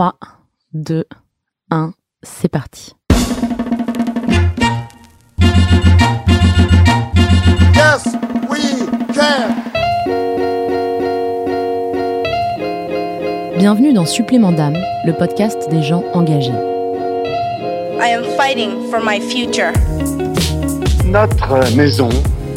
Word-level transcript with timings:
3, 0.00 0.14
2, 0.72 1.04
1, 1.70 1.92
c'est 2.22 2.48
parti. 2.48 2.94
Yes, 7.74 8.16
we 8.48 8.88
can. 9.12 9.52
Bienvenue 13.58 13.92
dans 13.92 14.06
Supplément 14.06 14.52
d'âme, 14.52 14.78
le 15.04 15.12
podcast 15.12 15.68
des 15.68 15.82
gens 15.82 16.02
engagés. 16.14 16.48
I 18.00 18.14
am 18.14 18.24
fighting 18.38 18.88
for 18.90 19.00
my 19.04 19.20
future. 19.20 19.72
Notre 21.04 21.76
maison 21.76 22.08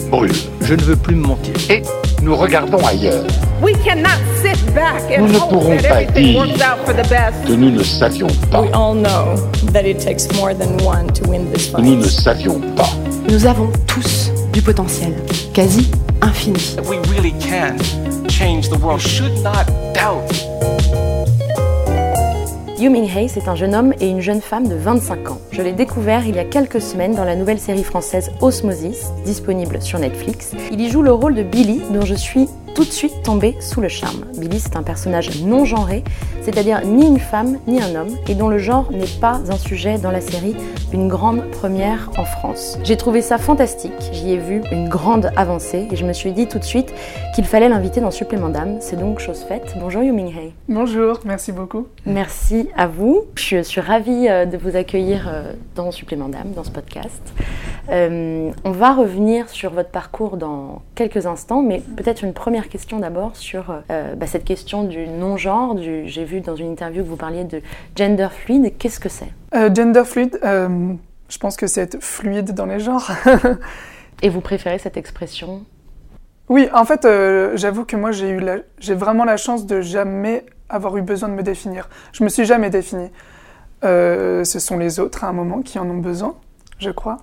brûle 0.09 0.31
Je 0.61 0.75
ne 0.75 0.81
veux 0.81 0.95
plus 0.95 1.15
me 1.15 1.27
mentir. 1.27 1.55
et 1.69 1.81
nous 2.23 2.35
regardons 2.35 2.79
ailleurs. 2.85 3.25
We 3.61 3.73
cannot 3.83 4.19
sit 4.41 4.57
back 4.73 5.01
and 5.11 5.23
Nous 5.27 5.33
ne 5.33 5.37
hope 5.39 5.49
pourrons 5.49 5.75
that 5.81 5.89
pas 5.89 6.01
everything 6.01 6.33
dire 6.33 6.37
works 6.39 6.61
out 6.61 6.85
for 6.85 6.93
the 6.93 7.07
best. 7.09 7.45
que 7.45 7.53
nous 7.53 7.69
ne 7.71 7.83
savions 7.83 8.27
pas. 8.51 8.61
We 8.61 8.69
all 8.73 8.93
know 8.95 9.35
that 9.71 9.85
it 9.85 9.99
takes 9.99 10.27
more 10.35 10.53
than 10.53 10.77
one 10.85 11.07
to 11.13 11.29
win 11.29 11.51
this 11.51 11.69
Que 11.69 11.81
nous 11.81 11.95
ne 11.97 12.03
fight. 12.03 12.11
savions 12.11 12.59
pas. 12.75 12.89
Nous 13.29 13.45
avons 13.45 13.69
tous 13.87 14.31
du 14.51 14.61
potentiel, 14.61 15.13
quasi 15.53 15.89
infini. 16.21 16.59
we 16.89 16.97
really 17.13 17.33
can 17.39 17.77
change 18.29 18.69
the 18.69 18.77
world. 18.77 18.99
Should 19.01 19.41
not 19.43 19.65
doubt. 19.93 20.23
Yu 22.83 22.89
Ming-hei, 22.89 23.29
c'est 23.29 23.47
un 23.47 23.55
jeune 23.55 23.75
homme 23.75 23.93
et 24.01 24.09
une 24.09 24.19
jeune 24.19 24.41
femme 24.41 24.67
de 24.67 24.75
25 24.75 25.31
ans. 25.31 25.39
Je 25.53 25.61
l'ai 25.61 25.71
découvert 25.71 26.27
il 26.27 26.35
y 26.35 26.39
a 26.39 26.43
quelques 26.43 26.81
semaines 26.81 27.15
dans 27.15 27.23
la 27.23 27.37
nouvelle 27.37 27.59
série 27.59 27.85
française 27.85 28.29
Osmosis, 28.41 29.13
disponible 29.23 29.81
sur 29.81 29.99
Netflix. 29.99 30.51
Il 30.69 30.81
y 30.81 30.89
joue 30.89 31.01
le 31.01 31.13
rôle 31.13 31.33
de 31.33 31.43
Billy, 31.43 31.81
dont 31.93 32.03
je 32.03 32.13
suis 32.13 32.49
tout 32.73 32.83
de 32.83 32.91
suite 32.91 33.23
tombée 33.23 33.55
sous 33.59 33.81
le 33.81 33.87
charme. 33.87 34.25
Billy, 34.37 34.59
c'est 34.59 34.75
un 34.75 34.83
personnage 34.83 35.43
non 35.43 35.65
genré, 35.65 36.03
c'est-à-dire 36.41 36.85
ni 36.85 37.05
une 37.05 37.19
femme 37.19 37.59
ni 37.67 37.81
un 37.81 37.95
homme, 37.95 38.15
et 38.27 38.35
dont 38.35 38.49
le 38.49 38.57
genre 38.57 38.91
n'est 38.91 39.05
pas 39.21 39.41
un 39.49 39.57
sujet 39.57 39.97
dans 39.97 40.11
la 40.11 40.21
série, 40.21 40.55
une 40.91 41.07
grande 41.07 41.43
première 41.51 42.09
en 42.17 42.25
France. 42.25 42.79
J'ai 42.83 42.97
trouvé 42.97 43.21
ça 43.21 43.37
fantastique, 43.37 43.91
j'y 44.11 44.31
ai 44.31 44.37
vu 44.37 44.61
une 44.71 44.89
grande 44.89 45.31
avancée, 45.35 45.87
et 45.91 45.95
je 45.95 46.05
me 46.05 46.13
suis 46.13 46.31
dit 46.31 46.47
tout 46.47 46.59
de 46.59 46.63
suite 46.63 46.93
qu'il 47.35 47.45
fallait 47.45 47.69
l'inviter 47.69 48.01
dans 48.01 48.11
Supplément 48.11 48.49
d'âme. 48.49 48.77
C'est 48.79 48.99
donc 48.99 49.19
chose 49.19 49.39
faite. 49.47 49.75
Bonjour 49.79 50.03
Yu 50.03 50.11
Ming-hei. 50.11 50.53
Bonjour, 50.67 51.19
merci 51.25 51.51
beaucoup. 51.51 51.87
Merci 52.05 52.69
à 52.75 52.87
vous. 52.87 53.25
Je 53.35 53.61
suis 53.61 53.81
ravie 53.81 54.27
euh, 54.29 54.45
de 54.45 54.57
vous 54.57 54.75
accueillir 54.75 55.27
euh, 55.27 55.53
dans 55.75 55.91
Supplément 55.91 56.29
d'âme, 56.29 56.51
dans 56.55 56.63
ce 56.63 56.71
podcast. 56.71 57.21
Euh, 57.89 58.51
on 58.63 58.71
va 58.71 58.93
revenir 58.93 59.49
sur 59.49 59.71
votre 59.71 59.89
parcours 59.89 60.37
dans 60.37 60.81
quelques 60.95 61.25
instants, 61.25 61.61
mais 61.61 61.81
peut-être 61.97 62.23
une 62.23 62.33
première 62.33 62.62
question 62.69 62.99
d'abord 62.99 63.35
sur 63.35 63.81
euh, 63.91 64.15
bah, 64.15 64.27
cette 64.27 64.45
question 64.45 64.83
du 64.83 65.07
non-genre. 65.07 65.75
du- 65.75 66.07
J'ai 66.07 66.25
vu 66.25 66.41
dans 66.41 66.55
une 66.55 66.71
interview 66.71 67.03
que 67.03 67.09
vous 67.09 67.15
parliez 67.15 67.43
de 67.43 67.61
gender 67.95 68.27
fluide. 68.31 68.73
Qu'est-ce 68.77 68.99
que 68.99 69.09
c'est? 69.09 69.29
Euh, 69.55 69.73
gender 69.73 70.03
fluide, 70.05 70.39
euh, 70.43 70.93
je 71.29 71.37
pense 71.37 71.55
que 71.57 71.67
c'est 71.67 71.81
être 71.81 72.01
fluide 72.03 72.53
dans 72.53 72.65
les 72.65 72.79
genres. 72.79 73.11
Et 74.21 74.29
vous 74.29 74.41
préférez 74.41 74.79
cette 74.79 74.97
expression? 74.97 75.63
Oui, 76.49 76.67
en 76.73 76.85
fait, 76.85 77.05
euh, 77.05 77.51
j'avoue 77.55 77.85
que 77.85 77.95
moi, 77.95 78.11
j'ai 78.11 78.29
eu 78.29 78.39
la- 78.39 78.57
j'ai 78.79 78.93
vraiment 78.95 79.23
la 79.25 79.37
chance 79.37 79.65
de 79.65 79.81
jamais 79.81 80.45
avoir 80.69 80.95
eu 80.97 81.01
besoin 81.01 81.29
de 81.29 81.33
me 81.33 81.43
définir. 81.43 81.89
Je 82.13 82.23
me 82.23 82.29
suis 82.29 82.45
jamais 82.45 82.69
définie. 82.69 83.09
Ce 83.83 84.43
sont 84.59 84.77
les 84.77 84.99
autres, 84.99 85.23
à 85.23 85.27
un 85.27 85.33
moment, 85.33 85.61
qui 85.61 85.77
en 85.77 85.89
ont 85.89 85.97
besoin, 85.97 86.35
je 86.79 86.89
crois. 86.89 87.17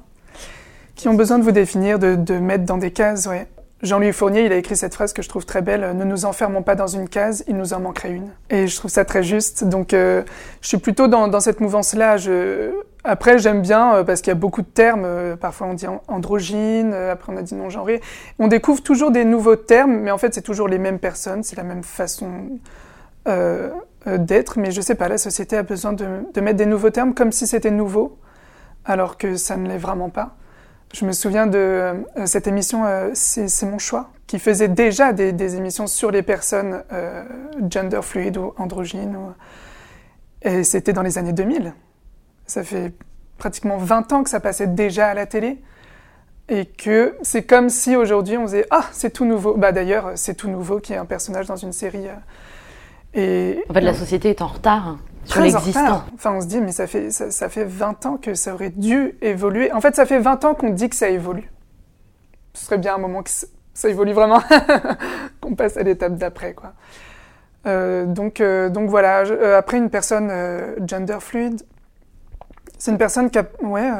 Qui 0.95 1.09
ont 1.09 1.15
besoin 1.15 1.39
de 1.39 1.45
vous 1.45 1.53
définir, 1.53 1.99
de, 1.99 2.15
de 2.17 2.35
mettre 2.35 2.65
dans 2.65 2.77
des 2.77 2.91
cases, 2.91 3.27
ouais. 3.27 3.47
Jean-Louis 3.83 4.13
Fournier, 4.13 4.45
il 4.45 4.53
a 4.53 4.57
écrit 4.57 4.77
cette 4.77 4.95
phrase 4.95 5.15
que 5.15 5.23
je 5.23 5.29
trouve 5.31 5.47
très 5.47 5.63
belle 5.63 5.97
Ne 5.97 6.05
nous 6.05 6.27
enfermons 6.27 6.63
pas 6.63 6.75
dans 6.75 6.87
une 6.87 7.09
case, 7.09 7.45
il 7.49 7.57
nous 7.57 7.73
en 7.73 7.81
manquerait 7.81 8.11
une. 8.11 8.29
Et 8.51 8.67
je 8.67 8.77
trouve 8.77 8.91
ça 8.91 9.07
très 9.07 9.23
juste. 9.23 9.65
Donc, 9.65 9.95
euh, 9.95 10.23
je 10.61 10.69
suis 10.69 10.77
plutôt 10.77 11.09
dans, 11.09 11.29
dans 11.29 11.41
cette 11.41 11.61
mouvance-là. 11.61 12.19
Je... 12.19 12.73
Après, 13.05 13.39
j'aime 13.39 13.63
bien 13.63 13.95
euh, 13.95 14.05
parce 14.05 14.21
qu'il 14.21 14.31
y 14.31 14.37
a 14.37 14.39
beaucoup 14.39 14.61
de 14.61 14.67
termes. 14.67 15.05
euh, 15.07 15.35
parfois, 15.35 15.69
on 15.69 15.73
dit 15.75 15.87
an- 15.87 16.03
androgyne, 16.09 16.93
euh, 16.93 17.11
après, 17.13 17.33
on 17.33 17.39
a 17.39 17.43
dit 17.43 17.55
non-genré. 17.55 18.03
On 18.39 18.49
découvre 18.49 18.83
toujours 18.83 19.11
des 19.13 19.25
nouveaux 19.25 19.57
termes, 19.57 19.97
mais 20.01 20.11
en 20.11 20.19
fait, 20.19 20.35
c'est 20.35 20.43
toujours 20.43 20.69
les 20.69 20.79
mêmes 20.79 20.99
personnes, 20.99 21.43
c'est 21.43 21.57
la 21.57 21.63
même 21.65 21.83
façon 21.83 22.29
euh, 23.29 23.71
d'être. 24.07 24.59
Mais 24.59 24.73
je 24.73 24.83
sais 24.83 24.95
pas, 24.95 25.09
la 25.09 25.17
société 25.17 25.57
a 25.57 25.63
besoin 25.63 25.95
de, 25.95 26.07
de 26.35 26.41
mettre 26.43 26.59
des 26.59 26.67
nouveaux 26.67 26.91
termes 26.91 27.15
comme 27.15 27.33
si 27.33 27.47
c'était 27.47 27.71
nouveau, 27.71 28.19
alors 28.85 29.17
que 29.17 29.37
ça 29.37 29.57
ne 29.57 29.67
l'est 29.67 29.79
vraiment 29.79 30.11
pas. 30.11 30.37
Je 30.93 31.05
me 31.05 31.13
souviens 31.13 31.47
de 31.47 31.59
euh, 31.59 31.95
cette 32.27 32.47
émission 32.47 32.85
euh, 32.85 33.11
C'est 33.15 33.67
mon 33.67 33.79
choix, 33.79 34.11
qui 34.27 34.39
faisait 34.39 34.69
déjà 34.69 35.13
des, 35.13 35.33
des 35.33 35.57
émissions 35.57 35.87
sur 35.87 36.11
les 36.11 36.23
personnes 36.23 36.83
euh, 36.93 37.25
gender 37.71 38.01
fluide 38.03 38.37
ou 38.39 38.53
androgynes. 38.59 39.17
ou- 39.17 39.33
Et 40.43 40.65
c'était 40.65 40.93
dans 40.93 41.03
les 41.03 41.17
années 41.19 41.33
2000. 41.33 41.73
Ça 42.47 42.65
fait 42.65 42.93
pratiquement 43.39 43.77
20 43.79 44.13
ans 44.13 44.23
que 44.25 44.31
ça 44.31 44.41
passait 44.41 44.67
déjà 44.67 45.09
à 45.09 45.15
la 45.15 45.27
télé. 45.27 45.59
Et 46.49 46.67
que 46.67 47.15
c'est 47.23 47.45
comme 47.45 47.69
si 47.69 47.95
aujourd'hui 47.95 48.37
on 48.37 48.43
faisait 48.43 48.67
Ah, 48.71 48.85
c'est 48.91 49.11
tout 49.13 49.25
nouveau. 49.25 49.55
Bah 49.57 49.71
d'ailleurs, 49.71 50.13
c'est 50.17 50.35
tout 50.35 50.51
nouveau 50.51 50.81
qui 50.81 50.93
est 50.93 50.97
un 50.97 51.05
personnage 51.05 51.47
dans 51.47 51.55
une 51.55 51.73
série. 51.73 52.07
Et 53.15 53.63
En 53.69 53.75
fait, 53.75 53.81
la 53.81 53.95
société 53.95 54.31
est 54.31 54.43
en 54.43 54.49
retard 54.49 54.99
sur 55.25 55.35
Très 55.35 55.41
en 55.41 55.59
l'existant. 55.59 56.05
Enfin, 56.15 56.33
on 56.33 56.41
se 56.41 56.47
dit, 56.47 56.61
mais 56.61 56.73
ça 56.73 56.87
fait, 56.87 57.11
ça, 57.11 57.31
ça 57.31 57.49
fait 57.49 57.65
20 57.65 58.07
ans 58.07 58.17
que 58.17 58.35
ça 58.35 58.55
aurait 58.55 58.71
dû 58.71 59.15
évoluer. 59.23 59.73
En 59.73 59.81
fait, 59.81 59.95
ça 59.95 60.07
fait 60.07 60.19
20 60.19 60.45
ans 60.45 60.55
qu'on 60.55 60.71
dit 60.71 60.89
que 60.89 60.97
ça 60.97 61.09
évolue. 61.09 61.51
Ce 62.55 62.65
serait 62.67 62.79
bien 62.79 62.95
un 62.95 62.99
moment 62.99 63.23
que 63.23 63.31
ça, 63.31 63.89
évolue 63.89 64.13
vraiment, 64.13 64.41
qu'on 65.41 65.55
passe 65.55 65.77
à 65.77 65.83
l'étape 65.83 66.17
d'après, 66.17 66.55
quoi. 66.55 66.73
Euh, 67.67 68.07
donc, 68.07 68.41
euh, 68.41 68.69
donc 68.71 68.89
voilà. 68.89 69.25
Je- 69.25 69.35
euh, 69.35 69.57
après, 69.59 69.77
une 69.77 69.91
personne 69.91 70.33
gender 70.87 71.19
fluide, 71.21 71.63
c'est 72.79 72.91
une 72.91 72.99
personne 72.99 73.31
qui, 73.31 73.39
a- 73.39 73.47
ouais, 73.63 73.91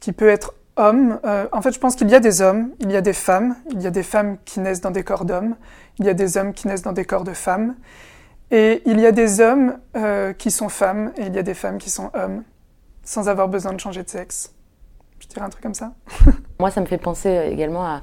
qui 0.00 0.12
peut 0.12 0.28
être 0.28 0.54
homme. 0.76 1.20
En 1.52 1.62
fait, 1.62 1.72
je 1.72 1.78
pense 1.78 1.94
qu'il 1.94 2.10
y 2.10 2.14
a 2.14 2.20
des 2.20 2.42
hommes, 2.42 2.70
il 2.80 2.90
y 2.90 2.96
a 2.96 3.00
des 3.00 3.12
femmes, 3.12 3.54
il 3.70 3.80
y 3.82 3.86
a 3.86 3.90
des 3.90 4.02
femmes 4.02 4.36
qui 4.44 4.58
naissent 4.60 4.80
dans 4.80 4.90
des 4.90 5.04
corps 5.04 5.24
d'hommes, 5.24 5.54
il 5.98 6.06
y 6.06 6.08
a 6.08 6.14
des 6.14 6.36
hommes 6.36 6.52
qui 6.52 6.66
naissent 6.66 6.82
dans 6.82 6.92
des 6.92 7.04
corps 7.04 7.24
de 7.24 7.32
femmes. 7.34 7.74
Et 8.54 8.82
il 8.84 9.00
y 9.00 9.06
a 9.06 9.12
des 9.12 9.40
hommes 9.40 9.78
euh, 9.96 10.32
qui 10.34 10.50
sont 10.50 10.68
femmes 10.68 11.12
et 11.16 11.22
il 11.26 11.34
y 11.34 11.38
a 11.38 11.42
des 11.42 11.54
femmes 11.54 11.78
qui 11.78 11.90
sont 11.90 12.10
hommes, 12.14 12.42
sans 13.02 13.28
avoir 13.28 13.48
besoin 13.48 13.72
de 13.72 13.80
changer 13.80 14.02
de 14.02 14.08
sexe. 14.10 14.52
Je 15.20 15.26
dirais 15.28 15.42
un 15.46 15.48
truc 15.48 15.62
comme 15.62 15.72
ça. 15.74 15.92
Moi, 16.60 16.70
ça 16.70 16.80
me 16.82 16.86
fait 16.86 16.98
penser 16.98 17.28
euh, 17.28 17.50
également 17.50 17.84
à, 17.84 18.02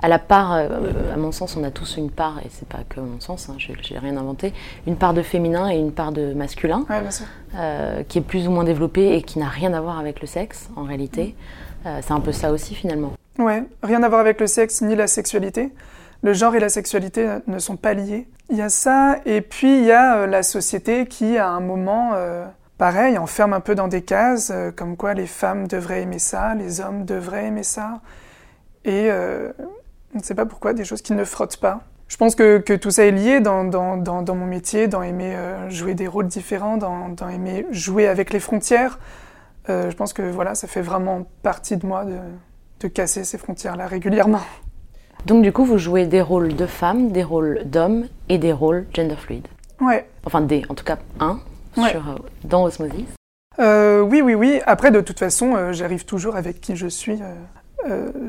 à 0.00 0.08
la 0.08 0.18
part, 0.18 0.54
euh, 0.54 1.12
à 1.12 1.16
mon 1.18 1.32
sens, 1.32 1.54
on 1.56 1.64
a 1.64 1.70
tous 1.70 1.96
une 1.98 2.10
part, 2.10 2.38
et 2.38 2.48
c'est 2.50 2.66
pas 2.66 2.78
que 2.88 2.98
mon 3.00 3.20
sens, 3.20 3.50
hein, 3.50 3.56
j'ai 3.58 3.98
rien 3.98 4.16
inventé, 4.16 4.54
une 4.86 4.96
part 4.96 5.12
de 5.12 5.20
féminin 5.22 5.68
et 5.68 5.76
une 5.76 5.92
part 5.92 6.12
de 6.12 6.32
masculin, 6.32 6.86
Ouais, 6.88 7.00
bien 7.02 7.10
sûr. 7.10 7.26
euh, 7.56 8.02
qui 8.04 8.18
est 8.18 8.22
plus 8.22 8.48
ou 8.48 8.50
moins 8.52 8.64
développée 8.64 9.14
et 9.16 9.22
qui 9.22 9.38
n'a 9.38 9.48
rien 9.48 9.74
à 9.74 9.80
voir 9.80 9.98
avec 9.98 10.20
le 10.22 10.26
sexe, 10.26 10.70
en 10.76 10.84
réalité. 10.84 11.34
Euh, 11.86 11.98
c'est 12.02 12.12
un 12.12 12.20
peu 12.20 12.32
ça 12.32 12.52
aussi, 12.52 12.74
finalement. 12.74 13.12
Ouais, 13.38 13.64
rien 13.82 14.02
à 14.02 14.08
voir 14.08 14.20
avec 14.20 14.40
le 14.40 14.46
sexe 14.46 14.80
ni 14.80 14.94
la 14.96 15.06
sexualité. 15.08 15.72
Le 16.22 16.34
genre 16.34 16.54
et 16.54 16.60
la 16.60 16.68
sexualité 16.68 17.28
euh, 17.28 17.38
ne 17.46 17.58
sont 17.58 17.76
pas 17.76 17.94
liés. 17.94 18.28
Il 18.50 18.56
y 18.56 18.62
a 18.62 18.68
ça, 18.68 19.18
et 19.24 19.40
puis 19.40 19.78
il 19.78 19.84
y 19.84 19.92
a 19.92 20.18
euh, 20.18 20.26
la 20.26 20.42
société 20.42 21.06
qui, 21.06 21.38
à 21.38 21.48
un 21.48 21.60
moment, 21.60 22.10
euh, 22.14 22.44
pareil, 22.78 23.16
enferme 23.16 23.52
un 23.52 23.60
peu 23.60 23.74
dans 23.74 23.88
des 23.88 24.02
cases, 24.02 24.52
comme 24.76 24.96
quoi 24.96 25.14
les 25.14 25.26
femmes 25.26 25.66
devraient 25.66 26.02
aimer 26.02 26.18
ça, 26.18 26.54
les 26.54 26.80
hommes 26.80 27.04
devraient 27.04 27.46
aimer 27.46 27.62
ça. 27.62 28.00
Et 28.84 29.10
on 30.14 30.18
ne 30.18 30.22
sait 30.22 30.34
pas 30.34 30.46
pourquoi, 30.46 30.72
des 30.72 30.84
choses 30.84 31.02
qui 31.02 31.12
ne 31.12 31.24
frottent 31.24 31.58
pas. 31.58 31.82
Je 32.08 32.16
pense 32.16 32.34
que, 32.34 32.58
que 32.58 32.72
tout 32.72 32.90
ça 32.90 33.04
est 33.04 33.10
lié 33.10 33.40
dans, 33.40 33.64
dans, 33.64 33.98
dans, 33.98 34.34
mon 34.34 34.46
métier, 34.46 34.88
dans 34.88 35.02
aimer 35.02 35.36
jouer 35.68 35.92
des 35.92 36.08
rôles 36.08 36.26
différents, 36.26 36.78
dans, 36.78 37.28
aimer 37.28 37.66
jouer 37.70 38.08
avec 38.08 38.32
les 38.32 38.40
frontières. 38.40 38.98
Je 39.68 39.94
pense 39.94 40.14
que 40.14 40.22
voilà, 40.22 40.54
ça 40.54 40.66
fait 40.66 40.80
vraiment 40.80 41.26
partie 41.42 41.76
de 41.76 41.86
moi 41.86 42.06
de, 42.06 42.16
de 42.80 42.88
casser 42.88 43.24
ces 43.24 43.36
frontières-là 43.36 43.86
régulièrement. 43.86 44.40
Donc, 45.26 45.42
du 45.42 45.52
coup, 45.52 45.64
vous 45.64 45.78
jouez 45.78 46.06
des 46.06 46.22
rôles 46.22 46.54
de 46.56 46.66
femmes, 46.66 47.10
des 47.12 47.22
rôles 47.22 47.62
d'hommes 47.64 48.06
et 48.28 48.38
des 48.38 48.52
rôles 48.52 48.86
gender 48.94 49.16
fluid. 49.16 49.46
Ouais. 49.80 50.06
Enfin, 50.24 50.40
des, 50.40 50.64
en 50.68 50.74
tout 50.74 50.84
cas, 50.84 50.98
un, 51.20 51.38
Ouais. 51.76 51.90
sur, 51.90 52.00
euh, 52.08 52.14
dans 52.44 52.64
Osmosis. 52.64 53.06
Euh, 53.60 54.00
oui, 54.00 54.22
oui, 54.22 54.34
oui. 54.34 54.60
Après, 54.66 54.90
de 54.90 55.00
toute 55.00 55.18
façon, 55.18 55.54
euh, 55.54 55.72
j'arrive 55.72 56.04
toujours 56.04 56.36
avec 56.36 56.60
qui 56.60 56.74
je 56.76 56.86
suis, 56.88 57.18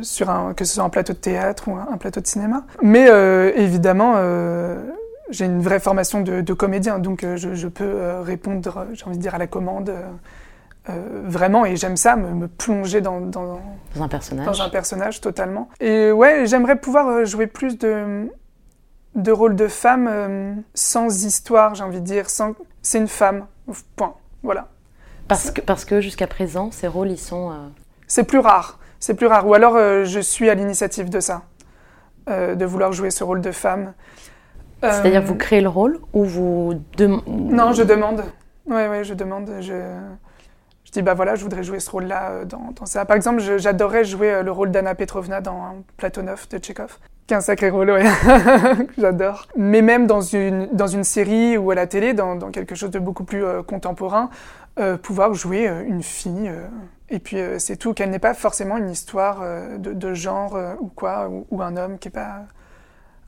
sur 0.01 0.29
un, 0.29 0.53
que 0.53 0.63
ce 0.63 0.75
soit 0.75 0.83
un 0.83 0.89
plateau 0.89 1.11
de 1.13 1.17
théâtre 1.17 1.67
ou 1.67 1.75
un, 1.75 1.87
un 1.91 1.97
plateau 1.97 2.21
de 2.21 2.27
cinéma. 2.27 2.63
Mais 2.81 3.07
évidemment, 3.57 4.15
j'ai 5.29 5.43
une 5.45 5.61
vraie 5.61 5.81
formation 5.81 6.21
de, 6.21 6.39
de 6.39 6.53
comédien, 6.53 6.99
donc 6.99 7.25
je, 7.35 7.53
je 7.53 7.67
peux 7.67 8.21
répondre, 8.21 8.87
j'ai 8.93 9.05
envie 9.05 9.17
de 9.17 9.21
dire, 9.21 9.35
à 9.35 9.37
la 9.37 9.47
commande. 9.47 9.91
Euh, 10.89 11.21
vraiment, 11.25 11.65
et 11.65 11.75
j'aime 11.75 11.95
ça, 11.97 12.15
me, 12.15 12.31
me 12.33 12.47
plonger 12.47 13.01
dans, 13.01 13.21
dans, 13.21 13.59
Dans 13.95 14.03
un 14.03 14.07
personnage. 14.07 14.45
dans 14.45 14.61
un 14.61 14.69
personnage 14.69 15.21
totalement. 15.21 15.69
Et 15.79 16.11
ouais, 16.11 16.45
j'aimerais 16.47 16.75
pouvoir 16.77 17.07
euh, 17.07 17.25
jouer 17.25 17.47
plus 17.47 17.77
de, 17.77 18.27
de 19.15 19.31
rôles 19.31 19.55
de 19.55 19.67
femme 19.67 20.07
euh, 20.09 20.53
sans 20.73 21.23
histoire, 21.25 21.75
j'ai 21.75 21.83
envie 21.83 21.99
de 22.01 22.05
dire. 22.05 22.29
Sans... 22.29 22.53
C'est 22.81 22.97
une 22.97 23.07
femme, 23.07 23.45
point. 23.95 24.15
Voilà. 24.43 24.69
Parce 25.27 25.51
que, 25.51 25.61
parce 25.61 25.85
que 25.85 26.01
jusqu'à 26.01 26.27
présent, 26.27 26.71
ces 26.71 26.87
rôles, 26.87 27.11
ils 27.11 27.19
sont. 27.19 27.51
euh, 27.51 27.55
C'est 28.07 28.23
plus 28.23 28.39
rare. 28.39 28.79
C'est 28.99 29.13
plus 29.13 29.27
rare. 29.27 29.47
Ou 29.47 29.53
alors 29.53 29.75
je 29.77 30.19
suis 30.19 30.49
à 30.49 30.53
l'initiative 30.55 31.09
de 31.09 31.19
ça, 31.19 31.41
de 32.27 32.65
vouloir 32.65 32.91
jouer 32.91 33.09
ce 33.09 33.23
rôle 33.23 33.41
de 33.41 33.51
femme. 33.51 33.93
C'est-à-dire 34.83 35.21
vous 35.23 35.35
créez 35.35 35.61
le 35.61 35.69
rôle 35.69 35.99
ou 36.13 36.23
vous 36.23 36.73
dem- 36.97 37.21
Non, 37.27 37.71
je 37.71 37.81
demande. 37.83 38.23
Ouais, 38.67 38.87
ouais, 38.87 39.03
je 39.03 39.13
demande. 39.15 39.49
Je, 39.59 39.73
je 40.91 40.99
dis, 40.99 41.01
bah 41.03 41.13
voilà, 41.13 41.35
je 41.35 41.43
voudrais 41.43 41.63
jouer 41.63 41.79
ce 41.79 41.89
rôle-là 41.89 42.31
euh, 42.31 42.45
dans, 42.45 42.73
dans 42.75 42.85
ça. 42.85 43.05
Par 43.05 43.15
exemple, 43.15 43.39
j'adorais 43.39 44.03
jouer 44.03 44.33
euh, 44.33 44.43
le 44.43 44.51
rôle 44.51 44.71
d'Anna 44.71 44.93
Petrovna 44.93 45.39
dans 45.39 45.83
Platonov 45.95 46.49
de 46.49 46.57
Tchekhov. 46.57 46.97
Qui 47.27 47.33
est 47.33 47.37
un 47.37 47.41
sacré 47.41 47.69
rôle, 47.69 47.91
ouais. 47.91 48.03
J'adore. 48.97 49.47
Mais 49.55 49.81
même 49.81 50.05
dans 50.05 50.19
une, 50.19 50.67
dans 50.73 50.87
une 50.87 51.05
série 51.05 51.57
ou 51.57 51.71
à 51.71 51.75
la 51.75 51.87
télé, 51.87 52.13
dans, 52.13 52.35
dans 52.35 52.51
quelque 52.51 52.75
chose 52.75 52.91
de 52.91 52.99
beaucoup 52.99 53.23
plus 53.23 53.45
euh, 53.45 53.63
contemporain, 53.63 54.29
euh, 54.79 54.97
pouvoir 54.97 55.33
jouer 55.33 55.65
euh, 55.65 55.85
une 55.87 56.03
fille. 56.03 56.51
et 57.09 57.19
puis 57.19 57.37
c'est 57.57 57.77
tout, 57.77 57.93
qu'elle 57.93 58.09
n'ait 58.09 58.19
pas 58.19 58.33
forcément 58.33 58.75
une 58.75 58.89
histoire 58.89 59.43
de, 59.77 59.93
de 59.93 60.13
genre 60.13 60.57
ou 60.81 60.87
quoi, 60.87 61.29
ou, 61.29 61.45
ou 61.51 61.61
un 61.61 61.77
homme 61.77 61.99
qui 61.99 62.09
est 62.09 62.11
pas. 62.11 62.41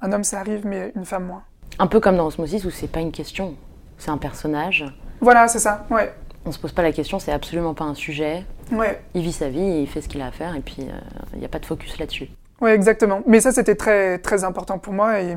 Un 0.01 0.11
homme, 0.11 0.25
ça 0.25 0.39
arrive, 0.39 0.65
mais 0.65 0.91
une 0.97 1.05
femme 1.05 1.25
moins. 1.25 1.43
Un 1.79 1.87
peu 1.87 2.01
comme 2.01 2.17
dans 2.17 2.27
Osmosis 2.27 2.65
où 2.65 2.71
c'est 2.71 2.91
pas 2.91 2.99
une 2.99 3.13
question, 3.13 3.55
c'est 3.97 4.11
un 4.11 4.17
personnage. 4.17 4.85
Voilà, 5.21 5.47
c'est 5.47 5.59
ça, 5.59 5.85
ouais. 5.89 6.13
On 6.45 6.51
se 6.51 6.59
pose 6.59 6.73
pas 6.73 6.81
la 6.81 6.91
question, 6.91 7.19
c'est 7.19 7.31
absolument 7.31 7.73
pas 7.73 7.85
un 7.85 7.95
sujet. 7.95 8.45
Ouais. 8.71 9.01
Il 9.13 9.21
vit 9.21 9.31
sa 9.31 9.49
vie, 9.49 9.81
il 9.81 9.87
fait 9.87 10.01
ce 10.01 10.09
qu'il 10.09 10.21
a 10.21 10.27
à 10.27 10.31
faire 10.31 10.55
et 10.55 10.59
puis 10.59 10.77
euh, 10.81 10.91
il 11.33 11.39
n'y 11.39 11.45
a 11.45 11.49
pas 11.49 11.59
de 11.59 11.65
focus 11.65 11.97
là-dessus. 11.99 12.29
Oui, 12.61 12.71
exactement. 12.71 13.21
Mais 13.27 13.39
ça, 13.39 13.51
c'était 13.51 13.75
très, 13.75 14.19
très 14.19 14.43
important 14.43 14.77
pour 14.77 14.93
moi 14.93 15.21
et 15.21 15.35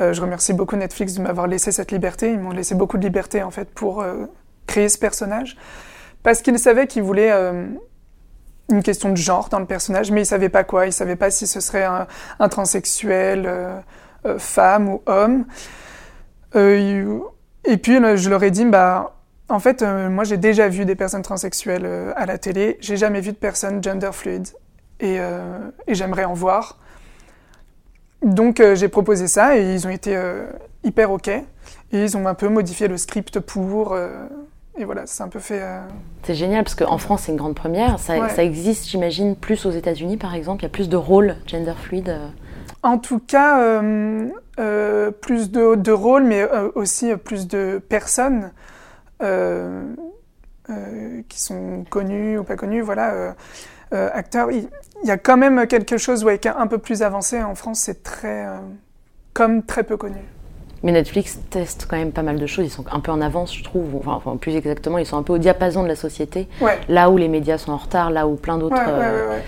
euh, 0.00 0.12
je 0.12 0.20
remercie 0.20 0.52
beaucoup 0.52 0.76
Netflix 0.76 1.14
de 1.14 1.22
m'avoir 1.22 1.46
laissé 1.46 1.72
cette 1.72 1.92
liberté. 1.92 2.30
Ils 2.30 2.38
m'ont 2.38 2.50
laissé 2.52 2.74
beaucoup 2.74 2.96
de 2.96 3.02
liberté, 3.02 3.42
en 3.42 3.50
fait, 3.50 3.68
pour 3.70 4.02
euh, 4.02 4.26
créer 4.66 4.88
ce 4.88 4.98
personnage. 4.98 5.56
Parce 6.22 6.42
qu'ils 6.42 6.58
savaient 6.58 6.86
qu'ils 6.86 7.02
voulaient 7.02 7.32
euh, 7.32 7.66
une 8.70 8.82
question 8.82 9.10
de 9.10 9.16
genre 9.16 9.48
dans 9.48 9.58
le 9.58 9.66
personnage, 9.66 10.10
mais 10.10 10.22
ils 10.22 10.26
savaient 10.26 10.48
pas 10.48 10.64
quoi. 10.64 10.86
Ils 10.86 10.92
savaient 10.92 11.16
pas 11.16 11.30
si 11.30 11.46
ce 11.46 11.60
serait 11.60 11.84
un, 11.84 12.06
un 12.38 12.48
transsexuel, 12.48 13.44
euh, 13.46 13.78
euh, 14.26 14.38
femme 14.38 14.88
ou 14.88 15.02
homme. 15.06 15.44
Euh, 16.56 17.20
et 17.64 17.76
puis, 17.76 17.96
je 18.16 18.30
leur 18.30 18.42
ai 18.42 18.50
dit, 18.50 18.64
bah, 18.64 19.16
en 19.50 19.58
fait, 19.58 19.82
euh, 19.82 20.08
moi, 20.08 20.24
j'ai 20.24 20.36
déjà 20.36 20.68
vu 20.68 20.84
des 20.84 20.94
personnes 20.94 21.22
transsexuelles 21.22 21.84
euh, 21.84 22.12
à 22.16 22.26
la 22.26 22.38
télé. 22.38 22.78
J'ai 22.80 22.96
jamais 22.96 23.20
vu 23.20 23.32
de 23.32 23.36
personnes 23.36 23.82
gender 23.82 24.10
fluid. 24.12 24.48
Et, 25.00 25.16
euh, 25.18 25.58
et 25.86 25.94
j'aimerais 25.94 26.24
en 26.24 26.34
voir. 26.34 26.78
Donc, 28.22 28.62
j'ai 28.74 28.88
proposé 28.88 29.28
ça 29.28 29.56
et 29.56 29.74
ils 29.74 29.86
ont 29.86 29.90
été 29.90 30.14
hyper 30.84 31.10
OK. 31.10 31.28
Et 31.28 31.42
ils 31.92 32.18
ont 32.18 32.26
un 32.26 32.34
peu 32.34 32.48
modifié 32.48 32.86
le 32.86 32.98
script 32.98 33.40
pour. 33.40 33.96
et 34.76 34.84
voilà, 34.84 35.06
c'est 35.06 35.22
un 35.22 35.28
peu 35.28 35.38
fait. 35.38 35.62
C'est 36.24 36.34
génial 36.34 36.62
parce 36.64 36.74
qu'en 36.74 36.98
France 36.98 37.22
c'est 37.24 37.32
une 37.32 37.38
grande 37.38 37.54
première. 37.54 37.98
Ça, 37.98 38.18
Ouais. 38.18 38.28
ça 38.28 38.44
existe, 38.44 38.86
j'imagine, 38.88 39.36
plus 39.36 39.64
aux 39.64 39.70
États-Unis 39.70 40.18
par 40.18 40.34
exemple. 40.34 40.60
Il 40.60 40.64
y 40.64 40.66
a 40.66 40.70
plus 40.70 40.90
de 40.90 40.98
rôles 40.98 41.36
gender 41.46 41.72
fluid. 41.82 42.14
En 42.82 42.98
tout 42.98 43.18
cas, 43.18 43.60
euh, 43.60 44.28
euh, 44.58 45.10
plus 45.10 45.50
de, 45.50 45.74
de 45.74 45.92
rôles, 45.92 46.24
mais 46.24 46.42
euh, 46.42 46.70
aussi 46.74 47.14
plus 47.16 47.46
de 47.46 47.80
personnes 47.88 48.52
euh, 49.22 49.82
euh, 50.68 51.22
qui 51.28 51.40
sont 51.40 51.84
connues 51.88 52.38
ou 52.38 52.44
pas 52.44 52.56
connues. 52.56 52.80
Voilà, 52.80 53.34
euh, 53.92 54.10
acteurs. 54.12 54.50
Il, 54.50 54.68
il 55.02 55.08
y 55.08 55.10
a 55.10 55.18
quand 55.18 55.36
même 55.36 55.66
quelque 55.66 55.96
chose 55.96 56.24
ouais, 56.24 56.38
qui 56.38 56.48
est 56.48 56.52
un 56.52 56.66
peu 56.66 56.78
plus 56.78 57.02
avancé. 57.02 57.42
En 57.42 57.54
France, 57.54 57.80
c'est 57.80 58.02
très. 58.02 58.46
comme 59.32 59.62
très 59.62 59.82
peu 59.82 59.96
connu. 59.96 60.20
Mais 60.82 60.92
Netflix 60.92 61.38
teste 61.50 61.86
quand 61.88 61.96
même 61.96 62.12
pas 62.12 62.22
mal 62.22 62.38
de 62.38 62.46
choses. 62.46 62.64
Ils 62.66 62.70
sont 62.70 62.84
un 62.90 63.00
peu 63.00 63.12
en 63.12 63.20
avance, 63.20 63.54
je 63.54 63.62
trouve. 63.62 63.96
Enfin, 63.96 64.12
enfin, 64.12 64.36
plus 64.36 64.56
exactement, 64.56 64.98
ils 64.98 65.06
sont 65.06 65.18
un 65.18 65.22
peu 65.22 65.34
au 65.34 65.38
diapason 65.38 65.82
de 65.82 65.88
la 65.88 65.96
société. 65.96 66.48
Ouais. 66.60 66.78
Là 66.88 67.10
où 67.10 67.18
les 67.18 67.28
médias 67.28 67.58
sont 67.58 67.72
en 67.72 67.76
retard, 67.76 68.10
là 68.10 68.26
où 68.26 68.36
plein 68.36 68.56
d'autres 68.56 68.76
Ouais, 68.76 69.42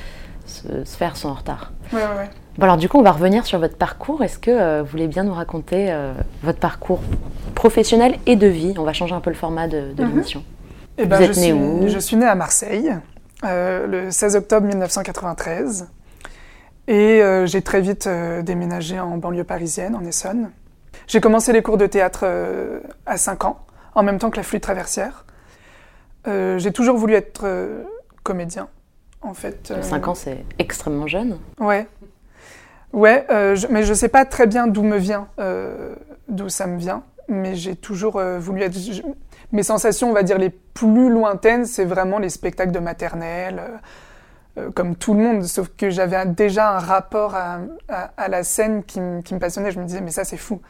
ouais, 0.77 0.85
sphères 0.85 1.17
sont 1.17 1.31
en 1.31 1.35
retard. 1.35 1.73
Ouais, 1.93 2.01
ouais. 2.01 2.31
Bon, 2.59 2.65
alors 2.65 2.77
du 2.77 2.89
coup, 2.89 2.99
on 2.99 3.03
va 3.03 3.13
revenir 3.13 3.47
sur 3.47 3.59
votre 3.59 3.77
parcours. 3.77 4.23
Est-ce 4.23 4.39
que 4.39 4.51
euh, 4.51 4.83
vous 4.83 4.89
voulez 4.91 5.09
bien 5.09 5.25
nous 5.25 5.33
raconter 5.33 5.91
euh, 5.91 6.13
votre 6.43 6.59
parcours 6.59 7.01
professionnel 7.55 8.19
et 8.27 8.37
de 8.37 8.47
vie? 8.47 8.75
On 8.79 8.85
va 8.85 8.93
changer 8.93 9.15
un 9.15 9.21
peu 9.21 9.31
le 9.31 9.37
format 9.37 9.69
de, 9.69 9.93
de 9.93 10.03
Mhm. 10.03 10.11
l'émission. 10.11 10.45
Eh 10.99 11.07
ben, 11.07 11.17
Vous 11.17 11.23
êtes 11.23 11.35
je, 11.35 11.41
né 11.41 11.47
suis, 11.47 11.53
où? 11.55 11.89
je 11.89 11.99
suis 11.99 12.17
né 12.17 12.27
à 12.27 12.35
Marseille 12.35 12.95
euh, 13.45 13.87
le 13.87 14.11
16 14.11 14.37
octobre 14.37 14.67
1993 14.67 15.89
et 16.89 17.23
j'ai 17.47 17.63
très 17.63 17.81
vite 17.81 18.09
déménagé 18.43 18.99
en 19.01 19.17
banlieue 19.17 19.45
parisienne, 19.45 19.95
en 19.95 20.05
Essonne. 20.05 20.51
J'ai 21.07 21.21
commencé 21.21 21.53
les 21.53 21.63
cours 21.63 21.79
de 21.79 21.87
théâtre 21.87 22.27
à 23.07 23.17
5 23.17 23.45
ans, 23.45 23.65
en 23.95 24.03
même 24.03 24.19
temps 24.19 24.31
que 24.31 24.37
la 24.37 24.43
flûte 24.43 24.65
traversière. 24.65 25.25
J'ai 26.27 26.73
toujours 26.73 26.97
voulu 26.97 27.15
être 27.15 27.47
comédien, 28.25 28.67
en 29.23 29.33
fait. 29.33 29.71
euh, 29.71 29.81
5 29.81 30.09
ans, 30.09 30.15
c'est 30.17 30.45
extrêmement 30.59 31.07
jeune. 31.07 31.39
Ouais. 31.61 31.87
Ouais, 32.93 33.27
euh, 33.31 33.55
je- 33.55 33.67
mais 33.69 33.85
je 33.85 33.95
sais 33.95 34.09
pas 34.09 34.25
très 34.25 34.47
bien 34.47 34.67
d'où 34.67 34.83
me 34.83 34.99
vient, 34.99 35.29
euh, 35.39 35.95
d'où 36.29 36.49
ça 36.49 36.67
me 36.67 36.79
vient, 36.79 37.03
mais 37.29 37.55
j'ai 37.55 37.75
toujours 37.75 38.19
euh, 38.19 38.39
voulu 38.39 38.63
être. 38.63 38.77
je- 38.79 39.03
mes 39.53 39.63
sensations, 39.63 40.11
on 40.11 40.13
va 40.13 40.23
dire, 40.23 40.39
les 40.39 40.51
plus 40.51 41.11
lointaines, 41.11 41.65
c'est 41.67 41.85
vraiment 41.85 42.19
les 42.19 42.29
spectacles 42.31 42.73
de 42.73 42.79
maternelle, 42.79 43.61
euh, 44.59 44.63
euh, 44.67 44.71
comme 44.73 44.97
tout 44.97 45.15
le 45.15 45.21
monde, 45.21 45.45
sauf 45.45 45.69
que 45.77 45.91
j'avais 45.91 46.25
déjà 46.27 46.71
un 46.77 46.79
rapport 46.79 47.35
à, 47.35 47.61
la 48.29 48.45
scène 48.45 48.83
qui, 48.85 49.01
me- 49.01 49.21
passionnait. 49.39 49.71
Je 49.71 49.81
me 49.81 49.85
disais, 49.87 50.01
mais 50.03 50.11
ça, 50.11 50.25
c'est 50.25 50.37
fou. 50.37 50.61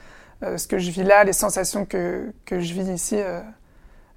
Ce 0.56 0.66
que 0.66 0.78
je 0.78 0.90
vis 0.90 1.04
là, 1.04 1.22
les 1.24 1.32
sensations 1.32 1.84
que, 1.86 2.32
je 2.50 2.56
vis 2.74 2.88
ici, 2.90 3.16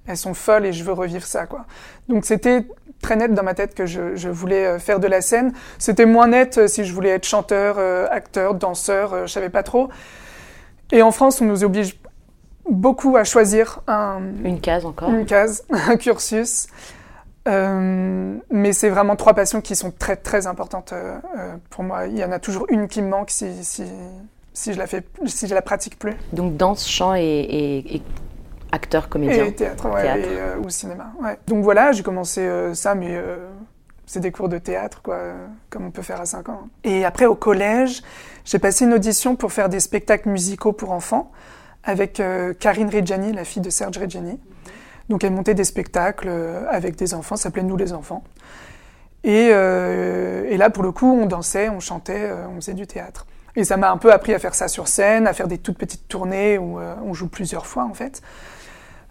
elles 0.06 0.16
sont 0.16 0.34
folles 0.34 0.66
et 0.66 0.72
je 0.72 0.84
veux 0.84 0.92
revivre 0.92 1.24
ça, 1.26 1.46
quoi. 1.46 1.64
Donc 2.08 2.24
c'était 2.24 2.66
très 3.02 3.16
net 3.16 3.34
dans 3.34 3.42
ma 3.42 3.54
tête 3.54 3.74
que 3.74 3.84
je, 3.86 4.16
je 4.16 4.28
voulais 4.28 4.64
euh, 4.66 4.78
faire 4.78 5.00
de 5.00 5.06
la 5.06 5.20
scène. 5.20 5.52
C'était 5.78 6.06
moins 6.06 6.28
net 6.28 6.58
euh, 6.58 6.66
si 6.66 6.84
je 6.84 6.92
voulais 6.94 7.10
être 7.10 7.26
chanteur, 7.26 7.76
euh, 7.78 8.06
acteur, 8.10 8.54
danseur, 8.54 9.12
euh, 9.12 9.26
je 9.26 9.32
savais 9.32 9.50
pas 9.50 9.62
trop. 9.62 9.88
Et 10.92 11.02
en 11.02 11.10
France, 11.10 11.40
on 11.40 11.44
nous 11.44 11.62
oblige 11.64 11.98
beaucoup 12.70 13.16
à 13.16 13.24
choisir 13.24 13.80
un, 13.86 14.20
Une 14.44 14.60
case 14.60 14.84
encore. 14.86 15.10
une 15.10 15.26
case, 15.26 15.64
un 15.70 15.96
cursus. 15.96 16.68
Euh, 17.48 18.34
mais 18.50 18.72
c'est 18.72 18.88
vraiment 18.88 19.14
trois 19.14 19.34
passions 19.34 19.60
qui 19.60 19.76
sont 19.76 19.92
très 19.96 20.16
très 20.16 20.46
importantes 20.48 20.92
pour 21.70 21.84
moi. 21.84 22.06
Il 22.06 22.18
y 22.18 22.24
en 22.24 22.32
a 22.32 22.38
toujours 22.40 22.66
une 22.70 22.88
qui 22.88 23.02
me 23.02 23.08
manque 23.08 23.30
si, 23.30 23.46
si, 23.62 23.84
si 24.52 24.72
je 24.72 24.78
la 24.78 24.86
fais, 24.88 25.02
si 25.26 25.46
je 25.46 25.54
la 25.54 25.62
pratique 25.62 25.96
plus. 25.98 26.14
Donc 26.32 26.56
danse, 26.56 26.88
chant 26.88 27.14
et, 27.14 27.20
et- 27.22 27.96
et 27.96 28.02
acteur, 28.72 29.08
comédien. 29.08 29.44
Et 29.46 29.52
théâtre, 29.52 29.88
ouais, 29.90 30.02
Théâtre. 30.02 30.28
et, 30.28 30.38
euh, 30.38 30.58
ou 30.58 30.68
cinéma. 30.68 31.12
Ouais. 31.20 31.38
Donc 31.46 31.62
voilà, 31.64 31.92
j'ai 31.92 32.02
commencé 32.02 32.40
euh, 32.40 32.74
ça, 32.74 32.94
mais 32.94 33.10
euh, 33.10 33.48
c'est 34.06 34.20
des 34.20 34.32
cours 34.32 34.48
de 34.48 34.58
théâtre, 34.58 35.00
quoi, 35.02 35.18
comme 35.70 35.86
on 35.86 35.90
peut 35.90 36.02
faire 36.02 36.20
à 36.20 36.26
5 36.26 36.48
ans. 36.48 36.68
Et 36.84 37.04
après, 37.04 37.26
au 37.26 37.34
collège, 37.34 38.02
j'ai 38.44 38.58
passé 38.58 38.84
une 38.84 38.94
audition 38.94 39.36
pour 39.36 39.52
faire 39.52 39.68
des 39.68 39.80
spectacles 39.80 40.28
musicaux 40.28 40.72
pour 40.72 40.92
enfants 40.92 41.30
avec 41.84 42.20
Karine 42.58 42.90
Reggiani, 42.90 43.32
la 43.32 43.44
fille 43.44 43.62
de 43.62 43.70
Serge 43.70 43.96
Reggiani. 43.98 44.40
Donc 45.08 45.22
elle 45.22 45.32
montait 45.32 45.54
des 45.54 45.62
spectacles 45.62 46.28
avec 46.68 46.96
des 46.96 47.14
enfants, 47.14 47.36
ça 47.36 47.44
s'appelait 47.44 47.62
Nous 47.62 47.76
les 47.76 47.92
enfants. 47.92 48.24
Et, 49.22 49.46
et 49.50 50.56
là, 50.56 50.70
pour 50.70 50.82
le 50.82 50.90
coup, 50.90 51.06
on 51.06 51.26
dansait, 51.26 51.68
on 51.68 51.78
chantait, 51.78 52.28
on 52.50 52.56
faisait 52.56 52.74
du 52.74 52.88
théâtre. 52.88 53.24
Et 53.54 53.62
ça 53.62 53.76
m'a 53.76 53.90
un 53.92 53.98
peu 53.98 54.12
appris 54.12 54.34
à 54.34 54.40
faire 54.40 54.56
ça 54.56 54.66
sur 54.66 54.88
scène, 54.88 55.28
à 55.28 55.32
faire 55.32 55.46
des 55.46 55.58
toutes 55.58 55.78
petites 55.78 56.08
tournées 56.08 56.58
où 56.58 56.80
on 56.80 57.14
joue 57.14 57.28
plusieurs 57.28 57.66
fois, 57.66 57.84
en 57.84 57.94
fait. 57.94 58.20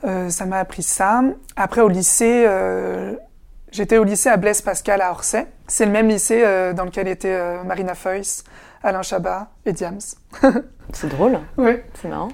Euh, 0.03 0.29
ça 0.29 0.45
m'a 0.45 0.59
appris 0.59 0.83
ça. 0.83 1.21
Après, 1.55 1.81
au 1.81 1.87
lycée, 1.87 2.45
euh, 2.47 3.15
j'étais 3.71 3.97
au 3.97 4.03
lycée 4.03 4.29
à 4.29 4.37
Blaise 4.37 4.61
Pascal 4.61 5.01
à 5.01 5.11
Orsay. 5.11 5.47
C'est 5.67 5.85
le 5.85 5.91
même 5.91 6.07
lycée 6.09 6.43
euh, 6.43 6.73
dans 6.73 6.85
lequel 6.85 7.07
étaient 7.07 7.33
euh, 7.33 7.63
Marina 7.63 7.95
Foïs, 7.95 8.43
Alain 8.83 9.01
Chabat 9.01 9.47
et 9.65 9.73
Diams. 9.73 9.99
C'est 10.93 11.07
drôle, 11.09 11.39
Oui. 11.57 11.77
c'est 11.99 12.07
marrant. 12.07 12.27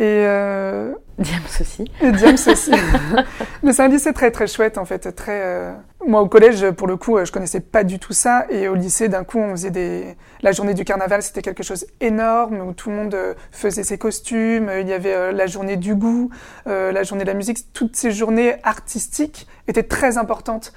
Et, 0.00 0.24
euh, 0.26 0.94
Diams 1.18 1.42
aussi. 1.60 1.84
et 2.00 2.10
Diams 2.10 2.38
aussi. 2.46 2.72
Mais 3.62 3.74
c'est 3.74 3.82
un 3.82 3.88
lycée 3.88 4.14
très 4.14 4.30
très 4.30 4.46
chouette 4.46 4.78
en 4.78 4.86
fait. 4.86 5.14
Très, 5.14 5.42
euh, 5.44 5.72
Moi 6.06 6.22
au 6.22 6.26
collège, 6.26 6.70
pour 6.70 6.86
le 6.86 6.96
coup, 6.96 7.18
euh, 7.18 7.26
je 7.26 7.32
connaissais 7.32 7.60
pas 7.60 7.84
du 7.84 7.98
tout 7.98 8.14
ça. 8.14 8.46
Et 8.48 8.66
au 8.68 8.74
lycée, 8.74 9.10
d'un 9.10 9.24
coup, 9.24 9.38
on 9.38 9.50
faisait 9.50 9.70
des. 9.70 10.16
La 10.40 10.52
journée 10.52 10.72
du 10.72 10.86
carnaval, 10.86 11.22
c'était 11.22 11.42
quelque 11.42 11.62
chose 11.62 11.84
énorme 12.00 12.60
où 12.60 12.72
tout 12.72 12.88
le 12.88 12.96
monde 12.96 13.14
euh, 13.14 13.34
faisait 13.52 13.84
ses 13.84 13.98
costumes. 13.98 14.70
Il 14.80 14.88
y 14.88 14.94
avait 14.94 15.12
euh, 15.12 15.32
la 15.32 15.46
journée 15.46 15.76
du 15.76 15.94
goût, 15.94 16.30
euh, 16.66 16.92
la 16.92 17.02
journée 17.02 17.24
de 17.24 17.28
la 17.28 17.34
musique. 17.34 17.70
Toutes 17.74 17.94
ces 17.94 18.10
journées 18.10 18.54
artistiques 18.62 19.46
étaient 19.68 19.82
très 19.82 20.16
importantes. 20.16 20.72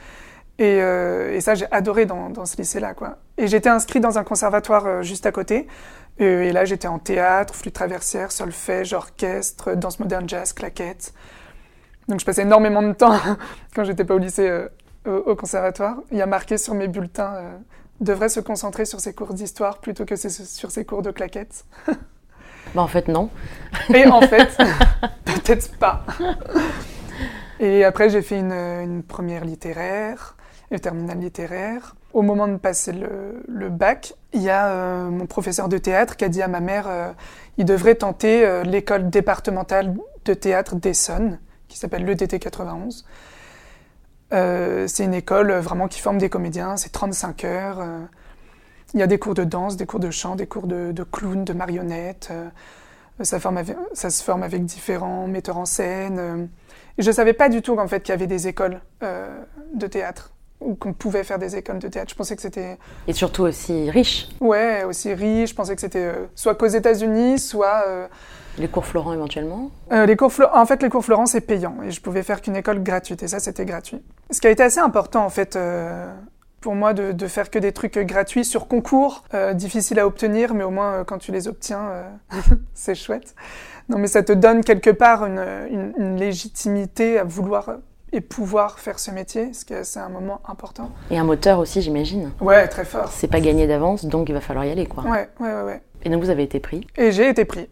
Et, 0.59 0.77
et 0.77 1.41
ça, 1.41 1.55
j'ai 1.55 1.65
adoré 1.71 2.05
dans, 2.05 2.29
dans 2.29 2.45
ce 2.45 2.55
lycée-là, 2.57 2.93
quoi. 2.93 3.17
Et 3.39 3.47
j'étais 3.47 3.69
inscrit 3.69 3.99
dans 3.99 4.19
un 4.19 4.23
conservatoire 4.23 5.01
juste 5.01 5.25
à 5.25 5.31
côté. 5.31 5.67
Et 6.19 6.51
là, 6.51 6.63
j'étais 6.63 6.87
en 6.87 6.99
théâtre, 6.99 7.55
flûte 7.55 7.73
traversière, 7.73 8.31
solfège, 8.31 8.93
orchestre, 8.93 9.73
danse 9.75 9.99
moderne, 9.99 10.29
jazz, 10.29 10.53
claquettes. 10.53 11.13
Donc, 12.07 12.19
je 12.19 12.25
passais 12.25 12.43
énormément 12.43 12.83
de 12.83 12.93
temps 12.93 13.17
quand 13.75 13.83
j'étais 13.83 14.03
pas 14.03 14.13
au 14.13 14.19
lycée, 14.19 14.47
euh, 14.47 14.69
au, 15.05 15.35
conservatoire. 15.35 15.97
Il 16.11 16.17
y 16.17 16.21
a 16.21 16.25
marqué 16.25 16.57
sur 16.57 16.75
mes 16.75 16.87
bulletins 16.87 17.33
euh, 17.35 17.57
devrait 17.99 18.29
se 18.29 18.39
concentrer 18.39 18.85
sur 18.85 18.99
ses 18.99 19.13
cours 19.13 19.33
d'histoire 19.33 19.79
plutôt 19.79 20.05
que 20.05 20.15
sur 20.15 20.71
ses 20.71 20.85
cours 20.85 21.01
de 21.01 21.11
claquettes. 21.11 21.65
Bah, 22.73 22.81
en 22.81 22.87
fait, 22.87 23.07
non. 23.07 23.29
Et 23.93 24.07
en 24.07 24.21
fait, 24.27 24.57
peut-être 25.25 25.77
pas. 25.77 26.05
Et 27.59 27.83
après, 27.83 28.09
j'ai 28.09 28.23
fait 28.23 28.39
une, 28.39 28.53
une 28.53 29.03
première 29.03 29.45
littéraire, 29.45 30.35
une 30.71 30.79
terminale 30.79 31.19
littéraire. 31.19 31.93
Au 32.13 32.21
moment 32.21 32.47
de 32.47 32.57
passer 32.57 32.93
le, 32.93 33.69
bac, 33.69 34.13
il 34.33 34.41
y 34.41 34.49
a 34.49 34.67
euh, 34.67 35.09
mon 35.09 35.25
professeur 35.25 35.67
de 35.67 35.77
théâtre 35.79 36.15
qui 36.15 36.23
a 36.23 36.29
dit 36.29 36.41
à 36.41 36.47
ma 36.47 36.59
mère 36.59 36.85
euh, 36.87 37.11
il 37.57 37.65
devrait 37.65 37.95
tenter 37.95 38.45
euh, 38.45 38.63
l'école 38.63 39.09
départementale 39.09 39.95
de 40.25 40.33
théâtre 40.33 40.75
d'Essonne, 40.75 41.39
qui 41.67 41.77
s'appelle 41.77 42.05
l'EDT 42.05 42.39
91. 42.39 43.05
Euh, 44.31 44.87
c'est 44.87 45.03
une 45.03 45.13
école 45.13 45.51
vraiment 45.53 45.87
qui 45.87 45.99
forme 45.99 46.19
des 46.19 46.29
comédiens, 46.29 46.77
c'est 46.77 46.91
35 46.91 47.43
heures. 47.45 47.83
il 48.93 48.99
y 48.99 49.03
a 49.03 49.07
des 49.07 49.17
cours 49.17 49.33
de 49.33 49.43
danse, 49.43 49.75
des 49.75 49.85
cours 49.85 49.99
de 49.99 50.11
chant, 50.11 50.35
des 50.35 50.47
cours 50.47 50.67
de, 50.67 50.91
de 50.91 51.03
clown, 51.03 51.43
de 51.43 51.53
marionnettes. 51.53 52.31
ça, 53.21 53.39
se 53.39 54.23
forme 54.23 54.43
avec 54.43 54.65
différents 54.65 55.27
metteurs 55.27 55.57
en 55.57 55.65
scène. 55.65 56.47
je 56.97 57.07
ne 57.07 57.13
savais 57.13 57.33
pas 57.33 57.49
du 57.49 57.61
tout 57.61 57.75
qu'en 57.75 57.87
fait, 57.87 58.01
qu'il 58.01 58.13
y 58.13 58.15
avait 58.15 58.27
des 58.27 58.47
écoles 58.47 58.81
de 59.01 59.87
théâtre, 59.87 60.32
ou 60.65 60.75
qu'on 60.75 60.93
pouvait 60.93 61.23
faire 61.23 61.39
des 61.39 61.55
écoles 61.55 61.79
de 61.79 61.87
théâtre. 61.87 62.09
Je 62.11 62.15
pensais 62.15 62.35
que 62.35 62.41
c'était 62.41 62.77
Et 63.07 63.13
surtout 63.13 63.43
aussi 63.43 63.89
riche. 63.89 64.29
ouais, 64.41 64.83
aussi 64.83 65.13
riche, 65.13 65.51
je 65.51 65.55
pensais 65.55 65.75
que 65.75 65.81
c'était 65.81 66.05
euh, 66.05 66.25
soit 66.35 66.55
qu'aux 66.55 66.67
États-Unis, 66.67 67.39
soit... 67.39 67.83
euh, 67.87 68.07
Les 68.57 68.67
cours 68.67 68.85
Florent 68.85 69.13
éventuellement. 69.13 69.71
euh, 69.91 70.05
les 70.05 70.15
cours 70.15 70.31
Flo- 70.31 70.49
en 70.53 70.65
fait, 70.65 70.81
les 70.81 70.89
cours 70.89 71.03
Florent, 71.03 71.25
c'est 71.25 71.41
payant 71.41 71.75
et 71.83 71.91
je 71.91 72.01
pouvais 72.01 72.23
faire 72.23 72.41
qu'une 72.41 72.55
école 72.55 72.81
gratuite 72.83 73.23
et 73.23 73.27
ça, 73.27 73.39
c'était 73.39 73.65
gratuit. 73.65 74.01
Ce 74.31 74.39
qui 74.41 74.47
a 74.47 74.51
été 74.51 74.63
assez 74.63 74.79
important, 74.79 75.23
en 75.25 75.29
fait, 75.29 75.57
pour 76.61 76.75
moi, 76.75 76.93
de, 76.93 77.11
de 77.11 77.27
faire 77.27 77.49
que 77.51 77.59
des 77.59 77.71
trucs 77.73 77.97
gratuits 77.99 78.45
sur 78.45 78.67
concours, 78.67 79.23
difficiles 79.53 79.99
à 79.99 80.07
obtenir, 80.07 80.53
mais 80.53 80.63
au 80.63 80.69
moins, 80.71 81.03
quand 81.03 81.17
tu 81.17 81.31
les 81.31 81.47
obtiens, 81.47 81.89
c'est 82.73 82.95
chouette. 82.95 83.35
Non, 83.89 83.97
mais 83.97 84.07
ça 84.07 84.23
te 84.23 84.31
donne 84.31 84.63
quelque 84.63 84.89
part 84.91 85.25
une, 85.25 85.39
une- 85.69 85.93
une 85.97 86.15
légitimité 86.17 87.19
à 87.19 87.25
vouloir 87.25 87.69
et 88.13 88.21
pouvoir 88.21 88.79
faire 88.79 88.99
ce 88.99 89.11
métier, 89.11 89.53
ce 89.53 89.65
qui 89.65 89.73
est 89.73 89.83
c'est 89.83 89.99
un 89.99 90.09
moment 90.09 90.39
important. 90.47 90.91
Et 91.11 91.17
un 91.17 91.23
moteur 91.23 91.59
aussi, 91.59 91.81
j'imagine. 91.81 92.31
Ouais, 92.39 92.67
très 92.67 92.85
fort. 92.85 93.09
C'est 93.11 93.27
pas 93.27 93.41
gagné 93.41 93.67
d'avance, 93.67 94.05
donc 94.05 94.29
il 94.29 94.33
va 94.33 94.41
falloir 94.41 94.65
y 94.65 94.71
aller, 94.71 94.85
quoi. 94.85 95.03
Ouais, 95.03 95.29
ouais, 95.39 95.53
ouais, 95.53 95.63
ouais. 95.63 95.81
Et 96.03 96.09
donc 96.09 96.23
vous 96.23 96.29
avez 96.29 96.43
été 96.43 96.59
pris? 96.59 96.87
Et 96.95 97.11
j'ai 97.11 97.27
été 97.27 97.43
pris. 97.43 97.67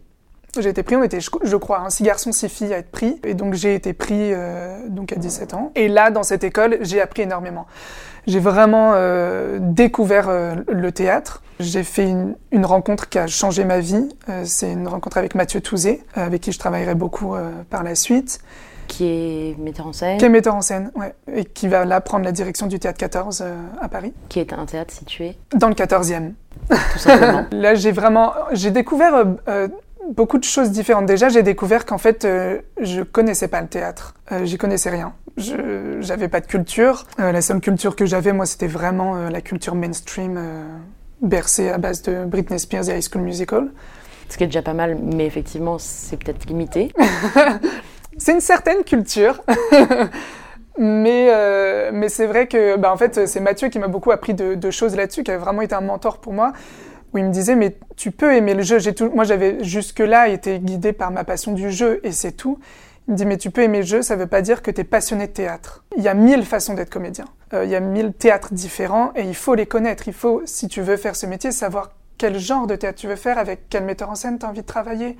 J'ai 0.58 0.68
été 0.68 0.82
pris, 0.82 0.96
on 0.96 1.02
était, 1.02 1.20
je, 1.20 1.56
crois, 1.56 1.80
un 1.80 1.88
six 1.88 2.02
garçons, 2.02 2.30
six 2.30 2.48
filles 2.50 2.74
à 2.74 2.78
être 2.78 2.90
pris. 2.90 3.18
Et 3.24 3.32
donc 3.32 3.54
j'ai 3.54 3.74
été 3.74 3.94
pris 3.94 4.34
euh, 4.34 4.86
donc 4.88 5.12
à 5.12 5.16
17 5.16 5.54
ans. 5.54 5.72
Et 5.74 5.88
là, 5.88 6.10
dans 6.10 6.22
cette 6.22 6.44
école, 6.44 6.76
j'ai 6.82 7.00
appris 7.00 7.22
énormément. 7.22 7.66
J'ai 8.26 8.38
vraiment 8.38 8.92
euh, 8.94 9.58
découvert 9.60 10.28
euh, 10.28 10.54
le 10.70 10.92
théâtre. 10.92 11.42
J'ai 11.58 11.82
fait 11.82 12.06
une, 12.06 12.36
une 12.50 12.66
rencontre 12.66 13.08
qui 13.08 13.18
a 13.18 13.26
changé 13.26 13.64
ma 13.64 13.78
vie. 13.78 14.08
C'est 14.44 14.72
une 14.72 14.88
rencontre 14.88 15.16
avec 15.16 15.34
Mathieu 15.34 15.60
Touzé, 15.60 16.02
avec 16.14 16.42
qui 16.42 16.52
je 16.52 16.58
travaillerai 16.58 16.96
beaucoup 16.96 17.34
par 17.70 17.84
la 17.84 17.94
suite, 17.94 18.40
Qui 18.88 19.06
est 19.06 19.58
metteur 19.58 19.86
en 19.86 19.92
scène, 19.92 20.18
qui 20.18 20.24
est 20.24 20.28
metteur 20.28 20.54
en 20.54 20.60
scène, 20.60 20.90
ouais, 20.94 21.14
et 21.32 21.44
qui 21.44 21.68
va 21.68 21.84
là 21.84 22.00
prendre 22.00 22.24
la 22.24 22.32
direction 22.32 22.66
du 22.66 22.78
Théâtre 22.78 22.98
14 22.98 23.42
euh, 23.42 23.56
à 23.80 23.88
Paris, 23.88 24.12
qui 24.28 24.38
est 24.38 24.52
un 24.52 24.66
théâtre 24.66 24.92
situé, 24.92 25.36
dans 25.54 25.68
le 25.68 25.74
14e. 25.74 26.32
tout 26.68 26.98
simplement. 26.98 27.44
Là, 27.52 27.74
j'ai 27.74 27.92
vraiment, 27.92 28.32
j'ai 28.52 28.70
découvert 28.70 29.14
euh, 29.14 29.24
euh, 29.48 29.68
beaucoup 30.10 30.38
de 30.38 30.44
choses 30.44 30.70
différentes. 30.70 31.06
Déjà, 31.06 31.28
j'ai 31.28 31.42
découvert 31.42 31.86
qu'en 31.86 31.98
fait, 31.98 32.24
euh, 32.24 32.60
je 32.80 33.02
connaissais 33.02 33.48
pas 33.48 33.60
le 33.60 33.68
théâtre. 33.68 34.14
J'y 34.44 34.56
connaissais 34.56 34.88
rien. 34.88 35.12
J'avais 35.36 36.28
pas 36.28 36.40
de 36.40 36.46
culture. 36.46 37.06
La 37.18 37.42
seule 37.42 37.60
culture 37.60 37.96
que 37.96 38.06
j'avais, 38.06 38.32
moi, 38.32 38.46
c'était 38.46 38.66
vraiment 38.66 39.28
la 39.28 39.42
culture 39.42 39.74
mainstream, 39.74 40.40
bercée 41.20 41.68
à 41.68 41.76
base 41.76 42.00
de 42.00 42.24
Britney 42.24 42.58
Spears 42.58 42.88
et 42.88 42.96
High 42.96 43.02
School 43.02 43.20
Musical. 43.20 43.70
Ce 44.30 44.38
qui 44.38 44.44
est 44.44 44.46
déjà 44.46 44.62
pas 44.62 44.72
mal, 44.72 44.96
mais 45.02 45.26
effectivement, 45.26 45.76
c'est 45.78 46.16
peut-être 46.16 46.46
limité. 46.46 46.94
C'est 48.18 48.32
une 48.32 48.40
certaine 48.40 48.84
culture. 48.84 49.42
mais 50.78 51.28
euh, 51.30 51.90
mais 51.92 52.08
c'est 52.08 52.26
vrai 52.26 52.46
que 52.46 52.76
bah, 52.76 52.92
en 52.92 52.96
fait 52.96 53.26
c'est 53.26 53.40
Mathieu 53.40 53.68
qui 53.68 53.78
m'a 53.78 53.88
beaucoup 53.88 54.10
appris 54.10 54.34
de, 54.34 54.70
choses 54.70 54.96
là-dessus 54.96 55.22
qui 55.22 55.30
a 55.30 55.38
vraiment 55.38 55.62
été 55.62 55.74
un 55.74 55.80
mentor 55.80 56.18
pour 56.18 56.32
moi 56.32 56.52
où 57.12 57.18
il 57.18 57.24
me 57.24 57.30
disait 57.30 57.56
mais 57.56 57.76
tu 57.96 58.10
peux 58.10 58.34
aimer 58.34 58.54
le 58.54 58.62
jeu. 58.62 58.80
Tout 58.92 59.10
moi 59.14 59.24
j'avais 59.24 59.62
jusque 59.64 59.98
là 59.98 60.28
été 60.28 60.58
guidée 60.60 60.92
par 60.92 61.10
ma 61.10 61.24
passion 61.24 61.52
du 61.52 61.70
jeu 61.70 62.00
et 62.04 62.12
c'est 62.12 62.32
tout. 62.32 62.58
Il 63.08 63.12
me 63.12 63.16
dit 63.16 63.26
mais 63.26 63.36
tu 63.36 63.50
peux 63.50 63.62
aimer 63.62 63.78
le 63.78 63.86
jeu 63.86 64.02
ça 64.02 64.16
veut 64.16 64.26
pas 64.26 64.40
dire 64.40 64.62
que 64.62 64.70
tu 64.70 64.80
es 64.80 64.84
passionné 64.84 65.26
de 65.26 65.32
théâtre. 65.32 65.84
Il 65.96 66.02
y 66.02 66.08
a 66.08 66.14
mille 66.14 66.44
façons 66.44 66.74
d'être 66.74 66.90
comédien. 66.90 67.26
Euh, 67.52 67.64
il 67.64 67.70
y 67.70 67.74
a 67.74 67.80
mille 67.80 68.12
théâtres 68.12 68.54
différents 68.54 69.12
et 69.14 69.22
il 69.22 69.34
faut 69.34 69.54
les 69.54 69.66
connaître. 69.66 70.08
Il 70.08 70.14
faut 70.14 70.42
si 70.46 70.68
tu 70.68 70.80
veux 70.80 70.96
faire 70.96 71.16
ce 71.16 71.26
métier 71.26 71.52
savoir 71.52 71.90
quel 72.16 72.38
genre 72.38 72.66
de 72.66 72.76
théâtre 72.76 72.98
tu 72.98 73.08
veux 73.08 73.16
faire 73.16 73.36
avec 73.36 73.68
quel 73.68 73.84
metteur 73.84 74.08
en 74.08 74.14
scène 74.14 74.38
tu 74.38 74.46
as 74.46 74.48
envie 74.48 74.62
de 74.62 74.66
travailler 74.66 75.16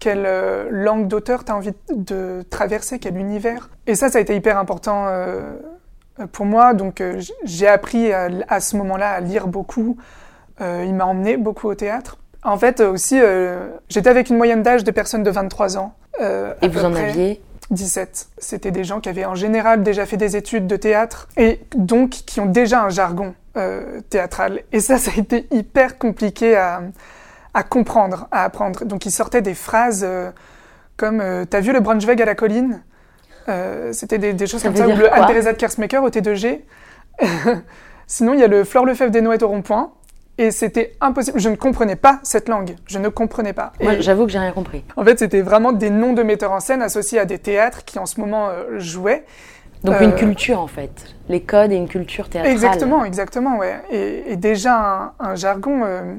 quelle 0.00 0.24
euh, 0.26 0.68
langue 0.72 1.06
d'auteur 1.06 1.44
tu 1.44 1.52
as 1.52 1.56
envie 1.56 1.72
de 1.94 2.42
traverser, 2.50 2.98
quel 2.98 3.16
univers. 3.16 3.70
Et 3.86 3.94
ça, 3.94 4.08
ça 4.08 4.18
a 4.18 4.20
été 4.20 4.34
hyper 4.34 4.58
important 4.58 5.06
euh, 5.06 5.52
pour 6.32 6.46
moi. 6.46 6.74
Donc 6.74 7.00
euh, 7.00 7.20
j'ai 7.44 7.68
appris 7.68 8.12
à, 8.12 8.28
à 8.48 8.58
ce 8.60 8.76
moment-là 8.78 9.10
à 9.10 9.20
lire 9.20 9.46
beaucoup. 9.46 9.96
Il 10.62 10.92
m'a 10.92 11.06
emmené 11.06 11.38
beaucoup 11.38 11.68
au 11.68 11.74
théâtre. 11.74 12.18
En 12.42 12.58
fait, 12.58 12.80
aussi, 12.80 13.18
j'étais 13.88 14.10
avec 14.10 14.28
une 14.28 14.36
moyenne 14.36 14.62
d'âge 14.62 14.84
de 14.84 14.90
personnes 14.90 15.22
de 15.22 15.30
23 15.30 15.78
ans. 15.78 15.94
Et 16.20 16.68
vous 16.68 16.84
en 16.84 16.94
aviez 16.94 17.40
17. 17.70 18.28
C'était 18.36 18.70
des 18.70 18.84
gens 18.84 19.00
qui 19.00 19.08
avaient 19.08 19.24
en 19.24 19.34
général 19.34 19.82
déjà 19.82 20.04
fait 20.04 20.18
des 20.18 20.36
études 20.36 20.66
de 20.66 20.76
théâtre 20.76 21.28
et 21.38 21.60
donc 21.74 22.10
qui 22.10 22.40
ont 22.40 22.46
déjà 22.46 22.82
un 22.82 22.90
jargon 22.90 23.32
théâtral. 24.10 24.60
Et 24.70 24.80
ça, 24.80 24.98
ça 24.98 25.12
a 25.16 25.18
été 25.18 25.46
hyper 25.50 25.96
compliqué 25.96 26.58
à, 26.58 26.82
à 27.54 27.62
comprendre, 27.62 28.28
à 28.30 28.44
apprendre. 28.44 28.84
Donc 28.84 29.06
ils 29.06 29.10
sortaient 29.10 29.42
des 29.42 29.54
phrases 29.54 30.02
euh, 30.06 30.30
comme 30.96 31.20
euh, 31.20 31.44
T'as 31.48 31.60
vu 31.60 31.72
le 31.72 31.80
Braunschweig 31.80 32.20
à 32.20 32.24
la 32.24 32.34
colline? 32.34 32.82
Euh, 33.48 33.92
C'était 33.92 34.18
des, 34.18 34.32
des 34.34 34.46
choses 34.46 34.60
Ça 34.60 34.68
comme 34.68 34.76
ça, 34.76 34.86
ou 34.86 34.90
le 34.90 34.96
de 35.52 35.56
Kersmaker 35.56 36.02
au 36.02 36.10
T2G. 36.10 36.60
Sinon, 38.06 38.34
il 38.34 38.40
y 38.40 38.44
a 38.44 38.48
le 38.48 38.64
Fleur 38.64 38.84
Lefebvre 38.84 39.10
des 39.10 39.20
Noëttes 39.20 39.42
au 39.42 39.48
rond-point. 39.48 39.92
Et 40.38 40.50
c'était 40.52 40.96
impossible. 41.00 41.38
Je 41.38 41.48
ne 41.50 41.56
comprenais 41.56 41.96
pas 41.96 42.18
cette 42.22 42.48
langue. 42.48 42.76
Je 42.86 42.98
ne 42.98 43.08
comprenais 43.08 43.52
pas. 43.52 43.72
Moi, 43.80 43.94
Et- 43.94 44.02
j'avoue 44.02 44.24
que 44.26 44.32
j'ai 44.32 44.38
rien 44.38 44.52
compris. 44.52 44.84
en 44.96 45.04
fait, 45.04 45.18
c'était 45.18 45.42
vraiment 45.42 45.72
des 45.72 45.90
noms 45.90 46.14
de 46.14 46.22
metteurs 46.22 46.52
en 46.52 46.60
scène 46.60 46.80
associés 46.82 47.18
à 47.18 47.24
des 47.26 47.38
théâtres 47.38 47.84
qui 47.84 47.98
en 47.98 48.06
ce 48.06 48.18
moment 48.20 48.48
jouaient. 48.78 49.24
Donc 49.84 49.96
Euh, 49.96 50.04
une 50.04 50.14
culture, 50.14 50.60
en 50.60 50.66
fait. 50.66 50.90
Les 51.28 51.42
codes 51.42 51.72
et 51.72 51.76
une 51.76 51.88
culture 51.88 52.28
théâtrale. 52.28 52.52
Exactement, 52.52 53.04
exactement, 53.04 53.58
ouais. 53.58 53.80
Et, 53.90 54.32
et 54.32 54.36
déjà 54.36 54.78
un, 54.78 55.12
un 55.20 55.34
jargon 55.34 55.82
euh, 55.84 56.14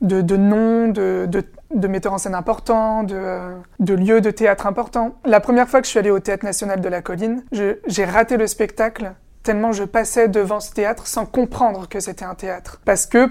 de, 0.00 0.20
de 0.20 0.36
noms, 0.36 0.88
de, 0.88 1.26
de, 1.28 1.44
de 1.74 1.88
metteurs 1.88 2.12
en 2.12 2.18
scène 2.18 2.34
importants, 2.34 3.02
de, 3.02 3.40
de 3.80 3.94
lieux 3.94 4.20
de 4.20 4.30
théâtre 4.30 4.66
importants. 4.66 5.14
La 5.24 5.40
première 5.40 5.68
fois 5.68 5.80
que 5.80 5.86
je 5.86 5.90
suis 5.90 5.98
allée 5.98 6.10
au 6.10 6.20
Théâtre 6.20 6.44
National 6.44 6.80
de 6.80 6.88
la 6.88 7.02
Colline, 7.02 7.42
j'ai 7.52 8.04
raté 8.04 8.36
le 8.36 8.46
spectacle 8.46 9.12
tellement 9.48 9.72
je 9.72 9.84
passais 9.84 10.28
devant 10.28 10.60
ce 10.60 10.72
théâtre 10.72 11.06
sans 11.06 11.24
comprendre 11.24 11.88
que 11.88 12.00
c'était 12.00 12.26
un 12.26 12.34
théâtre. 12.34 12.82
Parce 12.84 13.06
que 13.06 13.30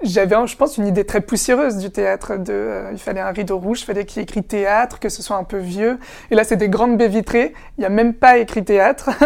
j'avais, 0.00 0.36
je 0.46 0.56
pense, 0.56 0.78
une 0.78 0.86
idée 0.86 1.04
très 1.04 1.20
poussiéreuse 1.20 1.78
du 1.78 1.90
théâtre. 1.90 2.36
De, 2.36 2.52
euh, 2.52 2.90
il 2.92 2.98
fallait 3.00 3.20
un 3.20 3.32
rideau 3.32 3.58
rouge, 3.58 3.80
il 3.80 3.84
fallait 3.84 4.04
qu'il 4.04 4.18
y 4.18 4.20
ait 4.20 4.22
écrit 4.22 4.44
théâtre, 4.44 5.00
que 5.00 5.08
ce 5.08 5.22
soit 5.22 5.36
un 5.36 5.42
peu 5.42 5.58
vieux. 5.58 5.98
Et 6.30 6.36
là, 6.36 6.44
c'est 6.44 6.56
des 6.56 6.68
grandes 6.68 6.96
baies 6.96 7.08
vitrées, 7.08 7.52
il 7.78 7.80
n'y 7.80 7.86
a 7.86 7.88
même 7.88 8.14
pas 8.14 8.38
écrit 8.38 8.64
théâtre. 8.64 9.10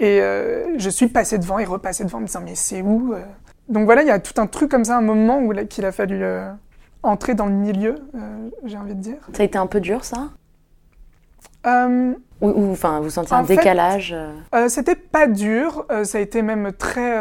Et 0.00 0.22
euh, 0.22 0.78
je 0.78 0.88
suis 0.88 1.08
passée 1.08 1.36
devant 1.36 1.58
et 1.58 1.66
repassée 1.66 2.04
devant 2.04 2.18
en 2.18 2.20
me 2.22 2.26
disant 2.26 2.40
mais 2.42 2.54
c'est 2.54 2.80
où 2.80 3.12
euh? 3.12 3.20
Donc 3.70 3.84
voilà, 3.84 4.02
il 4.02 4.08
y 4.08 4.12
a 4.12 4.18
tout 4.18 4.38
un 4.40 4.46
truc 4.46 4.70
comme 4.70 4.84
ça, 4.84 4.96
un 4.96 5.00
moment 5.00 5.38
où 5.38 5.54
qu'il 5.66 5.84
a 5.84 5.92
fallu 5.92 6.22
euh, 6.22 6.50
entrer 7.04 7.34
dans 7.34 7.46
le 7.46 7.52
milieu, 7.52 7.94
euh, 8.16 8.48
j'ai 8.64 8.76
envie 8.76 8.94
de 8.94 9.00
dire. 9.00 9.18
Ça 9.32 9.42
a 9.42 9.46
été 9.46 9.56
un 9.56 9.66
peu 9.66 9.80
dur, 9.80 10.04
ça? 10.04 10.30
Euh, 11.66 12.12
Ou, 12.40 12.72
enfin, 12.72 13.00
vous 13.00 13.10
sentiez 13.10 13.36
un 13.36 13.44
décalage 13.44 14.14
C'était 14.68 14.96
pas 14.96 15.28
dur, 15.28 15.86
ça 16.04 16.18
a 16.18 16.20
été 16.20 16.42
même 16.42 16.72
très 16.72 17.14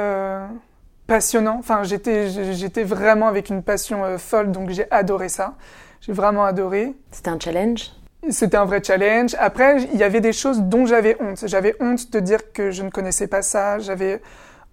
passionnant. 1.05 1.57
Enfin, 1.59 1.83
j'étais 1.83 2.29
j'étais 2.53 2.83
vraiment 2.83 3.27
avec 3.27 3.49
une 3.49 3.61
passion 3.61 4.17
folle, 4.17 4.51
donc 4.51 4.71
j'ai 4.71 4.89
adoré 4.91 5.29
ça. 5.29 5.55
J'ai 6.01 6.13
vraiment 6.13 6.45
adoré. 6.45 6.95
C'était 7.11 7.29
un 7.29 7.39
challenge? 7.39 7.91
C'était 8.29 8.57
un 8.57 8.65
vrai 8.65 8.81
challenge. 8.83 9.35
Après, 9.39 9.83
il 9.93 9.99
y 9.99 10.03
avait 10.03 10.21
des 10.21 10.33
choses 10.33 10.61
dont 10.61 10.85
j'avais 10.85 11.15
honte. 11.21 11.43
J'avais 11.45 11.75
honte 11.79 12.11
de 12.11 12.19
dire 12.19 12.51
que 12.53 12.71
je 12.71 12.83
ne 12.83 12.89
connaissais 12.89 13.27
pas 13.27 13.41
ça. 13.41 13.79
J'avais 13.79 14.21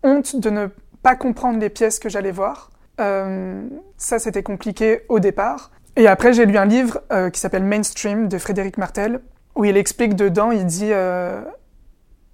honte 0.03 0.37
de 0.37 0.51
ne 0.51 0.69
pas 1.07 1.15
comprendre 1.15 1.61
les 1.61 1.71
pièces 1.71 2.01
que 2.01 2.09
j'allais 2.09 2.33
voir. 2.33 2.73
Euh, 2.99 3.63
ça, 3.97 4.19
c'était 4.19 4.43
compliqué 4.43 5.03
au 5.09 5.21
départ. 5.21 5.71
Et 5.95 6.09
après, 6.09 6.33
j'ai 6.33 6.47
lu 6.47 6.59
un 6.59 6.65
livre 6.65 7.01
euh, 7.13 7.31
qui 7.31 7.39
s'appelle 7.39 7.63
Mainstream 7.63 8.27
de 8.27 8.39
Frédéric 8.39 8.77
Martel, 8.77 9.21
où 9.55 9.65
il 9.65 9.77
explique 9.77 10.17
dedans, 10.17 10.51
il 10.51 10.67
dit 10.67 10.91
euh, 10.91 11.43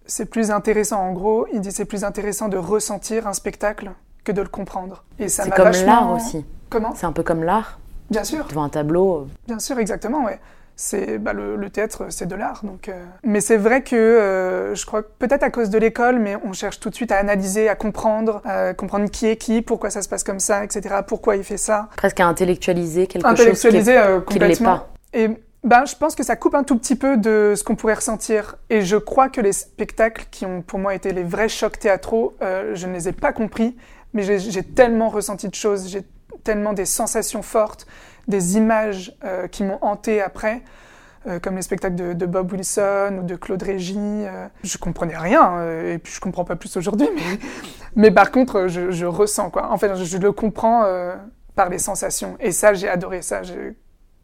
c'est 0.07 0.25
plus 0.25 0.51
intéressant, 0.51 1.03
en 1.03 1.13
gros, 1.13 1.47
il 1.53 1.61
dit 1.61 1.71
c'est 1.71 1.85
plus 1.85 2.03
intéressant 2.03 2.49
de 2.49 2.57
ressentir 2.57 3.27
un 3.27 3.35
spectacle 3.35 3.91
que 4.25 4.33
de 4.33 4.41
le 4.41 4.49
comprendre. 4.49 5.05
Et 5.19 5.29
ça 5.29 5.45
C'est 5.45 5.51
comme 5.51 5.71
l'art 5.85 6.11
aussi. 6.11 6.43
Comment? 6.71 6.95
C'est 6.95 7.05
un 7.05 7.13
peu 7.13 7.23
comme 7.23 7.45
l'art. 7.45 7.79
Bien 8.09 8.25
sûr. 8.25 8.47
Devant 8.47 8.63
un 8.63 8.71
tableau, 8.71 9.27
Bien 9.47 9.59
sûr, 9.59 9.79
exactement, 9.81 10.25
ouais. 10.25 10.41
C'est 10.77 11.19
bah, 11.19 11.33
le, 11.33 11.57
le 11.57 11.71
théâtre, 11.71 12.07
c'est 12.09 12.27
de 12.27 12.35
l'art, 12.35 12.61
donc. 12.65 12.89
euh. 12.89 13.05
Mais 13.25 13.41
c'est 13.41 13.57
vrai 13.57 13.83
que 13.83 13.95
euh, 13.95 14.75
je 14.75 14.85
crois 14.87 15.03
que 15.03 15.09
peut-être 15.19 15.43
à 15.43 15.51
cause 15.51 15.71
de 15.71 15.79
l'école, 15.79 16.19
mais 16.19 16.37
on 16.45 16.53
cherche 16.53 16.81
tout 16.81 16.91
de 16.91 16.95
suite 16.95 17.13
à 17.13 17.19
analyser, 17.19 17.69
à 17.69 17.75
comprendre, 17.75 18.41
à 18.45 18.75
comprendre 18.75 19.09
qui 19.11 19.27
est 19.27 19.37
qui, 19.37 19.63
pourquoi 19.63 19.91
ça 19.91 20.03
se 20.03 20.09
passe 20.09 20.25
comme 20.25 20.41
ça, 20.41 20.65
etc. 20.65 20.97
Pourquoi 21.07 21.37
il 21.37 21.45
fait 21.45 21.57
ça. 21.59 21.89
presque 21.97 22.21
à 22.21 22.27
intellectualiser 22.27 23.07
quelque 23.07 23.29
chose 23.29 23.41
Intellectualiser 23.41 23.99
euh, 23.99 24.21
qui 24.23 24.39
ne 24.39 24.47
l'est 24.47 24.57
complètement. 24.57 24.79
pas. 24.79 24.89
Et 25.13 25.29
Ben, 25.65 25.85
je 25.85 25.95
pense 25.95 26.17
que 26.17 26.25
ça 26.25 26.35
coupe 26.35 26.55
un 26.57 26.65
tout 26.65 26.77
petit 26.77 26.97
peu 26.97 27.17
de 27.17 27.55
ce 27.57 27.63
qu'on 27.63 27.77
pourrait 27.77 27.95
ressentir. 27.95 28.57
Et 28.69 28.81
je 28.83 28.97
crois 28.97 29.29
que 29.29 29.41
les 29.41 29.53
spectacles 29.53 30.27
qui 30.33 30.45
ont 30.47 30.63
pour 30.63 30.79
moi 30.81 30.95
été 30.95 31.13
les 31.13 31.23
vrais 31.23 31.49
chocs 31.49 31.79
théâtraux, 31.79 32.35
euh, 32.43 32.75
je 32.75 32.87
ne 32.89 32.95
les 32.95 33.09
ai 33.09 33.13
pas 33.13 33.33
compris, 33.33 33.77
mais 34.13 34.23
j'ai 34.41 34.63
tellement 34.65 35.09
ressenti 35.11 35.49
de 35.49 35.55
choses, 35.55 35.89
j'ai 35.89 36.03
tellement 36.43 36.73
des 36.73 36.87
sensations 36.87 37.43
fortes, 37.43 37.87
des 38.29 38.57
images 38.57 39.17
euh, 39.25 39.47
qui 39.49 39.65
m'ont 39.65 39.79
hanté 39.83 40.21
après, 40.23 40.63
euh, 41.27 41.39
comme 41.39 41.57
les 41.57 41.63
spectacles 41.63 41.95
de, 41.95 42.13
de 42.13 42.27
Bob 42.27 42.51
Wilson 42.53 43.19
ou 43.21 43.23
de 43.25 43.37
Claude 43.37 43.63
Régis. 43.63 43.97
euh, 43.99 44.47
je 44.65 44.77
comprenais 44.79 45.17
rien, 45.17 45.59
euh, 45.59 45.95
et 45.95 45.99
puis 45.99 46.13
je 46.13 46.21
comprends 46.21 46.45
pas 46.45 46.57
plus 46.57 46.77
aujourd'hui, 46.77 47.09
mais, 47.15 47.39
mais 47.97 48.11
par 48.11 48.31
contre, 48.31 48.67
je, 48.69 48.91
je 48.91 49.07
ressens 49.07 49.51
quoi. 49.51 49.71
En 49.71 49.77
fait, 49.79 49.95
je, 49.97 50.05
je 50.05 50.19
le 50.19 50.33
comprends 50.33 50.85
par 51.55 51.69
les 51.69 51.79
sensations. 51.79 52.37
Et 52.41 52.51
ça, 52.53 52.75
j'ai 52.75 52.89
adoré 52.89 53.23
ça. 53.23 53.43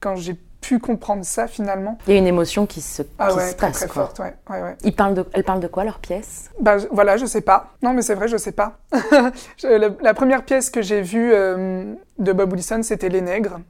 Quand 0.01 0.17
j'ai 0.17 0.35
pu 0.61 0.79
comprendre 0.81 1.25
ça 1.25 1.47
finalement. 1.47 1.99
Il 2.09 2.13
y 2.15 2.17
a 2.17 2.19
une 2.19 2.27
émotion 2.27 2.67
qui 2.67 2.81
se, 2.81 3.03
Ah 3.19 3.29
qui 3.29 3.37
ouais, 3.37 3.51
se 3.51 3.55
très 3.57 3.67
passe. 3.69 3.77
très 3.79 3.87
quoi. 3.87 3.95
forte, 4.07 4.19
ouais. 4.19 4.35
ouais, 4.51 4.63
ouais. 4.63 4.77
Ils 4.83 4.95
parlent 4.95 5.15
de, 5.15 5.25
elle 5.33 5.45
parle 5.45 5.61
de 5.61 5.69
quoi 5.69 5.85
leur 5.85 5.99
pièce 6.01 6.51
Bah 6.61 6.79
je- 6.79 6.89
voilà, 6.91 7.17
je 7.17 7.27
sais 7.27 7.41
pas. 7.43 7.75
Non 7.83 7.93
mais 7.95 8.03
c'est 8.03 8.15
vrai, 8.17 8.27
je 8.27 8.37
sais 8.37 8.51
pas. 8.53 8.79
La, 9.63 9.89
la 10.01 10.15
première 10.15 10.45
pièce 10.45 10.69
que 10.71 10.83
j'ai 10.83 11.01
vue 11.01 11.31
euh, 11.33 11.95
de 12.19 12.33
Bob 12.33 12.53
Wilson, 12.53 12.81
c'était 12.83 13.09
Les 13.09 13.21
Nègres 13.21 13.61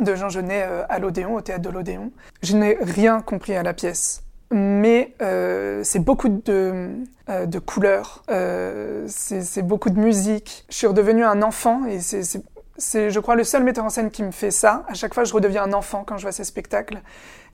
de 0.00 0.14
Jean 0.14 0.28
Genet 0.28 0.64
euh, 0.66 0.84
à 0.88 0.98
l'Odéon, 0.98 1.34
au 1.34 1.40
théâtre 1.40 1.62
de 1.62 1.70
l'Odéon. 1.70 2.10
Je 2.42 2.56
n'ai 2.56 2.78
rien 2.80 3.20
compris 3.20 3.54
à 3.54 3.62
la 3.62 3.74
pièce. 3.74 4.22
Mais 4.50 5.14
euh, 5.20 5.82
c'est 5.84 5.98
beaucoup 5.98 6.30
de, 6.30 6.90
euh, 7.28 7.44
de 7.46 7.58
couleurs, 7.58 8.22
euh, 8.30 9.04
c'est 9.08 9.60
beaucoup 9.62 9.90
de 9.90 9.98
musique. 10.00 10.64
Je 10.70 10.76
suis 10.76 10.86
redevenu 10.86 11.22
un 11.24 11.42
enfant 11.42 11.84
et 11.84 12.00
c'est, 12.00 13.10
je 13.10 13.20
crois, 13.20 13.34
le 13.36 13.44
seul 13.44 13.62
metteur 13.62 13.84
en 13.84 13.90
scène 13.90 14.10
qui 14.10 14.22
me 14.22 14.30
fait 14.30 14.50
ça. 14.50 14.84
À 14.88 14.94
chaque 14.94 15.12
fois, 15.12 15.24
je 15.24 15.34
redeviens 15.34 15.64
un 15.64 15.72
enfant 15.74 16.02
quand 16.06 16.16
je 16.16 16.22
vois 16.22 16.32
ces 16.32 16.44
spectacles. 16.44 17.00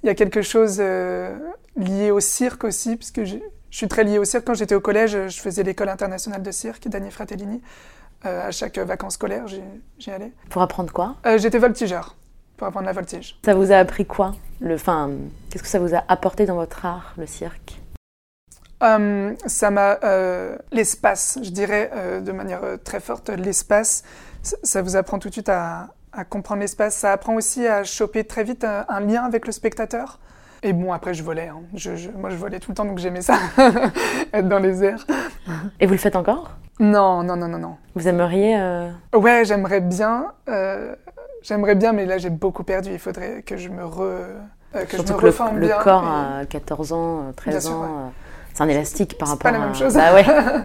Il 0.05 0.07
y 0.07 0.11
a 0.11 0.15
quelque 0.15 0.43
chose 0.43 0.77
euh, 0.79 1.37
lié 1.77 2.13
au 2.13 2.21
cirque 2.21 2.63
aussi, 2.63 2.95
puisque 2.97 3.25
j'ai- 3.25 3.43
je 3.71 3.77
suis 3.77 3.89
très 3.89 4.05
liée 4.05 4.19
au 4.19 4.25
cirque. 4.25 4.45
Quand 4.47 4.55
j'étais 4.55 4.77
au 4.77 4.81
collège, 4.81 5.19
je 5.29 5.41
faisais 5.41 5.65
l'école 5.65 5.89
internationale 5.89 6.43
de 6.43 6.51
cirque, 6.53 6.87
Dani 6.89 7.11
Fratellini. 7.11 7.61
Euh, 8.27 8.47
à 8.49 8.51
chaque 8.53 8.79
vacances 8.79 9.15
scolaires, 9.15 9.49
j'y 9.49 9.61
j'y 9.99 10.11
allais. 10.11 10.33
Pour 10.49 10.63
apprendre 10.63 10.93
quoi? 10.93 11.17
Euh, 11.27 11.37
j'étais 11.39 11.59
voltigeur, 11.59 12.17
pour 12.57 12.67
apprendre 12.67 12.87
la 12.87 12.93
voltige. 12.93 13.39
Ça 13.45 13.55
vous 13.55 13.73
a 13.73 13.77
appris 13.77 14.07
quoi 14.07 14.33
le, 14.61 14.75
enfin, 14.75 15.11
Qu'est-ce 15.51 15.63
que 15.63 15.69
ça 15.69 15.79
vous 15.79 15.95
a 15.95 16.03
apporté 16.09 16.47
dans 16.47 16.55
votre 16.57 16.85
art, 16.87 17.13
le 17.19 17.27
cirque? 17.27 17.81
Euh, 18.83 19.33
ça 19.47 19.71
m'a 19.71 19.99
euh, 20.05 20.57
l'espace, 20.73 21.39
je 21.43 21.51
dirais 21.51 21.91
euh, 21.95 22.21
de 22.21 22.33
manière 22.33 22.61
très 22.85 23.01
forte, 23.01 23.31
l'espace. 23.31 24.03
Ça, 24.43 24.57
ça 24.63 24.83
vous 24.83 24.97
apprend 24.97 25.19
tout 25.19 25.29
de 25.29 25.33
suite 25.35 25.49
à, 25.49 25.89
à 26.13 26.25
comprendre 26.25 26.61
l'espace. 26.61 26.95
Ça 26.95 27.13
apprend 27.13 27.35
aussi 27.35 27.67
à 27.67 27.83
choper 27.85 28.25
très 28.25 28.45
vite 28.45 28.65
un, 28.65 28.85
un 28.89 29.01
lien 29.01 29.25
avec 29.25 29.47
le 29.47 29.53
spectateur. 29.53 30.19
Et 30.63 30.73
bon, 30.73 30.93
après, 30.93 31.15
je 31.15 31.23
volais. 31.23 31.49
hein. 31.49 31.61
Je, 31.75 31.95
je- 31.97 32.11
moi, 32.11 32.31
je 32.31 32.37
volais 32.37 32.59
tout 32.61 32.71
le 32.71 32.75
temps, 32.75 32.85
donc 32.85 32.99
j'aimais 32.99 33.23
ça, 33.23 33.39
être 34.33 34.49
dans 34.49 34.59
les 34.59 34.83
airs. 34.85 35.07
Et 35.81 35.87
vous 35.87 35.93
le 35.93 35.99
faites 35.99 36.17
encore? 36.17 36.51
Non, 36.81 37.23
non, 37.23 37.37
non, 37.37 37.49
non, 37.49 37.59
non. 37.59 37.77
Vous 37.95 38.09
aimeriez 38.09 38.57
Ouais, 39.15 39.45
j'aimerais 39.45 39.81
bien. 39.81 40.33
Euh, 41.45 41.49
j'aimerais 41.49 41.75
bien, 41.75 41.93
mais 41.93 42.07
là, 42.07 42.19
j'ai 42.19 42.31
beaucoup 42.31 42.65
perdu. 42.65 42.91
Il 42.93 42.99
faudrait 42.99 43.43
que 43.43 43.57
je 43.57 43.69
me 43.69 43.85
re, 43.85 44.01
euh, 44.01 44.35
que 44.87 44.97
Surtout 44.97 45.09
je 45.09 45.13
me 45.15 45.19
que 45.19 45.23
le, 45.25 45.31
reforme 45.31 45.59
le 45.59 45.67
bien. 45.67 45.79
corps 45.79 46.05
et- 46.05 46.43
à 46.43 46.47
14 46.47 46.93
ans, 46.93 47.21
euh, 47.29 47.33
13 47.37 47.53
Bien 47.55 47.61
sûr, 47.61 47.73
ans, 47.73 47.83
ouais. 47.83 47.89
euh, 47.89 48.09
c'est 48.53 48.63
un 48.63 48.69
élastique 48.69 49.19
par 49.19 49.29
C'est 49.29 49.33
rapport 49.35 49.53
pas 49.53 49.59
la 49.59 49.65
même 49.65 49.75
chose. 49.75 49.95
Bah 49.95 50.15
ouais. 50.15 50.25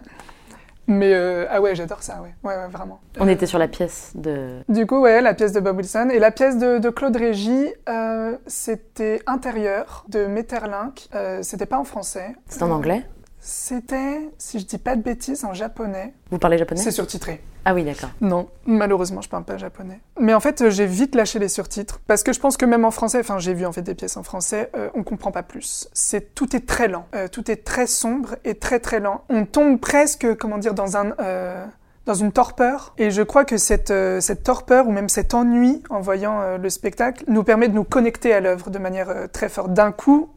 Mais 0.91 1.13
euh, 1.13 1.45
ah 1.51 1.61
ouais, 1.61 1.75
j'adore 1.75 2.01
ça, 2.01 2.19
ouais, 2.23 2.33
ouais, 2.43 2.55
ouais, 2.55 2.67
vraiment. 2.67 2.99
On 3.19 3.27
était 3.27 3.45
sur 3.45 3.59
la 3.59 3.67
pièce 3.67 4.11
de... 4.15 4.61
Du 4.69 4.87
coup, 4.87 4.99
ouais, 5.01 5.21
la 5.21 5.35
pièce 5.35 5.51
de 5.53 5.59
Bob 5.59 5.77
Wilson. 5.77 6.09
Et 6.11 6.17
la 6.17 6.31
pièce 6.31 6.57
de, 6.57 6.79
de 6.79 6.89
Claude 6.89 7.15
Régis, 7.15 7.67
euh, 7.87 8.35
c'était 8.47 9.21
intérieur 9.27 10.03
de 10.09 10.25
Metterlinck. 10.25 11.07
Euh, 11.13 11.43
c'était 11.43 11.67
pas 11.67 11.77
en 11.77 11.83
français. 11.83 12.35
C'est 12.47 12.63
en 12.63 12.71
anglais? 12.71 13.05
C'était, 13.41 14.29
si 14.37 14.59
je 14.59 14.65
dis 14.65 14.77
pas 14.77 14.95
de 14.95 15.01
bêtises, 15.01 15.45
en 15.45 15.53
japonais. 15.53 16.13
Vous 16.29 16.39
parlez 16.39 16.57
japonais 16.57 16.81
C'est 16.81 16.91
surtitré. 16.91 17.41
Ah 17.65 17.73
oui, 17.73 17.83
d'accord. 17.83 18.09
Non, 18.21 18.49
malheureusement, 18.65 19.21
je 19.21 19.29
parle 19.29 19.43
pas 19.43 19.57
japonais. 19.57 19.99
Mais 20.19 20.33
en 20.33 20.39
fait, 20.39 20.61
euh, 20.61 20.69
j'ai 20.69 20.85
vite 20.85 21.15
lâché 21.15 21.39
les 21.39 21.49
surtitres 21.49 21.99
parce 22.07 22.23
que 22.23 22.33
je 22.33 22.39
pense 22.39 22.57
que 22.57 22.65
même 22.65 22.85
en 22.85 22.91
français, 22.91 23.19
enfin, 23.19 23.37
j'ai 23.37 23.53
vu 23.53 23.65
en 23.65 23.71
fait 23.71 23.81
des 23.81 23.95
pièces 23.95 24.17
en 24.17 24.23
français, 24.23 24.69
euh, 24.75 24.89
on 24.93 25.03
comprend 25.03 25.31
pas 25.31 25.43
plus. 25.43 25.87
C'est 25.93 26.33
tout 26.35 26.55
est 26.55 26.65
très 26.65 26.87
lent, 26.87 27.07
Euh, 27.15 27.27
tout 27.27 27.49
est 27.51 27.63
très 27.65 27.87
sombre 27.87 28.35
et 28.45 28.55
très 28.55 28.79
très 28.79 28.99
lent. 28.99 29.23
On 29.29 29.45
tombe 29.45 29.79
presque, 29.79 30.35
comment 30.37 30.57
dire, 30.57 30.73
dans 30.73 30.97
un 30.97 31.13
euh, 31.19 31.65
dans 32.09 32.15
une 32.15 32.31
torpeur. 32.31 32.95
Et 32.97 33.11
je 33.11 33.21
crois 33.21 33.45
que 33.45 33.57
cette, 33.57 33.91
euh, 33.91 34.19
cette 34.19 34.41
torpeur 34.41 34.87
ou 34.87 34.91
même 34.91 35.09
cet 35.09 35.35
ennui 35.35 35.83
en 35.91 36.01
voyant 36.01 36.41
euh, 36.41 36.57
le 36.57 36.71
spectacle 36.71 37.23
nous 37.27 37.43
permet 37.43 37.67
de 37.67 37.75
nous 37.75 37.83
connecter 37.83 38.33
à 38.33 38.39
l'œuvre 38.39 38.71
de 38.71 38.79
manière 38.79 39.11
euh, 39.11 39.27
très 39.27 39.47
forte. 39.47 39.73
D'un 39.73 39.91
coup, 39.91 40.31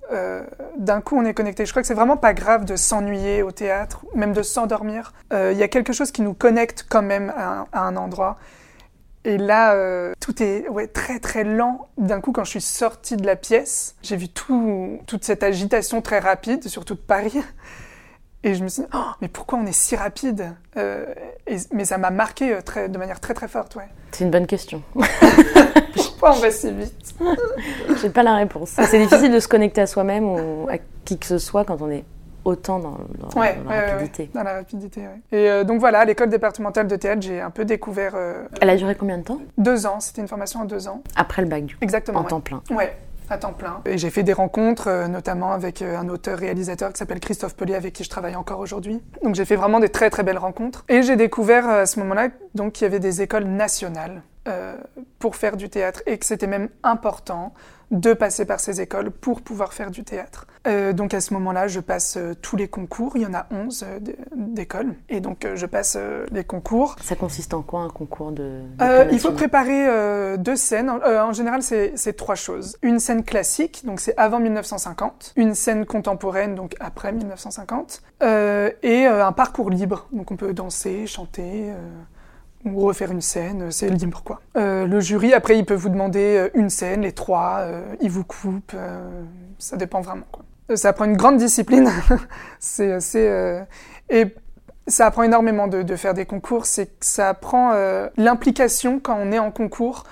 d'un 0.77 1.01
coup, 1.01 1.17
on 1.17 1.25
est 1.25 1.33
connecté. 1.33 1.65
Je 1.65 1.71
crois 1.71 1.81
que 1.81 1.89
c'est 1.89 1.95
vraiment 1.95 2.19
pas 2.19 2.35
grave 2.35 2.67
de 2.67 2.77
s'ennuyer 2.77 3.43
au 3.43 3.51
théâtre, 3.51 4.05
même 4.15 4.35
de 4.35 4.43
s'endormir. 4.43 5.15
Il 5.33 5.57
y 5.57 5.63
a 5.63 5.69
quelque 5.69 5.95
chose 5.95 6.11
qui 6.11 6.21
nous 6.21 6.35
connecte 6.35 6.85
quand 6.87 7.01
même 7.01 7.33
à 7.35 7.65
un, 7.73 7.97
endroit. 7.97 8.37
Et 9.25 9.39
là, 9.39 9.75
tout 10.21 10.43
est 10.43 10.69
ouais, 10.69 10.87
très 10.87 11.19
très 11.19 11.45
lent. 11.45 11.89
D'un 11.97 12.21
coup, 12.21 12.33
quand 12.33 12.45
je 12.45 12.51
suis 12.51 12.61
sortie 12.61 13.17
de 13.17 13.25
la 13.25 13.37
pièce, 13.37 13.95
j'ai 14.03 14.17
vu 14.17 14.29
tout, 14.29 14.99
toute 15.07 15.25
cette 15.25 15.43
agitation 15.43 16.03
très 16.03 16.19
rapide, 16.19 16.69
surtout 16.69 16.95
de 16.95 17.01
Paris. 17.01 17.41
Et 18.45 18.55
je 18.55 18.63
me 18.65 18.69
suis 18.69 18.83
dit, 18.83 18.89
Oh, 18.95 18.99
mais 19.21 19.29
pourquoi 19.29 19.59
on 19.59 19.67
est 19.67 19.73
si 19.73 19.95
rapide 19.97 20.53
Euh, 20.77 21.05
et- 21.47 21.57
Mais 21.73 21.85
ça 21.85 21.99
m'a 21.99 22.11
marqué 22.11 22.53
euh, 22.55 22.61
très, 22.61 22.89
de 22.89 22.99
manière 22.99 23.21
très 23.21 23.35
très 23.35 23.49
forte, 23.49 23.77
ouais. 23.77 23.89
C'est 24.11 24.25
une 24.25 24.31
bonne 24.31 24.47
question. 24.47 24.83
Pourquoi 25.95 26.33
on 26.37 26.41
va 26.41 26.51
si 26.51 26.71
vite? 26.73 27.15
J'ai 28.03 28.11
pas 28.11 28.23
la 28.23 28.35
réponse. 28.37 28.71
C'est 28.71 28.99
difficile 28.99 29.33
de 29.33 29.41
se 29.41 29.49
connecter 29.49 29.81
à 29.81 29.87
soi-même 29.87 30.25
ou 30.25 30.69
à 30.71 30.77
qui 31.05 31.19
que 31.19 31.27
ce 31.27 31.39
soit 31.39 31.65
quand 31.65 31.81
on 31.83 31.91
est 31.91 32.05
autant 32.45 32.79
dans, 32.79 32.91
dans- 33.19 33.41
Ouais, 33.41 33.57
dans 33.65 33.71
ouais, 33.71 33.77
la 33.77 33.87
ouais, 33.87 33.91
rapidité. 33.93 34.23
ouais, 34.25 34.31
dans 34.35 34.43
la 34.43 34.55
rapidité. 34.55 35.03
Et 35.31 35.49
euh, 35.51 35.65
donc 35.65 35.81
voilà, 35.81 36.01
à 36.01 36.05
l'école 36.05 36.29
départementale 36.29 36.87
de 36.89 36.97
théâtre, 36.97 37.23
j'ai 37.23 37.41
un 37.41 37.51
peu 37.51 37.65
découvert 37.65 38.13
euh, 38.17 38.45
Elle 38.61 38.71
a 38.71 38.77
duré 38.77 38.95
combien 38.95 39.19
de 39.19 39.23
temps? 39.25 39.39
deux 39.59 39.87
ans. 39.87 40.01
C'était 40.01 40.21
une 40.23 40.29
formation 40.29 40.61
en 40.61 40.65
deux 40.65 40.89
ans. 40.89 41.03
Après 41.17 41.43
le 41.43 41.49
bac, 41.49 41.65
du 41.65 41.75
coup, 41.77 41.81
Exactement. 41.83 42.21
en 42.21 42.25
temps 42.25 42.41
plein. 42.41 42.63
Ouais, 42.71 42.97
temps 43.39 43.53
plein. 43.53 43.81
Et 43.85 43.99
j'ai 43.99 44.11
fait 44.11 44.23
des 44.23 44.33
rencontres, 44.33 44.89
euh, 44.89 45.09
notamment 45.09 45.53
avec 45.53 45.83
euh, 45.83 45.99
un 45.99 46.09
auteur-réalisateur 46.09 46.93
qui 46.93 46.99
s'appelle 46.99 47.21
Christophe 47.21 47.55
Pellier, 47.55 47.75
avec 47.75 47.93
qui 47.93 48.05
je 48.05 48.11
travaille 48.11 48.37
encore 48.37 48.59
aujourd'hui. 48.61 49.03
Donc 49.23 49.35
j'ai 49.35 49.45
fait 49.45 49.57
vraiment 49.57 49.81
des 49.81 49.89
très 49.89 50.11
très 50.11 50.23
belles 50.23 50.39
rencontres. 50.39 50.85
Et 50.89 51.03
j'ai 51.03 51.17
découvert 51.17 51.69
euh, 51.69 51.83
à 51.83 51.87
ce 51.87 51.99
moment-là 52.01 52.29
qu'il 52.73 52.83
y 52.83 52.85
avait 52.85 53.01
des 53.01 53.23
écoles 53.23 53.45
nationales 53.45 54.23
pour 55.21 55.37
faire 55.37 55.57
du 55.57 55.71
théâtre 55.71 56.03
et 56.05 56.19
que 56.19 56.27
c'était 56.27 56.49
même 56.49 56.69
important 56.83 57.55
de 57.93 58.15
passer 58.15 58.47
par 58.47 58.59
ces 58.59 58.81
écoles 58.81 59.11
pour 59.11 59.43
pouvoir 59.43 59.73
faire 59.73 59.91
du 59.91 60.03
théâtre. 60.03 60.47
Euh, 60.67 60.93
donc 60.93 61.15
à 61.15 61.21
ce 61.21 61.35
moment-là, 61.35 61.69
je 61.69 61.81
passe 61.81 62.17
euh, 62.17 62.35
tous 62.41 62.57
les 62.57 62.67
concours. 62.67 63.13
Il 63.17 63.23
y 63.23 63.27
en 63.27 63.35
a 63.35 63.47
11 63.51 63.85
euh, 63.87 63.99
d'écoles. 64.35 64.95
Et 65.09 65.21
donc 65.21 65.45
euh, 65.45 65.57
je 65.57 65.67
passe 65.67 65.99
les 66.31 66.45
concours. 66.45 66.97
Ça 67.03 67.17
consiste 67.17 67.53
en 67.55 67.63
quoi 67.63 67.81
un 67.81 67.91
concours 67.91 68.33
de. 68.33 68.63
Euh, 68.81 68.99
d'école 68.99 69.13
il 69.13 69.21
faut 69.21 69.33
préparer 69.33 70.39
deux 70.39 70.57
scènes. 70.57 70.89
En, 70.89 71.01
euh, 71.03 71.23
en 71.23 71.33
général, 71.33 71.63
c'est 71.63 72.17
trois 72.17 72.35
choses. 72.35 72.79
Une 72.83 72.99
scène 72.99 73.25
classique, 73.25 73.83
donc 73.85 74.01
c'est 74.01 74.17
avant 74.17 74.41
1950. 74.41 75.35
Une 75.37 75.55
scène 75.55 75.85
contemporaine, 75.85 76.55
donc 76.55 76.75
après 76.81 77.13
1950. 77.13 78.03
Euh, 78.23 78.71
et 78.83 79.05
un 79.07 79.33
parcours 79.33 79.69
libre, 79.71 80.09
donc 80.13 80.31
on 80.31 80.37
peut 80.37 80.55
danser, 80.55 81.07
chanter. 81.07 81.73
Ou 82.65 82.81
refaire 82.81 83.11
une 83.11 83.21
scène, 83.21 83.63
euh, 83.63 83.71
c'est 83.71 83.89
libre 83.89 84.23
quoi. 84.25 84.41
Euh, 84.57 84.87
le 84.87 85.01
jury, 85.01 85.33
après, 85.33 85.59
il 85.59 85.65
peut 85.65 85.75
vous 85.75 85.89
demander 85.89 86.37
euh, 86.37 86.49
une 86.55 86.71
scène, 86.71 87.03
les 87.03 87.13
trois, 87.13 87.59
euh, 87.61 87.95
il 88.01 88.11
vous 88.11 88.25
coupe, 88.25 88.75
ça 89.59 89.77
dépend 89.77 90.01
vraiment 90.01 90.27
Ça 90.75 90.93
prend 90.93 91.05
une 91.05 91.17
grande 91.17 91.39
discipline, 91.39 91.91
c'est 92.59 92.93
assez... 92.93 93.63
et 94.09 94.35
ça 94.87 95.07
apprend 95.07 95.23
énormément 95.23 95.69
de, 95.69 95.83
de 95.83 95.97
faire 95.97 96.15
des 96.15 96.27
concours, 96.27 96.67
c'est 96.67 96.87
que 96.87 97.07
ça 97.07 97.29
apprend 97.29 97.73
l'implication 98.17 98.99
quand 99.01 99.17
on 99.19 99.31
est 99.33 99.39
en 99.39 99.51
concours, 99.51 100.05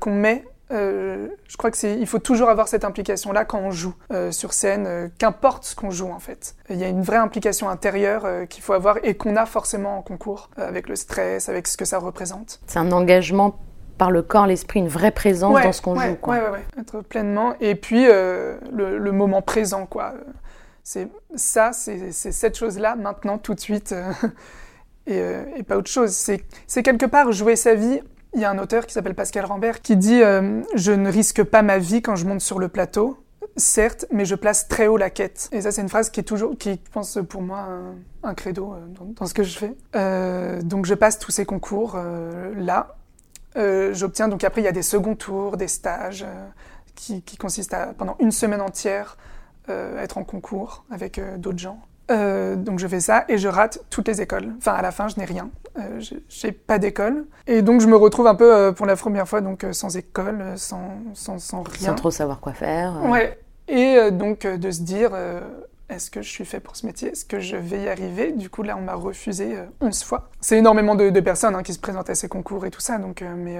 qu'on 0.00 0.14
met. 0.14 0.44
Euh, 0.72 1.28
je 1.48 1.56
crois 1.56 1.70
que 1.70 1.76
c'est, 1.76 1.96
il 1.96 2.06
faut 2.06 2.18
toujours 2.18 2.48
avoir 2.48 2.66
cette 2.66 2.84
implication-là 2.84 3.44
quand 3.44 3.60
on 3.60 3.70
joue 3.70 3.94
euh, 4.12 4.32
sur 4.32 4.52
scène, 4.52 4.86
euh, 4.86 5.08
qu'importe 5.18 5.64
ce 5.64 5.76
qu'on 5.76 5.90
joue 5.90 6.10
en 6.10 6.18
fait. 6.18 6.56
Il 6.70 6.76
y 6.76 6.84
a 6.84 6.88
une 6.88 7.02
vraie 7.02 7.18
implication 7.18 7.68
intérieure 7.68 8.26
qu'il 8.48 8.62
faut 8.62 8.72
avoir 8.72 8.98
et 9.04 9.16
qu'on 9.16 9.36
a 9.36 9.46
forcément 9.46 9.98
en 9.98 10.02
concours, 10.02 10.50
avec 10.56 10.88
le 10.88 10.96
stress, 10.96 11.48
avec 11.48 11.68
ce 11.68 11.76
que 11.76 11.84
ça 11.84 11.98
représente. 11.98 12.60
C'est 12.66 12.80
un 12.80 12.90
engagement 12.90 13.58
par 13.96 14.10
le 14.10 14.22
corps, 14.22 14.46
l'esprit, 14.46 14.80
une 14.80 14.88
vraie 14.88 15.12
présence 15.12 15.54
Ouais, 15.54 15.62
dans 15.62 15.72
ce 15.72 15.80
qu'on 15.80 15.96
ouais, 15.96 16.10
joue. 16.10 16.16
Quoi. 16.16 16.50
Ouais. 16.50 16.64
Être 16.78 17.00
pleinement. 17.00 17.54
Et 17.60 17.76
puis, 17.76 18.04
le, 18.04 18.58
le 18.72 19.12
moment 19.12 19.42
présent, 19.42 19.86
quoi. 19.86 20.14
C'est 20.82 21.08
ça, 21.34 21.72
c'est 21.72 22.12
c'est 22.12 22.30
cette 22.30 22.56
chose-là, 22.56 22.94
maintenant, 22.94 23.38
tout 23.38 23.54
de 23.54 23.60
suite, 23.60 23.94
et, 25.06 25.20
et 25.56 25.62
pas 25.62 25.76
autre 25.76 25.90
chose. 25.90 26.10
C'est 26.10 26.44
c'est 26.66 26.82
quelque 26.82 27.06
part 27.06 27.32
jouer 27.32 27.56
sa 27.56 27.74
vie. 27.74 28.00
Il 28.36 28.42
y 28.42 28.44
a 28.44 28.50
un 28.50 28.58
auteur 28.58 28.84
qui 28.84 28.92
s'appelle 28.92 29.14
Pascal 29.14 29.46
Rambert 29.46 29.80
qui 29.80 29.96
dit 29.96 30.22
euh, 30.22 30.60
Je 30.74 30.92
ne 30.92 31.10
risque 31.10 31.42
pas 31.42 31.62
ma 31.62 31.78
vie 31.78 32.02
quand 32.02 32.16
je 32.16 32.26
monte 32.26 32.42
sur 32.42 32.58
le 32.58 32.68
plateau. 32.68 33.16
Certes, 33.56 34.04
mais 34.12 34.26
je 34.26 34.34
place 34.34 34.68
très 34.68 34.88
haut 34.88 34.98
la 34.98 35.08
quête. 35.08 35.48
Et 35.52 35.62
ça, 35.62 35.72
c'est 35.72 35.80
une 35.80 35.88
phrase 35.88 36.10
qui 36.10 36.20
est 36.20 36.24
toujours, 36.24 36.58
qui, 36.58 36.78
pense, 36.92 37.18
pour 37.30 37.40
moi, 37.40 37.66
un, 38.22 38.34
credo 38.34 38.74
euh, 38.74 39.14
dans, 39.18 39.24
ce 39.24 39.32
que 39.32 39.42
je 39.42 39.56
fais. 39.56 39.74
Euh, 39.94 40.60
donc, 40.60 40.84
je 40.84 40.92
passe 40.92 41.18
tous 41.18 41.30
ces 41.30 41.46
concours 41.46 41.98
là. 42.56 42.96
J'obtiens, 43.56 44.28
donc 44.28 44.44
après, 44.44 44.60
il 44.60 44.64
y 44.64 44.68
a 44.68 44.72
des 44.72 44.82
seconds 44.82 45.14
tours, 45.14 45.56
des 45.56 45.68
stages, 45.68 46.26
qui, 46.94 47.22
qui 47.22 47.38
consiste 47.38 47.72
à, 47.72 47.94
pendant 47.96 48.16
une 48.18 48.32
semaine 48.32 48.60
entière, 48.60 49.16
être 49.66 50.18
en 50.18 50.24
concours 50.24 50.84
avec 50.90 51.18
d'autres 51.38 51.58
gens. 51.58 51.80
Donc 52.10 52.78
je 52.78 52.86
fais 52.86 53.00
ça 53.00 53.24
et 53.28 53.38
je 53.38 53.48
rate 53.48 53.82
toutes 53.88 54.08
les 54.08 54.20
écoles. 54.20 54.52
Enfin, 54.58 54.74
à 54.74 54.82
la 54.82 54.92
fin, 54.92 55.08
je 55.08 55.16
n'ai 55.16 55.24
rien. 55.24 55.48
Euh, 55.78 56.00
j'ai- 56.28 56.52
pas 56.52 56.78
d'école. 56.78 57.26
Et 57.46 57.62
donc 57.62 57.80
je 57.80 57.86
me 57.86 57.96
retrouve 57.96 58.26
un 58.26 58.34
peu 58.34 58.54
euh, 58.54 58.72
pour 58.72 58.86
la 58.86 58.96
première 58.96 59.28
fois 59.28 59.40
donc 59.40 59.64
euh, 59.64 59.72
sans 59.72 59.96
école, 59.96 60.42
sans, 60.56 60.90
sans, 61.14 61.38
sans 61.38 61.62
rien. 61.62 61.88
Sans 61.90 61.94
trop 61.94 62.10
savoir 62.10 62.40
quoi 62.40 62.52
faire. 62.52 62.94
Ouais. 63.04 63.38
Et 63.68 64.10
donc 64.12 64.46
de 64.46 64.70
se 64.70 64.82
dire, 64.82 65.10
est-ce 65.88 66.10
que 66.10 66.22
je 66.22 66.28
suis 66.28 66.44
fait 66.44 66.60
pour 66.60 66.76
ce 66.76 66.84
métier? 66.86 67.10
Est-ce 67.10 67.24
que 67.24 67.38
je 67.40 67.56
vais 67.56 67.82
y 67.82 67.88
arriver? 67.88 68.32
Du 68.32 68.48
coup, 68.50 68.62
là, 68.62 68.76
on 68.76 68.80
m'a 68.80 68.94
refusé 68.94 69.56
euh, 69.56 69.64
11 69.80 70.02
fois. 70.04 70.30
C'est 70.40 70.58
énormément 70.58 70.94
de, 70.94 71.10
de 71.10 71.20
personnes 71.20 71.54
hein, 71.54 71.62
qui 71.62 71.72
se 71.72 71.78
présentent 71.78 72.10
à 72.10 72.14
ces 72.14 72.28
concours 72.28 72.64
et 72.66 72.70
tout 72.70 72.80
ça. 72.80 72.98
Donc, 72.98 73.22
mais, 73.36 73.56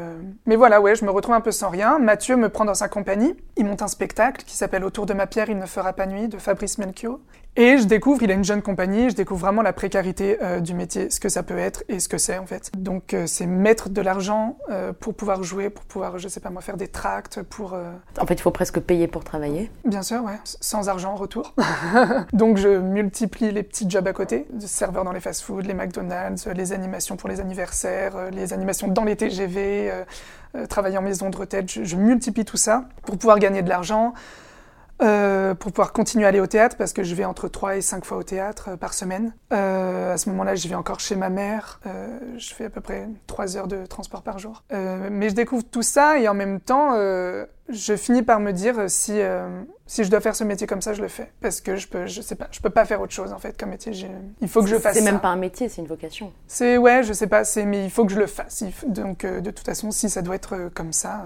mais 0.46 0.56
voilà, 0.56 0.80
ouais, 0.80 0.94
je 0.94 1.04
me 1.04 1.10
retrouve 1.10 1.34
un 1.34 1.40
peu 1.40 1.50
sans 1.52 1.70
rien. 1.70 1.98
Mathieu 1.98 2.36
me 2.36 2.48
prend 2.48 2.64
dans 2.64 2.74
sa 2.74 2.88
compagnie. 2.88 3.34
Il 3.56 3.66
monte 3.66 3.82
un 3.82 3.88
spectacle 3.88 4.44
qui 4.44 4.56
s'appelle 4.56 4.84
Autour 4.84 5.06
de 5.06 5.14
ma 5.14 5.26
pierre, 5.26 5.50
il 5.50 5.58
ne 5.58 5.66
fera 5.66 5.92
pas 5.92 6.06
nuit 6.06 6.28
de 6.28 6.38
Fabrice 6.38 6.78
Melchior. 6.78 7.18
Et 7.58 7.78
je 7.78 7.84
découvre, 7.84 8.22
il 8.22 8.30
a 8.30 8.34
une 8.34 8.44
jeune 8.44 8.60
compagnie, 8.60 9.08
je 9.08 9.14
découvre 9.14 9.40
vraiment 9.40 9.62
la 9.62 9.72
précarité 9.72 10.36
euh, 10.42 10.60
du 10.60 10.74
métier, 10.74 11.08
ce 11.08 11.20
que 11.20 11.30
ça 11.30 11.42
peut 11.42 11.56
être 11.56 11.84
et 11.88 12.00
ce 12.00 12.08
que 12.08 12.18
c'est 12.18 12.36
en 12.36 12.44
fait. 12.44 12.70
Donc 12.76 13.14
euh, 13.14 13.26
c'est 13.26 13.46
mettre 13.46 13.88
de 13.88 14.02
l'argent 14.02 14.58
euh, 14.70 14.92
pour 14.92 15.14
pouvoir 15.14 15.42
jouer, 15.42 15.70
pour 15.70 15.84
pouvoir, 15.86 16.18
je 16.18 16.28
sais 16.28 16.40
pas 16.40 16.50
moi, 16.50 16.60
faire 16.60 16.76
des 16.76 16.88
tracts, 16.88 17.42
pour... 17.42 17.72
euh, 17.72 17.90
En 18.20 18.26
fait, 18.26 18.34
il 18.34 18.42
faut 18.42 18.50
presque 18.50 18.78
payer 18.80 19.06
pour 19.08 19.24
travailler. 19.24 19.70
Bien 19.86 20.02
sûr, 20.02 20.22
ouais, 20.22 20.38
sans 20.44 20.90
argent 20.90 21.12
en 21.12 21.16
retour. 21.16 21.54
Donc 22.34 22.58
je 22.58 22.68
multiplie 22.78 23.50
les 23.52 23.62
petits 23.62 23.88
jobs 23.88 24.06
à 24.06 24.12
côté, 24.12 24.46
de 24.52 24.66
serveur 24.66 25.04
dans 25.04 25.12
les 25.12 25.20
fast-foods, 25.20 25.62
les 25.62 25.72
McDonald's, 25.74 26.46
euh, 26.46 26.52
les 26.52 26.74
animations 26.74 27.16
pour 27.16 27.30
les 27.30 27.40
anniversaires, 27.40 28.16
euh, 28.16 28.30
les 28.30 28.52
animations 28.52 28.88
dans 28.88 29.04
les 29.04 29.16
TGV, 29.16 29.90
travailler 30.68 30.98
en 30.98 31.02
maison 31.02 31.30
de 31.30 31.36
retraite. 31.36 31.70
Je, 31.70 31.84
je 31.84 31.96
multiplie 31.96 32.44
tout 32.44 32.56
ça 32.56 32.84
pour 33.02 33.16
pouvoir 33.18 33.38
gagner 33.38 33.62
de 33.62 33.68
l'argent, 33.68 34.12
euh, 35.02 35.54
pour 35.54 35.72
pouvoir 35.72 35.92
continuer 35.92 36.24
à 36.24 36.28
aller 36.28 36.40
au 36.40 36.46
théâtre, 36.46 36.76
parce 36.76 36.92
que 36.92 37.02
je 37.02 37.14
vais 37.14 37.24
entre 37.24 37.48
3 37.48 37.76
et 37.76 37.80
5 37.80 38.04
fois 38.04 38.16
au 38.18 38.22
théâtre 38.22 38.70
euh, 38.70 38.76
par 38.76 38.94
semaine. 38.94 39.34
Euh, 39.52 40.14
à 40.14 40.16
ce 40.16 40.28
moment-là, 40.30 40.54
je 40.54 40.66
vais 40.68 40.74
encore 40.74 41.00
chez 41.00 41.16
ma 41.16 41.28
mère. 41.28 41.80
Je 42.36 42.54
fais 42.54 42.66
à 42.66 42.70
peu 42.70 42.80
près 42.80 43.08
3 43.26 43.56
heures 43.56 43.68
de 43.68 43.84
transport 43.86 44.22
par 44.22 44.38
jour. 44.38 44.64
Mais 44.72 45.28
je 45.28 45.34
découvre 45.34 45.64
tout 45.64 45.82
ça 45.82 46.18
et 46.18 46.28
en 46.28 46.34
même 46.34 46.60
temps, 46.60 46.94
je 47.68 47.96
finis 47.96 48.22
par 48.22 48.40
me 48.40 48.52
dire 48.52 48.88
si, 48.88 49.20
si 49.86 50.04
je 50.04 50.10
dois 50.10 50.20
faire 50.20 50.34
ce 50.36 50.44
métier 50.44 50.66
comme 50.66 50.80
ça, 50.82 50.92
je 50.94 51.02
le 51.02 51.08
fais. 51.08 51.32
Parce 51.40 51.60
que 51.60 51.76
je 51.76 51.88
peux, 51.88 52.06
je 52.06 52.20
sais 52.20 52.34
pas, 52.34 52.48
je 52.50 52.60
peux 52.60 52.70
pas 52.70 52.84
faire 52.84 53.00
autre 53.00 53.12
chose 53.12 53.32
en 53.32 53.38
fait 53.38 53.58
comme 53.58 53.70
métier. 53.70 53.92
Il 54.40 54.48
faut 54.48 54.62
que 54.62 54.68
je 54.68 54.76
fasse 54.76 54.94
C'est 54.96 55.02
même 55.02 55.20
pas 55.20 55.28
un 55.28 55.36
métier, 55.36 55.68
c'est 55.68 55.80
une 55.80 55.86
vocation. 55.88 56.32
C'est 56.46 56.76
ouais, 56.78 57.02
je 57.02 57.12
sais 57.12 57.26
pas, 57.26 57.44
c'est 57.44 57.64
mais 57.64 57.84
il 57.84 57.90
faut 57.90 58.04
que 58.04 58.12
je 58.12 58.18
le 58.18 58.26
fasse. 58.26 58.64
Faut- 58.74 58.88
donc 58.88 59.24
de 59.26 59.50
toute 59.50 59.66
façon, 59.66 59.90
si 59.90 60.08
ça 60.10 60.22
doit 60.22 60.34
être 60.36 60.70
comme 60.74 60.92
ça, 60.92 61.24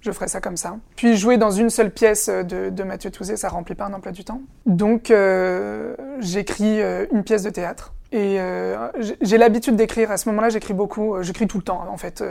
je 0.00 0.10
ferai 0.12 0.28
ça 0.28 0.40
comme 0.40 0.56
ça. 0.56 0.76
Puis 0.96 1.16
jouer 1.16 1.36
dans 1.36 1.50
une 1.50 1.70
seule 1.70 1.90
pièce 1.90 2.28
euh, 2.28 2.42
de, 2.42 2.70
de 2.70 2.82
Mathieu 2.82 3.10
Touzé, 3.10 3.36
ça 3.36 3.48
remplit 3.48 3.74
pas 3.74 3.86
un 3.86 3.92
emploi 3.92 4.12
du 4.12 4.24
temps. 4.24 4.40
Donc 4.66 5.10
euh, 5.10 5.94
j'écris 6.20 6.80
euh, 6.80 7.06
une 7.12 7.24
pièce 7.24 7.42
de 7.42 7.50
théâtre. 7.50 7.92
Et 8.10 8.40
euh, 8.40 8.88
j'ai- 9.20 9.36
l'habitude 9.36 9.76
d'écrire. 9.76 10.10
À 10.10 10.16
ce 10.16 10.30
moment-là, 10.30 10.48
j'écris 10.48 10.72
beaucoup. 10.72 11.16
J'écris 11.22 11.46
tout 11.46 11.58
le 11.58 11.62
temps, 11.62 11.84
en 11.90 11.96
fait. 11.98 12.24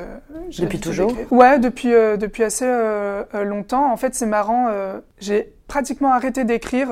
Depuis 0.57 0.79
toujours. 0.79 1.13
Ouais, 1.29 1.59
depuis 1.59 1.93
euh, 1.93 2.17
depuis 2.17 2.43
assez 2.43 2.65
longtemps. 3.45 3.91
En 3.91 3.95
fait, 3.97 4.15
c'est 4.15 4.25
marrant. 4.25 4.69
j'ai 5.19 5.53
pratiquement 5.67 6.11
arrêté 6.13 6.45
d'écrire. 6.45 6.87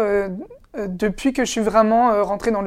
Euh, 0.77 0.87
depuis 0.89 1.33
que 1.33 1.45
je 1.45 1.51
suis 1.51 1.61
vraiment 1.61 2.11
euh, 2.11 2.23
rentrée 2.23 2.51
dans, 2.51 2.63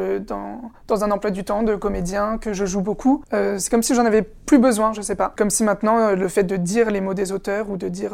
dans, 0.86 1.04
un 1.04 1.10
emploi 1.10 1.30
du 1.30 1.44
temps 1.44 1.62
de 1.62 1.74
comédien, 1.76 2.38
que 2.38 2.52
je 2.52 2.64
joue 2.64 2.80
beaucoup, 2.80 3.22
euh, 3.32 3.58
c'est 3.58 3.70
comme 3.70 3.82
si 3.82 3.94
j'en 3.94 4.04
avais 4.04 4.22
plus 4.22 4.58
besoin, 4.58 4.92
je 4.92 5.02
sais 5.02 5.14
pas. 5.14 5.32
Comme 5.36 5.50
si 5.50 5.64
maintenant 5.64 6.12
le 6.12 6.28
fait 6.28 6.44
de 6.44 6.56
dire 6.56 6.90
les 6.90 7.00
mots 7.00 7.14
des 7.14 7.32
auteurs 7.32 7.70
ou 7.70 7.76
de 7.76 7.88
dire 7.88 8.12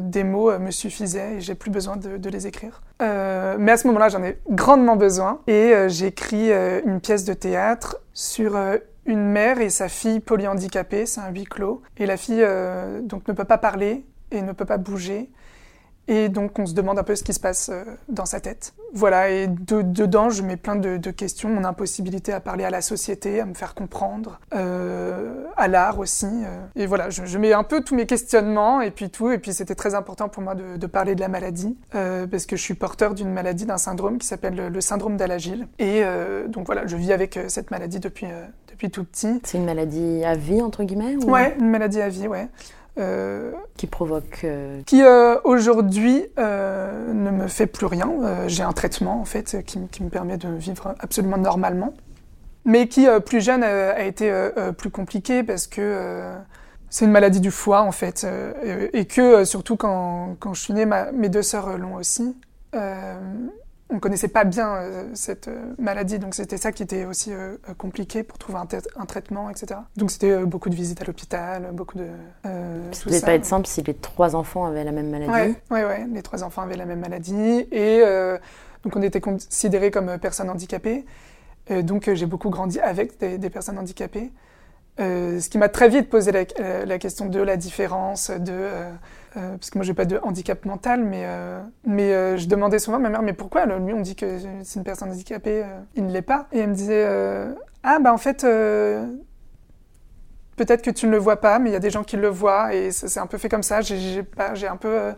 des 0.00 0.24
mots 0.24 0.56
me 0.58 0.70
suffisait 0.70 1.36
et 1.36 1.40
j'ai 1.40 1.54
plus 1.54 1.70
besoin 1.70 1.96
de, 1.96 2.18
de 2.18 2.28
les 2.28 2.46
écrire. 2.46 2.82
Mais 3.00 3.72
à 3.72 3.76
ce 3.76 3.86
moment-là, 3.86 4.10
j'en 4.10 4.22
ai 4.22 4.38
grandement 4.50 4.96
besoin 4.96 5.40
et 5.46 5.72
j'écris 5.88 6.50
une 6.84 7.00
pièce 7.00 7.24
de 7.24 7.32
théâtre 7.32 8.00
sur 8.12 8.58
une 9.06 9.24
mère 9.24 9.60
et 9.60 9.70
sa 9.70 9.88
fille 9.88 10.20
polyhandicapée, 10.20 11.06
c'est 11.06 11.20
un 11.20 11.30
huis 11.30 11.44
clos, 11.44 11.82
et 11.96 12.04
la 12.04 12.18
fille 12.18 12.46
donc 13.02 13.26
ne 13.26 13.32
peut 13.32 13.44
pas 13.44 13.58
parler 13.58 14.04
et 14.30 14.42
ne 14.42 14.52
peut 14.52 14.66
pas 14.66 14.78
bouger. 14.78 15.30
Et 16.06 16.28
donc, 16.28 16.58
on 16.58 16.66
se 16.66 16.74
demande 16.74 16.98
un 16.98 17.02
peu 17.02 17.14
ce 17.16 17.22
qui 17.24 17.32
se 17.32 17.40
passe 17.40 17.70
euh, 17.72 17.82
dans 18.10 18.26
sa 18.26 18.38
tête. 18.40 18.74
Voilà, 18.92 19.30
et 19.30 19.46
de- 19.46 19.82
dedans, 19.82 20.28
je 20.30 20.42
mets 20.42 20.56
plein 20.58 20.76
de, 20.76 20.98
de 20.98 21.10
questions. 21.10 21.48
Mon 21.48 21.64
impossibilité 21.64 22.32
à 22.32 22.40
parler 22.40 22.64
à 22.64 22.70
la 22.70 22.82
société, 22.82 23.40
à 23.40 23.46
me 23.46 23.54
faire 23.54 23.74
comprendre, 23.74 24.38
euh, 24.54 25.44
à 25.56 25.66
l'art 25.68 25.98
aussi. 25.98 26.26
euh. 26.26 26.60
Et 26.76 26.86
voilà, 26.86 27.10
je, 27.10 27.24
je 27.24 27.38
mets 27.38 27.52
un 27.52 27.62
peu 27.62 27.80
tous 27.82 27.94
mes 27.94 28.06
questionnements 28.06 28.80
et 28.80 28.90
puis 28.90 29.08
tout. 29.10 29.30
Et 29.30 29.38
puis, 29.38 29.52
c'était 29.54 29.74
très 29.74 29.94
important 29.94 30.28
pour 30.28 30.42
moi 30.42 30.54
de, 30.54 30.76
de 30.76 30.86
parler 30.86 31.14
de 31.14 31.20
la 31.20 31.28
maladie, 31.28 31.76
euh, 31.94 32.26
parce 32.26 32.46
que 32.46 32.56
je 32.56 32.62
suis 32.62 32.74
porteur 32.74 33.14
d'une 33.14 33.30
maladie, 33.32 33.64
d'un 33.66 33.78
syndrome 33.78 34.18
qui 34.18 34.26
s'appelle 34.26 34.54
le, 34.54 34.68
le 34.68 34.80
syndrome 34.80 35.16
d'Alagil. 35.16 35.66
Et 35.78 36.02
euh, 36.04 36.46
donc, 36.48 36.66
voilà, 36.66 36.86
je 36.86 36.96
vis 36.96 37.12
avec 37.12 37.38
cette 37.48 37.70
maladie 37.70 37.98
depuis, 37.98 38.26
depuis 38.70 38.90
tout 38.90 39.04
petit. 39.04 39.40
C'est 39.44 39.58
une 39.58 39.64
maladie 39.64 40.22
à 40.24 40.34
vie, 40.34 40.60
entre 40.62 40.84
guillemets 40.84 41.16
ou- 41.16 41.30
Ouais, 41.30 41.56
une 41.58 41.70
maladie 41.70 42.00
à 42.02 42.08
vie, 42.08 42.28
ouais. 42.28 42.48
Euh, 42.96 43.50
Qui 43.76 43.88
provoque. 43.88 44.42
euh, 44.44 44.80
qui 44.86 45.02
euh, 45.02 45.36
aujourd'hui 45.42 46.26
ne 46.38 47.30
me 47.30 47.48
fait 47.48 47.66
plus 47.66 47.86
rien. 47.86 48.08
J'ai 48.46 48.62
un 48.62 48.72
traitement 48.72 49.20
en 49.20 49.24
fait 49.24 49.62
qui, 49.64 50.02
me 50.02 50.08
permet 50.08 50.36
de 50.36 50.48
vivre 50.48 50.94
absolument 51.00 51.38
normalement, 51.38 51.92
mais 52.64 52.86
qui 52.86 53.06
plus 53.26 53.40
jeune 53.40 53.64
a 53.64 54.04
été 54.04 54.32
plus 54.78 54.90
compliqué 54.90 55.42
parce 55.42 55.66
que 55.66 56.32
c'est 56.88 57.04
une 57.04 57.10
maladie 57.10 57.40
du 57.40 57.50
foie 57.50 57.82
en 57.82 57.90
fait, 57.92 58.24
et, 58.92 59.04
que 59.06 59.44
surtout 59.44 59.76
quand, 59.76 60.36
quand 60.38 60.54
je 60.54 60.60
suis 60.60 60.72
née, 60.72 60.86
ma- 60.86 61.10
mes 61.10 61.28
deux 61.28 61.42
sœurs 61.42 61.76
l'ont 61.76 61.96
aussi. 61.96 62.36
On 63.94 64.00
connaissait 64.00 64.26
pas 64.28 64.42
bien 64.42 64.74
euh, 64.74 65.04
cette 65.14 65.46
euh, 65.46 65.72
maladie, 65.78 66.18
donc 66.18 66.34
c'était 66.34 66.56
ça 66.56 66.72
qui 66.72 66.82
était 66.82 67.04
aussi 67.04 67.32
euh, 67.32 67.56
compliqué 67.78 68.24
pour 68.24 68.38
trouver 68.38 68.58
un, 68.58 68.66
trai- 68.66 68.82
un 68.96 69.06
traitement, 69.06 69.50
etc. 69.50 69.80
Donc 69.96 70.10
c'était 70.10 70.44
beaucoup 70.44 70.68
de 70.68 70.74
visites 70.74 71.00
à 71.00 71.04
l'hôpital, 71.04 71.70
beaucoup 71.72 71.96
de 71.96 72.06
Ça 72.42 72.50
devait 73.06 73.20
pas 73.20 73.34
être 73.34 73.44
simple 73.44 73.68
si 73.68 73.82
les 73.82 73.94
trois 73.94 74.34
enfants 74.34 74.64
avaient 74.64 74.82
la 74.82 74.90
même 74.90 75.10
maladie. 75.10 75.30
Ouais, 75.30 75.54
ouais, 75.70 75.84
ouais. 75.84 76.06
Les 76.12 76.22
trois 76.22 76.42
enfants 76.42 76.62
avaient 76.62 76.76
la 76.76 76.86
même 76.86 76.98
maladie 77.00 77.68
et 77.70 78.02
donc 78.82 78.96
on 78.96 79.02
était 79.02 79.20
considérés 79.20 79.92
comme 79.92 80.18
personnes 80.18 80.50
handicapées. 80.50 81.04
Donc 81.70 82.12
j'ai 82.12 82.26
beaucoup 82.26 82.50
grandi 82.50 82.80
avec 82.80 83.18
des, 83.20 83.38
des 83.38 83.50
personnes 83.50 83.78
handicapées. 83.78 84.32
Euh, 85.00 85.40
ce 85.40 85.48
qui 85.50 85.58
m'a 85.58 85.68
très 85.68 85.88
vite 85.88 86.08
posé 86.08 86.30
la, 86.30 86.44
euh, 86.60 86.84
la 86.84 86.98
question 86.98 87.26
de 87.26 87.40
la 87.40 87.56
différence, 87.56 88.30
de 88.30 88.52
euh, 88.52 88.90
euh, 89.36 89.50
parce 89.56 89.70
que 89.70 89.78
moi 89.78 89.84
j'ai 89.84 89.94
pas 89.94 90.04
de 90.04 90.20
handicap 90.22 90.64
mental, 90.64 91.02
mais 91.02 91.22
euh, 91.26 91.60
mais 91.84 92.38
je 92.38 92.46
demandais 92.46 92.78
souvent 92.78 92.98
à 92.98 93.00
ma 93.00 93.08
mère 93.10 93.22
mais 93.22 93.32
pourquoi 93.32 93.66
lui 93.66 93.92
on 93.92 94.00
dit 94.00 94.14
que 94.14 94.38
c'est 94.62 94.78
une 94.78 94.84
personne 94.84 95.10
handicapée, 95.10 95.64
il 95.96 96.06
ne 96.06 96.12
l'est 96.12 96.22
pas, 96.22 96.46
et 96.52 96.60
elle 96.60 96.68
me 96.70 96.74
disait 96.74 97.04
ah 97.82 97.98
bah 97.98 98.12
en 98.12 98.18
fait 98.18 98.44
peut-être 100.56 100.82
que 100.82 100.90
tu 100.90 101.06
ne 101.06 101.10
le 101.12 101.18
vois 101.18 101.40
pas, 101.40 101.58
mais 101.58 101.70
il 101.70 101.72
y 101.72 101.76
a 101.76 101.80
des 101.80 101.90
gens 101.90 102.04
qui 102.04 102.16
le 102.16 102.28
voient 102.28 102.72
et 102.74 102.92
c'est 102.92 103.18
un 103.20 103.26
peu 103.26 103.38
fait 103.38 103.48
comme 103.48 103.62
ça. 103.62 103.80
J'ai- 103.80 104.24
J'ai 104.54 104.68
un 104.68 104.76
peu, 104.76 105.12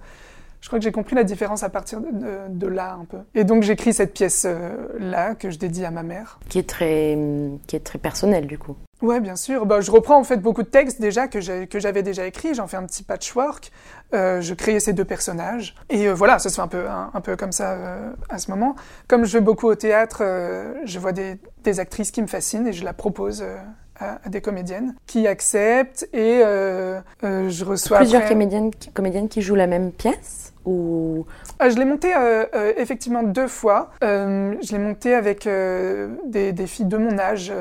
je 0.60 0.68
crois 0.68 0.78
que 0.78 0.84
j'ai 0.84 0.92
compris 0.92 1.14
la 1.14 1.24
différence 1.24 1.62
à 1.62 1.68
partir 1.68 2.00
de, 2.00 2.08
de- 2.10 2.38
de 2.48 2.66
là 2.66 2.96
un 3.00 3.04
peu. 3.04 3.18
Et 3.34 3.44
donc 3.44 3.62
j'écris 3.62 3.92
cette 3.92 4.12
pièce 4.14 4.44
euh, 4.46 4.70
là 4.98 5.34
que 5.34 5.50
je 5.50 5.58
dédie 5.58 5.84
à 5.84 5.90
ma 5.90 6.02
mère. 6.02 6.38
Qui 6.48 6.58
est 6.58 6.68
très, 6.68 7.16
qui 7.66 7.76
est 7.76 7.84
très 7.84 7.98
personnelle, 7.98 8.46
du 8.46 8.58
coup. 8.58 8.76
Ouais, 9.02 9.20
bien 9.20 9.36
sûr. 9.36 9.66
Bah, 9.66 9.82
je 9.82 9.90
reprends 9.90 10.16
en 10.18 10.24
fait 10.24 10.38
beaucoup 10.38 10.62
de 10.62 10.68
textes 10.68 11.00
déjà 11.02 11.28
que 11.28 11.38
j'avais 11.40 12.02
déjà 12.02 12.26
écrits. 12.26 12.54
J'en 12.54 12.66
fais 12.66 12.78
un 12.78 12.84
petit 12.86 13.02
patchwork. 13.02 13.70
Euh, 14.14 14.40
je 14.40 14.54
crée 14.54 14.80
ces 14.80 14.94
deux 14.94 15.04
personnages. 15.04 15.74
Et 15.90 16.08
euh, 16.08 16.14
voilà, 16.14 16.38
ça 16.38 16.48
se 16.48 16.54
fait 16.54 16.62
un 16.62 16.68
peu, 16.68 16.88
un, 16.88 17.10
un 17.12 17.20
peu 17.20 17.36
comme 17.36 17.52
ça 17.52 17.72
euh, 17.72 18.10
à 18.30 18.38
ce 18.38 18.50
moment. 18.50 18.74
Comme 19.06 19.26
je 19.26 19.34
vais 19.36 19.44
beaucoup 19.44 19.66
au 19.66 19.74
théâtre, 19.74 20.22
je 20.84 20.98
vois 20.98 21.12
des, 21.12 21.38
des 21.62 21.78
actrices 21.78 22.10
qui 22.10 22.22
me 22.22 22.26
fascinent 22.26 22.66
et 22.66 22.72
je 22.72 22.84
la 22.84 22.94
propose 22.94 23.44
à, 24.00 24.18
à 24.24 24.28
des 24.30 24.40
comédiennes 24.40 24.94
qui 25.06 25.26
acceptent. 25.26 26.08
Et 26.14 26.40
je 26.42 27.64
reçois 27.64 27.98
Plusieurs 27.98 28.22
après- 28.22 28.32
comédiennes, 28.34 28.70
comédiennes 28.94 29.28
qui 29.28 29.42
jouent 29.42 29.54
la 29.56 29.66
même 29.66 29.92
pièce? 29.92 30.45
Ah, 31.58 31.70
je 31.70 31.76
l'ai 31.76 31.84
monté 31.84 32.14
euh, 32.14 32.44
euh, 32.54 32.72
effectivement 32.76 33.22
deux 33.22 33.46
fois. 33.46 33.90
Euh, 34.02 34.54
je 34.62 34.72
l'ai 34.72 34.78
monté 34.78 35.14
avec 35.14 35.48
des, 35.48 36.52
des 36.52 36.66
filles 36.66 36.86
de 36.86 36.96
mon 36.96 37.18
âge 37.18 37.52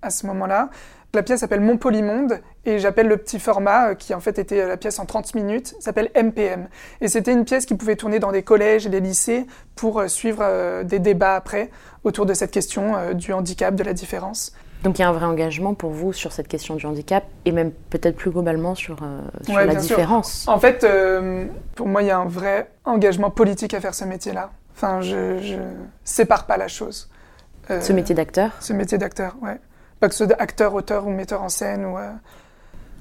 à 0.00 0.10
ce 0.10 0.26
moment-là. 0.26 0.70
La 1.14 1.22
pièce 1.22 1.40
s'appelle 1.40 1.60
Mon 1.60 1.76
Polymonde 1.76 2.40
et 2.64 2.78
j'appelle 2.78 3.06
le 3.06 3.18
petit 3.18 3.38
format 3.38 3.94
qui 3.94 4.14
en 4.14 4.20
fait 4.20 4.38
était 4.38 4.66
la 4.66 4.78
pièce 4.78 4.98
en 4.98 5.04
30 5.04 5.34
minutes, 5.34 5.74
s'appelle 5.78 6.10
MPM. 6.16 6.68
Et 7.02 7.08
c'était 7.08 7.32
une 7.32 7.44
pièce 7.44 7.66
qui 7.66 7.74
pouvait 7.74 7.96
tourner 7.96 8.18
dans 8.18 8.32
des 8.32 8.42
collèges 8.42 8.86
et 8.86 8.88
des 8.88 9.00
lycées 9.00 9.46
pour 9.74 10.08
suivre 10.08 10.82
des 10.84 11.00
débats 11.00 11.34
après 11.34 11.70
autour 12.04 12.24
de 12.24 12.32
cette 12.32 12.50
question 12.50 13.12
du 13.12 13.34
handicap, 13.34 13.74
de 13.74 13.84
la 13.84 13.92
différence. 13.92 14.54
Donc 14.82 14.98
il 14.98 15.02
y 15.02 15.04
a 15.04 15.08
un 15.08 15.12
vrai 15.12 15.26
engagement 15.26 15.74
pour 15.74 15.90
vous 15.90 16.12
sur 16.12 16.32
cette 16.32 16.48
question 16.48 16.74
du 16.74 16.84
handicap 16.86 17.24
et 17.44 17.52
même 17.52 17.70
peut-être 17.90 18.16
plus 18.16 18.30
globalement 18.30 18.74
sur, 18.74 19.02
euh, 19.02 19.20
sur 19.44 19.54
Ouais, 19.54 19.66
la 19.66 19.78
sûr. 19.80 19.96
différence. 19.96 20.46
En 20.48 20.58
fait, 20.58 20.84
euh, 20.84 21.46
pour 21.76 21.86
moi, 21.88 22.02
il 22.02 22.08
y 22.08 22.10
a 22.10 22.18
un 22.18 22.26
vrai 22.26 22.70
engagement 22.84 23.30
politique 23.30 23.74
à 23.74 23.80
faire 23.80 23.94
ce 23.94 24.04
métier-là. 24.04 24.50
Enfin, 24.74 25.00
je, 25.00 25.38
je 25.38 25.56
sépare 26.04 26.46
pas 26.46 26.56
la 26.56 26.68
chose. 26.68 27.10
Euh, 27.70 27.80
Ce 27.80 27.92
métier 27.92 28.14
d'acteur 28.14 28.50
Ce 28.60 28.72
métier 28.72 28.98
d'acteur, 28.98 29.36
ouais. 29.42 29.60
Pas 30.00 30.08
que 30.08 30.14
ce 30.14 30.26
soit 30.26 30.40
acteur, 30.40 30.74
auteur 30.74 31.06
ou 31.06 31.10
metteur 31.10 31.42
en 31.42 31.48
scène 31.48 31.84
ou. 31.86 31.96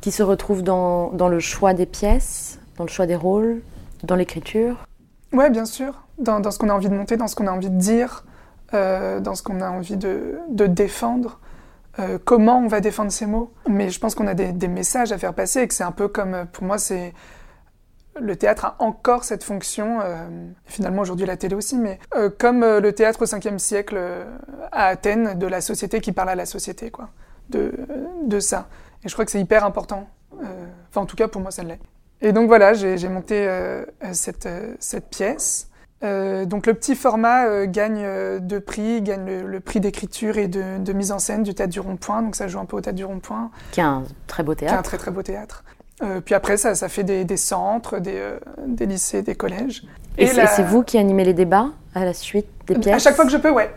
qui 0.02 0.12
se 0.12 0.22
retrouve 0.22 0.62
dans, 0.64 1.10
dans 1.12 1.30
le 1.30 1.40
choix 1.40 1.74
des 1.74 1.88
pièces, 1.88 2.60
dans 2.78 2.84
le 2.84 2.90
choix 2.90 3.08
des 3.08 3.16
rôles, 3.16 3.62
Dans 4.04 4.16
l'écriture 4.16 4.86
Ouais, 5.34 5.50
bien 5.50 5.66
sûr. 5.66 5.94
Dans, 6.20 6.40
dans 6.40 6.52
ce 6.52 6.60
qu'on 6.60 6.70
a 6.70 6.74
envie 6.74 6.90
de 6.90 6.94
monter, 6.96 7.18
dans 7.18 7.28
ce 7.28 7.36
qu'on 7.36 7.48
a 7.48 7.52
envie 7.52 7.70
de 7.72 7.78
dire, 7.80 8.24
dans 8.74 9.34
ce 9.36 9.42
qu'on 9.44 9.62
a 9.62 9.70
envie 9.70 9.98
de, 9.98 10.38
de 10.50 10.66
défendre. 10.68 11.40
Euh, 12.00 12.18
comment 12.24 12.60
on 12.60 12.68
va 12.68 12.80
défendre 12.80 13.12
ces 13.12 13.26
mots. 13.26 13.52
Mais 13.68 13.90
je 13.90 14.00
pense 14.00 14.16
qu'on 14.16 14.28
a 14.28 14.34
des, 14.34 14.68
messages 14.68 15.12
à 15.12 15.18
faire 15.18 15.34
passer 15.34 15.62
et 15.62 15.68
que 15.68 15.74
c'est 15.74 15.84
un 15.84 15.92
peu 15.92 16.08
comme, 16.08 16.34
euh, 16.34 16.46
pour 16.46 16.64
moi, 16.64 16.78
c'est 16.78 17.14
le 18.20 18.36
théâtre 18.36 18.66
a 18.66 18.76
encore 18.80 19.24
cette 19.24 19.44
fonction, 19.44 20.00
euh, 20.02 20.28
finalement 20.66 21.02
aujourd'hui 21.02 21.26
la 21.26 21.38
télé 21.38 21.56
aussi, 21.56 21.78
mais 21.78 21.98
comme 22.40 22.60
le 22.60 22.92
théâtre 22.92 23.22
au 23.22 23.26
5e 23.26 23.58
siècle 23.58 23.98
à 24.74 24.88
Athènes, 24.88 25.40
de 25.40 25.48
la 25.48 25.62
société 25.62 26.02
qui 26.02 26.12
parle 26.12 26.28
à 26.28 26.36
la 26.36 26.46
société, 26.46 26.92
quoi, 26.92 27.10
de, 27.50 27.72
de 28.26 28.40
ça. 28.42 28.68
Et 29.06 29.08
je 29.08 29.14
crois 29.14 29.24
que 29.24 29.32
c'est 29.32 29.40
hyper 29.40 29.64
important. 29.64 30.10
Enfin, 30.34 31.02
en 31.02 31.06
tout 31.06 31.16
cas, 31.16 31.30
pour 31.30 31.42
moi, 31.42 31.52
ça 31.52 31.64
l'est. 31.64 31.80
Et 32.20 32.34
donc 32.34 32.48
voilà, 32.48 32.74
j'ai 32.74 33.08
monté 33.08 33.50
cette, 34.12 34.50
cette 34.80 35.10
pièce. 35.10 35.71
Euh, 36.04 36.46
donc 36.46 36.66
le 36.66 36.74
petit 36.74 36.96
format 36.96 37.46
euh, 37.46 37.66
gagne 37.68 38.02
euh, 38.04 38.40
deux 38.40 38.60
prix, 38.60 39.02
gagne 39.02 39.26
le, 39.26 39.44
le 39.44 39.60
prix 39.60 39.80
d'écriture 39.80 40.38
et 40.38 40.48
de, 40.48 40.80
de, 40.80 40.94
mise 40.94 41.12
en 41.12 41.20
scène 41.20 41.44
du 41.44 41.54
Théâtre 41.54 41.72
du 41.72 41.80
Rond-Point, 41.80 42.24
donc 42.24 42.36
ça 42.36 42.48
joue 42.48 42.60
un 42.60 42.66
peu 42.66 42.78
au 42.78 42.82
Théâtre 42.82 42.98
du 42.98 43.06
Rond-Point. 43.06 43.52
Qui 43.72 43.82
est 43.82 43.84
un 43.84 44.04
très 44.26 44.42
beau 44.42 44.56
théâtre. 44.56 44.74
Qui 44.74 44.76
est 44.76 44.80
un 44.80 44.84
très 44.84 44.98
très 44.98 45.12
beau 45.12 45.22
théâtre. 45.22 45.64
puis 46.26 46.34
après 46.34 46.58
ça, 46.58 46.74
ça 46.74 46.90
fait 46.90 47.04
des, 47.04 47.24
des 47.24 47.38
centres, 47.38 48.00
des, 48.00 48.20
des, 48.66 48.88
lycées, 48.88 49.22
des 49.22 49.36
collèges. 49.36 49.84
Et, 50.18 50.26
et 50.26 50.34
la... 50.34 50.48
c'est 50.48 50.64
vous 50.64 50.84
qui 50.84 50.98
animez 50.98 51.24
les 51.24 51.36
débats 51.36 51.70
à 51.94 52.04
la 52.04 52.14
suite 52.14 52.48
des 52.66 52.76
pièces? 52.76 52.96
À 52.96 53.00
chaque 53.00 53.16
fois 53.16 53.26
que 53.26 53.32
je 53.32 53.38
peux, 53.38 53.52
ouais. 53.52 53.72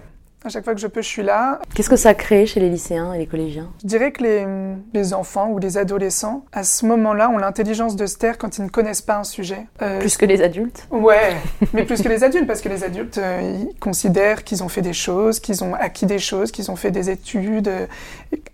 À 0.47 0.51
chaque 0.51 0.65
fois 0.65 0.75
que 0.75 0.81
je 0.81 0.87
peux, 0.87 1.01
je 1.01 1.09
suis 1.09 1.23
là. 1.23 1.59
Qu'est-ce 1.75 1.89
que 1.89 1.97
ça 1.97 2.13
crée 2.13 2.45
chez 2.45 2.61
les 2.61 2.69
lycéens 2.69 3.15
et 3.15 3.19
les 3.19 3.27
collégiens? 3.27 3.71
Je 3.83 3.87
dirais 3.87 4.13
que 4.13 4.23
les, 4.23 4.47
les, 4.93 5.15
enfants 5.15 5.49
ou 5.49 5.59
les 5.59 5.79
adolescents, 5.79 6.45
à 6.53 6.65
ce 6.65 6.85
moment-là, 6.85 7.31
ont 7.31 7.39
l'intelligence 7.39 7.97
de 7.97 8.05
se 8.05 8.19
taire 8.19 8.37
quand 8.37 8.59
ils 8.59 8.65
ne 8.65 8.69
connaissent 8.69 9.01
pas 9.01 9.17
un 9.17 9.25
sujet. 9.25 9.67
Euh, 9.81 10.01
plus 10.01 10.19
que 10.19 10.27
les 10.27 10.43
adultes? 10.43 10.87
Ouais, 10.91 11.35
mais 11.73 11.85
plus 11.85 12.03
que 12.03 12.11
les 12.11 12.25
adultes, 12.25 12.47
parce 12.47 12.61
que 12.61 12.69
les 12.69 12.85
adultes, 12.85 13.17
euh, 13.17 13.65
ils 13.71 13.79
considèrent 13.79 14.45
qu'ils 14.45 14.63
ont 14.63 14.69
fait 14.69 14.83
des 14.83 14.93
choses, 14.93 15.41
qu'ils 15.41 15.65
ont 15.65 15.73
acquis 15.73 16.05
des 16.05 16.19
choses, 16.19 16.53
qu'ils 16.53 16.71
ont 16.71 16.77
fait 16.77 16.91
des 16.91 17.09
études, 17.09 17.69
euh, 17.69 17.87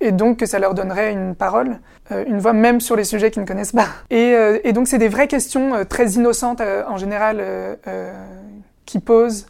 et 0.00 0.12
donc 0.12 0.38
que 0.38 0.46
ça 0.46 0.60
leur 0.60 0.74
donnerait 0.74 1.10
une 1.10 1.34
parole, 1.34 1.80
une 2.26 2.38
voix, 2.38 2.52
même 2.52 2.80
sur 2.80 2.94
les 2.94 3.04
sujets 3.04 3.32
qu'ils 3.32 3.42
ne 3.42 3.48
connaissent 3.48 3.72
pas. 3.72 3.88
Et, 4.10 4.34
et 4.64 4.72
donc, 4.72 4.88
c'est 4.88 4.98
des 4.98 5.08
vraies 5.08 5.28
questions 5.28 5.84
très 5.88 6.10
innocentes, 6.12 6.60
en 6.60 6.96
général, 6.96 7.40
qui 8.84 8.98
posent 8.98 9.46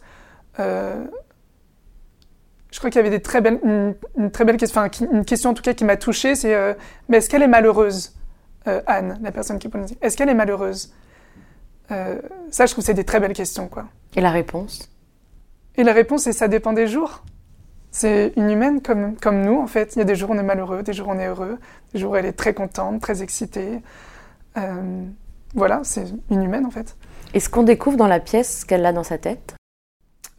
je 2.71 2.77
crois 2.79 2.89
qu'il 2.89 2.97
y 2.97 3.05
avait 3.05 3.09
des 3.15 3.21
très 3.21 3.41
belles, 3.41 3.59
une, 3.63 3.93
une 4.17 4.31
très 4.31 4.45
belle 4.45 4.57
question, 4.57 4.81
enfin, 4.81 5.05
une 5.11 5.25
question 5.25 5.49
en 5.51 5.53
tout 5.53 5.61
cas 5.61 5.73
qui 5.73 5.85
m'a 5.85 5.97
touchée, 5.97 6.35
c'est 6.35 6.55
euh, 6.55 6.73
mais 7.09 7.17
est-ce 7.17 7.29
qu'elle 7.29 7.43
est 7.43 7.47
malheureuse, 7.47 8.15
euh, 8.67 8.81
Anne, 8.87 9.19
la 9.21 9.31
personne 9.31 9.59
qui 9.59 9.69
pose 9.69 9.93
Est-ce 10.01 10.17
qu'elle 10.17 10.29
est 10.29 10.33
malheureuse? 10.33 10.93
Euh, 11.91 12.19
Ça, 12.49 12.65
je 12.65 12.71
trouve 12.71 12.83
c'est 12.83 12.93
des 12.93 13.03
très 13.03 13.19
belles 13.19 13.33
questions, 13.33 13.67
quoi. 13.67 13.85
Et 14.15 14.21
la 14.21 14.31
réponse? 14.31 14.89
Et 15.75 15.83
la 15.83 15.93
réponse, 15.93 16.23
c'est 16.23 16.33
ça 16.33 16.47
dépend 16.47 16.73
des 16.73 16.87
jours. 16.87 17.23
C'est 17.91 18.31
une 18.37 18.49
humaine 18.49 18.81
comme, 18.81 19.17
comme 19.17 19.41
nous, 19.41 19.59
en 19.59 19.67
fait. 19.67 19.95
Il 19.95 19.99
y 19.99 20.01
a 20.01 20.05
des 20.05 20.15
jours 20.15 20.29
où 20.29 20.33
on 20.33 20.37
est 20.37 20.43
malheureux, 20.43 20.83
des 20.83 20.93
jours 20.93 21.09
où 21.09 21.11
on 21.11 21.19
est 21.19 21.27
heureux, 21.27 21.59
des 21.93 21.99
jours 21.99 22.13
où 22.13 22.15
elle 22.15 22.25
est 22.25 22.33
très 22.33 22.53
contente, 22.53 23.01
très 23.01 23.21
excitée. 23.21 23.81
Euh, 24.57 25.03
voilà, 25.53 25.81
c'est 25.83 26.05
une 26.29 26.43
humaine, 26.43 26.65
en 26.65 26.71
fait. 26.71 26.95
Est-ce 27.33 27.49
qu'on 27.49 27.63
découvre 27.63 27.97
dans 27.97 28.07
la 28.07 28.21
pièce 28.21 28.61
ce 28.61 28.65
qu'elle 28.65 28.85
a 28.85 28.93
dans 28.93 29.03
sa 29.03 29.17
tête? 29.17 29.55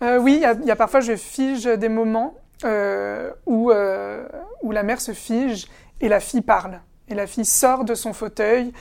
Euh, 0.03 0.19
oui, 0.19 0.43
il 0.61 0.67
y, 0.67 0.71
a 0.71 0.77
parfois, 0.77 1.01
je 1.01 1.15
fige 1.15 1.65
des 1.65 1.89
moments 1.89 2.35
euh, 2.65 3.31
où, 3.47 3.71
euh, 3.71 4.27
où 4.63 4.73
la 4.73 4.83
mère 4.83 5.01
se 5.01 5.13
fige 5.13 5.67
et 6.01 6.09
la 6.09 6.21
fille 6.21 6.43
parle. 6.43 6.81
Et 7.09 7.15
la 7.15 7.27
fille 7.27 7.45
sort 7.45 7.85
de 7.85 7.95
son 7.95 8.13
fauteuil 8.13 8.73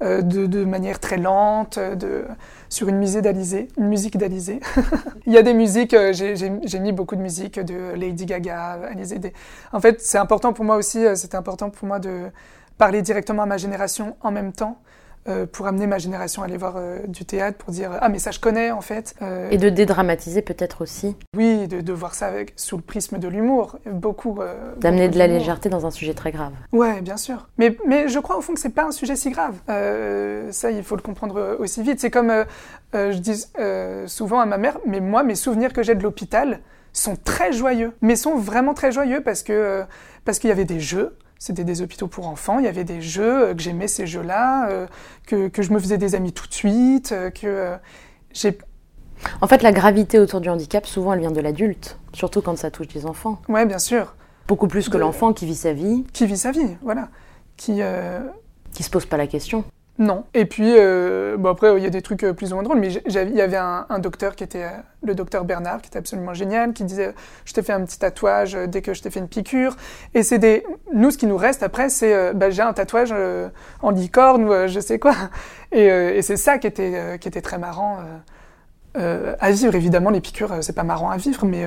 de, 0.00 0.20
de, 0.20 0.64
manière 0.64 1.00
très 1.00 1.16
lente, 1.16 1.76
de, 1.76 2.24
sur 2.68 2.88
une 2.88 3.00
d'Alizé. 3.20 3.66
Une 3.76 3.88
musique 3.88 4.16
d'Alizé. 4.16 4.60
il 5.26 5.32
y 5.32 5.38
a 5.38 5.42
des 5.42 5.54
musiques, 5.54 5.96
j'ai 6.12 6.78
mis 6.78 6.92
beaucoup 6.92 7.16
de 7.16 7.20
musique 7.20 7.58
de 7.58 7.94
Lady 7.96 8.24
Gaga, 8.24 8.78
Alizé. 8.90 9.18
Des... 9.18 9.32
En 9.72 9.80
fait, 9.80 10.00
c'est 10.00 10.18
important 10.18 10.52
pour 10.52 10.64
moi 10.64 10.76
aussi, 10.76 11.04
c'était 11.16 11.36
important 11.36 11.70
pour 11.70 11.88
moi 11.88 11.98
de 11.98 12.30
parler 12.76 13.02
directement 13.02 13.42
à 13.42 13.46
ma 13.46 13.56
génération 13.56 14.16
en 14.20 14.30
même 14.30 14.52
temps. 14.52 14.80
Euh, 15.28 15.46
pour 15.46 15.66
amener 15.66 15.86
ma 15.86 15.98
génération 15.98 16.42
à 16.42 16.46
aller 16.46 16.56
voir 16.56 16.74
euh, 16.76 17.00
du 17.06 17.24
théâtre, 17.26 17.58
pour 17.58 17.70
dire 17.70 17.90
ah 18.00 18.08
mais 18.08 18.18
ça 18.18 18.30
je 18.30 18.40
connais 18.40 18.70
en 18.70 18.80
fait. 18.80 19.14
Euh... 19.20 19.50
Et 19.50 19.58
de 19.58 19.68
dédramatiser 19.68 20.40
peut-être 20.40 20.82
aussi. 20.82 21.16
Oui, 21.36 21.68
de, 21.68 21.82
de, 21.82 21.92
voir 21.92 22.14
ça 22.14 22.28
avec, 22.28 22.54
sous 22.56 22.76
le 22.76 22.82
prisme 22.82 23.18
de 23.18 23.28
l'humour, 23.28 23.78
beaucoup. 23.84 24.38
D'amener 24.78 25.08
de 25.08 25.18
la 25.18 25.26
légèreté 25.26 25.68
dans 25.68 25.84
un 25.84 25.90
sujet 25.90 26.14
très 26.14 26.30
grave. 26.30 26.52
Ouais, 26.72 27.02
bien 27.02 27.16
sûr. 27.16 27.48
Mais, 27.58 27.76
mais 27.86 28.08
je 28.08 28.18
crois 28.20 28.38
au 28.38 28.40
fond 28.40 28.54
que 28.54 28.60
c'est 28.60 28.70
pas 28.70 28.84
un 28.84 28.90
sujet 28.90 29.16
si 29.16 29.30
grave. 29.30 29.54
ça, 29.66 30.70
il 30.70 30.82
faut 30.82 30.96
le 30.96 31.02
comprendre 31.02 31.56
aussi 31.58 31.82
vite. 31.82 32.00
C'est 32.00 32.10
comme 32.10 32.32
je 32.94 33.18
dis 33.18 33.44
souvent 34.06 34.40
à 34.40 34.46
ma 34.46 34.56
mère, 34.56 34.78
mais 34.86 35.00
moi 35.00 35.22
mes 35.22 35.34
souvenirs 35.34 35.72
que 35.72 35.82
j'ai 35.82 35.94
de 35.94 36.02
l'hôpital 36.02 36.60
sont 36.92 37.16
très 37.16 37.52
joyeux, 37.52 37.92
mais 38.00 38.16
sont 38.16 38.36
vraiment 38.36 38.72
très 38.72 38.92
joyeux 38.92 39.20
parce 39.22 39.42
que 39.42 39.84
parce 40.24 40.38
qu'il 40.38 40.48
y 40.48 40.52
avait 40.52 40.64
des 40.64 40.80
jeux 40.80 41.16
c'était 41.38 41.64
des 41.64 41.82
hôpitaux 41.82 42.08
pour 42.08 42.26
enfants, 42.26 42.58
il 42.58 42.64
y 42.64 42.68
avait 42.68 42.84
des 42.84 43.00
jeux, 43.00 43.48
euh, 43.48 43.54
que 43.54 43.62
j'aimais 43.62 43.88
ces 43.88 44.06
jeux-là, 44.06 44.68
euh, 44.68 44.86
que, 45.26 45.48
que, 45.48 45.62
je 45.62 45.72
me 45.72 45.78
faisais 45.78 45.98
des 45.98 46.14
amis 46.14 46.32
tout 46.32 46.46
de 46.46 46.54
suite, 46.54 47.12
euh, 47.12 47.30
que 47.30 47.76
j'ai... 48.32 48.58
En 49.40 49.46
fait, 49.46 49.62
la 49.62 49.72
gravité 49.72 50.18
autour 50.18 50.40
du 50.40 50.48
handicap, 50.48 50.86
souvent, 50.86 51.12
elle 51.12 51.20
vient 51.20 51.30
de 51.30 51.40
l'adulte, 51.40 51.98
surtout 52.12 52.42
quand 52.42 52.56
ça 52.56 52.70
touche 52.70 52.88
des 52.88 53.06
enfants. 53.06 53.40
Ouais, 53.48 53.66
bien 53.66 53.78
sûr. 53.78 54.14
Beaucoup 54.46 54.68
plus 54.68 54.88
que 54.88 54.94
de... 54.94 54.98
l'enfant 54.98 55.32
qui 55.32 55.46
vit 55.46 55.56
sa 55.56 55.72
vie. 55.72 56.04
Qui 56.12 56.26
vit 56.26 56.36
sa 56.36 56.52
vie, 56.52 56.76
voilà. 56.82 57.08
Qui... 57.56 57.80
Qui 58.72 58.82
se 58.84 58.90
pose 58.90 59.06
pas 59.06 59.16
la 59.16 59.26
question. 59.26 59.64
Non. 59.98 60.24
Et 60.32 60.44
puis, 60.44 60.74
euh, 60.76 61.36
bon 61.36 61.50
après, 61.50 61.76
il 61.76 61.82
y 61.82 61.86
a 61.86 61.90
des 61.90 62.02
trucs 62.02 62.24
plus 62.24 62.52
ou 62.52 62.54
moins 62.54 62.62
drôles, 62.62 62.78
mais 62.78 62.92
il 62.92 63.12
y 63.12 63.40
avait 63.40 63.56
un, 63.56 63.98
docteur 63.98 64.36
qui 64.36 64.44
était, 64.44 64.66
le 65.02 65.14
docteur 65.16 65.44
Bernard, 65.44 65.82
qui 65.82 65.88
était 65.88 65.98
absolument 65.98 66.34
génial, 66.34 66.72
qui 66.72 66.84
disait, 66.84 67.14
je 67.44 67.52
t'ai 67.52 67.62
fait 67.62 67.72
un 67.72 67.84
petit 67.84 67.98
tatouage 67.98 68.56
dès 68.68 68.80
que 68.80 68.94
je 68.94 69.02
t'ai 69.02 69.10
fait 69.10 69.18
une 69.18 69.28
piqûre. 69.28 69.76
Et 70.14 70.22
c'est 70.22 70.38
des, 70.38 70.64
nous, 70.94 71.10
ce 71.10 71.18
qui 71.18 71.26
nous 71.26 71.36
reste 71.36 71.64
après, 71.64 71.88
c'est, 71.88 72.14
euh, 72.14 72.32
bah, 72.32 72.50
j'ai 72.50 72.62
un 72.62 72.72
tatouage 72.72 73.10
euh, 73.12 73.48
en 73.82 73.90
licorne 73.90 74.44
ou 74.44 74.52
euh, 74.52 74.68
je 74.68 74.78
sais 74.78 75.00
quoi. 75.00 75.14
Et, 75.72 75.86
et 75.86 76.22
c'est 76.22 76.36
ça 76.38 76.58
qui 76.58 76.66
était, 76.66 77.18
qui 77.20 77.28
était 77.28 77.42
très 77.42 77.58
marrant 77.58 77.98
à 78.94 79.50
vivre. 79.50 79.74
Évidemment, 79.74 80.08
les 80.08 80.22
piqûres, 80.22 80.62
c'est 80.62 80.72
pas 80.72 80.82
marrant 80.82 81.10
à 81.10 81.18
vivre, 81.18 81.44
mais, 81.44 81.66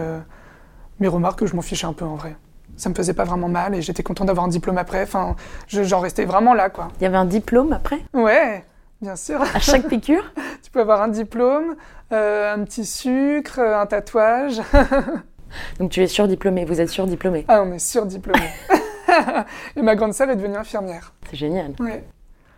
mais 1.00 1.08
remarque 1.08 1.38
que 1.38 1.46
je 1.46 1.56
m'en 1.56 1.62
fichais 1.62 1.86
un 1.86 1.94
peu 1.94 2.04
en 2.04 2.16
vrai 2.16 2.36
ça 2.82 2.90
me 2.90 2.96
faisait 2.96 3.14
pas 3.14 3.26
vraiment 3.26 3.48
mal 3.48 3.76
et 3.76 3.82
j'étais 3.82 4.02
content 4.02 4.26
d'avoir 4.26 4.46
un 4.46 4.50
diplôme 4.50 4.80
après. 4.80 5.04
Enfin, 5.04 5.36
j'en 5.68 6.00
restais 6.00 6.26
vraiment 6.26 6.56
là, 6.56 6.70
quoi. 6.70 6.88
Il 7.00 7.04
y 7.04 7.06
avait 7.06 7.18
un 7.18 7.26
diplôme 7.26 7.74
après? 7.74 8.00
Ouais, 8.14 8.64
bien 9.02 9.16
sûr. 9.16 9.40
À 9.42 9.60
chaque 9.60 9.88
piqûre? 9.88 10.24
Tu 10.64 10.70
peux 10.72 10.82
avoir 10.82 11.02
un 11.02 11.10
diplôme, 11.10 11.76
euh, 12.14 12.54
un 12.54 12.64
petit 12.64 12.86
sucre, 12.86 13.60
un 13.60 13.86
tatouage. 13.86 14.62
Donc 15.80 15.92
tu 15.92 16.02
es 16.02 16.08
surdiplômé, 16.08 16.64
vous 16.64 16.80
êtes 16.80 16.90
surdiplômé 16.90 17.44
Ah, 17.50 17.62
on 17.64 17.74
est 17.74 17.80
surdiplômé. 17.80 18.46
et 19.76 19.82
ma 19.82 19.96
grande 19.96 20.14
sœur 20.14 20.30
est 20.30 20.38
devenue 20.38 20.56
infirmière. 20.56 21.14
C'est 21.30 21.36
génial. 21.36 21.74
Ouais. 21.80 22.06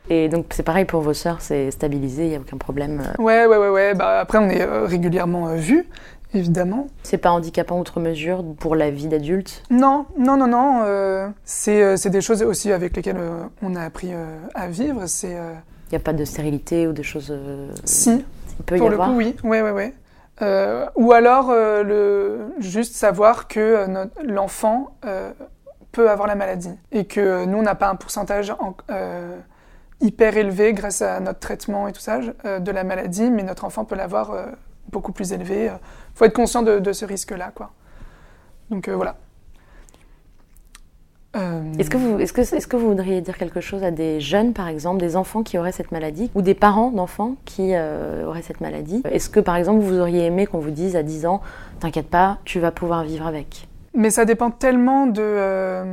Et 0.10 0.28
donc 0.28 0.48
c'est 0.50 0.64
pareil 0.64 0.86
pour 0.86 1.02
vos 1.02 1.14
sœurs, 1.14 1.38
c'est 1.40 1.72
stabilisé, 1.72 2.26
il 2.26 2.30
n'y 2.30 2.36
a 2.36 2.40
aucun 2.40 2.58
problème. 2.58 3.02
Ouais, 3.20 3.46
ouais, 3.46 3.58
ouais, 3.58 3.70
ouais. 3.70 3.94
Bah, 3.94 4.20
après, 4.20 4.38
on 4.38 4.50
est 4.50 4.62
euh, 4.62 4.86
régulièrement 4.86 5.48
euh, 5.48 5.56
vus 5.56 5.88
évidemment. 6.34 6.88
C'est 7.04 7.18
pas 7.18 7.32
handicapant 7.32 7.80
outre 7.80 8.00
mesure 8.00 8.44
pour 8.60 8.76
la 8.76 8.90
vie 8.90 9.08
d'adulte? 9.08 9.64
Non, 9.70 10.06
non, 10.18 10.38
non, 10.38 10.48
non. 10.48 10.82
Euh, 10.86 11.30
c'est 11.46 12.10
des 12.10 12.22
choses 12.22 12.44
aussi 12.44 12.72
avec 12.72 12.96
lesquelles 12.96 13.18
euh, 13.18 13.44
on 13.62 13.76
a 13.76 13.82
appris 13.82 14.14
euh, 14.14 14.38
à 14.54 14.68
vivre. 14.68 15.04
Il 15.24 15.30
n'y 15.92 15.96
a 15.96 16.00
pas 16.00 16.14
de 16.14 16.26
stérilité 16.26 16.88
ou 16.88 16.94
de 16.94 17.04
choses. 17.04 17.34
Si. 17.84 18.26
Il 18.60 18.66
peut 18.66 18.76
y 18.76 18.80
pour 18.80 18.92
avoir. 18.92 19.10
le 19.10 19.14
coup, 19.14 19.18
oui. 19.18 19.36
Ouais, 19.44 19.62
ouais. 19.62 19.94
Euh, 20.42 20.88
ou 20.96 21.12
alors 21.12 21.52
le 21.52 22.48
juste 22.58 22.96
savoir 22.96 23.48
que 23.48 23.86
l'enfant 24.24 24.96
peut 25.92 26.10
avoir 26.10 26.28
la 26.28 26.34
maladie 26.34 26.76
et 26.92 27.06
que 27.06 27.46
nous 27.46 27.60
on 27.60 27.62
n'a 27.62 27.76
pas 27.76 27.88
un 27.88 27.96
pourcentage 27.96 28.52
en, 28.60 28.76
hyper 30.02 30.36
élevé 30.36 30.74
grâce 30.74 31.04
à 31.04 31.20
notre 31.20 31.40
traitement 31.40 31.88
et 31.88 31.92
tout 31.92 32.02
ça 32.02 32.20
de 32.20 32.72
la 32.72 32.84
maladie, 32.84 33.30
mais 33.30 33.44
notre 33.44 33.64
enfant 33.64 33.86
peut 33.86 33.96
l'avoir 33.96 34.36
beaucoup 34.92 35.12
plus 35.12 35.34
élevé. 35.34 35.72
Il 36.14 36.18
faut 36.18 36.26
être 36.26 36.34
conscient 36.34 36.62
de, 36.62 36.80
de 36.80 36.94
ce 36.94 37.06
risque-là, 37.06 37.52
quoi. 37.54 37.72
Donc 38.70 38.88
euh, 38.88 38.96
voilà. 38.96 39.18
Euh... 41.36 41.64
Est-ce 41.80 41.90
que, 41.90 41.98
vous, 41.98 42.20
est 42.20 42.32
que, 42.32 42.42
est 42.42 42.68
que 42.68 42.78
vous 42.78 42.90
voudriez 42.90 43.22
dire 43.22 43.38
quelque 43.38 43.62
chose 43.62 43.84
à 43.84 43.90
des 43.90 44.20
jeunes, 44.20 44.54
par 44.54 44.68
exemple, 44.68 45.00
des 45.00 45.16
enfants 45.16 45.42
qui 45.42 45.58
auraient 45.58 45.72
cette 45.72 45.92
maladie, 45.92 46.30
ou 46.36 46.44
des 46.44 46.54
parents 46.54 46.92
d'enfants 46.92 47.36
qui 47.46 47.72
euh, 47.74 48.26
auraient 48.28 48.44
cette 48.44 48.62
maladie? 48.62 49.02
Est-ce 49.10 49.30
que, 49.30 49.40
par 49.40 49.56
exemple, 49.56 49.80
vous 49.80 50.00
auriez 50.00 50.26
aimé 50.26 50.46
qu'on 50.46 50.60
vous 50.60 50.72
dise 50.72 50.96
à 50.96 51.02
10 51.02 51.26
ans, 51.26 51.42
t'inquiète 51.80 52.10
pas, 52.10 52.38
tu 52.46 52.60
vas 52.60 52.72
pouvoir 52.72 53.04
vivre 53.04 53.26
avec? 53.26 53.68
Mais 53.96 54.12
ça 54.12 54.26
dépend 54.26 54.52
tellement 54.52 55.08
de, 55.08 55.86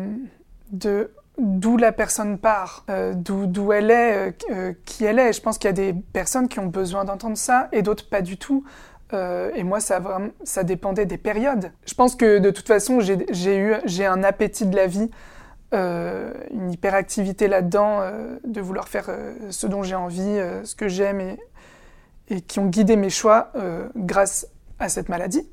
de 0.73 1.11
d'où 1.41 1.77
la 1.77 1.93
personne 1.93 2.39
part, 2.39 2.85
euh, 2.91 3.15
d'où 3.15 3.73
elle 3.73 3.91
est, 3.91 4.35
euh, 4.51 4.73
qui 4.85 5.05
elle 5.05 5.19
est. 5.19 5.33
Je 5.33 5.41
pense 5.41 5.59
qu'il 5.59 5.69
y 5.69 5.71
a 5.71 5.75
des 5.75 5.93
personnes 5.93 6.49
qui 6.49 6.59
ont 6.59 6.67
besoin 6.67 7.05
d'entendre 7.05 7.37
ça 7.37 7.69
et 7.73 7.83
d'autres 7.83 8.09
pas 8.09 8.23
du 8.23 8.37
tout. 8.37 8.65
Euh, 9.13 9.51
et 9.55 9.65
moi, 9.65 9.81
ça, 9.81 9.99
vraiment, 9.99 10.31
ça 10.45 10.63
dépendait 10.65 11.07
des 11.07 11.19
périodes. 11.19 11.73
Je 11.87 11.95
pense 11.95 12.15
que 12.15 12.39
de 12.39 12.51
toute 12.51 12.67
façon, 12.67 13.01
j'ai 13.01 13.59
eu 13.59 13.75
j'ai 13.85 14.07
un 14.07 14.23
appétit 14.23 14.67
de 14.67 14.77
la 14.77 14.87
vie, 14.87 15.11
euh, 15.75 16.33
une 16.53 16.73
hyperactivité 16.73 17.49
là-dedans, 17.49 18.01
euh, 18.01 18.39
de 18.45 18.61
vouloir 18.61 18.89
faire 18.89 19.11
ce 19.51 19.67
dont 19.67 19.83
j'ai 19.83 19.95
envie, 19.97 20.39
ce 20.65 20.75
que 20.75 20.89
j'aime 20.89 21.21
et, 21.21 21.39
et 22.29 22.41
qui 22.41 22.59
ont 22.59 22.67
guidé 22.67 22.97
mes 22.97 23.11
choix 23.11 23.53
grâce 23.97 24.47
à 24.79 24.89
cette 24.89 25.09
maladie. 25.09 25.49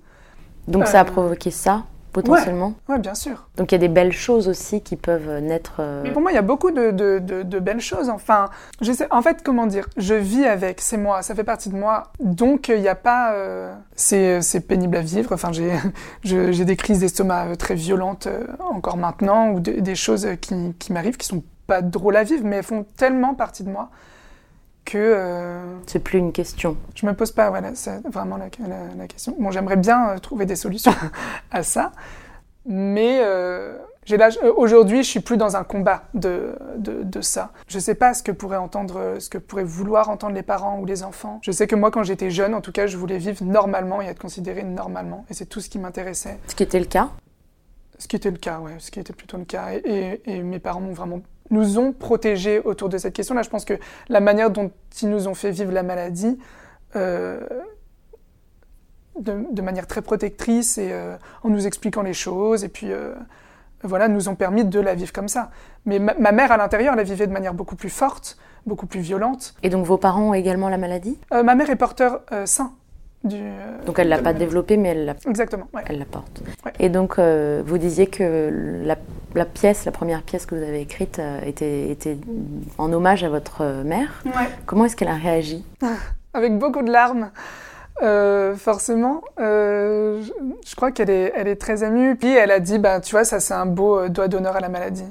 Donc 0.68 0.86
ça 0.88 1.00
a 1.00 1.06
provoqué 1.06 1.50
ça, 1.50 1.86
potentiellement 2.22 2.74
Ouais, 2.90 3.00
bien 3.00 3.14
sûr. 3.16 3.48
Donc 3.58 3.72
il 3.72 3.76
y 3.76 3.78
a 3.78 3.80
des 3.80 3.88
belles 3.88 4.12
choses 4.12 4.48
aussi 4.48 4.82
qui 4.82 4.96
peuvent 4.96 5.40
naître. 5.40 5.76
euh, 5.80 6.02
Mais 6.04 6.12
pour 6.12 6.22
moi, 6.22 6.32
il 6.32 6.36
y 6.36 6.38
a 6.40 6.42
beaucoup 6.44 6.72
de, 6.72 6.92
de- 6.92 7.20
de- 7.20 7.44
de 7.44 7.60
belles 7.60 7.80
choses. 7.82 8.10
Enfin, 8.10 8.50
je 8.82 8.92
sais, 8.92 9.08
en 9.12 9.22
fait, 9.22 9.44
comment 9.44 9.66
dire, 9.68 9.88
je 9.98 10.14
vis 10.14 10.46
avec, 10.46 10.82
c'est 10.82 10.98
moi, 10.98 11.22
ça 11.22 11.36
fait 11.36 11.44
partie 11.44 11.70
de 11.70 11.76
moi. 11.76 12.12
Donc, 12.20 12.70
il 12.70 12.82
n'y 12.82 12.88
a 12.88 12.96
pas. 12.96 13.34
euh, 13.34 13.74
c'est 13.96 14.42
c'est 14.42 14.62
pénible 14.62 14.98
à 14.98 15.02
vivre. 15.02 15.32
Enfin, 15.34 15.52
j'ai 15.52 15.72
je- 16.24 16.52
j'ai 16.52 16.66
des 16.66 16.76
crises 16.76 17.00
d'estomac 17.00 17.48
euh, 17.48 17.56
très 17.56 17.76
violentes 17.76 18.28
encore 18.60 18.98
maintenant, 18.98 19.50
ou 19.52 19.60
de- 19.60 19.80
des 19.80 19.96
choses 19.96 20.28
qui, 20.42 20.74
qui 20.80 20.94
m'arrivent 20.94 21.18
qui 21.18 21.28
sont 21.28 21.44
pas 21.68 21.82
drôles 21.82 22.16
à 22.16 22.24
vivre, 22.24 22.44
mais 22.46 22.58
elles 22.58 22.64
font 22.64 22.86
tellement 22.96 23.34
partie 23.34 23.64
de 23.64 23.70
moi 23.70 23.90
que 24.88 24.98
euh, 24.98 25.62
C'est 25.86 26.00
plus 26.00 26.18
une 26.18 26.32
question. 26.32 26.78
je 26.96 27.06
me 27.06 27.14
pose 27.14 27.32
pas 27.34 27.50
voilà, 27.50 27.76
c'est 27.76 28.00
vraiment 28.10 28.38
la, 28.38 28.46
la- 28.68 28.96
la 28.98 29.08
question. 29.08 29.36
Bon, 29.38 29.52
j'aimerais 29.52 29.76
bien 29.76 30.10
euh, 30.12 30.18
trouver 30.18 30.46
des 30.46 30.56
solutions 30.56 30.94
à 31.52 31.62
ça, 31.62 31.92
mais 32.66 33.20
euh, 33.22 33.78
euh, 34.10 34.54
aujourd'hui, 34.56 35.04
je 35.04 35.10
suis 35.10 35.20
plus 35.20 35.36
dans 35.36 35.58
un 35.58 35.66
combat 35.66 36.04
de, 36.14 36.56
de, 36.78 37.04
de 37.04 37.20
ça. 37.22 37.52
Je 37.68 37.78
sais 37.80 37.96
pas 37.96 38.14
ce 38.14 38.24
que 38.24 38.32
pourraient 38.32 38.56
entendre, 38.56 39.16
ce 39.20 39.30
que 39.30 39.38
pourraient 39.38 39.66
vouloir 39.66 40.10
entendre 40.10 40.34
les 40.34 40.44
parents 40.44 40.80
ou 40.80 40.86
les 40.86 41.04
enfants. 41.04 41.40
Je 41.44 41.52
sais 41.52 41.68
que 41.68 41.76
moi, 41.76 41.92
quand 41.92 42.04
j'étais 42.04 42.30
jeune, 42.32 42.54
en 42.56 42.62
tout 42.62 42.72
cas, 42.72 42.88
je 42.88 42.96
voulais 42.96 43.18
vivre 43.18 43.44
normalement 43.44 44.02
et 44.02 44.06
être 44.06 44.20
considéré 44.22 44.64
normalement, 44.64 45.26
et 45.30 45.34
c'est 45.34 45.46
tout 45.48 45.60
ce 45.60 45.68
qui 45.70 45.80
m'intéressait. 45.80 46.40
Ce 46.48 46.56
qui 46.56 46.64
était 46.64 46.80
le 46.80 46.86
cas. 46.86 47.10
Ce 48.00 48.08
qui 48.08 48.16
était 48.16 48.32
le 48.32 48.38
cas, 48.38 48.60
ouais, 48.60 48.76
ce 48.78 48.92
qui 48.92 49.00
était 49.02 49.12
plutôt 49.14 49.38
le 49.38 49.46
cas. 49.46 49.74
Et, 49.74 49.82
et- 50.26 50.32
et 50.38 50.44
mes 50.44 50.60
parents 50.60 50.80
m'ont 50.82 50.94
vraiment 50.94 51.20
nous 51.50 51.80
ont 51.80 51.94
protégés 51.94 52.60
autour 52.60 52.90
de 52.90 52.98
cette 52.98 53.14
question-là. 53.14 53.42
Je 53.42 53.50
pense 53.50 53.66
que 53.66 53.76
la 54.10 54.20
manière 54.20 54.50
dont 54.50 54.72
ils 55.02 55.10
nous 55.10 55.28
ont 55.28 55.34
fait 55.34 55.52
vivre 55.52 55.72
la 55.72 55.84
maladie, 55.84 56.38
euh, 56.96 57.40
de, 59.20 59.46
de 59.52 59.62
manière 59.62 59.88
très 59.88 60.02
protectrice 60.02 60.78
et 60.78 60.90
euh, 60.92 61.16
en 61.44 61.50
nous 61.50 61.66
expliquant 61.66 62.04
les 62.04 62.14
choses, 62.14 62.64
et 62.64 62.70
puis 62.70 62.92
euh, 62.92 63.16
voilà, 63.84 64.08
nous 64.08 64.30
ont 64.30 64.36
permis 64.36 64.66
de 64.66 64.80
la 64.80 64.96
vivre 64.96 65.12
comme 65.12 65.28
ça. 65.28 65.50
Mais 65.86 66.00
ma, 66.00 66.14
ma 66.16 66.32
mère, 66.32 66.52
à 66.52 66.58
l'intérieur, 66.58 66.96
la 66.96 67.04
vivait 67.04 67.28
de 67.28 67.34
manière 67.34 67.54
beaucoup 67.54 67.76
plus 67.76 67.90
forte, 67.90 68.38
beaucoup 68.66 68.88
plus 68.88 69.02
violente. 69.02 69.56
Et 69.64 69.70
donc 69.70 69.86
vos 69.86 69.98
parents 69.98 70.30
ont 70.30 70.34
également 70.34 70.70
la 70.70 70.78
maladie? 70.78 71.18
Ma 71.32 71.56
mère 71.56 71.70
est 71.70 71.76
porteur 71.76 72.22
sain. 72.46 72.74
Du, 73.28 73.36
euh, 73.40 73.86
Donc 73.86 74.00
elle 74.00 74.08
l'a 74.10 74.16
pas 74.18 74.22
la 74.22 74.34
maladie. 74.34 74.46
développée, 74.46 74.78
mais 74.78 74.90
elle 74.90 75.06
la, 75.06 75.16
Exactement, 75.28 75.68
ouais. 75.74 75.84
elle 75.88 76.00
la 76.00 76.06
porte. 76.06 76.42
Ouais. 76.66 76.72
Et 76.80 76.90
donc 76.90 77.20
euh, 77.20 77.62
vous 77.66 77.78
disiez 77.78 78.08
que 78.08 78.82
la, 78.84 78.96
la 79.36 79.46
pièce, 79.46 79.86
la 79.86 79.92
première 79.92 80.22
pièce 80.24 80.46
que 80.46 80.56
vous 80.56 80.64
avez 80.64 80.82
écrite 80.82 81.20
euh, 81.20 81.40
était, 81.46 81.90
était 81.90 82.18
en 82.78 82.92
hommage 82.94 83.24
à 83.24 83.30
votre 83.30 83.64
mère. 83.84 84.22
Ouais. 84.26 84.32
Comment 84.66 84.86
est-ce 84.86 84.96
qu'elle 84.96 85.08
a 85.10 85.16
réagi? 85.16 85.64
Avec 86.34 86.58
beaucoup 86.58 86.82
de 86.84 86.92
larmes, 86.92 87.32
euh, 88.04 88.56
forcément. 88.56 89.22
Je, 89.38 90.22
je 90.66 90.76
crois 90.76 90.92
qu'elle 90.92 91.10
est, 91.10 91.34
elle 91.36 91.48
est 91.48 91.56
très 91.56 91.84
émue. 91.84 92.16
Puis 92.16 92.32
elle 92.34 92.52
a 92.52 92.60
dit, 92.60 92.78
bah, 92.80 93.00
tu 93.00 93.12
vois, 93.12 93.24
ça 93.24 93.40
c'est 93.40 93.54
un 93.56 93.66
beau 93.66 94.08
doigt 94.10 94.28
d'honneur 94.28 94.56
à 94.56 94.60
la 94.60 94.70
maladie 94.70 95.06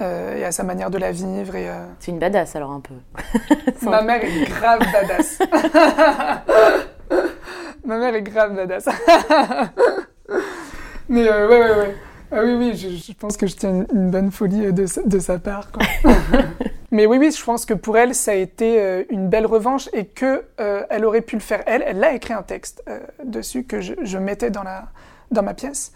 euh, 0.00 0.36
et 0.36 0.44
à 0.44 0.52
sa 0.52 0.62
manière 0.62 0.90
de 0.90 0.98
la 0.98 1.10
vivre. 1.12 1.54
Et, 1.56 1.68
euh, 1.68 1.74
C'est 2.00 2.10
une 2.10 2.18
badass 2.18 2.56
alors 2.56 2.70
un 2.70 2.80
peu. 2.80 2.94
Ma 3.82 4.00
mère 4.02 4.22
est 4.24 4.44
grave 4.48 4.80
badass. 4.92 5.38
Ma 7.86 7.98
mère 7.98 8.14
est 8.14 8.22
grave 8.22 8.54
badass. 8.54 8.86
Mais 11.08 11.28
euh, 11.28 11.48
ouais, 11.48 11.60
ouais, 11.60 11.76
ouais. 11.78 11.94
Ah 12.32 12.40
oui, 12.44 12.54
oui, 12.58 12.76
je, 12.76 12.88
je 12.88 13.12
pense 13.16 13.36
que 13.36 13.46
je 13.46 13.54
tiens 13.54 13.70
une, 13.70 13.86
une 13.94 14.10
bonne 14.10 14.32
folie 14.32 14.66
euh, 14.66 14.72
de, 14.72 14.86
sa- 14.86 15.02
de 15.04 15.18
sa 15.20 15.38
part. 15.38 15.70
quoi. 15.70 15.84
Mais 16.90 17.06
oui, 17.06 17.18
oui, 17.18 17.30
je 17.30 17.42
pense 17.44 17.64
que 17.64 17.74
pour 17.74 17.96
elle, 17.96 18.14
ça 18.14 18.32
a 18.32 18.34
été 18.34 18.80
euh, 18.80 19.04
une 19.10 19.28
belle 19.28 19.46
revanche 19.46 19.88
et 19.92 20.06
que 20.06 20.42
euh, 20.60 20.82
elle 20.90 21.04
aurait 21.04 21.20
pu 21.20 21.36
le 21.36 21.40
faire 21.40 21.62
elle. 21.66 21.84
Elle 21.86 22.02
a 22.02 22.12
écrit 22.12 22.32
un 22.34 22.42
texte 22.42 22.82
euh, 22.88 22.98
dessus 23.24 23.62
que 23.64 23.80
je, 23.80 23.94
je 24.02 24.18
mettais 24.18 24.50
dans, 24.50 24.64
la, 24.64 24.86
dans 25.30 25.42
ma 25.44 25.54
pièce. 25.54 25.92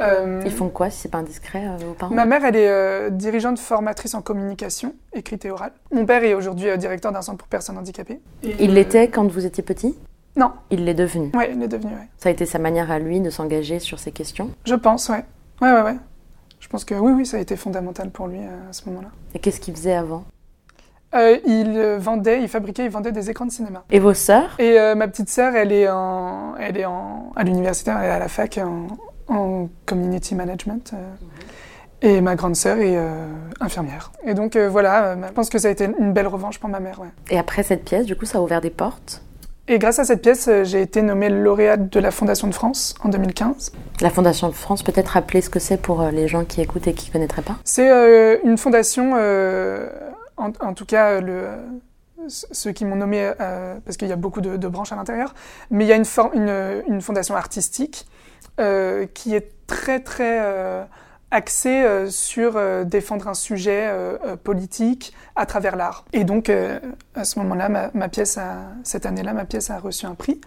Euh, 0.00 0.42
Ils 0.44 0.52
font 0.52 0.68
quoi 0.68 0.90
si 0.90 0.98
c'est 1.00 1.08
pas 1.10 1.18
indiscret 1.18 1.64
vos 1.80 1.94
parents? 1.94 2.14
Ma 2.14 2.24
mère, 2.24 2.44
elle 2.44 2.54
est 2.54 3.10
dirigeante 3.10 3.58
formatrice 3.58 4.14
en 4.14 4.22
communication, 4.22 4.94
écrite 5.12 5.44
et 5.44 5.50
orale. 5.50 5.72
Mon 5.90 6.06
père 6.06 6.22
est 6.22 6.34
aujourd'hui 6.34 6.68
directeur 6.78 7.10
d'un 7.10 7.22
centre 7.22 7.38
pour 7.38 7.48
personnes 7.48 7.76
handicapées. 7.78 8.20
Il 8.44 8.74
l'était 8.74 9.08
quand 9.08 9.26
vous 9.26 9.44
étiez 9.44 9.64
petit? 9.64 9.96
Non, 10.38 10.52
Il 10.70 10.84
l'est 10.84 10.94
devenu. 10.94 11.30
ouais, 11.34 11.50
il 11.52 11.62
est 11.62 11.68
devenu, 11.68 11.92
ouais. 11.92 12.08
Ça 12.16 12.28
a 12.30 12.32
été 12.32 12.46
sa 12.46 12.58
manière 12.58 12.90
à 12.90 12.98
lui 12.98 13.20
de 13.20 13.28
s'engager 13.28 13.80
sur 13.80 13.98
ces 13.98 14.12
questions? 14.12 14.50
Je 14.64 14.76
pense, 14.76 15.08
ouais. 15.08 15.24
Ouais, 15.60 15.72
ouais, 15.72 15.82
ouais. 15.82 15.96
Je 16.60 16.68
pense 16.68 16.84
que 16.84 16.94
oui, 16.94 17.12
oui, 17.12 17.26
ça 17.26 17.36
a 17.36 17.40
été 17.40 17.56
fondamental 17.56 18.10
pour 18.10 18.28
lui 18.28 18.38
euh, 18.38 18.70
à 18.70 18.72
ce 18.72 18.88
moment-là. 18.88 19.08
Et 19.34 19.40
qu'est-ce 19.40 19.60
qu'il 19.60 19.74
faisait 19.74 19.94
avant? 19.94 20.24
Euh, 21.14 21.38
il 21.46 21.72
euh, 21.76 21.98
vendait, 21.98 22.40
il 22.42 22.48
fabriquait, 22.48 22.84
il 22.84 22.90
vendait 22.90 23.12
des 23.12 23.30
écrans 23.30 23.46
de 23.46 23.50
cinéma. 23.50 23.82
Et 23.90 23.98
vos 23.98 24.14
sœurs? 24.14 24.54
Et 24.60 24.78
euh, 24.78 24.94
ma 24.94 25.08
petite 25.08 25.28
sœur, 25.28 25.56
elle 25.56 25.72
est 25.72 25.88
en, 25.88 26.54
elle 26.56 26.76
est 26.76 26.84
en, 26.84 27.32
à 27.34 27.42
l'université, 27.44 27.90
elle 27.90 28.04
est 28.04 28.10
à 28.10 28.18
la 28.18 28.28
fac 28.28 28.58
en, 28.58 28.86
en 29.34 29.68
community 29.86 30.34
management. 30.34 30.92
euh, 30.94 31.14
Et 32.02 32.20
ma 32.20 32.36
grande 32.36 32.54
sœur 32.56 32.78
est 32.78 32.96
infirmière. 33.60 34.12
Et 34.24 34.34
donc 34.34 34.56
voilà, 34.56 35.16
je 35.26 35.32
pense 35.32 35.48
que 35.48 35.58
ça 35.58 35.66
a 35.66 35.70
été 35.72 35.88
une 35.98 36.12
belle 36.12 36.28
revanche 36.28 36.60
pour 36.60 36.68
ma 36.68 36.78
mère, 36.78 37.00
ouais. 37.00 37.08
Et 37.30 37.38
après 37.38 37.64
cette 37.64 37.84
pièce, 37.84 38.06
du 38.06 38.14
coup, 38.14 38.24
ça 38.26 38.38
a 38.38 38.40
ouvert 38.40 38.60
des 38.60 38.70
portes? 38.70 39.22
Et 39.70 39.78
grâce 39.78 39.98
à 39.98 40.04
cette 40.04 40.22
pièce, 40.22 40.48
euh, 40.48 40.64
j'ai 40.64 40.80
été 40.80 41.02
nommée 41.02 41.28
lauréate 41.28 41.92
de 41.92 42.00
la 42.00 42.10
Fondation 42.10 42.46
de 42.48 42.54
France 42.54 42.94
en 43.04 43.10
2015. 43.10 43.72
La 44.00 44.08
Fondation 44.08 44.48
de 44.48 44.54
France, 44.54 44.82
peut-être 44.82 45.08
rappeler 45.08 45.42
ce 45.42 45.50
que 45.50 45.58
c'est 45.58 45.76
pour 45.76 46.00
euh, 46.00 46.10
les 46.10 46.26
gens 46.26 46.46
qui 46.46 46.62
écoutent 46.62 46.86
et 46.86 46.94
qui 46.94 47.08
ne 47.08 47.12
connaîtraient 47.12 47.42
pas? 47.42 47.56
C'est 47.64 47.90
euh, 47.90 48.38
une 48.44 48.56
fondation, 48.56 49.12
euh, 49.16 49.90
en, 50.38 50.52
en 50.60 50.72
tout 50.72 50.86
cas 50.86 51.20
le, 51.20 51.48
ceux 52.28 52.72
qui 52.72 52.86
m'ont 52.86 52.96
nommé, 52.96 53.30
euh, 53.40 53.76
parce 53.84 53.98
qu'il 53.98 54.08
y 54.08 54.12
a 54.12 54.16
beaucoup 54.16 54.40
de, 54.40 54.56
de 54.56 54.68
branches 54.68 54.92
à 54.92 54.96
l'intérieur, 54.96 55.34
mais 55.70 55.84
il 55.84 55.88
y 55.88 55.92
a 55.92 55.96
une, 55.96 56.06
une, 56.32 56.82
une 56.88 57.00
fondation 57.02 57.36
artistique 57.36 58.06
euh, 58.60 59.06
qui 59.12 59.34
est 59.34 59.52
très 59.66 60.00
très 60.00 60.40
axée 61.30 61.82
euh, 61.84 62.08
sur 62.10 62.56
euh, 62.56 62.84
défendre 62.84 63.28
un 63.28 63.34
sujet 63.34 63.86
euh, 63.88 64.36
politique 64.36 65.12
à 65.36 65.46
travers 65.46 65.76
l'art. 65.76 66.04
Et 66.12 66.24
donc 66.24 66.50
à 67.14 67.24
ce 67.24 67.38
moment-là, 67.40 67.68
ma, 67.68 67.90
ma 67.94 68.08
pièce, 68.08 68.38
a, 68.38 68.56
cette 68.84 69.06
année-là, 69.06 69.32
ma 69.32 69.44
pièce 69.44 69.70
a 69.70 69.78
reçu 69.78 70.06
un 70.06 70.14
prix. 70.14 70.40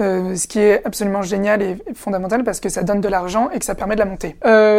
Ce 0.00 0.46
qui 0.46 0.60
est 0.60 0.86
absolument 0.86 1.22
génial 1.22 1.60
et 1.60 1.76
fondamental 1.94 2.44
parce 2.44 2.60
que 2.60 2.68
ça 2.68 2.84
donne 2.84 3.00
de 3.00 3.08
l'argent 3.08 3.50
et 3.50 3.58
que 3.58 3.64
ça 3.64 3.74
permet 3.74 3.96
de 3.96 3.98
la 4.00 4.04
monter. 4.06 4.36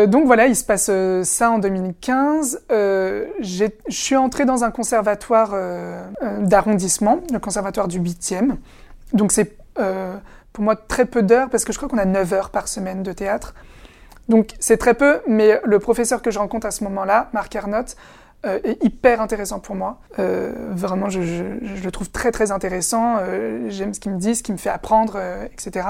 Donc 0.07 0.25
voilà, 0.25 0.47
il 0.47 0.55
se 0.55 0.63
passe 0.63 0.89
ça 1.29 1.51
en 1.51 1.59
2015. 1.59 2.61
Euh, 2.71 3.25
j'ai- 3.41 3.77
je 3.89 3.95
suis 3.97 4.15
entrée 4.15 4.45
dans 4.45 4.63
un 4.63 4.71
conservatoire 4.71 5.53
d'arrondissement, 6.39 7.19
le 7.33 7.39
conservatoire 7.39 7.89
du 7.89 7.99
8e. 7.99 8.55
Donc 9.11 9.33
c'est 9.33 9.57
pour 10.53 10.63
moi 10.63 10.75
très 10.77 11.05
peu 11.05 11.21
d'heures 11.21 11.49
parce 11.49 11.65
que 11.65 11.73
je 11.73 11.77
crois 11.77 11.89
qu'on 11.89 11.97
a 11.97 12.05
9 12.05 12.31
heures 12.33 12.49
par 12.49 12.69
semaine 12.69 13.03
de 13.03 13.11
théâtre. 13.11 13.53
Donc 14.29 14.51
c'est 14.59 14.77
très 14.77 14.93
peu, 14.93 15.19
mais 15.27 15.59
le 15.65 15.79
professeur 15.79 16.21
que 16.21 16.31
je 16.31 16.39
rencontre 16.39 16.67
à 16.67 16.71
ce 16.71 16.83
moment-là, 16.85 17.29
Marc 17.33 17.55
Arnott, 17.55 17.95
euh, 18.45 18.59
est 18.63 18.81
hyper 18.83 19.19
intéressant 19.21 19.59
pour 19.59 19.75
moi. 19.75 19.99
Euh, 20.17 20.53
vraiment, 20.71 21.09
je, 21.09 21.21
je- 21.21 21.75
je 21.75 21.83
le 21.83 21.91
trouve 21.91 22.09
très 22.09 22.31
très 22.31 22.51
intéressant. 22.51 23.17
Euh, 23.19 23.65
J'aime 23.69 23.93
ce 23.93 23.99
qu'il 23.99 24.13
me 24.13 24.17
dit, 24.17 24.35
ce 24.35 24.43
qu'il 24.43 24.53
me 24.53 24.57
fait 24.59 24.69
apprendre, 24.69 25.13
euh, 25.17 25.43
etc. 25.51 25.87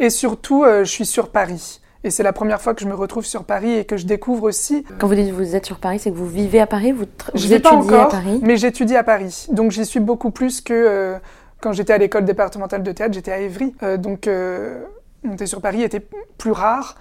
Et 0.00 0.10
surtout, 0.10 0.64
euh, 0.64 0.82
je 0.84 0.90
suis 0.90 1.06
sur 1.06 1.30
Paris. 1.30 1.80
Et 2.02 2.10
c'est 2.10 2.22
la 2.22 2.32
première 2.32 2.62
fois 2.62 2.72
que 2.74 2.80
je 2.80 2.88
me 2.88 2.94
retrouve 2.94 3.26
sur 3.26 3.44
Paris 3.44 3.74
et 3.76 3.84
que 3.84 3.98
je 3.98 4.06
découvre 4.06 4.44
aussi. 4.44 4.84
Quand 4.98 5.06
vous 5.06 5.14
dites 5.14 5.28
que 5.28 5.34
vous 5.34 5.54
êtes 5.54 5.66
sur 5.66 5.78
Paris, 5.78 5.98
c'est 5.98 6.10
que 6.10 6.16
vous 6.16 6.26
vivez 6.26 6.58
à 6.58 6.66
Paris 6.66 6.92
Vous, 6.92 7.04
Je 7.34 7.42
vous 7.42 7.48
vis 7.54 7.60
pas 7.60 7.74
étudiez 7.74 7.94
encore, 7.94 8.06
à 8.06 8.10
Paris 8.10 8.40
mais 8.42 8.56
j'étudie 8.56 8.96
à 8.96 9.04
Paris. 9.04 9.46
Donc 9.52 9.70
j'y 9.70 9.84
suis 9.84 10.00
beaucoup 10.00 10.30
plus 10.30 10.62
que 10.62 10.72
euh, 10.72 11.18
quand 11.60 11.72
j'étais 11.72 11.92
à 11.92 11.98
l'école 11.98 12.24
départementale 12.24 12.82
de 12.82 12.90
théâtre, 12.90 13.12
j'étais 13.12 13.32
à 13.32 13.38
Évry. 13.38 13.74
Euh, 13.82 13.98
donc 13.98 14.26
euh, 14.28 14.82
monter 15.24 15.44
sur 15.46 15.60
Paris 15.60 15.82
était 15.82 16.00
plus 16.38 16.52
rare. 16.52 16.96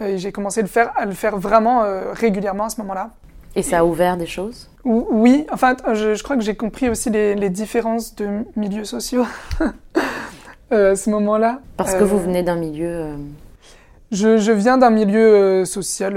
Euh, 0.00 0.06
et 0.08 0.18
j'ai 0.18 0.32
commencé 0.32 0.60
à 0.60 0.62
le 0.62 0.68
faire, 0.68 0.92
à 0.96 1.04
le 1.06 1.12
faire 1.12 1.36
vraiment 1.38 1.82
euh, 1.84 2.12
régulièrement 2.12 2.64
à 2.64 2.68
ce 2.70 2.80
moment-là. 2.80 3.10
Et 3.56 3.62
ça 3.62 3.78
a 3.78 3.84
ouvert 3.84 4.16
des 4.16 4.26
choses? 4.26 4.68
Ou- 4.84 5.06
Oui, 5.10 5.46
enfin, 5.52 5.76
je, 5.92 6.14
je 6.14 6.22
crois 6.24 6.36
que 6.36 6.42
j'ai 6.42 6.56
compris 6.56 6.88
aussi 6.90 7.10
les, 7.10 7.34
les 7.36 7.50
différences 7.50 8.14
de 8.16 8.28
milieux 8.56 8.84
sociaux 8.84 9.24
euh, 10.72 10.92
à 10.92 10.96
ce 10.96 11.10
moment-là. 11.10 11.60
Parce 11.76 11.94
que 11.94 12.02
Euh, 12.02 12.06
vous 12.06 12.18
venez 12.18 12.42
d'un 12.42 12.56
milieu... 12.56 12.88
euh, 12.88 13.16
Je, 14.10 14.36
je 14.38 14.52
viens 14.52 14.76
d'un 14.78 14.90
milieu 14.90 15.20
euh, 15.34 15.64
social 15.64 16.16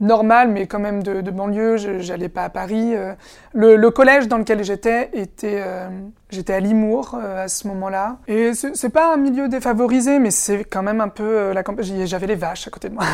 euh, 0.00 0.04
euh, 0.04 0.06
normal, 0.06 0.48
mais 0.48 0.66
quand 0.66 0.78
même 0.78 1.02
de, 1.02 1.20
de 1.20 1.30
banlieue. 1.30 1.76
J'allais 2.00 2.28
pas 2.28 2.44
à 2.44 2.48
Paris. 2.50 2.94
euh. 2.94 3.14
Le, 3.54 3.76
le 3.76 3.90
collège 3.90 4.28
dans 4.28 4.38
lequel 4.38 4.62
j'étais 4.64 5.10
était, 5.12 5.62
euh, 5.64 5.88
j'étais 6.30 6.54
à 6.54 6.60
Limours 6.60 7.14
euh, 7.14 7.44
à 7.44 7.48
ce 7.48 7.66
moment-là. 7.68 8.18
Et 8.28 8.52
c'est 8.54 8.90
pas 8.90 9.12
un 9.12 9.16
milieu 9.16 9.48
défavorisé, 9.48 10.18
mais 10.18 10.30
c'est 10.30 10.64
quand 10.64 10.82
même 10.82 11.00
un 11.00 11.08
peu 11.08 11.24
euh, 11.24 11.54
la 11.54 11.62
campagne. 11.62 12.06
J'avais 12.06 12.26
les 12.26 12.34
vaches 12.36 12.66
à 12.68 12.70
côté 12.70 12.88
de 12.88 12.94
moi, 12.94 13.04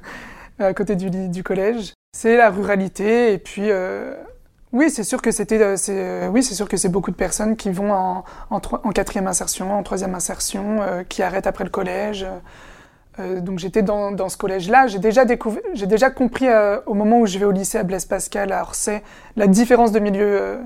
à 0.58 0.72
côté 0.74 0.96
du, 0.96 1.10
du 1.28 1.42
collège. 1.42 1.94
C'est 2.16 2.36
la 2.36 2.50
ruralité 2.50 3.32
et 3.32 3.38
puis. 3.38 3.70
euh, 3.70 4.14
oui, 4.74 4.88
c'est 4.90 5.04
sûr 5.04 5.20
que 5.20 5.30
c'était, 5.32 5.76
c'est, 5.76 6.28
oui, 6.28 6.42
c'est 6.42 6.54
sûr 6.54 6.66
que 6.66 6.78
c'est 6.78 6.88
beaucoup 6.88 7.10
de 7.10 7.16
personnes 7.16 7.56
qui 7.56 7.70
vont 7.70 7.92
en, 7.92 8.24
en, 8.48 8.56
en 8.56 8.90
quatrième 8.92 9.26
insertion, 9.26 9.70
en 9.76 9.82
troisième 9.82 10.14
insertion, 10.14 11.04
qui 11.10 11.22
arrêtent 11.22 11.46
après 11.46 11.64
le 11.64 11.68
collège. 11.70 12.26
Euh, 13.18 13.40
donc 13.40 13.58
j'étais 13.58 13.82
dans, 13.82 14.28
ce 14.28 14.36
collège-là. 14.36 14.86
J'ai 14.86 14.98
déjà 14.98 15.24
découvert, 15.24 15.62
j'ai 15.74 15.86
déjà 15.86 16.10
compris 16.10 16.48
euh, 16.48 16.78
au 16.86 16.94
moment 16.94 17.20
où 17.20 17.26
je 17.26 17.38
vais 17.38 17.44
au 17.44 17.50
lycée 17.50 17.78
à 17.78 17.82
Blaise 17.82 18.06
Pascal 18.06 18.52
à 18.52 18.62
Orsay 18.62 19.02
la 19.36 19.46
différence 19.46 19.92
de 19.92 19.98
milieu 19.98 20.60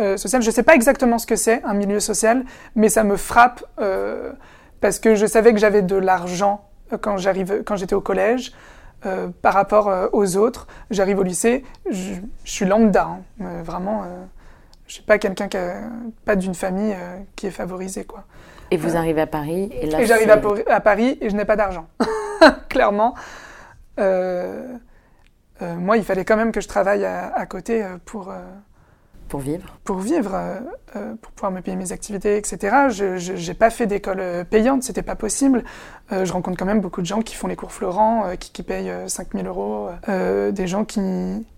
euh, 0.00 0.16
social. 0.16 0.42
Je 0.42 0.50
sais 0.50 0.62
pas 0.62 0.74
exactement 0.74 1.18
ce 1.18 1.26
que 1.26 1.36
c'est 1.36 1.62
un 1.64 1.74
milieu 1.74 2.00
social, 2.00 2.44
mais 2.76 2.88
ça 2.88 3.04
me 3.04 3.16
frappe 3.16 3.64
parce 4.80 4.98
que 4.98 5.14
je 5.14 5.26
savais 5.26 5.52
que 5.52 5.58
j'avais 5.58 5.82
de 5.82 5.96
l'argent 5.96 6.64
quand 7.00 7.16
j'arrive, 7.16 7.62
quand 7.64 7.76
j'étais 7.76 7.94
au 7.94 8.00
collège. 8.00 8.52
par 9.42 9.54
rapport 9.54 9.90
aux 10.12 10.36
autres, 10.36 10.66
j'arrive 10.90 11.18
au 11.18 11.22
lycée, 11.22 11.64
je, 11.90 12.14
suis 12.44 12.64
lambda, 12.64 13.08
hein. 13.40 13.62
Vraiment. 13.64 14.04
je 14.86 14.94
suis 14.94 15.02
pas 15.02 15.18
quelqu'un 15.18 15.48
qui 15.48 15.56
a, 15.56 15.74
pas 16.24 16.36
d'une 16.36 16.54
famille 16.54 16.96
qui 17.36 17.46
est 17.46 17.52
favorisée 17.52 18.04
quoi. 18.04 18.24
Et 18.72 18.78
vous 18.78 18.96
arrivez 18.96 19.20
à 19.20 19.26
Paris 19.26 19.70
et 19.82 19.86
là 19.86 20.00
Et 20.00 20.06
j'arrive 20.06 20.30
à, 20.30 20.80
Paris 20.80 21.18
et 21.20 21.28
je 21.28 21.36
n'ai 21.36 21.44
pas 21.44 21.56
d'argent. 21.56 21.88
Clairement. 22.70 23.14
Euh, 24.00 24.66
euh, 25.60 25.74
moi, 25.74 25.98
il 25.98 26.04
fallait 26.04 26.24
quand 26.24 26.38
même 26.38 26.52
que 26.52 26.62
je 26.62 26.68
travaille 26.68 27.04
à, 27.04 27.34
à 27.34 27.44
côté 27.44 27.84
euh, 27.84 27.98
pour, 28.02 28.32
pour 29.32 29.40
vivre. 29.40 29.78
pour 29.84 29.96
vivre, 29.98 30.32
euh, 30.34 30.60
euh, 30.96 31.14
pour 31.22 31.32
pouvoir 31.32 31.52
me 31.52 31.62
payer 31.62 31.74
mes 31.76 31.90
activités, 31.90 32.36
etc. 32.36 32.58
Je 32.90 33.48
n'ai 33.48 33.54
pas 33.54 33.70
fait 33.70 33.86
d'école 33.86 34.20
euh, 34.20 34.44
payante, 34.44 34.82
c'était 34.82 35.00
pas 35.02 35.16
possible. 35.16 35.64
Euh, 36.12 36.26
je 36.26 36.32
rencontre 36.34 36.58
quand 36.58 36.66
même 36.66 36.82
beaucoup 36.82 37.00
de 37.00 37.06
gens 37.06 37.22
qui 37.22 37.34
font 37.34 37.46
les 37.48 37.56
cours 37.56 37.72
Florent, 37.72 38.26
euh, 38.26 38.34
qui, 38.34 38.52
qui 38.52 38.62
payent 38.62 38.90
euh, 38.90 39.08
5000 39.08 39.46
euros. 39.46 39.88
des 40.06 40.66
gens 40.66 40.84
qui, 40.84 41.00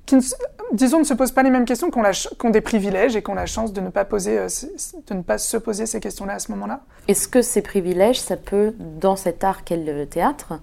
qui 0.06 0.14
ne 0.14 0.20
se- 0.20 0.36
disons, 0.72 1.00
ne 1.00 1.04
se 1.04 1.14
posent 1.14 1.32
pas 1.32 1.42
les 1.42 1.50
mêmes 1.50 1.64
questions, 1.64 1.90
qui 1.90 1.98
ont, 1.98 2.02
la 2.02 2.12
ch- 2.12 2.32
qui 2.38 2.46
ont 2.46 2.50
des 2.50 2.60
privilèges 2.60 3.16
et 3.16 3.22
qui 3.24 3.30
ont 3.30 3.34
la 3.34 3.46
chance 3.46 3.72
de 3.72 3.80
ne 3.80 3.88
pas, 3.90 4.04
poser, 4.04 4.36
de 5.08 5.14
ne 5.14 5.22
pas 5.22 5.38
se 5.38 5.56
poser 5.56 5.86
ces 5.86 5.98
questions-là 5.98 6.34
à 6.34 6.38
ce 6.38 6.52
moment-là. 6.52 6.80
Est-ce 7.08 7.26
que 7.26 7.42
ces 7.42 7.60
privilèges, 7.60 8.20
ça 8.20 8.36
peut, 8.36 8.72
dans 8.78 9.16
cet 9.16 9.42
art 9.42 9.64
qu'est 9.64 9.76
le 9.76 10.06
théâtre, 10.06 10.60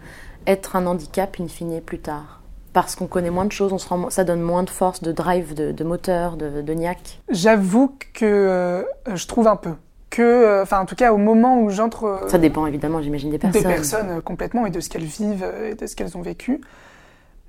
être 0.48 0.78
un 0.78 0.86
handicap 0.86 1.36
in 1.42 1.48
fine 1.50 1.82
plus 1.82 2.00
tard? 2.00 2.41
Parce 2.74 2.96
qu'on 2.96 3.08
connaît 3.08 3.30
moins 3.30 3.46
de 3.46 3.52
choses, 3.52 3.74
on 3.74 3.78
se 3.78 3.88
rend, 3.88 4.10
ça 4.10 4.24
donne 4.24 4.42
moins 4.42 4.64
de 4.64 4.70
force, 4.70 5.02
de 5.02 5.12
drive, 5.12 5.54
de, 5.54 5.72
de 5.74 5.84
moteur, 5.84 6.38
de, 6.38 6.62
de 6.62 6.74
niaque. 6.74 7.20
J'avoue 7.30 7.96
que 8.14 8.24
euh, 8.26 8.84
je 9.14 9.28
trouve 9.28 9.48
un 9.48 9.58
peu. 9.58 9.74
Que, 10.10 10.22
euh, 10.22 10.64
enfin, 10.64 10.80
en 10.80 10.86
tout 10.86 10.96
cas, 10.96 11.12
au 11.12 11.18
moment 11.18 11.62
où 11.62 11.70
j'entre 11.70 12.06
euh, 12.06 12.28
Ça 12.28 12.38
dépend 12.38 12.66
évidemment, 12.66 13.02
j'imagine, 13.02 13.30
des 13.30 13.40
personnes. 13.40 13.62
des 13.62 13.68
personnes 13.68 14.22
complètement 14.22 14.66
et 14.66 14.70
de 14.70 14.80
ce 14.80 14.90
qu'elles 14.90 15.04
vivent 15.04 15.46
et 15.66 15.76
de 15.76 15.86
ce 15.86 15.96
qu'elles 15.96 16.18
ont 16.18 16.22
vécu. 16.22 16.62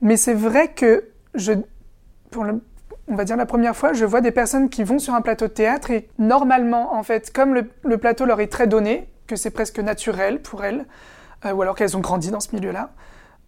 Mais 0.01 0.17
c'est 0.17 0.35
vrai 0.35 0.73
que 0.73 1.05
je, 1.35 1.53
pour 2.31 2.43
le, 2.43 2.61
on 3.07 3.15
va 3.15 3.25
dire 3.25 3.37
la 3.37 3.47
première 3.47 3.77
fois, 3.77 3.93
je 3.93 4.05
vois 4.05 4.21
des 4.21 4.33
personnes 4.33 4.71
qui 4.71 4.83
vont 4.83 4.99
sur 4.99 5.15
un 5.15 5.21
plateau 5.21 5.47
de 5.47 5.53
théâtre 5.53 5.93
et 5.93 6.09
normalement, 6.19 6.95
en 6.95 7.03
fait, 7.05 7.33
comme 7.33 7.55
le, 7.55 7.71
le 7.85 7.99
plateau 7.99 8.25
leur 8.25 8.41
est 8.41 8.51
très 8.51 8.67
donné, 8.67 9.09
que 9.29 9.37
c'est 9.37 9.51
presque 9.51 9.79
naturel 9.79 10.43
pour 10.43 10.65
elles, 10.65 10.85
ou 11.45 11.63
alors 11.63 11.75
qu'elles 11.75 11.97
ont 11.97 12.01
grandi 12.01 12.31
dans 12.31 12.41
ce 12.41 12.55
milieu-là, 12.55 12.91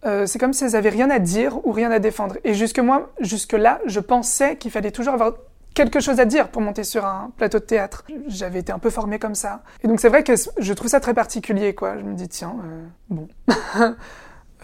euh, 0.05 0.25
c'est 0.25 0.39
comme 0.39 0.53
si 0.53 0.63
elles 0.63 0.75
avaient 0.75 0.89
rien 0.89 1.09
à 1.09 1.19
dire 1.19 1.65
ou 1.65 1.71
rien 1.71 1.91
à 1.91 1.99
défendre. 1.99 2.35
Et 2.43 2.53
jusque 2.53 2.79
moi, 2.79 3.09
jusque 3.19 3.53
là, 3.53 3.79
je 3.85 3.99
pensais 3.99 4.55
qu'il 4.57 4.71
fallait 4.71 4.91
toujours 4.91 5.13
avoir 5.13 5.33
quelque 5.73 5.99
chose 5.99 6.19
à 6.19 6.25
dire 6.25 6.47
pour 6.49 6.61
monter 6.61 6.83
sur 6.83 7.05
un 7.05 7.31
plateau 7.37 7.59
de 7.59 7.63
théâtre. 7.65 8.05
J'avais 8.27 8.59
été 8.59 8.71
un 8.71 8.79
peu 8.79 8.89
formée 8.89 9.19
comme 9.19 9.35
ça. 9.35 9.61
Et 9.83 9.87
donc 9.87 9.99
c'est 9.99 10.09
vrai 10.09 10.23
que 10.23 10.33
je 10.57 10.73
trouve 10.73 10.89
ça 10.89 10.99
très 10.99 11.13
particulier, 11.13 11.75
quoi. 11.75 11.97
Je 11.97 12.03
me 12.03 12.13
dis, 12.13 12.27
tiens, 12.29 12.55
euh, 12.65 12.85
bon, 13.09 13.27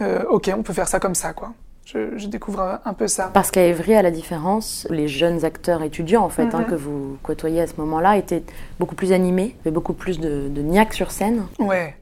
Euh, 0.00 0.22
ok, 0.30 0.50
on 0.56 0.62
peut 0.62 0.72
faire 0.72 0.88
ça 0.88 0.98
comme 0.98 1.14
ça, 1.14 1.32
quoi. 1.32 1.52
Je, 1.84 2.16
je 2.16 2.26
découvre 2.28 2.80
un 2.84 2.94
peu 2.94 3.06
ça. 3.08 3.30
Parce 3.34 3.50
qu'à 3.50 3.64
Évry, 3.66 3.94
à 3.94 4.02
la 4.02 4.10
différence, 4.10 4.86
les 4.88 5.06
jeunes 5.06 5.44
acteurs 5.44 5.82
étudiants 5.82 6.22
en 6.24 6.28
fait 6.28 6.54
hein, 6.54 6.60
Mhm. 6.60 6.66
que 6.66 6.74
vous 6.74 7.18
côtoyez 7.22 7.60
à 7.60 7.66
ce 7.66 7.74
moment-là 7.78 8.16
étaient 8.16 8.42
beaucoup 8.80 8.94
plus 8.94 9.12
animés, 9.12 9.54
avaient 9.62 9.70
beaucoup 9.70 9.92
plus 9.92 10.18
de, 10.18 10.48
de 10.48 10.62
niaque 10.62 10.94
sur 10.94 11.10
scène. 11.10 11.42
Ouais. 11.58 11.94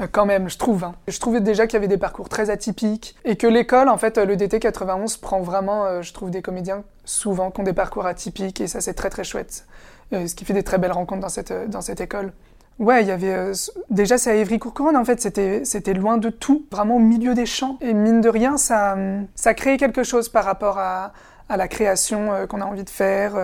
Euh, 0.00 0.06
quand 0.10 0.24
même, 0.26 0.48
je 0.48 0.56
trouve. 0.58 0.84
hein. 0.84 0.94
Je 1.06 1.18
trouvais 1.20 1.40
déjà 1.40 1.66
qu'il 1.66 1.74
y 1.74 1.76
avait 1.78 1.88
des 1.88 1.98
parcours 1.98 2.28
très 2.28 2.50
atypiques 2.50 3.14
et 3.24 3.36
que 3.36 3.46
l'école, 3.46 3.88
en 3.88 3.98
fait, 3.98 4.16
euh, 4.18 4.24
le 4.24 4.36
DT 4.36 4.58
91 4.58 5.18
prend 5.18 5.40
vraiment, 5.42 5.84
euh, 5.84 6.02
je 6.02 6.12
trouve, 6.14 6.30
des 6.30 6.42
comédiens 6.42 6.82
souvent 7.04 7.50
qui 7.50 7.60
ont 7.60 7.64
des 7.64 7.72
parcours 7.72 8.06
atypiques 8.06 8.60
et 8.60 8.68
ça, 8.68 8.80
c'est 8.80 8.94
très 8.94 9.10
très 9.10 9.24
chouette. 9.24 9.66
Ce 10.12 10.34
qui 10.34 10.44
fait 10.44 10.52
des 10.52 10.62
très 10.62 10.76
belles 10.76 10.92
rencontres 10.92 11.22
dans 11.22 11.30
cette, 11.30 11.54
dans 11.70 11.80
cette 11.80 12.02
école. 12.02 12.34
Ouais, 12.78 13.00
il 13.00 13.08
y 13.08 13.10
avait. 13.10 13.52
déjà, 13.88 14.18
c'est 14.18 14.30
à 14.30 14.34
Évry-Courcouronne, 14.34 14.94
en 14.94 15.06
fait, 15.06 15.22
c'était 15.22 15.94
loin 15.94 16.18
de 16.18 16.28
tout, 16.28 16.66
vraiment 16.70 16.96
au 16.96 16.98
milieu 16.98 17.34
des 17.34 17.46
champs. 17.46 17.78
Et 17.80 17.94
mine 17.94 18.20
de 18.20 18.28
rien, 18.28 18.58
ça, 18.58 18.94
ça 19.34 19.54
crée 19.54 19.78
quelque 19.78 20.02
chose 20.04 20.28
par 20.28 20.44
rapport 20.44 20.78
à, 20.78 21.14
à 21.48 21.56
la 21.56 21.66
création 21.66 22.46
qu'on 22.46 22.60
a 22.60 22.66
envie 22.66 22.84
de 22.84 22.90
faire, 22.90 23.36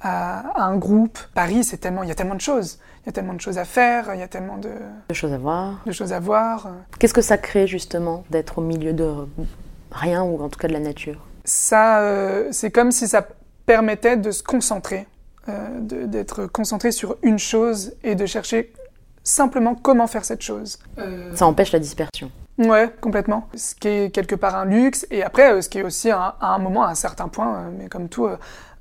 à, 0.00 0.38
à 0.54 0.62
un 0.62 0.76
groupe. 0.76 1.18
Paris, 1.34 1.64
c'est 1.64 1.78
tellement. 1.78 2.04
Il 2.04 2.08
y 2.08 2.12
a 2.12 2.14
tellement 2.14 2.36
de 2.36 2.40
choses. 2.40 2.78
Il 3.08 3.12
y 3.12 3.12
a 3.12 3.14
tellement 3.14 3.32
de 3.32 3.40
choses 3.40 3.56
à 3.56 3.64
faire, 3.64 4.10
il 4.12 4.20
y 4.20 4.22
a 4.22 4.28
tellement 4.28 4.58
de, 4.58 4.68
De 5.08 5.14
choses 5.14 5.32
à 5.32 5.38
voir. 5.38 5.80
de 5.86 5.92
choses 5.92 6.12
à 6.12 6.20
voir. 6.20 6.68
Qu'est-ce 6.98 7.14
que 7.14 7.22
ça 7.22 7.38
crée 7.38 7.66
justement 7.66 8.22
d'être 8.28 8.58
au 8.58 8.60
milieu 8.60 8.92
de 8.92 9.10
rien 9.90 10.22
ou 10.24 10.42
en 10.42 10.50
tout 10.50 10.58
cas 10.60 10.68
de 10.68 10.74
la 10.74 10.78
nature? 10.78 11.16
Ça, 11.46 12.00
euh, 12.00 12.48
c'est 12.52 12.70
comme 12.70 12.92
si 12.92 13.08
ça 13.08 13.26
permettait 13.64 14.18
de 14.18 14.30
se 14.30 14.42
concentrer, 14.42 15.06
euh, 15.48 15.68
d'être 15.80 16.44
concentré 16.44 16.92
sur 16.92 17.16
une 17.22 17.38
chose 17.38 17.94
et 18.04 18.14
de 18.14 18.26
chercher 18.26 18.74
simplement 19.24 19.74
comment 19.74 20.06
faire 20.06 20.26
cette 20.26 20.42
chose. 20.42 20.78
Euh, 20.98 21.34
Ça 21.34 21.46
empêche 21.46 21.72
la 21.72 21.78
dispersion. 21.78 22.30
Ouais, 22.58 22.92
complètement. 23.00 23.48
Ce 23.54 23.74
qui 23.74 23.88
est 23.88 24.10
quelque 24.14 24.34
part 24.34 24.54
un 24.54 24.66
luxe, 24.66 25.06
et 25.10 25.22
après, 25.22 25.62
ce 25.62 25.70
qui 25.70 25.78
est 25.78 25.82
aussi 25.82 26.10
à 26.10 26.36
un 26.42 26.58
moment, 26.58 26.82
à 26.84 26.90
un 26.90 26.94
certain 26.94 27.28
point, 27.28 27.70
mais 27.78 27.88
comme 27.88 28.10
tout, 28.10 28.28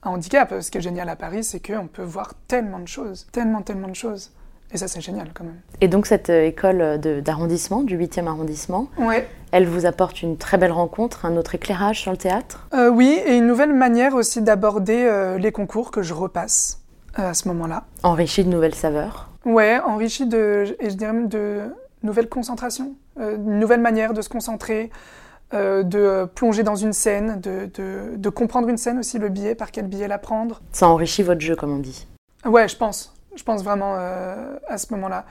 un 0.07 0.11
handicap. 0.11 0.53
Ce 0.61 0.71
qui 0.71 0.77
est 0.77 0.81
génial 0.81 1.09
à 1.09 1.15
Paris, 1.15 1.43
c'est 1.43 1.59
qu'on 1.65 1.87
peut 1.87 2.03
voir 2.03 2.33
tellement 2.47 2.79
de 2.79 2.87
choses, 2.87 3.27
tellement, 3.31 3.61
tellement 3.61 3.87
de 3.89 3.95
choses. 3.95 4.31
Et 4.73 4.77
ça, 4.77 4.87
c'est 4.89 4.99
génial 4.99 5.29
quand 5.33 5.45
même. 5.45 5.61
Et 5.79 5.87
donc 5.87 6.05
cette 6.07 6.29
euh, 6.29 6.45
école 6.45 6.99
de- 6.99 7.21
d'arrondissement, 7.21 7.83
du 7.83 7.97
8e 7.97 8.27
arrondissement, 8.27 8.87
Ouais. 8.97 9.25
elle 9.53 9.65
vous 9.65 9.85
apporte 9.85 10.21
une 10.21 10.35
très 10.37 10.57
belle 10.57 10.73
rencontre, 10.73 11.25
un 11.25 11.37
autre 11.37 11.55
éclairage 11.55 12.01
sur 12.01 12.11
le 12.11 12.17
théâtre? 12.17 12.67
Euh, 12.73 12.89
oui, 12.89 13.17
et 13.25 13.37
une 13.37 13.47
nouvelle 13.47 13.71
manière 13.73 14.13
aussi 14.13 14.41
d'aborder 14.41 15.05
euh, 15.05 15.37
les 15.37 15.53
concours 15.53 15.89
que 15.89 16.01
je 16.01 16.13
repasse 16.13 16.81
euh, 17.17 17.29
à 17.29 17.33
ce 17.33 17.47
moment-là. 17.47 17.85
enrichi 18.03 18.43
de 18.43 18.49
nouvelles 18.49 18.75
saveurs? 18.75 19.29
Ouais, 19.45 19.79
enrichi 19.85 20.25
de, 20.25 20.75
et 20.81 20.89
je 20.89 20.95
dirais 20.95 21.13
de 21.23 21.61
nouvelles 22.03 22.27
concentrations, 22.27 22.93
euh, 23.21 23.37
une 23.37 23.59
nouvelle 23.59 23.79
manière 23.79 24.13
de 24.13 24.21
se 24.21 24.27
concentrer, 24.27 24.91
euh, 25.53 25.83
de 25.83 26.25
plonger 26.35 26.63
dans 26.63 26.75
une 26.75 26.93
scène, 26.93 27.39
de, 27.41 27.69
de, 27.73 28.15
de 28.15 28.29
comprendre 28.29 28.67
une 28.69 28.77
scène 28.77 28.99
aussi, 28.99 29.17
le 29.19 29.29
billet, 29.29 29.55
par 29.55 29.71
quel 29.71 29.87
billet 29.87 30.07
la 30.07 30.17
prendre. 30.17 30.61
Ça 30.71 30.87
enrichit 30.87 31.23
votre 31.23 31.41
jeu, 31.41 31.55
comme 31.55 31.71
on 31.73 31.79
dit. 31.79 32.07
Ouais, 32.45 32.67
je 32.67 32.75
pense. 32.77 33.13
Je 33.35 33.43
pense 33.43 33.63
vraiment 33.63 33.95
euh, 33.97 34.57
à 34.67 34.77
ce 34.77 34.91
moment-là. 34.93 35.25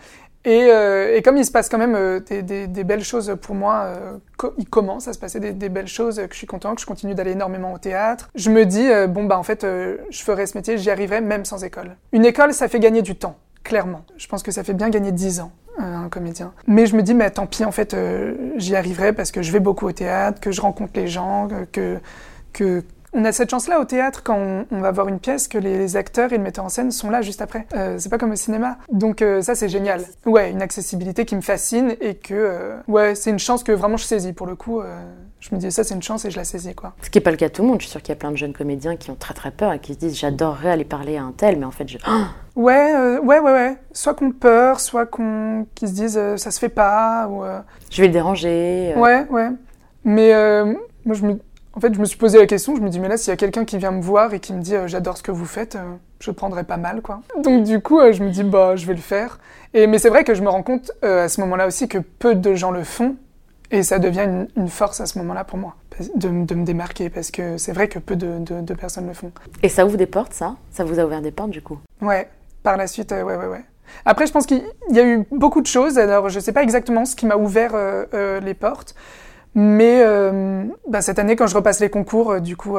Et, 0.44 0.68
euh, 0.70 1.16
et 1.16 1.22
comme 1.22 1.36
il 1.38 1.44
se 1.44 1.50
passe 1.50 1.68
quand 1.68 1.78
même 1.78 2.20
des, 2.20 2.40
des- 2.42 2.68
des 2.68 2.84
belles 2.84 3.02
choses 3.02 3.36
pour 3.42 3.56
moi, 3.56 3.88
co- 4.36 4.54
il 4.58 4.68
commence 4.68 5.08
à 5.08 5.12
se 5.12 5.18
passer 5.18 5.40
des, 5.40 5.52
des 5.52 5.68
belles 5.68 5.88
choses, 5.88 6.18
que 6.18 6.28
je 6.32 6.36
suis 6.38 6.46
content, 6.46 6.76
que 6.76 6.80
je 6.80 6.86
continue 6.86 7.16
d'aller 7.16 7.32
énormément 7.32 7.72
au 7.72 7.78
théâtre. 7.78 8.28
Je 8.36 8.50
me 8.50 8.64
dis, 8.64 8.88
bon, 9.08 9.24
bah 9.24 9.38
en 9.38 9.42
fait, 9.42 9.62
je 9.62 10.22
ferai 10.22 10.46
ce 10.46 10.56
métier, 10.56 10.78
j'y 10.78 10.88
arriverai 10.88 11.20
même 11.20 11.44
sans 11.44 11.64
école. 11.64 11.96
Une 12.12 12.24
école, 12.24 12.54
ça 12.54 12.68
fait 12.68 12.78
gagner 12.78 13.02
du 13.02 13.16
temps, 13.16 13.36
clairement. 13.64 14.02
Je 14.18 14.28
pense 14.28 14.44
que 14.44 14.52
ça 14.52 14.62
fait 14.62 14.74
bien 14.74 14.88
gagner 14.88 15.10
10 15.10 15.40
ans, 15.40 15.50
un 15.78 16.08
comédien. 16.08 16.52
Mais 16.66 16.86
je 16.86 16.96
me 16.96 17.02
dis, 17.02 17.14
mais 17.14 17.30
tant 17.30 17.46
pis, 17.46 17.64
en 17.64 17.72
fait, 17.72 17.94
euh, 17.94 18.34
j'y 18.56 18.76
arriverai 18.76 19.12
parce 19.12 19.30
que 19.30 19.42
je 19.42 19.52
vais 19.52 19.60
beaucoup 19.60 19.86
au 19.86 19.92
théâtre, 19.92 20.40
que 20.40 20.52
je 20.52 20.60
rencontre 20.60 20.92
les 20.94 21.08
gens, 21.08 21.48
que... 21.72 21.98
que 22.52 22.82
on 23.12 23.24
a 23.24 23.32
cette 23.32 23.48
chance-là 23.48 23.80
au 23.80 23.86
théâtre 23.86 24.22
quand 24.22 24.36
on, 24.36 24.66
on 24.70 24.80
va 24.80 24.90
voir 24.90 25.08
une 25.08 25.20
pièce 25.20 25.48
que 25.48 25.56
les, 25.56 25.78
les 25.78 25.96
acteurs 25.96 26.34
et 26.34 26.36
le 26.36 26.42
metteur 26.42 26.66
en 26.66 26.68
scène 26.68 26.90
sont 26.90 27.08
là 27.08 27.22
juste 27.22 27.40
après. 27.40 27.66
Euh, 27.74 27.96
c'est 27.98 28.10
pas 28.10 28.18
comme 28.18 28.32
au 28.32 28.36
cinéma. 28.36 28.76
Donc 28.92 29.22
euh, 29.22 29.40
ça 29.40 29.54
c'est 29.54 29.70
génial. 29.70 30.02
Ouais, 30.26 30.50
une 30.50 30.60
accessibilité 30.60 31.24
qui 31.24 31.34
me 31.34 31.40
fascine 31.40 31.96
et 32.02 32.16
que 32.16 32.34
euh, 32.34 32.76
ouais 32.88 33.14
c'est 33.14 33.30
une 33.30 33.38
chance 33.38 33.64
que 33.64 33.72
vraiment 33.72 33.96
je 33.96 34.04
saisis 34.04 34.34
pour 34.34 34.46
le 34.46 34.54
coup. 34.54 34.82
Je 35.49 35.55
me 35.55 35.61
dis 35.61 35.70
ça 35.70 35.84
c'est 35.84 35.94
une 35.94 36.03
chance 36.03 36.24
et 36.24 36.30
je 36.30 36.36
la 36.36 36.44
saisis 36.44 36.74
quoi. 36.74 36.94
Ce 37.03 37.11
qui 37.11 37.18
n'est 37.18 37.22
pas 37.22 37.30
le 37.30 37.36
cas 37.36 37.49
de 37.49 37.53
tout 37.53 37.62
le 37.62 37.68
monde. 37.68 37.80
Je 37.80 37.84
suis 37.84 37.92
sûre 37.92 38.03
qu'il 38.03 38.11
y 38.11 38.12
a 38.12 38.16
plein 38.16 38.32
de 38.32 38.36
jeunes 38.36 38.53
comédiens 38.53 38.97
qui 38.97 39.11
ont 39.11 39.16
très 39.16 39.34
très 39.34 39.51
peur 39.51 39.72
et 39.72 39.78
qui 39.78 39.94
se 39.94 39.99
disent 39.99 40.18
j'adorerais 40.18 40.70
aller 40.70 40.84
parler 40.84 41.16
à 41.16 41.22
un 41.22 41.32
tel, 41.32 41.59
mais 41.59 41.64
en 41.64 41.70
fait 41.70 41.88
je... 41.88 41.99
Ouais, 42.57 42.94
euh, 42.94 43.20
ouais, 43.20 43.38
ouais, 43.38 43.53
ouais. 43.53 43.76
Soit 43.92 44.14
qu'on 44.14 44.32
peur, 44.32 44.80
soit 44.80 45.05
qu'on 45.05 45.66
qui 45.74 45.86
se 45.86 45.92
disent 45.92 46.16
euh, 46.16 46.38
ça 46.38 46.51
se 46.51 46.59
fait 46.59 46.70
pas 46.70 47.28
ou 47.28 47.44
euh, 47.44 47.61
je 47.90 48.01
vais 48.01 48.09
le 48.09 48.14
déranger. 48.14 48.94
Ouais, 48.97 49.26
ouais. 49.28 49.51
Mais 50.05 50.32
moi, 51.05 51.14
je 51.14 51.26
me... 51.26 51.38
en 51.74 51.80
fait, 51.80 51.92
je 51.92 52.01
me 52.01 52.07
suis 52.07 52.16
posé 52.16 52.38
la 52.38 52.47
question, 52.47 52.74
je 52.74 52.80
me 52.80 52.88
dis, 52.88 52.99
mais 52.99 53.09
là, 53.09 53.16
s'il 53.16 53.30
y 53.30 53.32
a 53.32 53.36
quelqu'un 53.36 53.64
qui 53.64 53.76
vient 53.76 53.90
me 53.90 54.01
voir 54.01 54.32
et 54.32 54.40
qui 54.40 54.53
me 54.53 54.62
dit, 54.62 54.74
j'adore 54.86 55.18
ce 55.18 55.22
que 55.22 55.32
vous 55.32 55.44
faites, 55.44 55.76
je 56.20 56.30
prendrais 56.30 56.64
pas 56.64 56.76
mal, 56.76 57.03
quoi. 57.03 57.22
Donc, 57.42 57.64
du 57.64 57.80
coup, 57.80 58.01
je 58.12 58.22
me 58.22 58.30
dis, 58.30 58.44
bah, 58.44 58.76
je 58.76 58.86
vais 58.86 58.94
le 58.94 59.01
faire. 59.01 59.38
Et, 59.74 59.88
mais 59.88 59.99
c'est 59.99 60.09
vrai 60.09 60.22
que 60.22 60.34
je 60.34 60.42
me 60.42 60.49
rends 60.49 60.62
compte 60.62 60.92
à 61.03 61.28
ce 61.28 61.40
moment-là 61.40 61.66
aussi 61.66 61.88
que 61.88 61.99
peu 61.99 62.36
de 62.36 62.55
gens 62.55 62.70
le 62.70 62.84
font. 62.84 63.16
Et 63.70 63.82
ça 63.82 63.98
devient 63.98 64.24
une, 64.24 64.48
une 64.56 64.68
force 64.68 65.00
à 65.00 65.06
ce 65.06 65.18
moment-là 65.18 65.44
pour 65.44 65.58
moi, 65.58 65.74
de, 66.14 66.28
de 66.44 66.54
me 66.54 66.64
démarquer, 66.64 67.10
parce 67.10 67.30
que 67.30 67.58
c'est 67.58 67.72
vrai 67.72 67.88
que 67.88 67.98
peu 67.98 68.14
de, 68.16 68.38
de- 68.38 68.60
de 68.60 68.74
personnes 68.74 69.06
le 69.08 69.12
font. 69.14 69.32
Et 69.62 69.68
ça 69.68 69.84
ouvre 69.84 69.96
des 69.96 70.06
portes, 70.06 70.32
ça? 70.32 70.56
Ça 70.70 70.84
vous 70.84 71.00
a 71.00 71.04
ouvert 71.04 71.20
des 71.22 71.32
portes 71.32 71.50
du 71.50 71.62
coup? 71.62 71.78
Ouais, 72.00 72.28
par 72.62 72.76
la 72.76 72.86
suite, 72.86 73.10
euh, 73.12 73.22
ouais, 73.22 73.36
ouais, 73.36 73.46
ouais. 73.46 73.64
Après, 74.04 74.26
je 74.26 74.32
pense 74.32 74.46
qu'il 74.46 74.62
y 74.90 74.98
a 75.00 75.04
eu 75.06 75.24
beaucoup 75.30 75.60
de 75.60 75.66
choses. 75.66 75.98
Alors, 75.98 76.28
je 76.28 76.38
sais 76.40 76.52
pas 76.52 76.62
exactement 76.62 77.04
ce 77.04 77.14
qui 77.16 77.24
m'a 77.26 77.36
ouvert 77.36 77.74
euh, 77.74 78.04
euh, 78.14 78.40
les 78.40 78.54
portes, 78.54 78.94
mais 79.54 80.00
euh, 80.04 80.64
bah, 80.88 81.02
cette 81.02 81.18
année, 81.18 81.34
quand 81.36 81.46
je 81.46 81.54
repasse 81.56 81.80
les 81.80 81.90
concours, 81.90 82.40
du 82.40 82.56
coup, 82.56 82.78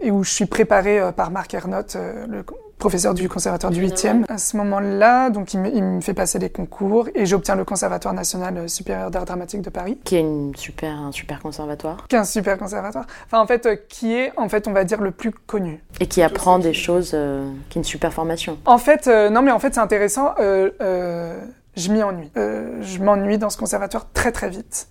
et 0.00 0.10
où 0.10 0.22
je 0.24 0.30
suis 0.30 0.46
préparée 0.46 1.00
par 1.16 1.30
Marc 1.30 1.54
Ernotte, 1.54 1.96
le, 2.28 2.44
professeur 2.78 3.14
du 3.14 3.28
conservatoire 3.28 3.72
du 3.72 3.82
8e. 3.84 4.24
À 4.28 4.38
ce 4.38 4.56
moment-là, 4.58 5.30
donc 5.30 5.54
il 5.54 5.60
me, 5.60 5.68
il 5.68 5.82
me 5.82 6.00
fait 6.00 6.14
passer 6.14 6.38
les 6.38 6.50
concours 6.50 7.08
et 7.14 7.24
j'obtiens 7.26 7.54
le 7.56 7.64
Conservatoire 7.64 8.12
national 8.14 8.68
supérieur 8.68 9.10
d'art 9.10 9.24
dramatique 9.24 9.62
de 9.62 9.70
Paris, 9.70 9.98
Qui 10.04 10.16
est 10.16 10.20
une 10.20 10.54
super, 10.56 10.92
un 10.96 11.12
super 11.12 11.40
conservatoire. 11.40 12.06
qui 12.08 12.16
est 12.16 12.18
un 12.18 12.24
super 12.24 12.58
conservatoire. 12.58 13.06
Enfin, 13.26 13.40
en 13.40 13.46
fait, 13.46 13.66
euh, 13.66 13.76
qui 13.88 14.14
est, 14.14 14.32
en 14.36 14.48
fait, 14.48 14.68
on 14.68 14.72
va 14.72 14.84
dire 14.84 15.00
le 15.00 15.10
plus 15.10 15.30
connu. 15.32 15.82
Et 16.00 16.06
qui 16.06 16.22
apprend 16.22 16.58
des 16.58 16.74
choses, 16.74 17.12
euh, 17.14 17.50
qui 17.70 17.78
est 17.78 17.80
une 17.80 17.84
super 17.84 18.12
formation. 18.12 18.58
En 18.66 18.78
fait, 18.78 19.06
euh, 19.08 19.30
non, 19.30 19.42
mais 19.42 19.50
en 19.52 19.58
fait, 19.58 19.74
c'est 19.74 19.80
intéressant. 19.80 20.34
euh, 20.38 20.70
euh, 20.80 21.38
je 21.76 21.90
m'y 21.92 22.02
ennuie. 22.02 22.30
Euh, 22.36 22.78
je 22.82 22.98
m'ennuie 23.02 23.38
dans 23.38 23.50
ce 23.50 23.56
conservatoire 23.58 24.06
très 24.12 24.32
très 24.32 24.48
vite. 24.50 24.88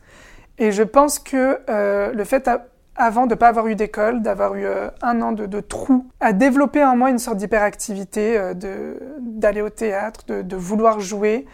Et 0.57 0.71
je 0.71 0.83
pense 0.83 1.19
que 1.19 1.59
euh, 1.69 2.11
le 2.13 2.23
fait, 2.23 2.47
à- 2.47 2.65
avant 2.95 3.25
de 3.25 3.31
ne 3.31 3.35
pas 3.35 3.47
avoir 3.49 3.67
eu 3.67 3.75
d'école, 3.75 4.21
d'avoir 4.21 4.55
eu 4.55 4.65
euh, 4.65 4.89
un 5.01 5.21
an 5.21 5.31
de, 5.33 5.45
de 5.45 5.59
trou, 5.59 6.05
a 6.21 6.31
développé 6.33 6.83
en 6.83 6.95
moi 6.95 7.09
une 7.09 7.19
sorte 7.19 7.37
d'hyperactivité, 7.37 8.37
euh, 8.37 8.53
de- 8.53 8.97
d'aller 9.19 9.61
au 9.61 9.69
théâtre, 9.69 10.21
de, 10.27 10.41
de 10.41 10.55
vouloir 10.55 10.99
jouer, 10.99 11.45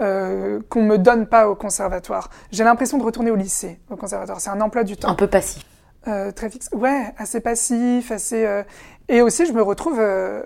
euh, 0.00 0.60
qu'on 0.68 0.82
me 0.82 0.98
donne 0.98 1.26
pas 1.26 1.48
au 1.48 1.54
conservatoire. 1.54 2.30
J'ai 2.52 2.64
l'impression 2.64 2.98
de 2.98 3.02
retourner 3.02 3.30
au 3.30 3.36
lycée, 3.36 3.80
au 3.90 3.96
conservatoire. 3.96 4.40
C'est 4.40 4.50
un 4.50 4.60
emploi 4.60 4.84
du 4.84 4.96
temps. 4.96 5.08
Un 5.08 5.14
peu 5.14 5.26
passif. 5.26 5.64
Euh, 6.06 6.30
très 6.30 6.50
fixe. 6.50 6.68
Ouais, 6.72 7.12
assez 7.18 7.40
passif, 7.40 8.12
assez. 8.12 8.44
euh, 8.44 8.62
Et 9.08 9.22
aussi, 9.22 9.44
je 9.46 9.52
me 9.52 9.62
retrouve 9.62 9.98
euh, 9.98 10.42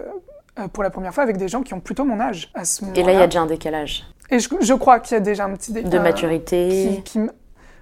pour 0.72 0.82
la 0.82 0.90
première 0.90 1.12
fois 1.12 1.22
avec 1.24 1.36
des 1.36 1.48
gens 1.48 1.62
qui 1.62 1.74
ont 1.74 1.80
plutôt 1.80 2.04
mon 2.04 2.20
âge 2.20 2.50
à 2.54 2.64
ce 2.64 2.82
moment-là. 2.84 3.00
Et 3.00 3.04
là, 3.04 3.12
il 3.12 3.18
y 3.18 3.22
a 3.22 3.26
déjà 3.26 3.40
un 3.42 3.46
décalage 3.46 4.04
Et 4.30 4.38
je, 4.38 4.48
je 4.60 4.74
crois 4.74 5.00
qu'il 5.00 5.14
y 5.14 5.18
a 5.18 5.20
déjà 5.20 5.44
un 5.44 5.52
petit 5.54 5.72
dé- 5.72 5.82
de 5.82 5.98
maturité 5.98 6.68
Qui, 6.68 7.02
qui 7.02 7.18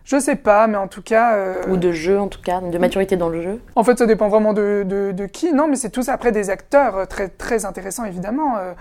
Je 0.08 0.18
sais 0.18 0.36
pas, 0.36 0.66
mais 0.68 0.78
en 0.78 0.88
tout 0.88 1.02
cas. 1.02 1.34
euh, 1.34 1.62
ou 1.68 1.76
de 1.76 1.92
jeu, 1.92 2.18
en 2.18 2.28
tout 2.28 2.40
cas, 2.40 2.62
de 2.62 2.78
maturité 2.78 3.18
dans 3.18 3.28
le 3.28 3.42
jeu. 3.42 3.60
En 3.76 3.84
fait, 3.84 3.98
ça 3.98 4.06
dépend 4.06 4.28
vraiment 4.28 4.54
de, 4.54 4.82
de, 4.86 5.12
de 5.12 5.26
qui. 5.26 5.52
Non, 5.52 5.68
mais 5.68 5.76
c'est 5.76 5.90
tous 5.90 6.08
après 6.08 6.32
des 6.32 6.48
acteurs 6.48 6.96
euh, 6.96 7.04
très, 7.04 7.28
très 7.28 7.66
intéressants, 7.66 8.06
évidemment. 8.06 8.56
Euh, 8.56 8.72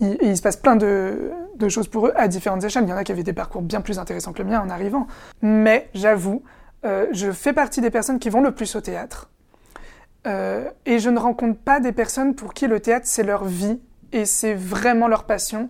il, 0.00 0.18
il 0.22 0.36
se 0.36 0.42
passe 0.42 0.56
plein 0.56 0.74
de, 0.74 1.30
de 1.54 1.68
choses 1.68 1.86
pour 1.86 2.08
eux 2.08 2.12
à 2.16 2.26
différentes 2.26 2.64
échelles. 2.64 2.82
Il 2.82 2.90
y 2.90 2.92
en 2.92 2.96
a 2.96 3.04
qui 3.04 3.12
avaient 3.12 3.22
des 3.22 3.32
parcours 3.32 3.62
bien 3.62 3.80
plus 3.80 4.00
intéressants 4.00 4.32
que 4.32 4.42
le 4.42 4.48
mien 4.48 4.60
en 4.60 4.70
arrivant. 4.70 5.06
Mais 5.40 5.88
j'avoue, 5.94 6.42
euh, 6.84 7.06
je 7.12 7.30
fais 7.30 7.52
partie 7.52 7.80
des 7.80 7.90
personnes 7.90 8.18
qui 8.18 8.28
vont 8.28 8.40
le 8.40 8.50
plus 8.50 8.74
au 8.74 8.80
théâtre. 8.80 9.30
Euh, 10.26 10.68
et 10.84 10.98
je 10.98 11.10
ne 11.10 11.18
rencontre 11.20 11.60
pas 11.60 11.78
des 11.78 11.92
personnes 11.92 12.34
pour 12.34 12.54
qui 12.54 12.66
le 12.66 12.80
théâtre, 12.80 13.06
c'est 13.06 13.22
leur 13.22 13.44
vie 13.44 13.80
et 14.10 14.24
c'est 14.24 14.54
vraiment 14.54 15.06
leur 15.06 15.24
passion, 15.24 15.68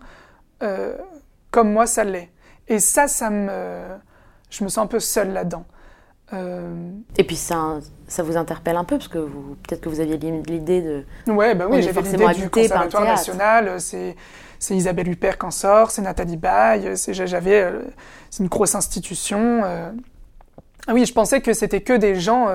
euh, 0.62 0.96
comme 1.50 1.70
moi, 1.70 1.84
ça 1.84 2.02
l'est. 2.02 2.30
Et 2.68 2.78
ça, 2.78 3.08
ça 3.08 3.28
me... 3.28 3.50
Je 4.53 4.62
me 4.64 4.68
sens 4.68 4.84
un 4.84 4.86
peu 4.86 5.00
seule 5.00 5.32
là-dedans. 5.32 5.64
Euh, 6.34 6.90
Et 7.18 7.24
puis 7.24 7.36
ça, 7.36 7.78
ça 8.07 8.22
vous 8.22 8.36
interpelle 8.36 8.76
un 8.76 8.84
peu, 8.84 8.96
parce 8.96 9.09
que 9.09 9.18
vous, 9.18 9.57
peut-être 9.66 9.80
que 9.80 9.88
vous 9.88 10.00
aviez 10.00 10.16
l'idée 10.16 10.80
de... 10.80 11.05
Ouais, 11.26 11.55
bah 11.55 11.66
oui, 11.68 11.82
j'avais 11.82 12.00
l'idée 12.03 12.16
du 12.34 12.48
Conservatoire 12.50 13.03
national, 13.16 13.80
c'est 13.80 14.16
c'est 14.59 14.76
Isabelle 14.76 15.09
Huppert 15.09 15.38
qui 15.38 15.46
en 15.46 15.50
sort, 15.50 15.90
c'est 15.90 16.03
Nathalie 16.03 16.36
Baye, 16.36 16.96
c'est 16.96 17.12
j'avais 17.12 17.62
euh, 17.62 17.80
c'est 18.30 18.42
une 18.44 18.48
grosse 18.48 18.74
institution. 18.76 19.62
euh. 19.64 19.90
Ah 20.86 20.94
oui, 20.94 21.05
je 21.05 21.12
pensais 21.12 21.40
que 21.40 21.53
c'était 21.53 21.80
que 21.80 21.94
des 21.94 22.14
gens 22.14 22.48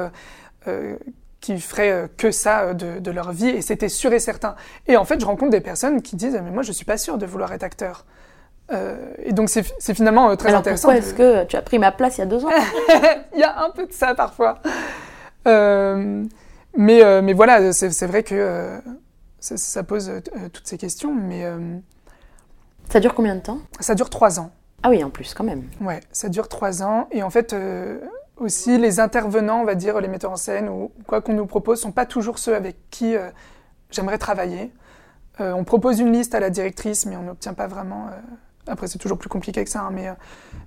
qui 1.40 1.60
feraient 1.60 2.10
que 2.18 2.32
ça 2.32 2.74
de, 2.74 3.00
de 3.00 3.12
leur 3.12 3.32
vie, 3.32 3.50
et 3.50 3.62
c'était 3.62 3.90
sûr 3.90 4.12
et 4.14 4.20
certain. 4.20 4.56
Et 4.88 4.98
en 4.98 5.06
fait, 5.06 5.20
je 5.20 5.26
rencontre 5.26 5.52
des 5.52 5.62
personnes 5.62 6.02
qui 6.02 6.16
disent 6.16 6.40
mais 6.44 6.52
moi 6.52 6.64
je 6.64 6.72
suis 6.72 6.86
pas 6.86 6.98
sûre 6.98 7.18
de 7.18 7.26
vouloir 7.26 7.52
être 7.54 7.64
acteur. 7.64 8.06
Euh, 8.72 9.14
et 9.24 9.32
donc 9.32 9.50
c'est 9.50 9.64
finalement 9.94 10.30
euh, 10.30 10.36
très 10.36 10.50
Alors 10.50 10.60
intéressant. 10.60 10.90
pourquoi 10.90 10.98
est-ce 11.00 11.14
que 11.14 11.46
tu 11.46 11.56
as 11.56 11.62
pris 11.62 11.80
ma 11.80 11.92
place 11.94 12.18
il 12.18 12.22
y 12.22 12.24
a 12.24 12.26
deux 12.28 12.44
ans? 12.44 12.50
Il 13.34 13.40
y 13.40 13.44
a 13.44 13.64
un 13.64 13.70
peu 13.70 13.86
de 13.86 13.94
ça 13.94 14.14
parfois. 14.14 14.60
Euh, 15.48 16.26
mais, 16.76 17.22
mais 17.22 17.34
voilà, 17.34 17.72
c'est 17.72 18.06
vrai 18.08 18.24
que 18.24 18.36
euh, 18.36 18.78
ça, 19.40 19.56
ça 19.58 19.84
pose 19.84 20.12
toutes 20.54 20.68
ces 20.68 20.78
questions, 20.78 21.14
mais 21.14 21.46
Ça 22.90 23.00
dure 23.00 23.14
combien 23.14 23.36
de 23.36 23.42
temps? 23.42 23.60
ça 23.80 23.96
dure 23.96 24.10
trois 24.10 24.40
ans. 24.40 24.52
Ah 24.84 24.90
oui, 24.90 25.04
en 25.04 25.10
plus, 25.10 25.34
quand 25.34 25.44
même. 25.44 25.64
Ouais, 25.82 26.02
ça 26.12 26.30
dure 26.30 26.48
trois 26.50 26.84
ans. 26.84 27.08
Et 27.12 27.24
en 27.24 27.30
fait, 27.30 27.56
aussi, 28.38 28.78
les 28.78 29.00
intervenants, 29.00 29.62
on 29.62 29.66
va 29.66 29.76
dire, 29.76 30.00
les 30.02 30.08
metteurs 30.08 30.32
en 30.32 30.36
scène 30.36 30.68
ou 30.70 30.92
quoi 31.08 31.22
qu'on 31.22 31.34
nous 31.34 31.46
propose, 31.48 31.80
sont 31.80 31.92
pas 31.92 32.06
toujours 32.06 32.38
ceux 32.40 32.56
avec 32.56 32.76
qui 32.90 33.16
j'aimerais 33.92 34.18
travailler. 34.18 34.72
On 35.40 35.64
propose 35.64 36.00
une 36.00 36.12
liste 36.12 36.36
à 36.36 36.40
la 36.40 36.50
directrice, 36.50 37.06
mais 37.06 37.16
on 37.16 37.24
n'obtient 37.24 37.54
pas 37.54 37.68
vraiment. 37.68 38.08
Après, 38.68 38.88
c'est 38.88 38.98
toujours 39.00 39.18
plus 39.18 39.30
compliqué 39.30 39.64
que 39.64 39.70
ça. 39.70 39.82
hein, 39.82 39.90
mais, 39.92 40.10
euh, 40.10 40.14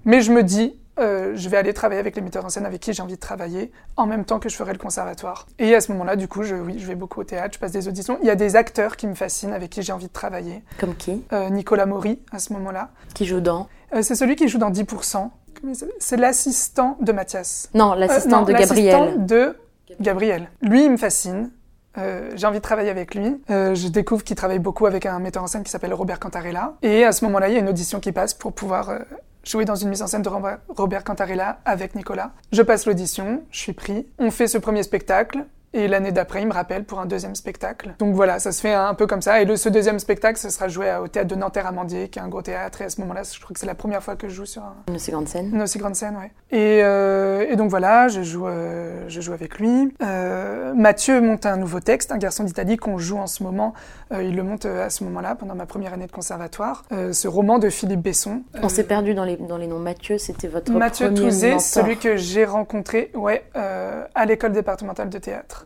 mais 0.05 0.21
je 0.21 0.33
me 0.33 0.43
dis, 0.43 0.77
euh, 0.99 1.33
je 1.35 1.49
vais 1.49 1.57
aller 1.57 1.73
travailler 1.73 2.01
avec 2.01 2.17
les 2.17 2.23
metteurs 2.23 2.45
en 2.45 2.49
scène 2.49 2.67
avec 2.67 2.81
qui 2.81 2.93
j'ai 2.93 3.03
envie 3.03 3.15
de 3.15 3.21
travailler, 3.21 3.73
en 3.97 4.07
même 4.07 4.25
temps 4.25 4.39
que 4.39 4.49
je 4.49 4.57
ferai 4.57 4.73
le 4.73 4.79
conservatoire. 4.79 5.47
Et 5.59 5.75
à 5.75 5.81
ce 5.81 5.93
moment-là, 5.93 6.17
du 6.17 6.29
coup, 6.29 6.43
je, 6.43 6.55
oui, 6.55 6.79
je 6.79 6.87
vais 6.87 6.95
beaucoup 6.95 7.21
au 7.21 7.25
théâtre, 7.25 7.55
je 7.55 7.59
passe 7.59 7.73
des 7.73 7.89
auditions. 7.89 8.19
Il 8.23 8.27
y 8.27 8.31
a 8.31 8.35
des 8.35 8.57
acteurs 8.57 8.97
qui 8.97 9.07
me 9.07 9.15
fascinent, 9.15 9.53
avec 9.55 9.71
qui 9.71 9.83
j'ai 9.83 9.93
envie 9.93 10.09
de 10.09 10.13
travailler. 10.13 10.63
Comme 10.79 10.95
qui? 10.95 11.23
Euh, 11.33 11.49
Nicolas 11.51 11.87
Maury, 11.87 12.21
à 12.33 12.39
ce 12.39 12.53
moment-là. 12.55 12.91
Qui 13.15 13.25
joue 13.25 13.41
dans? 13.41 13.69
Euh, 13.95 14.03
c'est 14.03 14.15
celui 14.15 14.37
qui 14.37 14.49
joue 14.49 14.59
dans 14.59 14.71
10%. 14.71 15.31
Comment 15.61 15.73
il 15.73 15.75
s'appelle 15.77 15.95
C'est 15.99 16.17
l'assistant 16.17 16.97
de 17.01 17.13
Mathias. 17.13 17.71
Non, 17.75 17.95
l'assistant 17.95 18.43
de 18.43 18.53
l'assistant 18.53 18.75
Gabriel. 18.75 19.27
de 19.27 19.57
Gabriel. 20.01 20.51
Lui, 20.63 20.85
il 20.85 20.91
me 20.93 20.97
fascine. 20.97 21.51
Euh, 21.99 22.31
j'ai 22.37 22.47
envie 22.47 22.59
de 22.59 22.63
travailler 22.63 22.91
avec 22.91 23.15
lui. 23.15 23.43
Euh, 23.51 23.75
je 23.75 23.89
découvre 23.89 24.23
qu'il 24.23 24.37
travaille 24.37 24.59
beaucoup 24.61 24.87
avec 24.87 25.07
un 25.07 25.19
metteur 25.19 25.43
en 25.43 25.47
scène 25.49 25.65
qui 25.65 25.71
s'appelle 25.71 25.93
Robert 25.93 26.21
Cantarella. 26.21 26.75
Et 26.83 27.05
à 27.05 27.13
ce 27.13 27.25
moment-là, 27.25 27.49
il 27.49 27.55
y 27.55 27.57
a 27.57 27.61
une 27.61 27.69
audition 27.69 27.99
qui 28.01 28.13
passe 28.13 28.33
pour 28.35 28.53
pouvoir 28.53 28.91
euh, 28.91 28.99
jouer 29.45 29.65
dans 29.65 29.75
une 29.75 29.89
mise 29.89 30.03
en 30.03 30.07
scène 30.07 30.23
de 30.23 30.29
Robert- 30.29 30.59
Robert 30.69 31.03
Cantarella 31.05 31.59
avec 31.65 31.95
Nicolas. 31.97 32.31
Je 32.53 32.63
passe 32.63 32.87
l'audition, 32.87 33.43
je 33.51 33.59
suis 33.59 33.73
pris. 33.73 34.07
On 34.19 34.31
fait 34.31 34.47
ce 34.47 34.59
premier 34.59 34.83
spectacle. 34.85 35.45
Et 35.73 35.87
l'année 35.87 36.11
d'après, 36.11 36.43
il 36.43 36.49
me 36.49 36.53
rappelle 36.53 36.85
pour 36.85 36.99
un 36.99 37.07
deuxième 37.07 37.37
spectacle. 37.37 37.95
Donc 38.01 38.15
voilà, 38.15 38.41
ça 38.41 38.51
se 38.51 38.61
fait 38.61 38.73
un 38.73 38.95
peu 38.95 39.07
comme 39.07 39.23
ça. 39.23 39.41
Et 39.41 39.45
le, 39.45 39.57
ce 39.57 39.69
deuxième 39.69 40.01
spectacle, 40.01 40.37
ce 40.39 40.51
sera 40.51 40.67
joué 40.67 40.93
au 41.01 41.07
théâtre 41.07 41.29
de 41.29 41.37
Nanterre-Amandier, 41.37 42.09
qui 42.09 42.19
est 42.19 42.23
un 42.23 42.29
gros 42.29 42.43
théâtre. 42.43 42.83
Et 42.83 42.85
à 42.87 42.91
ce 42.91 43.01
moment-là, 43.03 43.23
je 43.23 43.39
crois 43.41 43.55
que 43.55 43.61
c'est 43.61 43.67
la 43.67 43.77
première 43.77 44.03
fois 44.03 44.17
que 44.17 44.29
je 44.29 44.35
joue 44.35 44.47
sur 44.47 44.63
un, 44.63 44.75
Une 44.89 44.97
aussi 44.97 45.13
grande 45.13 45.29
scène. 45.29 45.51
une 45.55 45.63
aussi 45.63 45.79
grande 45.79 45.95
scène, 45.95 46.17
ouais. 46.17 46.33
Et, 46.51 46.83
euh, 46.83 47.47
et 47.49 47.55
donc 47.55 47.71
voilà, 47.71 48.09
je 48.09 48.23
joue, 48.23 48.49
euh, 48.49 49.05
je 49.07 49.21
joue 49.21 49.33
avec 49.33 49.61
lui. 49.61 49.95
Euh, 50.03 50.75
Mathieu 50.75 51.21
monte 51.21 51.47
un 51.47 51.57
nouveau 51.57 51.79
texte, 51.79 52.11
Un 52.11 52.19
garçon 52.19 52.43
d'Italie, 52.43 52.77
qu'on 52.77 52.99
joue 52.99 53.19
en 53.19 53.29
ce 53.29 53.43
moment. 53.45 53.73
Il 54.13 54.35
le 54.35 54.43
monte 54.43 54.67
à 54.67 54.91
ce 54.91 55.05
moment-là, 55.05 55.37
pendant 55.37 55.55
ma 55.55 55.67
première 55.67 55.93
année 55.95 56.07
de 56.09 56.13
conservatoire. 56.13 56.83
Ce 56.91 57.29
roman 57.29 57.61
de 57.61 57.71
Philippe 57.71 58.01
Besson. 58.03 58.43
On 58.61 58.69
s'est 58.69 58.83
perdu 58.83 59.15
dans 59.15 59.25
les, 59.25 59.37
dans 59.37 59.57
les 59.57 59.69
noms. 59.69 59.79
Mathieu, 59.79 60.19
c'était 60.19 60.49
votre 60.49 60.73
Mathieu 60.73 61.07
premier 61.07 61.21
Touzé, 61.21 61.51
mentor. 61.51 61.61
celui 61.63 61.97
que 61.97 62.17
j'ai 62.17 62.45
rencontré 62.45 63.13
ouais, 63.15 63.45
à 63.55 64.27
l'école 64.27 64.51
départementale 64.53 65.09
de 65.11 65.19
théâtre. 65.19 65.60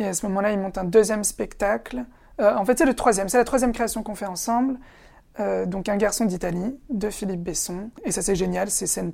Et 0.00 0.06
à 0.06 0.12
ce 0.14 0.26
moment-là, 0.26 0.50
il 0.50 0.58
monte 0.58 0.78
un 0.78 0.84
deuxième 0.84 1.22
spectacle. 1.24 2.04
Euh, 2.40 2.54
en 2.56 2.64
fait, 2.64 2.76
c'est 2.78 2.86
le 2.86 2.94
troisième. 2.94 3.28
C'est 3.28 3.38
la 3.38 3.44
troisième 3.44 3.72
création 3.72 4.02
qu'on 4.02 4.14
fait 4.16 4.26
ensemble. 4.26 4.76
Euh, 5.38 5.66
donc, 5.66 5.88
Un 5.88 5.96
garçon 5.96 6.24
d'Italie, 6.24 6.76
de 6.88 7.08
Philippe 7.10 7.42
Besson. 7.42 7.90
Et 8.04 8.10
ça, 8.10 8.22
c'est 8.22 8.34
génial. 8.34 8.70
C'est 8.70 8.86
scène- 8.86 9.12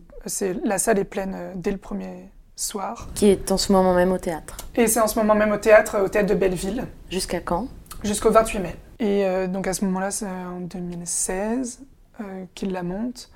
la 0.65 0.79
salle 0.79 0.99
est 0.99 1.05
pleine 1.05 1.35
euh, 1.37 1.53
dès 1.57 1.73
le 1.73 1.77
premier 1.77 2.31
soir. 2.55 3.09
Qui 3.15 3.27
est 3.27 3.51
en 3.53 3.59
ce 3.59 3.73
moment 3.73 3.93
même 3.95 4.13
au 4.13 4.19
théâtre. 4.19 4.57
Et 4.77 4.87
c'est 4.87 5.01
en 5.01 5.09
ce 5.09 5.19
moment 5.19 5.35
même 5.35 5.53
au 5.53 5.59
théâtre, 5.59 6.01
au 6.03 6.09
théâtre 6.09 6.29
de 6.31 6.35
Belleville, 6.35 6.87
Jusqu'à 7.11 7.41
quand? 7.41 7.69
Jusqu'au 8.05 8.31
28 8.31 8.59
mai. 8.61 8.77
Et 9.01 9.27
euh, 9.27 9.47
donc, 9.47 9.67
à 9.67 9.73
ce 9.75 9.85
moment-là, 9.85 10.11
c'est 10.11 10.27
en 10.27 10.61
2016 10.61 11.81
euh, 12.21 12.45
qu'il 12.55 12.73
la 12.73 12.83
monte. 12.83 13.31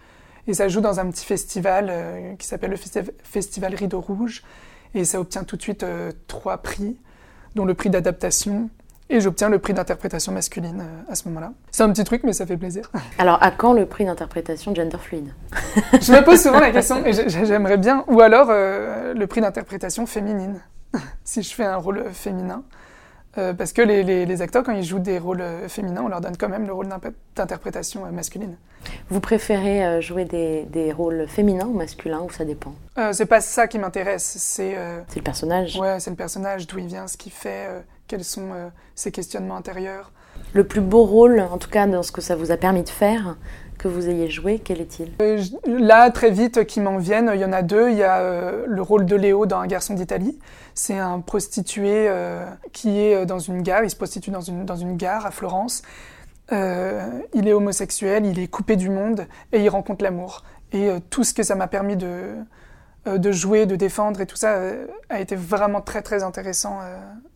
Et 0.47 0.55
ça 0.55 0.69
joue 0.69 0.81
dans 0.81 1.01
un 1.01 1.11
petit 1.11 1.27
festival 1.27 1.93
qui 2.39 2.47
s'appelle 2.47 2.71
le 2.71 2.77
Festi- 2.77 3.11
Festival 3.23 3.75
Rideau 3.75 4.01
Rouge. 4.01 4.43
Et 4.95 5.05
ça 5.05 5.21
obtient 5.21 5.45
tout 5.45 5.57
de 5.57 5.63
suite 5.63 5.85
trois 6.27 6.59
prix, 6.59 6.97
dont 7.55 7.65
le 7.65 7.75
prix 7.75 7.91
d'adaptation. 7.91 8.71
Et 9.13 9.21
j'obtiens 9.21 9.49
le 9.49 9.59
prix 9.59 9.75
d'interprétation 9.75 10.31
masculine 10.31 10.83
euh, 10.83 11.13
à 11.13 11.17
ce 11.17 11.27
moment-là. 11.29 11.53
C'est 11.73 11.83
un 11.83 11.91
petit 11.91 12.05
truc, 12.05 12.23
mais 12.23 12.33
ça 12.33 12.47
fait 12.47 12.57
plaisir. 12.57 12.89
Alors, 13.19 13.43
à 13.43 13.51
quand 13.51 13.73
le 13.73 13.85
prix 13.87 14.05
d'interprétation 14.05 14.73
gender 14.73 14.99
fluide? 14.99 15.33
Je 16.01 16.13
me 16.13 16.23
pose 16.25 16.41
souvent 16.41 16.61
la 16.61 16.71
question, 16.71 17.05
et 17.05 17.13
j'ai- 17.13 17.29
j'aimerais 17.29 17.77
bien. 17.77 18.05
Ou 18.07 18.21
alors 18.21 18.47
euh, 18.51 19.13
le 19.13 19.27
prix 19.27 19.41
d'interprétation 19.41 20.07
féminine, 20.07 20.61
si 21.25 21.43
je 21.43 21.53
fais 21.53 21.65
un 21.65 21.77
rôle 21.77 22.05
féminin. 22.13 22.63
Euh, 23.39 23.55
parce 23.55 23.73
que 23.73 23.81
les, 23.83 24.03
les- 24.03 24.27
les 24.27 24.43
acteurs, 24.43 24.65
quand 24.65 24.73
ils 24.73 24.83
jouent 24.83 24.99
des 24.99 25.19
rôles 25.19 25.41
euh, 25.41 25.69
féminins, 25.69 26.03
on 26.05 26.09
leur 26.09 26.21
donne 26.21 26.37
quand 26.37 26.49
même 26.49 26.67
le 26.67 26.73
rôle 26.73 26.89
d'interprétation 27.37 28.05
euh, 28.05 28.11
masculine. 28.11 28.57
Vous 29.09 29.21
préférez 29.21 30.03
jouer 30.03 30.25
des, 30.25 30.65
des 30.65 30.91
rôles 30.93 31.27
féminins 31.29 31.67
ou 31.67 31.75
masculins, 31.75 32.21
ou 32.23 32.31
ça 32.31 32.45
dépend? 32.45 32.75
Euh, 32.99 33.13
c'est 33.13 33.27
pas 33.27 33.41
ça 33.41 33.69
qui 33.69 33.79
m'intéresse, 33.79 34.25
c'est 34.39 34.77
euh, 34.77 35.01
C'est 35.09 35.17
le 35.21 35.23
personnage. 35.25 35.77
ouais, 35.79 36.01
c'est 36.01 36.11
le 36.11 36.17
personnage, 36.17 36.67
d'où 36.67 36.79
il 36.79 36.87
vient, 36.87 37.07
ce 37.07 37.17
qu'il 37.17 37.31
fait, 37.33 37.69
quels 38.09 38.25
sont 38.25 38.49
ses 38.97 39.13
questionnements 39.13 39.57
intérieurs. 39.57 40.11
Le 40.53 40.65
plus 40.65 40.81
beau 40.81 41.05
rôle, 41.05 41.41
en 41.41 41.59
tout 41.59 41.71
cas 41.71 41.87
dans 41.87 42.03
ce 42.03 42.11
que 42.11 42.21
ça 42.21 42.35
vous 42.35 42.51
a 42.51 42.57
permis 42.57 42.83
de 42.83 42.89
faire, 42.89 43.37
que 43.81 43.89
vous 43.89 44.11
ayez 44.11 44.29
joué, 44.29 44.59
quel 44.59 44.81
est-il? 44.81 45.11
Euh, 45.23 45.43
là, 45.65 46.11
très 46.11 46.31
vite, 46.31 46.59
euh, 46.59 46.65
qui 46.65 46.81
m'en 46.81 46.99
viennent, 46.99 47.31
il 47.35 47.41
y 47.41 47.45
en 47.47 47.53
a 47.53 47.63
deux. 47.63 47.89
Il 47.89 47.97
y 47.97 48.03
a 48.03 48.19
euh, 48.19 48.65
le 48.67 48.83
rôle 48.83 49.07
de 49.07 49.17
Léo 49.17 49.47
dans 49.47 49.59
Un 49.59 49.67
garçon 49.67 49.95
d'Italie. 49.95 50.39
C'est 50.75 50.99
un 50.99 51.21
prostitué 51.21 52.09
qui 52.73 53.01
est 53.01 53.27
dans 53.27 53.39
une 53.39 53.63
gare, 53.63 53.85
il 53.85 53.91
se 53.91 53.97
prostitue 53.97 54.31
dans 54.31 54.41
une, 54.41 54.65
dans 54.65 54.77
une 54.77 54.97
gare 54.97 55.27
à 55.27 55.31
Florence. 55.31 55.83
Il 56.53 57.49
est 57.49 57.53
homosexuel, 57.53 58.25
il 58.25 58.39
est 58.39 58.47
coupé 58.47 58.77
du 58.77 58.89
monde 58.89 59.27
et 59.53 59.63
il 59.63 59.69
rencontre 59.69 60.05
l'amour. 60.05 60.45
Et 60.73 60.89
tout 61.11 61.25
ce 61.25 61.35
que 61.35 61.43
ça 61.43 61.55
m'a 61.55 61.67
permis 61.67 61.97
de, 61.97 62.35
de 63.07 63.33
jouer, 63.33 63.67
de 63.67 63.77
défendre 63.77 64.21
et 64.23 64.27
tout 64.27 64.37
ça 64.37 64.61
a 65.11 65.21
été 65.21 65.37
vraiment 65.37 65.83
très 65.83 66.01
très 66.01 66.23
intéressant 66.23 66.79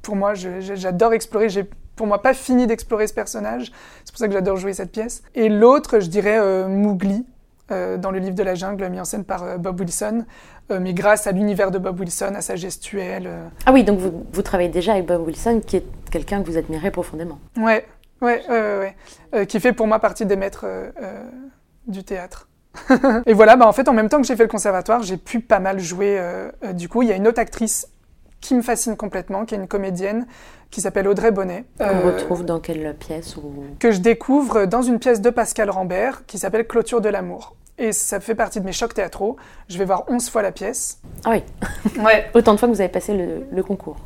pour 0.01 0.17
moi. 0.17 0.33
J'adore 0.35 1.13
explorer. 1.13 1.49
Pour 1.97 2.07
moi 2.07 2.23
pas 2.23 2.35
fini 2.35 2.67
d'explorer 2.67 3.07
ce 3.07 3.15
personnage. 3.15 3.73
C'est 4.05 4.13
pour 4.13 4.19
ça 4.19 4.27
que 4.27 4.33
j'adore 4.33 4.57
jouer 4.57 4.73
cette 4.73 4.93
pièce. 4.93 5.23
Et 5.35 5.49
l'autre, 5.49 6.01
je 6.01 6.09
dirais 6.09 6.39
euh, 6.39 6.69
Mowgli, 6.69 7.25
euh, 7.71 7.97
dans 7.97 8.11
le 8.11 8.19
livre 8.19 8.35
de 8.35 8.43
la 8.43 8.55
jungle, 8.55 8.87
mis 8.91 9.01
en 9.01 9.07
scène 9.07 9.25
par 9.25 9.43
euh, 9.43 9.57
Bob 9.57 9.81
Wilson, 9.81 10.27
euh, 10.71 10.81
mais 10.83 10.93
grâce 10.93 11.27
à 11.27 11.33
l'univers 11.33 11.71
de 11.71 11.79
Bob 11.79 11.99
Wilson, 11.99 12.35
à 12.37 12.43
sa 12.43 12.57
gestuelle. 12.57 13.31
Ah 13.65 13.73
oui, 13.73 13.85
donc 13.85 13.99
vous, 14.01 14.27
vous 14.31 14.43
travaillez 14.43 14.69
déjà 14.69 14.93
avec 14.93 15.07
Bob 15.07 15.27
Wilson, 15.27 15.63
qui 15.67 15.77
est 15.79 15.87
quelqu'un 16.11 16.43
que 16.43 16.51
vous 16.51 16.59
admirez 16.59 16.91
profondément. 16.91 17.39
Ouais, 17.57 17.87
ouais, 18.21 18.43
ouais, 18.51 18.95
ouais, 19.33 19.47
qui 19.47 19.61
fait 19.61 19.73
pour 19.73 19.87
moi 19.87 19.99
partie 19.99 20.27
des 20.27 20.37
maîtres 20.37 20.67
du 21.87 22.05
théâtre. 22.05 22.49
et 23.27 23.33
voilà, 23.33 23.57
bah 23.57 23.67
en 23.67 23.73
fait, 23.73 23.89
en 23.89 23.95
même 23.95 24.11
temps 24.11 24.21
que 24.21 24.27
j'ai 24.27 24.37
fait 24.37 24.43
le 24.43 24.49
conservatoire, 24.51 25.03
j'ai 25.03 25.17
pu 25.17 25.41
pas 25.41 25.59
mal 25.59 25.81
jouer. 25.81 26.21
du 26.75 26.91
coup, 26.91 27.01
il 27.01 27.09
y 27.09 27.13
a 27.13 27.17
une 27.17 27.27
autre 27.27 27.41
actrice 27.41 27.89
qui 28.43 28.55
me 28.55 28.61
fascine 28.63 28.95
complètement, 28.95 29.47
qui 29.47 29.55
est 29.55 29.59
une 29.59 29.69
comédienne, 29.69 30.27
qui 30.75 30.81
s'appelle 30.81 31.07
Audrey 31.07 31.31
Bonnet. 31.31 31.65
Qu'on 31.79 31.85
euh, 31.85 32.01
retrouve 32.01 32.45
dans 32.45 32.59
quelle 32.59 32.97
pièce 32.99 33.37
ou... 33.37 33.43
que 33.79 33.93
je 33.93 33.99
découvre 34.01 34.67
dans 34.67 34.83
une 34.83 34.99
pièce 34.99 35.21
de 35.21 35.31
Pascal 35.31 35.71
Rambert 35.71 36.27
qui 36.27 36.37
s'appelle 36.37 36.67
Clôture 36.67 37.01
de 37.01 37.09
l'amour. 37.09 37.55
Et 37.79 37.93
ça 37.93 38.19
fait 38.19 38.35
partie 38.35 38.59
de 38.61 38.65
mes 38.67 38.73
chocs 38.73 38.93
théâtraux. 38.93 39.37
Je 39.69 39.79
vais 39.79 39.85
voir 39.85 40.03
11 40.09 40.29
fois 40.31 40.43
la 40.43 40.51
pièce. 40.51 40.99
Ah 41.25 41.31
oui, 41.31 41.45
Ouais. 42.05 42.29
autant 42.35 42.55
de 42.55 42.59
fois 42.59 42.69
que 42.69 42.75
vous 42.75 42.81
avez 42.81 42.91
passé 42.91 43.15
le, 43.15 43.47
le 43.53 43.63
concours. 43.63 43.99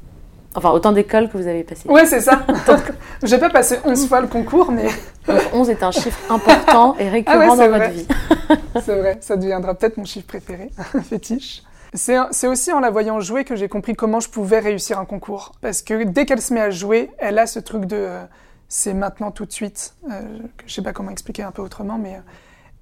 Enfin, 0.54 0.70
autant 0.72 0.92
d'écoles 0.92 1.30
que 1.30 1.38
vous 1.38 1.46
avez 1.46 1.64
passé. 1.64 1.88
Ouais, 1.88 2.04
c'est 2.04 2.20
ça. 2.20 2.42
J'ai 3.22 3.38
pas 3.38 3.48
passé 3.48 3.78
11 3.86 4.06
fois 4.06 4.20
le 4.20 4.26
concours, 4.26 4.70
mais 4.70 4.88
Donc 5.26 5.40
11 5.54 5.70
est 5.70 5.82
un 5.82 5.90
chiffre 5.90 6.20
important 6.30 6.96
et 6.98 7.08
récurrent 7.08 7.34
Ah 7.34 7.38
ouais, 7.40 7.46
dans 7.46 7.56
c'est 7.56 7.68
votre 7.68 7.78
vrai. 7.78 7.90
vie. 7.92 8.06
c'est 8.84 8.98
vrai, 8.98 9.18
ça 9.22 9.36
deviendra 9.36 9.74
peut-être 9.74 9.96
mon 9.96 10.04
chiffre 10.04 10.26
préféré, 10.26 10.70
fétiche. 11.08 11.62
C'est 11.94 12.46
aussi 12.46 12.72
en 12.72 12.80
la 12.80 12.90
voyant 12.90 13.20
jouer 13.20 13.44
que 13.44 13.56
j'ai 13.56 13.68
compris 13.68 13.94
comment 13.94 14.20
je 14.20 14.28
pouvais 14.28 14.58
réussir 14.58 14.98
un 14.98 15.04
concours. 15.04 15.52
Parce 15.60 15.82
que 15.82 16.04
dès 16.04 16.26
qu'elle 16.26 16.42
se 16.42 16.52
met 16.52 16.60
à 16.60 16.70
jouer, 16.70 17.10
elle 17.18 17.38
a 17.38 17.46
ce 17.46 17.58
truc 17.58 17.86
de 17.86 17.96
euh, 17.96 18.24
c'est 18.68 18.94
maintenant 18.94 19.30
tout 19.30 19.46
de 19.46 19.52
suite. 19.52 19.94
Euh, 20.10 20.20
que 20.58 20.64
je 20.66 20.74
sais 20.74 20.82
pas 20.82 20.92
comment 20.92 21.10
expliquer 21.10 21.42
un 21.42 21.50
peu 21.50 21.62
autrement, 21.62 21.96
mais 21.98 22.16
euh, 22.16 22.20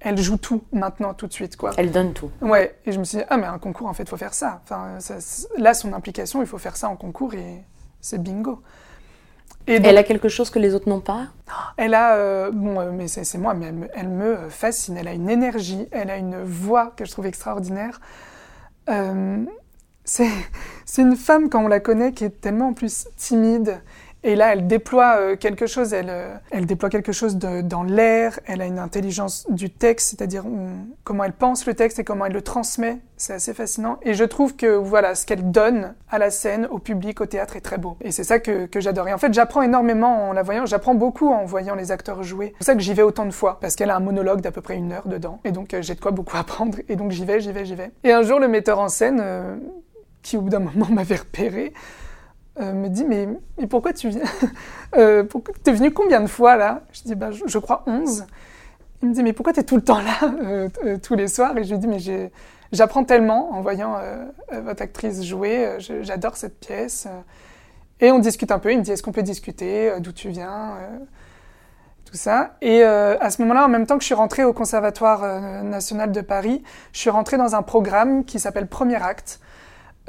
elle 0.01 0.17
joue 0.17 0.37
tout 0.37 0.61
maintenant 0.73 1.13
tout 1.13 1.27
de 1.27 1.33
suite, 1.33 1.55
quoi. 1.55 1.71
Elle 1.77 1.91
donne 1.91 2.13
tout. 2.13 2.29
Ouais, 2.41 2.75
et 2.85 2.91
je 2.91 2.99
me 2.99 3.03
suis 3.05 3.19
dit, 3.19 3.23
ah, 3.29 3.37
mais 3.37 3.47
un 3.47 3.57
concours, 3.59 3.87
en 3.87 3.93
fait, 3.93 4.03
il 4.03 4.09
faut 4.09 4.17
faire 4.17 4.33
ça. 4.33 4.61
Enfin, 4.63 4.99
ça- 4.99 5.21
c- 5.21 5.47
là, 5.57 5.73
son 5.73 5.93
implication, 5.93 6.41
il 6.41 6.47
faut 6.47 6.57
faire 6.57 6.75
ça 6.75 6.89
en 6.89 6.95
concours 6.97 7.33
et 7.33 7.63
c'est 8.01 8.21
bingo. 8.21 8.61
Et 9.69 9.79
donc, 9.79 9.87
Elle 9.87 9.97
a 9.97 10.03
quelque 10.03 10.29
chose 10.29 10.49
que 10.49 10.59
les 10.59 10.73
autres 10.75 10.87
n'ont 10.87 11.01
pas? 11.01 11.27
Elle 11.77 11.93
a, 11.93 12.15
euh, 12.15 12.51
bon, 12.53 12.79
euh, 12.79 12.91
mais 12.91 13.07
c'est 13.07 13.37
moi, 13.37 13.53
mais 13.53 13.65
elle 13.67 13.73
me, 13.75 13.87
elle 13.95 14.07
me 14.07 14.25
euh, 14.37 14.49
fascine. 14.49 14.95
Elle 14.97 15.07
a 15.09 15.13
une 15.13 15.29
énergie, 15.29 15.87
elle 15.91 16.09
a 16.09 16.17
une 16.17 16.41
voix 16.43 16.93
que 16.95 17.03
je 17.05 17.11
trouve 17.11 17.25
extraordinaire. 17.25 17.99
Euh, 18.89 19.45
c'est 20.05 20.31
une 20.97 21.15
femme, 21.15 21.49
quand 21.49 21.63
on 21.63 21.67
la 21.67 21.79
connaît, 21.79 22.13
qui 22.13 22.23
est 22.23 22.41
tellement 22.41 22.69
en 22.69 22.73
plus 22.73 23.07
timide. 23.17 23.81
Et 24.23 24.35
là, 24.35 24.53
elle 24.53 24.67
déploie 24.67 25.17
euh, 25.19 25.35
quelque 25.35 25.67
chose, 25.67 25.93
elle, 25.93 26.09
euh, 26.09 26.35
elle 26.51 26.65
déploie 26.65 26.89
quelque 26.89 27.11
chose 27.11 27.37
dans 27.37 27.83
l'air, 27.83 28.39
elle 28.45 28.61
a 28.61 28.65
une 28.65 28.79
intelligence 28.79 29.45
du 29.49 29.69
texte, 29.69 30.09
c'est-à-dire 30.09 30.43
comment 31.03 31.23
elle 31.23 31.33
pense 31.33 31.65
le 31.65 31.73
texte 31.73 31.99
et 31.99 32.03
comment 32.03 32.25
elle 32.25 32.33
le 32.33 32.41
transmet, 32.41 32.97
c'est 33.15 33.33
assez 33.33 33.53
fascinant. 33.53 33.99
Et 34.01 34.13
je 34.13 34.23
trouve 34.23 34.55
que 34.55 34.75
voilà, 34.75 35.15
ce 35.15 35.25
qu'elle 35.25 35.51
donne 35.51 35.93
à 36.09 36.17
la 36.17 36.31
scène, 36.31 36.67
au 36.71 36.79
public, 36.79 37.21
au 37.21 37.25
théâtre 37.25 37.55
est 37.55 37.61
très 37.61 37.77
beau. 37.77 37.97
Et 38.01 38.11
c'est 38.11 38.23
ça 38.23 38.39
que, 38.39 38.67
j'adore. 38.77 39.07
Et 39.07 39.13
en 39.13 39.17
fait, 39.17 39.33
j'apprends 39.33 39.61
énormément 39.61 40.29
en 40.29 40.33
la 40.33 40.43
voyant, 40.43 40.65
j'apprends 40.65 40.95
beaucoup 40.95 41.29
en 41.29 41.45
voyant 41.45 41.75
les 41.75 41.91
acteurs 41.91 42.23
jouer. 42.23 42.47
C'est 42.47 42.57
pour 42.57 42.65
ça 42.65 42.75
que 42.75 42.81
j'y 42.81 42.93
vais 42.93 43.03
autant 43.03 43.25
de 43.25 43.31
fois, 43.31 43.59
parce 43.59 43.75
qu'elle 43.75 43.89
a 43.89 43.95
un 43.95 44.01
monologue 44.01 44.41
d'à 44.41 44.51
peu 44.51 44.61
près 44.61 44.75
une 44.75 44.91
heure 44.91 45.07
dedans. 45.07 45.39
Et 45.45 45.51
donc 45.51 45.73
euh, 45.73 45.81
j'ai 45.81 45.95
de 45.95 45.99
quoi 45.99 46.11
beaucoup 46.11 46.37
apprendre. 46.37 46.79
Et 46.89 46.95
donc 46.95 47.11
j'y 47.11 47.25
vais, 47.25 47.39
j'y 47.39 47.51
vais, 47.51 47.65
j'y 47.65 47.75
vais. 47.75 47.91
Et 48.03 48.11
un 48.11 48.23
jour, 48.23 48.39
le 48.39 48.47
metteur 48.47 48.79
en 48.79 48.89
scène, 48.89 49.23
qui 50.21 50.37
au 50.37 50.41
bout 50.41 50.49
d'un 50.49 50.59
moment 50.59 50.87
m'avait 50.91 51.15
repéré, 51.15 51.73
euh, 52.59 52.73
me 52.73 52.89
dit 52.89 53.05
mais, 53.05 53.27
mais 53.57 53.67
pourquoi 53.67 53.93
tu 53.93 54.09
viens 54.09 54.21
euh, 54.97 55.23
pourquoi- 55.23 55.53
T'es 55.63 55.71
venu 55.71 55.91
combien 55.91 56.21
de 56.21 56.27
fois 56.27 56.55
là? 56.55 56.81
Je 56.91 57.01
dis 57.03 57.15
bah 57.15 57.29
je, 57.31 57.57
crois 57.59 57.83
11. 57.87 58.25
Il 59.01 59.09
me 59.09 59.13
dit 59.13 59.23
mais 59.23 59.33
pourquoi 59.33 59.53
t'es 59.53 59.63
tout 59.63 59.75
le 59.75 59.83
temps 59.83 59.99
là 59.99 60.17
euh, 60.43 60.69
euh, 60.85 60.97
tous 61.01 61.15
les 61.15 61.27
soirs? 61.27 61.57
Et 61.57 61.63
je 61.63 61.71
lui 61.73 61.79
dis 61.79 61.87
mais 61.87 61.99
j'apprends 62.71 63.03
tellement 63.03 63.51
en 63.51 63.61
voyant 63.61 63.97
votre 64.51 64.81
actrice 64.81 65.23
jouer. 65.23 65.77
J'adore 65.79 66.35
cette 66.37 66.59
pièce. 66.59 67.07
Et 67.99 68.11
on 68.11 68.19
discute 68.19 68.51
un 68.51 68.59
peu. 68.59 68.71
Il 68.71 68.79
me 68.79 68.83
dit 68.83 68.91
est-ce 68.91 69.03
qu'on 69.03 69.11
peut 69.11 69.23
discuter 69.23 69.91
d'où 69.99 70.11
tu 70.11 70.29
viens 70.29 70.73
tout 72.05 72.17
ça? 72.17 72.55
Et 72.61 72.83
à 72.83 73.29
ce 73.29 73.41
moment-là, 73.43 73.65
en 73.65 73.69
même 73.69 73.85
temps 73.85 73.95
que 73.97 74.01
je 74.01 74.07
suis 74.07 74.15
rentrée 74.15 74.43
au 74.43 74.53
Conservatoire 74.53 75.41
national 75.63 76.11
de 76.11 76.21
Paris, 76.21 76.63
je 76.91 76.99
suis 76.99 77.09
rentrée 77.09 77.37
dans 77.37 77.55
un 77.55 77.61
programme 77.61 78.25
qui 78.25 78.39
s'appelle 78.39 78.67
Premier 78.67 79.01
Acte, 79.01 79.39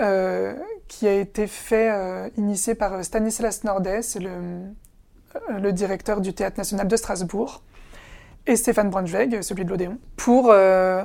euh, 0.01 0.55
qui 0.89 1.07
a 1.07 1.13
été 1.15 1.47
fait, 1.47 1.91
euh, 1.91 2.29
initié 2.37 2.75
par 2.75 2.95
euh, 2.95 3.03
Stanislas 3.03 3.63
Nordet, 3.65 4.03
c'est 4.03 4.19
le, 4.21 4.31
euh, 4.31 5.59
le 5.61 5.73
directeur 5.73 6.21
du 6.21 6.33
Théâtre 6.35 6.59
national 6.59 6.89
de 6.89 6.97
Strasbourg, 6.97 7.63
et 8.47 8.57
Stéphane 8.57 8.89
Braunschweig, 8.91 9.43
celui 9.43 9.65
de 9.65 9.71
l'Odéon, 9.71 9.99
pour, 10.17 10.49
euh, 10.51 11.05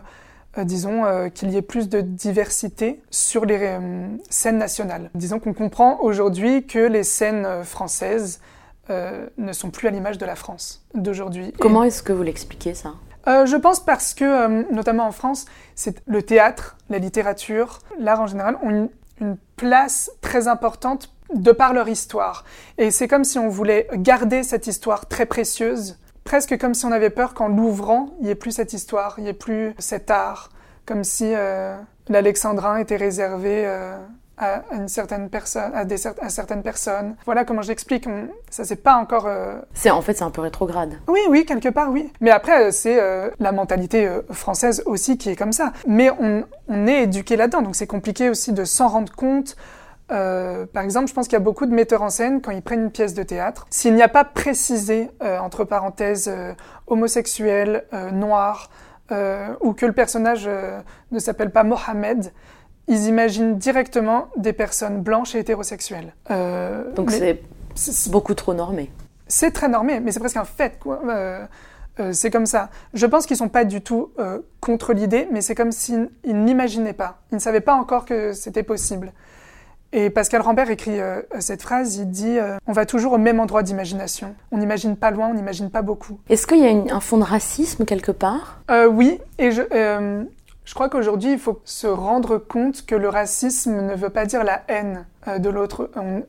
disons, 0.57 1.29
qu'il 1.33 1.49
y 1.51 1.57
ait 1.57 1.61
plus 1.61 1.89
de 1.89 1.99
diversité 1.99 3.01
sur 3.11 3.43
les 3.43 3.77
scènes 4.29 4.57
nationales. 4.59 5.09
Disons 5.13 5.39
qu'on 5.39 5.53
comprend 5.53 5.99
aujourd'hui 5.99 6.65
que 6.65 6.79
les 6.79 7.03
scènes 7.03 7.45
françaises 7.65 8.39
ne 8.89 9.51
sont 9.51 9.71
plus 9.71 9.89
à 9.89 9.91
l'image 9.91 10.17
de 10.17 10.25
la 10.25 10.35
France 10.35 10.85
d'aujourd'hui. 10.93 11.47
Et- 11.49 11.51
Comment 11.59 11.83
est-ce 11.83 12.01
que 12.03 12.13
vous 12.13 12.23
l'expliquez 12.23 12.75
ça? 12.75 12.93
Euh, 13.27 13.45
je 13.45 13.55
pense 13.57 13.79
parce 13.83 14.13
que, 14.13 14.23
euh, 14.23 14.63
notamment 14.71 15.05
en 15.07 15.11
France, 15.11 15.45
c'est 15.75 16.01
le 16.05 16.21
théâtre, 16.23 16.77
la 16.89 16.99
littérature, 16.99 17.79
l'art 17.99 18.21
en 18.21 18.27
général 18.27 18.57
ont 18.61 18.69
une, 18.69 18.89
une 19.19 19.37
place 19.55 20.11
très 20.21 20.47
importante 20.47 21.13
de 21.33 21.51
par 21.51 21.73
leur 21.73 21.87
histoire. 21.89 22.43
Et 22.77 22.91
c'est 22.91 23.07
comme 23.07 23.23
si 23.23 23.39
on 23.39 23.49
voulait 23.49 23.87
garder 23.93 24.43
cette 24.43 24.67
histoire 24.67 25.07
très 25.07 25.25
précieuse, 25.25 25.97
presque 26.23 26.57
comme 26.57 26.73
si 26.73 26.85
on 26.85 26.91
avait 26.91 27.09
peur 27.09 27.33
qu'en 27.33 27.47
l'ouvrant, 27.47 28.13
il 28.19 28.25
n'y 28.25 28.31
ait 28.31 28.35
plus 28.35 28.51
cette 28.51 28.73
histoire, 28.73 29.15
il 29.17 29.23
n'y 29.23 29.29
ait 29.29 29.33
plus 29.33 29.73
cet 29.77 30.11
art, 30.11 30.49
comme 30.85 31.03
si 31.03 31.25
euh, 31.33 31.75
l'alexandrin 32.07 32.77
était 32.77 32.97
réservé 32.97 33.65
euh, 33.65 33.97
à 34.43 34.63
une 34.73 34.87
certaine 34.87 35.29
personne, 35.29 35.71
à, 35.73 35.85
des, 35.85 35.97
cer- 35.97 36.19
à 36.21 36.29
certaines 36.29 36.61
personnes. 36.63 37.15
Voilà 37.25 37.45
comment 37.45 37.61
j'explique. 37.61 38.07
Ça 38.49 38.63
c'est 38.65 38.75
pas 38.83 38.95
encore 38.95 39.25
euh, 39.27 39.59
C'est 39.73 39.89
en 39.91 40.01
fait 40.01 40.13
c'est 40.15 40.23
un 40.23 40.31
peu 40.31 40.41
rétrograde. 40.41 40.93
oui, 41.07 41.19
oui, 41.29 41.45
quelque 41.45 41.69
part, 41.69 41.89
oui. 41.91 42.11
Mais 42.21 42.31
après, 42.31 42.65
euh, 42.67 42.71
c'est 42.71 42.99
euh, 42.99 43.29
la 43.39 43.51
mentalité 43.51 44.05
euh, 44.07 44.21
française 44.31 44.83
aussi 44.85 45.17
qui 45.17 45.29
est 45.29 45.35
comme 45.35 45.53
ça. 45.53 45.71
Mais 45.87 46.09
on, 46.19 46.43
on 46.67 46.87
est 46.87 47.03
éduqué 47.03 47.35
là-dedans, 47.37 47.61
donc 47.61 47.75
c'est 47.75 47.87
compliqué 47.87 48.29
aussi 48.29 48.51
de 48.53 48.65
s'en 48.65 48.87
rendre 48.87 49.11
compte. 49.13 49.55
Euh, 50.11 50.65
par 50.65 50.83
exemple, 50.83 51.07
je 51.07 51.13
pense 51.13 51.27
qu'il 51.27 51.33
y 51.33 51.41
a 51.41 51.43
beaucoup 51.43 51.65
de 51.65 51.73
metteurs 51.73 52.01
en 52.01 52.09
scène, 52.09 52.41
quand 52.41 52.51
ils 52.51 52.61
prennent 52.61 52.83
une 52.83 52.91
pièce 52.91 53.13
de 53.13 53.23
théâtre, 53.23 53.65
s'il 53.69 53.95
n'y 53.95 54.03
a 54.03 54.09
pas 54.09 54.25
précisé, 54.25 55.09
euh, 55.23 55.39
entre 55.39 55.63
parenthèses, 55.63 56.27
euh, 56.27 56.53
homosexuel, 56.87 57.85
noir, 58.11 58.69
ou 59.61 59.73
que 59.73 59.85
le 59.85 59.93
personnage 59.93 60.49
ne 61.11 61.19
s'appelle 61.19 61.51
pas 61.51 61.63
Mohamed, 61.63 62.31
ils 62.87 63.07
imaginent 63.07 63.57
directement 63.57 64.27
des 64.37 64.53
personnes 64.53 65.01
blanches 65.01 65.35
et 65.35 65.39
hétérosexuelles. 65.39 66.13
Euh, 66.31 66.91
Donc 66.93 67.11
c'est 67.11 68.11
beaucoup 68.11 68.33
trop 68.33 68.53
normé. 68.53 68.91
c'est 69.27 69.51
très 69.51 69.67
normé, 69.69 69.99
mais 69.99 70.11
c'est 70.11 70.19
presque 70.19 70.37
un 70.37 70.45
fait, 70.45 70.77
quoi. 70.79 71.01
Euh, 71.07 71.45
euh, 71.99 72.11
c'est 72.11 72.29
comme 72.31 72.45
ça. 72.45 72.69
Je 72.93 73.05
pense 73.05 73.25
qu'ils 73.25 73.37
sont 73.37 73.49
pas 73.49 73.65
du 73.65 73.81
tout 73.81 74.11
contre 74.59 74.93
l'idée, 74.93 75.27
mais 75.31 75.41
c'est 75.41 75.55
comme 75.55 75.71
s'ils 75.71 76.09
ils 76.23 76.35
n'imaginaient 76.43 76.93
pas. 76.93 77.19
Ils 77.31 77.35
ne 77.35 77.39
savaient 77.39 77.61
pas 77.61 77.73
encore 77.75 78.05
que 78.05 78.33
c'était 78.33 78.63
possible. 78.63 79.11
Et 79.95 80.09
Pascal 80.09 80.41
Rambert 80.41 80.71
écrit 80.71 80.97
cette 81.39 81.61
phrase, 81.61 81.97
il 81.97 82.09
dit 82.09 82.37
On 82.65 82.71
va 82.73 82.87
toujours 82.87 83.13
au 83.13 83.17
même 83.19 83.39
endroit 83.39 83.61
d'imagination. 83.61 84.33
On 84.51 84.57
n'imagine 84.57 84.95
pas 84.97 85.11
loin, 85.11 85.27
on 85.29 85.35
n'imagine 85.35 85.69
pas 85.69 85.83
beaucoup. 85.83 86.19
Est-ce 86.29 86.47
qu'il 86.47 86.57
y 86.59 86.65
a 86.65 86.69
une- 86.71 86.89
un 86.91 86.99
fond 86.99 87.17
de 87.19 87.23
racisme 87.23 87.85
quelque 87.85 88.11
part? 88.11 88.61
Oui, 88.91 89.19
et 89.37 89.51
je, 89.51 89.61
je 90.65 90.73
crois 90.73 90.89
qu'aujourd'hui, 90.89 91.33
il 91.33 91.39
faut 91.39 91.61
se 91.65 91.87
rendre 91.87 92.37
compte 92.37 92.85
que 92.85 92.95
le 92.95 93.09
racisme 93.09 93.81
ne 93.81 93.95
veut 93.95 94.09
pas 94.09 94.25
dire 94.25 94.43
la 94.43 94.61
haine 94.67 95.05
euh, 95.27 95.39
de 95.39 95.49
l'autre. 95.49 95.89
On- 95.95 96.23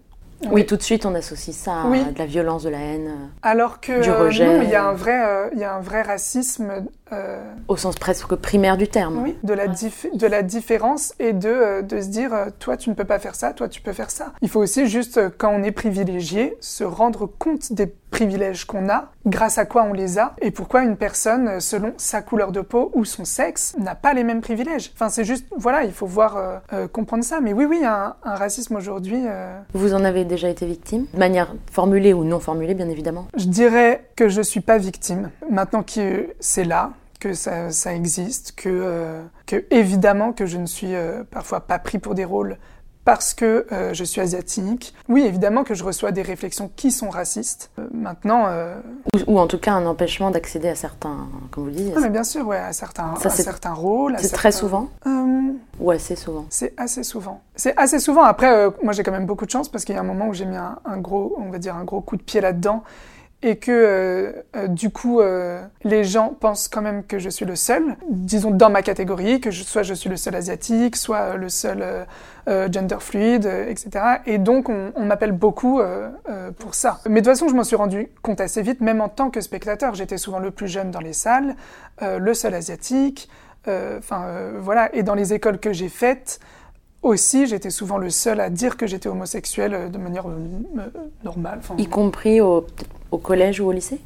Oui, 0.50 0.62
est- 0.62 0.64
tout 0.66 0.76
de 0.76 0.82
suite 0.82 1.06
on 1.06 1.14
associe 1.14 1.56
ça 1.56 1.82
à 1.82 1.86
Oui. 1.86 2.04
de 2.04 2.18
la 2.18 2.26
violence, 2.26 2.64
de 2.64 2.68
la 2.68 2.78
haine, 2.80 3.12
Alors 3.40 3.80
que 3.80 4.02
Du 4.02 4.10
euh, 4.10 4.18
rejet. 4.24 4.44
non, 4.46 4.62
il 4.62 4.68
y 4.68 4.74
a 4.74 4.84
un 4.84 4.92
vrai, 4.92 5.24
euh, 5.24 5.48
il 5.54 5.58
y 5.60 5.64
a 5.64 5.74
un 5.74 5.80
vrai 5.80 6.02
racisme 6.02 6.84
euh, 7.12 7.40
au 7.68 7.76
sens 7.76 7.94
presque 7.94 8.34
primaire 8.34 8.76
du 8.76 8.88
terme. 8.88 9.22
oui, 9.22 9.38
de, 9.42 9.54
la 9.54 9.68
dif- 9.68 10.14
de 10.14 10.26
la 10.26 10.42
différence 10.42 11.14
et 11.18 11.32
de, 11.32 11.48
euh, 11.48 11.82
de 11.82 12.00
se 12.00 12.08
dire 12.08 12.34
euh, 12.34 12.46
toi 12.58 12.76
tu 12.76 12.90
ne 12.90 12.94
peux 12.94 13.04
pas 13.04 13.18
faire 13.20 13.36
ça, 13.36 13.52
toi 13.54 13.68
tu 13.68 13.80
peux 13.80 13.92
faire 13.94 14.10
ça. 14.10 14.32
Il 14.42 14.50
faut 14.50 14.60
aussi 14.60 14.86
juste, 14.86 15.16
euh, 15.16 15.30
quand 15.36 15.50
on 15.50 15.62
est 15.62 15.72
privilégié, 15.72 16.56
se 16.60 16.84
rendre 16.84 17.24
compte 17.26 17.72
des 17.72 17.86
privilèges 18.10 18.66
qu'on 18.66 18.88
a, 18.90 19.12
grâce 19.26 19.58
à 19.58 19.64
quoi 19.64 19.84
on 19.84 19.92
les 19.92 20.18
a, 20.18 20.34
et 20.40 20.50
pourquoi 20.50 20.82
une 20.82 20.96
personne, 20.96 21.48
euh, 21.48 21.60
selon 21.60 21.92
sa 21.96 22.22
couleur 22.22 22.52
de 22.52 22.60
peau 22.60 22.90
ou 22.94 23.04
son 23.04 23.24
sexe, 23.24 23.74
n'a 23.78 23.94
pas 23.94 24.12
les 24.14 24.24
mêmes 24.24 24.40
privilèges. 24.40 24.90
Enfin, 24.94 25.08
c'est 25.08 25.24
juste, 25.24 25.46
voilà, 25.56 25.84
il 25.84 25.92
faut 25.92 26.06
voir, 26.06 26.36
euh, 26.36 26.58
euh, 26.72 26.88
comprendre 26.88 27.24
ça. 27.24 27.40
Mais 27.40 27.52
oui, 27.52 27.64
oui, 27.64 27.82
un, 27.84 28.14
un 28.22 28.34
racisme 28.34 28.76
aujourd'hui. 28.76 29.24
euh, 29.26 29.58
Vous 29.72 29.94
en 29.94 30.04
avez 30.04 30.24
déjà 30.24 30.48
été 30.48 30.66
victime? 30.66 31.06
De 31.12 31.18
manière 31.18 31.54
formulée 31.70 32.12
ou 32.12 32.24
non 32.24 32.40
formulée, 32.40 32.74
bien 32.74 32.88
évidemment. 32.88 33.26
Je 33.36 33.46
dirais 33.46 34.08
que 34.16 34.28
je 34.28 34.42
suis 34.42 34.60
pas 34.60 34.78
victime. 34.78 35.30
Maintenant 35.50 35.82
que 35.82 36.34
c'est 36.40 36.64
là, 36.64 36.90
que 37.20 37.32
ça, 37.32 37.70
ça 37.70 37.94
existe, 37.94 38.52
que, 38.54 38.68
euh, 38.68 39.22
que 39.46 39.64
évidemment 39.70 40.32
que 40.32 40.44
je 40.44 40.58
ne 40.58 40.66
suis 40.66 40.94
euh, 40.94 41.24
parfois 41.30 41.60
pas 41.60 41.78
pris 41.78 41.98
pour 41.98 42.14
des 42.14 42.26
rôles 42.26 42.58
parce 43.04 43.34
que 43.34 43.66
euh, 43.72 43.92
je 43.92 44.02
suis 44.04 44.20
asiatique. 44.20 44.94
Oui, 45.08 45.22
évidemment 45.24 45.62
que 45.64 45.74
je 45.74 45.84
reçois 45.84 46.10
des 46.12 46.22
réflexions 46.22 46.70
qui 46.76 46.90
sont 46.90 47.10
racistes. 47.10 47.70
Euh, 47.78 47.86
maintenant... 47.92 48.44
euh, 48.48 48.74
Ou, 49.26 49.34
ou 49.34 49.38
en 49.38 49.46
tout 49.46 49.58
cas 49.58 49.72
un 49.72 49.86
empêchement 49.86 50.30
d'accéder 50.30 50.68
à 50.68 50.74
certains, 50.74 51.28
comme 51.50 51.64
vous 51.64 51.70
le 51.70 51.76
dites, 51.76 51.92
ah, 51.96 52.00
mais 52.00 52.10
bien 52.10 52.24
sûr, 52.24 52.46
ouais, 52.46 52.56
à 52.58 52.72
certains, 52.72 53.14
Ça, 53.20 53.28
à 53.28 53.32
certains 53.32 53.72
rôles. 53.74 54.16
c'est 54.18 54.32
très 54.32 54.52
souvent 54.52 54.88
Euh, 55.06 55.52
ou 55.80 55.90
assez 55.90 56.16
souvent? 56.16 56.46
C'est 56.50 56.72
assez 56.76 57.02
souvent. 57.02 57.40
C'est 57.56 57.76
assez 57.76 57.98
souvent. 57.98 58.22
Après, 58.22 58.50
euh, 58.52 58.70
moi, 58.82 58.92
j'ai 58.92 59.02
quand 59.02 59.12
même 59.12 59.26
beaucoup 59.26 59.44
de 59.46 59.50
chance 59.50 59.68
parce 59.68 59.84
qu'il 59.84 59.94
y 59.94 59.98
a 59.98 60.00
un 60.00 60.04
moment 60.04 60.28
où 60.28 60.34
j'ai 60.34 60.46
mis 60.46 60.56
un, 60.56 60.78
un 60.84 60.96
gros, 60.98 61.36
on 61.38 61.50
va 61.50 61.58
dire, 61.58 61.76
un 61.76 61.84
gros 61.84 62.00
coup 62.00 62.16
de 62.16 62.22
pied 62.22 62.40
là-dedans 62.40 62.82
et 63.44 63.56
que 63.56 63.70
euh, 63.70 64.32
euh, 64.56 64.68
du 64.68 64.88
coup, 64.88 65.20
euh, 65.20 65.62
les 65.84 66.02
gens 66.02 66.30
pensent 66.30 66.66
quand 66.66 66.80
même 66.80 67.04
que 67.04 67.18
je 67.18 67.28
suis 67.28 67.44
le 67.44 67.56
seul, 67.56 67.94
disons 68.08 68.50
dans 68.50 68.70
ma 68.70 68.80
catégorie, 68.80 69.38
que 69.38 69.50
soit 69.50 69.82
je 69.82 69.92
suis 69.92 70.08
le 70.08 70.16
seul 70.16 70.34
asiatique, 70.34 70.96
soit 70.96 71.36
le 71.36 71.50
seul 71.50 72.06
gender 72.46 72.96
fluide, 73.00 73.46
etc. 73.68 73.90
Et 74.26 74.38
donc, 74.38 74.70
on, 74.70 74.92
on 74.96 75.04
m'appelle 75.04 75.32
beaucoup 75.32 75.80
pour 76.58 76.74
ça. 76.74 77.00
Mais 77.06 77.20
de 77.20 77.26
toute 77.26 77.34
façon, 77.34 77.48
je 77.48 77.54
m'en 77.54 77.64
suis 77.64 77.76
rendu 77.76 78.08
compte 78.22 78.40
assez 78.40 78.62
vite, 78.62 78.80
même 78.80 79.00
en 79.00 79.08
tant 79.08 79.30
que 79.30 79.40
spectateur. 79.40 79.94
J'étais 79.94 80.18
souvent 80.18 80.38
le 80.38 80.50
plus 80.50 80.68
jeune 80.68 80.90
dans 80.90 81.00
les 81.00 81.12
salles, 81.12 81.54
le 82.02 82.34
seul 82.34 82.54
asiatique. 82.54 83.28
Enfin, 83.66 84.26
voilà. 84.58 84.94
Et 84.94 85.02
dans 85.02 85.14
les 85.14 85.32
écoles 85.32 85.58
que 85.58 85.72
j'ai 85.72 85.88
faites, 85.88 86.38
aussi, 87.04 87.46
j'étais 87.46 87.70
souvent 87.70 87.98
le 87.98 88.10
seul 88.10 88.40
à 88.40 88.50
dire 88.50 88.76
que 88.76 88.86
j'étais 88.86 89.08
homosexuel 89.08 89.74
euh, 89.74 89.88
de 89.88 89.98
manière 89.98 90.26
euh, 90.28 90.38
euh, 90.78 90.88
normale. 91.22 91.58
Enfin, 91.58 91.74
Y 91.78 91.86
compris 91.86 92.40
au, 92.40 92.66
collège 93.22 93.60
ou 93.60 93.68
au 93.68 93.72
lycée? 93.72 94.00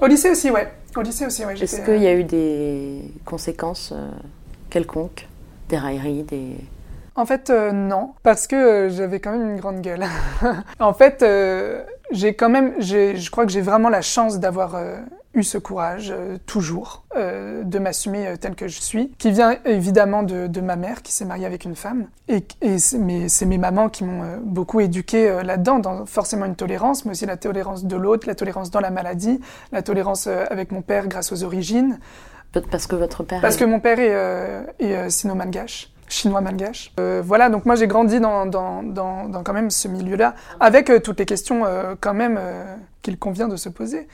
Au 0.00 0.06
lycée 0.06 0.30
aussi, 0.30 0.50
ouais. 0.50 0.72
Au 0.96 1.02
lycée 1.02 1.26
aussi, 1.26 1.44
ouais. 1.44 1.54
Est-ce 1.60 1.82
qu'il 1.82 2.02
y 2.02 2.06
a 2.06 2.14
eu 2.14 2.24
des 2.24 3.02
conséquences 3.24 3.92
euh, 3.94 4.10
quelconques? 4.70 5.28
Des 5.68 5.78
railleries, 5.78 6.24
des... 6.24 6.56
En 7.16 7.26
fait, 7.26 7.50
euh, 7.50 7.70
non, 7.70 8.14
parce 8.24 8.48
que 8.48 8.88
j'avais 8.90 9.20
quand 9.20 9.30
même 9.32 9.52
une 9.52 9.60
grande 9.60 9.80
gueule. 9.80 10.04
en 10.80 10.92
fait, 10.92 11.24
j'ai 12.10 12.34
quand 12.34 12.48
même, 12.48 12.74
je 12.80 13.30
crois 13.30 13.46
que 13.46 13.52
j'ai 13.52 13.60
vraiment 13.60 13.88
la 13.88 14.02
chance 14.02 14.40
d'avoir 14.40 14.76
eu 15.34 15.42
ce 15.42 15.58
courage, 15.58 16.12
euh, 16.16 16.38
toujours, 16.46 17.04
euh, 17.16 17.62
de 17.64 17.78
m'assumer 17.78 18.26
euh, 18.28 18.36
tel 18.36 18.54
que 18.54 18.68
je 18.68 18.80
suis, 18.80 19.10
qui 19.18 19.30
vient 19.32 19.56
évidemment 19.64 20.22
de, 20.22 20.46
de 20.46 20.60
ma 20.60 20.76
mère 20.76 21.02
qui 21.02 21.12
s'est 21.12 21.24
mariée 21.24 21.46
avec 21.46 21.64
une 21.64 21.74
femme. 21.76 22.06
Et, 22.28 22.44
et 22.60 22.78
c'est 22.78 22.98
mes, 22.98 23.26
mes 23.46 23.58
mamans 23.58 23.88
qui 23.88 24.04
m'ont 24.04 24.22
euh, 24.22 24.36
beaucoup 24.42 24.80
éduqué 24.80 25.42
là-dedans, 25.42 25.78
dans 25.80 26.06
forcément 26.06 26.46
une 26.46 26.56
tolérance, 26.56 27.04
mais 27.04 27.10
aussi 27.12 27.26
la 27.26 27.36
tolérance 27.36 27.84
de 27.84 27.96
l'autre, 27.96 28.26
la 28.26 28.34
tolérance 28.34 28.70
dans 28.70 28.80
la 28.80 28.90
maladie, 28.90 29.40
la 29.72 29.82
tolérance 29.82 30.26
avec 30.26 30.72
mon 30.72 30.82
père 30.82 31.08
grâce 31.08 31.32
aux 31.32 31.42
origines. 31.44 31.98
Peut-être 32.52 32.68
parce 32.70 32.86
que 32.86 32.94
votre 32.96 33.24
père... 33.24 33.40
Parce 33.40 33.56
est- 33.56 33.58
que 33.58 33.64
mon 33.64 33.80
père 33.80 33.98
est, 33.98 34.84
est 34.84 35.10
sino-malgache, 35.10 35.90
chinois-malgache. 36.08 36.92
Euh, 37.00 37.20
voilà, 37.24 37.48
donc 37.50 37.66
moi 37.66 37.74
j'ai 37.74 37.88
grandi 37.88 38.20
dans, 38.20 38.46
dans, 38.46 38.84
dans, 38.84 39.28
dans 39.28 39.42
quand 39.42 39.52
même 39.54 39.70
ce 39.70 39.88
milieu-là, 39.88 40.34
avec 40.60 40.88
euh, 40.90 41.00
toutes 41.00 41.18
les 41.18 41.26
questions 41.26 41.64
euh, 41.64 41.94
quand 42.00 42.14
même 42.14 42.38
qu'il 43.02 43.18
convient 43.18 43.48
de 43.48 43.56
se 43.56 43.68
poser. 43.68 44.06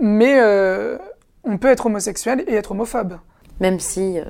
Mais 0.00 0.38
euh, 0.40 0.98
on 1.44 1.58
peut 1.58 1.68
être 1.68 1.86
homosexuel 1.86 2.44
et 2.46 2.54
être 2.54 2.72
homophobe. 2.72 3.18
Même 3.60 3.80
si 3.80 4.18
euh, 4.18 4.24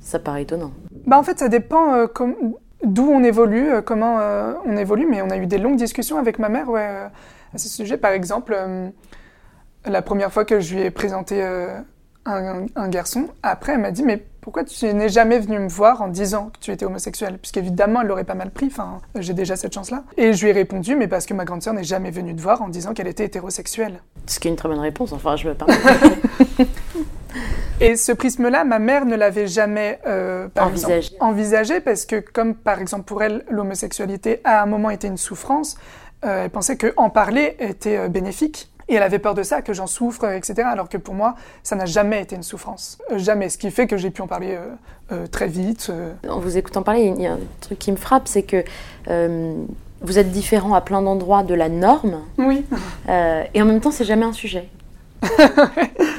ça 0.00 0.18
paraît 0.18 0.42
étonnant. 0.42 0.72
Bah 1.06 1.18
en 1.18 1.22
fait, 1.22 1.38
ça 1.38 1.48
dépend 1.48 1.94
euh, 1.94 2.06
d'où 2.84 3.08
on 3.10 3.22
évolue, 3.24 3.82
comment 3.84 4.18
on 4.64 4.76
évolue, 4.76 5.06
mais 5.06 5.22
on 5.22 5.30
a 5.30 5.36
eu 5.36 5.46
des 5.46 5.58
longues 5.58 5.76
discussions 5.76 6.18
avec 6.18 6.38
ma 6.38 6.48
mère 6.48 6.68
ouais, 6.68 6.86
à 7.54 7.58
ce 7.58 7.68
sujet. 7.68 7.96
Par 7.96 8.12
exemple, 8.12 8.56
la 9.84 10.02
première 10.02 10.32
fois 10.32 10.44
que 10.44 10.60
je 10.60 10.76
lui 10.76 10.82
ai 10.82 10.90
présenté 10.90 11.42
un, 12.24 12.66
un 12.76 12.88
garçon, 12.88 13.28
après 13.42 13.72
elle 13.72 13.80
m'a 13.80 13.90
dit 13.90 14.04
mais 14.04 14.24
pourquoi 14.42 14.64
tu 14.64 14.92
n'es 14.92 15.08
jamais 15.08 15.38
venu 15.38 15.56
me 15.60 15.68
voir 15.68 16.02
en 16.02 16.08
disant 16.08 16.50
que 16.52 16.58
tu 16.58 16.72
étais 16.72 16.84
homosexuel? 16.84 17.38
Puisqu'évidemment, 17.38 18.00
elle 18.00 18.08
l'aurait 18.08 18.24
pas 18.24 18.34
mal 18.34 18.50
pris, 18.50 18.66
enfin, 18.66 19.00
j'ai 19.14 19.34
déjà 19.34 19.54
cette 19.54 19.72
chance-là. 19.72 20.02
Et 20.16 20.32
je 20.32 20.42
lui 20.42 20.50
ai 20.50 20.52
répondu, 20.52 20.96
mais 20.96 21.06
parce 21.06 21.26
que 21.26 21.32
ma 21.32 21.44
grande 21.44 21.62
sœur 21.62 21.74
n'est 21.74 21.84
jamais 21.84 22.10
venue 22.10 22.34
te 22.34 22.42
voir 22.42 22.60
en 22.60 22.68
disant 22.68 22.92
qu'elle 22.92 23.06
était 23.06 23.24
hétérosexuelle. 23.24 24.02
Ce 24.26 24.40
qui 24.40 24.48
est 24.48 24.50
une 24.50 24.56
très 24.56 24.68
bonne 24.68 24.80
réponse, 24.80 25.12
enfin 25.12 25.36
je 25.36 25.48
me 25.48 25.54
permets. 25.54 25.74
Et 27.80 27.94
ce 27.94 28.10
prisme-là, 28.10 28.64
ma 28.64 28.80
mère 28.80 29.06
ne 29.06 29.14
l'avait 29.14 29.46
jamais 29.46 30.00
euh, 30.06 30.48
Envisagé. 30.58 30.96
exemple, 30.96 31.24
envisagé 31.24 31.80
parce 31.80 32.04
que, 32.04 32.16
comme 32.16 32.56
par 32.56 32.80
exemple 32.80 33.04
pour 33.04 33.22
elle, 33.22 33.44
l'homosexualité 33.48 34.40
à 34.42 34.62
un 34.62 34.66
moment 34.66 34.90
était 34.90 35.08
une 35.08 35.16
souffrance, 35.16 35.76
euh, 36.24 36.44
elle 36.44 36.50
pensait 36.50 36.76
que 36.76 36.92
en 36.96 37.10
parler 37.10 37.56
était 37.58 37.96
euh, 37.96 38.08
bénéfique. 38.08 38.71
Et 38.92 38.96
elle 38.96 39.02
avait 39.02 39.18
peur 39.18 39.32
de 39.34 39.42
ça, 39.42 39.62
que 39.62 39.72
j'en 39.72 39.86
souffre, 39.86 40.26
etc. 40.30 40.68
Alors 40.70 40.86
que 40.90 40.98
pour 40.98 41.14
moi, 41.14 41.34
ça 41.62 41.76
n'a 41.76 41.86
jamais 41.86 42.20
été 42.20 42.36
une 42.36 42.42
souffrance. 42.42 42.98
Euh, 43.10 43.16
jamais. 43.16 43.48
Ce 43.48 43.56
qui 43.56 43.70
fait 43.70 43.86
que 43.86 43.96
j'ai 43.96 44.10
pu 44.10 44.20
en 44.20 44.26
parler 44.26 44.54
euh, 44.54 44.66
euh, 45.12 45.26
très 45.26 45.46
vite. 45.46 45.90
En 46.28 46.38
vous 46.40 46.58
écoutant 46.58 46.82
parler, 46.82 47.10
il 47.16 47.22
y 47.22 47.26
a 47.26 47.32
un 47.32 47.38
truc 47.62 47.78
qui 47.78 47.90
me 47.90 47.96
frappe, 47.96 48.28
c'est 48.28 48.42
que 48.42 48.62
vous 50.02 50.18
êtes 50.18 50.30
différent 50.30 50.74
à 50.74 50.82
plein 50.82 51.00
d'endroits 51.00 51.42
de 51.42 51.54
la 51.54 51.70
norme, 51.70 52.18
Oui, 52.36 52.66
et 53.08 53.62
en 53.62 53.64
même 53.64 53.80
temps, 53.80 53.92
c'est 53.92 54.04
jamais 54.04 54.26
un 54.26 54.32
sujet. 54.34 54.68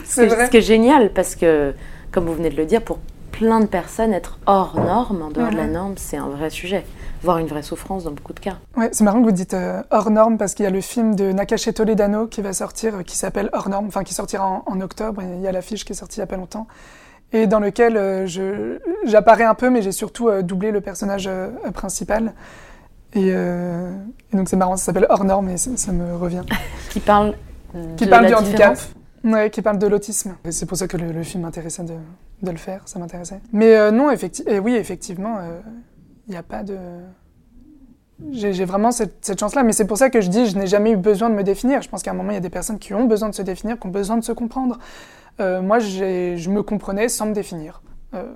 c'est 0.05 0.27
Ce 0.29 0.33
vrai. 0.33 0.45
ce 0.47 0.51
qui 0.51 0.57
est 0.57 0.61
génial, 0.61 1.11
parce 1.13 1.35
que, 1.35 1.75
comme 2.11 2.25
vous 2.25 2.33
venez 2.33 2.49
de 2.49 2.55
le 2.57 2.65
dire, 2.65 2.81
pour 2.81 2.97
plein 3.31 3.59
de 3.59 3.65
personnes, 3.67 4.13
être 4.13 4.39
hors 4.47 4.79
norme, 4.79 5.21
en 5.21 5.29
dehors 5.29 5.51
de 5.51 5.57
la 5.57 5.67
norme, 5.67 5.93
c'est 5.97 6.17
un 6.17 6.29
vrai 6.29 6.49
sujet, 6.49 6.85
voire 7.23 7.37
une 7.37 7.47
vraie 7.47 7.63
souffrance 7.63 8.03
dans 8.03 8.11
beaucoup 8.11 8.33
de 8.33 8.39
cas. 8.39 8.57
Ouais, 8.75 8.89
c'est 8.91 9.03
marrant 9.03 9.19
que 9.21 9.25
vous 9.25 9.31
dites 9.31 9.53
euh, 9.53 9.81
hors 9.91 10.11
norme 10.11 10.37
parce 10.37 10.53
qu'il 10.53 10.63
y 10.63 10.67
a 10.67 10.71
le 10.71 10.81
film 10.81 11.15
de 11.15 11.31
Nakache 11.31 11.73
Toledano 11.73 12.27
qui 12.27 12.41
va 12.41 12.53
sortir, 12.53 12.95
euh, 12.95 13.03
qui 13.03 13.17
s'appelle 13.17 13.49
Hors 13.53 13.69
norme, 13.69 13.87
enfin 13.87 14.03
qui 14.03 14.13
sortira 14.13 14.45
en, 14.45 14.63
en 14.65 14.81
octobre. 14.81 15.21
Il 15.23 15.41
y 15.41 15.47
a 15.47 15.51
l'affiche 15.51 15.85
qui 15.85 15.93
est 15.93 15.95
sortie 15.95 16.17
il 16.17 16.19
y 16.19 16.23
a 16.23 16.27
pas 16.27 16.37
longtemps 16.37 16.67
et 17.31 17.47
dans 17.47 17.59
lequel 17.59 17.97
euh, 17.97 18.77
j'apparais 19.05 19.45
un 19.45 19.55
peu, 19.55 19.71
mais 19.71 19.81
j'ai 19.81 19.91
surtout 19.91 20.29
doublé 20.43 20.69
le 20.69 20.81
personnage 20.81 21.27
principal. 21.73 22.33
Et, 23.13 23.29
et 23.29 24.37
donc 24.37 24.49
c'est 24.49 24.55
marrant, 24.55 24.77
ça 24.77 24.85
s'appelle 24.85 25.07
Hors 25.09 25.23
norme 25.23 25.49
et 25.49 25.57
ça, 25.57 25.91
me 25.91 26.15
revient. 26.15 26.43
Qui 26.91 26.99
parle, 26.99 27.33
Qui 27.97 28.05
parle 28.05 28.23
la 28.25 28.29
du 28.29 28.35
handicap. 28.35 28.77
Ouais, 29.23 29.49
qui 29.49 29.61
parle 29.61 29.79
de 29.79 29.87
l'autisme. 29.87 30.35
C'est 30.49 30.65
pour 30.65 30.77
ça 30.77 30.87
que 30.87 30.97
le, 30.97 31.11
le 31.11 31.23
film 31.23 31.43
m'intéressait 31.43 31.83
de, 31.83 31.93
de 32.43 32.51
le 32.51 32.57
faire, 32.57 32.81
ça 32.85 32.99
m'intéressait. 32.99 33.39
Mais 33.53 33.75
euh, 33.75 33.89
non, 33.89 34.11
effecti 34.11 34.43
et 34.45 34.59
oui, 34.59 34.75
effectivement, 34.75 35.37
il 36.27 36.31
n'y 36.31 36.37
a 36.37 36.43
pas 36.43 36.63
de... 36.63 36.77
J'ai 38.31 38.65
vraiment 38.65 38.91
cette, 38.91 39.25
cette 39.25 39.39
chance-là, 39.39 39.63
mais 39.63 39.73
c'est 39.73 39.87
pour 39.87 39.97
ça 39.97 40.09
que 40.09 40.21
je 40.21 40.29
dis 40.29 40.45
je 40.45 40.57
n'ai 40.57 40.67
jamais 40.67 40.91
eu 40.91 40.97
besoin 40.97 41.29
de 41.29 41.35
me 41.35 41.43
définir. 41.43 41.81
Je 41.81 41.89
pense 41.89 42.03
qu'à 42.03 42.11
un 42.11 42.13
moment, 42.13 42.31
il 42.31 42.35
y 42.35 42.37
a 42.37 42.41
des 42.41 42.49
personnes 42.49 42.79
qui 42.79 42.93
ont 42.93 43.05
besoin 43.05 43.27
de 43.27 43.35
se 43.35 43.41
définir, 43.41 43.79
qui 43.79 43.87
ont 43.87 43.91
besoin 43.91 44.17
de 44.17 44.23
se 44.23 44.31
comprendre. 44.31 44.79
Euh, 45.39 45.61
moi, 45.61 45.79
je 45.79 46.49
me 46.49 46.61
comprenais 46.61 47.09
sans 47.09 47.25
me 47.25 47.33
définir. 47.33 47.81
Euh, 48.13 48.31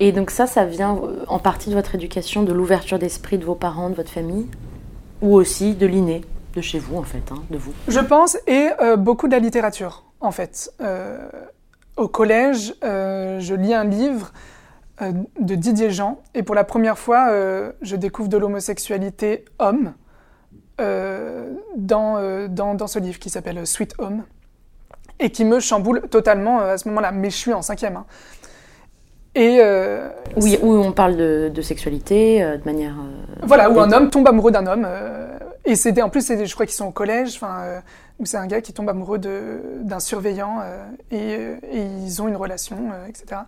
Et 0.00 0.10
donc 0.10 0.30
ça, 0.30 0.46
ça 0.46 0.64
vient 0.64 0.96
euh, 0.96 1.24
en 1.28 1.38
partie 1.38 1.70
de 1.70 1.74
votre 1.74 1.94
éducation, 1.94 2.42
de 2.42 2.52
l'ouverture 2.52 2.98
d'esprit 2.98 3.38
de 3.38 3.44
vos 3.44 3.54
parents, 3.54 3.88
de 3.88 3.94
votre 3.94 4.10
famille, 4.10 4.48
ou 5.22 5.34
aussi 5.34 5.74
de 5.74 5.86
l'inné, 5.86 6.22
de 6.54 6.60
chez 6.60 6.80
vous 6.80 6.96
en 6.96 7.04
fait, 7.04 7.22
hein, 7.30 7.42
de 7.50 7.56
vous? 7.56 7.72
Je 7.86 8.00
pense, 8.00 8.36
et 8.48 8.70
euh, 8.80 8.96
beaucoup 8.96 9.28
de 9.28 9.32
la 9.32 9.38
littérature, 9.38 10.04
en 10.20 10.32
fait. 10.32 10.72
Au 11.96 12.08
collège, 12.08 12.74
je 12.82 13.54
lis 13.54 13.74
un 13.74 13.84
livre 13.84 14.32
euh, 15.00 15.12
de 15.40 15.54
Didier 15.54 15.90
Jean, 15.90 16.18
et 16.34 16.42
pour 16.42 16.54
la 16.54 16.64
première 16.64 16.98
fois, 16.98 17.28
euh, 17.30 17.72
je 17.80 17.96
découvre 17.96 18.28
de 18.28 18.36
l'homosexualité 18.36 19.44
homme 19.58 19.94
euh, 20.80 21.52
dans, 21.76 22.46
dans, 22.48 22.74
dans 22.74 22.86
ce 22.86 22.98
livre 22.98 23.18
qui 23.18 23.30
s'appelle 23.30 23.66
Sweet 23.66 23.94
Home, 23.98 24.24
et 25.18 25.30
qui 25.30 25.44
me 25.44 25.60
chamboule 25.60 26.02
totalement 26.10 26.60
à 26.60 26.76
ce 26.78 26.88
moment-là, 26.88 27.12
mais 27.12 27.30
je 27.30 27.36
suis 27.36 27.52
en 27.52 27.62
cinquième. 27.62 27.96
hein. 27.96 28.06
Et 29.34 29.60
euh, 29.62 30.10
Oui, 30.36 30.58
où 30.62 30.72
on 30.74 30.92
parle 30.92 31.16
de, 31.16 31.50
de 31.54 31.62
sexualité 31.62 32.42
euh, 32.42 32.58
de 32.58 32.64
manière... 32.64 32.94
euh, 32.98 33.36
Voilà, 33.46 33.70
où 33.70 33.80
un 33.80 33.90
homme 33.92 34.10
tombe 34.10 34.28
amoureux 34.28 34.50
d'un 34.50 34.66
homme. 34.66 34.86
et 35.64 35.74
c'est 35.74 35.92
des- 35.92 36.02
en 36.02 36.10
plus, 36.10 36.26
je 36.26 36.52
crois 36.52 36.66
qu'ils 36.66 36.74
sont 36.74 36.86
au 36.88 36.90
collège, 36.92 37.36
enfin, 37.36 37.80
c'est 38.24 38.36
un 38.36 38.46
gars 38.46 38.60
qui 38.60 38.72
tombe 38.74 38.90
amoureux 38.90 39.18
de- 39.18 39.60
d'un 39.80 40.00
surveillant 40.00 40.56
et, 41.10 41.16
et 41.16 41.82
ils 42.04 42.20
ont 42.20 42.28
une 42.28 42.36
relation, 42.36 42.76
etc. 43.08 43.42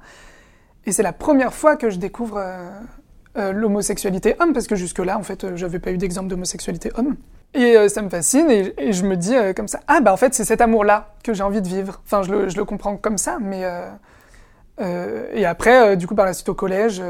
Et 0.86 0.92
c'est 0.92 1.02
la 1.02 1.12
première 1.12 1.54
fois 1.54 1.76
que 1.76 1.90
je 1.90 1.98
découvre 1.98 2.38
euh, 2.38 2.70
euh, 3.36 3.52
l'homosexualité 3.52 4.36
homme, 4.38 4.52
parce 4.52 4.66
que 4.66 4.76
jusque-là, 4.76 5.18
en 5.18 5.22
fait, 5.22 5.44
euh, 5.44 5.56
j'avais 5.56 5.78
pas 5.78 5.90
eu 5.90 5.98
d'exemple 5.98 6.28
d'homosexualité 6.28 6.90
homme. 6.96 7.16
Et 7.54 7.76
euh, 7.76 7.88
ça 7.88 8.02
me 8.02 8.08
fascine, 8.08 8.50
et, 8.50 8.74
et 8.78 8.92
je 8.92 9.04
me 9.04 9.16
dis 9.16 9.34
euh, 9.34 9.52
comme 9.52 9.68
ça, 9.68 9.80
ah 9.88 10.00
bah 10.00 10.12
en 10.12 10.16
fait, 10.16 10.34
c'est 10.34 10.44
cet 10.44 10.60
amour-là 10.60 11.14
que 11.22 11.32
j'ai 11.32 11.42
envie 11.42 11.62
de 11.62 11.68
vivre. 11.68 12.00
Enfin, 12.04 12.22
je 12.22 12.30
le, 12.30 12.48
je 12.48 12.56
le 12.56 12.64
comprends 12.64 12.96
comme 12.96 13.18
ça, 13.18 13.38
mais. 13.40 13.62
et 15.34 15.46
après, 15.46 15.96
du 15.96 16.06
coup, 16.06 16.14
par 16.14 16.26
la 16.26 16.32
suite 16.32 16.48
au 16.48 16.54
collège, 16.54 17.02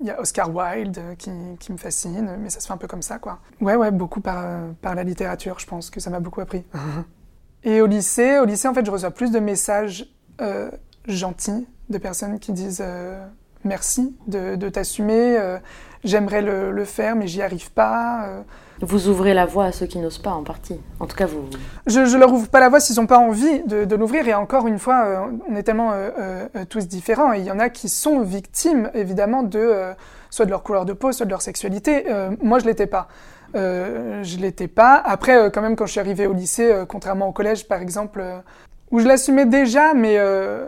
il 0.00 0.06
y 0.06 0.10
a 0.10 0.20
Oscar 0.20 0.54
Wilde 0.54 1.00
qui, 1.18 1.30
qui 1.58 1.72
me 1.72 1.76
fascine, 1.76 2.36
mais 2.40 2.50
ça 2.50 2.60
se 2.60 2.66
fait 2.66 2.72
un 2.72 2.76
peu 2.76 2.86
comme 2.86 3.02
ça, 3.02 3.18
quoi. 3.18 3.40
Ouais, 3.60 3.74
ouais, 3.74 3.90
beaucoup 3.90 4.20
par, 4.20 4.44
par 4.80 4.94
la 4.94 5.02
littérature, 5.02 5.58
je 5.58 5.66
pense 5.66 5.90
que 5.90 6.00
ça 6.00 6.10
m'a 6.10 6.20
beaucoup 6.20 6.40
appris. 6.40 6.64
et 7.64 7.80
au 7.80 7.86
lycée, 7.86 8.38
au 8.38 8.44
lycée, 8.44 8.68
en 8.68 8.74
fait, 8.74 8.86
je 8.86 8.90
reçois 8.90 9.10
plus 9.10 9.30
de 9.30 9.40
messages 9.40 10.06
euh, 10.40 10.70
gentils 11.06 11.66
de 11.90 11.98
personnes 11.98 12.38
qui 12.38 12.52
disent 12.52 12.82
euh, 12.84 13.22
merci 13.64 14.16
de, 14.26 14.56
de 14.56 14.68
t'assumer. 14.68 15.36
euh, 15.38 15.58
J'aimerais 16.02 16.42
le, 16.42 16.70
le 16.70 16.84
faire, 16.84 17.16
mais 17.16 17.26
j'y 17.26 17.40
arrive 17.40 17.72
pas. 17.72 18.26
euh. 18.26 18.42
Vous 18.82 19.08
ouvrez 19.08 19.32
la 19.32 19.46
voie 19.46 19.64
à 19.66 19.72
ceux 19.72 19.86
qui 19.86 19.98
n'osent 19.98 20.18
pas, 20.18 20.32
en 20.32 20.42
partie. 20.42 20.78
En 21.00 21.06
tout 21.06 21.16
cas, 21.16 21.24
vous. 21.24 21.44
Je, 21.86 22.04
je 22.04 22.18
leur 22.18 22.30
ouvre 22.30 22.48
pas 22.48 22.60
la 22.60 22.68
voie 22.68 22.78
s'ils 22.78 22.96
n'ont 22.96 23.06
pas 23.06 23.16
envie 23.18 23.62
de, 23.62 23.86
de 23.86 23.96
l'ouvrir. 23.96 24.28
Et 24.28 24.34
encore 24.34 24.66
une 24.66 24.78
fois, 24.78 25.04
euh, 25.06 25.20
on 25.48 25.56
est 25.56 25.62
tellement 25.62 25.92
euh, 25.92 26.10
euh, 26.54 26.64
tous 26.68 26.88
différents. 26.88 27.32
Et 27.32 27.38
il 27.38 27.44
y 27.46 27.50
en 27.50 27.58
a 27.58 27.70
qui 27.70 27.88
sont 27.88 28.20
victimes, 28.20 28.90
évidemment, 28.92 29.42
de 29.44 29.58
euh, 29.58 29.94
soit 30.28 30.44
de 30.44 30.50
leur 30.50 30.62
couleur 30.62 30.84
de 30.84 30.92
peau, 30.92 31.10
soit 31.12 31.24
de 31.24 31.30
leur 31.30 31.40
sexualité. 31.40 32.04
Euh, 32.10 32.32
moi, 32.42 32.58
je 32.58 32.66
l'étais 32.66 32.86
pas. 32.86 33.08
Euh, 33.54 34.22
je 34.22 34.36
l'étais 34.36 34.68
pas. 34.68 34.96
Après, 34.96 35.50
quand 35.50 35.62
même, 35.62 35.74
quand 35.74 35.86
je 35.86 35.92
suis 35.92 36.00
arrivée 36.00 36.26
au 36.26 36.34
lycée, 36.34 36.70
euh, 36.70 36.84
contrairement 36.84 37.28
au 37.28 37.32
collège, 37.32 37.66
par 37.66 37.80
exemple, 37.80 38.22
où 38.90 38.98
je 38.98 39.06
l'assumais 39.08 39.46
déjà, 39.46 39.94
mais 39.94 40.16
euh, 40.18 40.66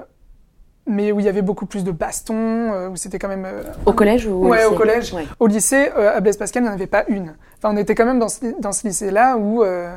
mais 0.87 1.13
où 1.13 1.21
il 1.21 1.27
y 1.27 1.29
avait 1.29 1.43
beaucoup 1.43 1.67
plus 1.67 1.85
de 1.85 1.91
bastons, 1.91 2.35
euh, 2.73 2.89
où 2.89 2.97
c'était 2.97 3.19
quand 3.19 3.29
même 3.29 3.45
euh, 3.45 3.63
Au 3.87 3.93
collège 3.93 4.27
ou 4.27 4.47
Ouais, 4.49 4.65
au 4.65 4.71
lycée 4.71 4.77
collège. 4.77 5.13
Ouais. 5.15 5.25
au 5.41 5.47
lycée, 5.47 5.91
euh, 5.97 6.17
à 6.17 6.21
Blaise 6.21 6.37
Pascal, 6.37 6.63
il 6.63 6.67
n'y 6.67 6.71
en 6.71 6.75
avait 6.75 6.87
pas 6.87 7.05
une. 7.09 7.35
Enfin, 7.59 7.75
on 7.75 7.77
était 7.77 7.95
quand 7.95 8.05
même 8.07 8.19
dans 8.19 8.29
ce, 8.29 8.41
dans 8.61 8.73
ce 8.73 8.87
lycée-là 8.87 9.37
où. 9.37 9.63
euh, 9.65 9.97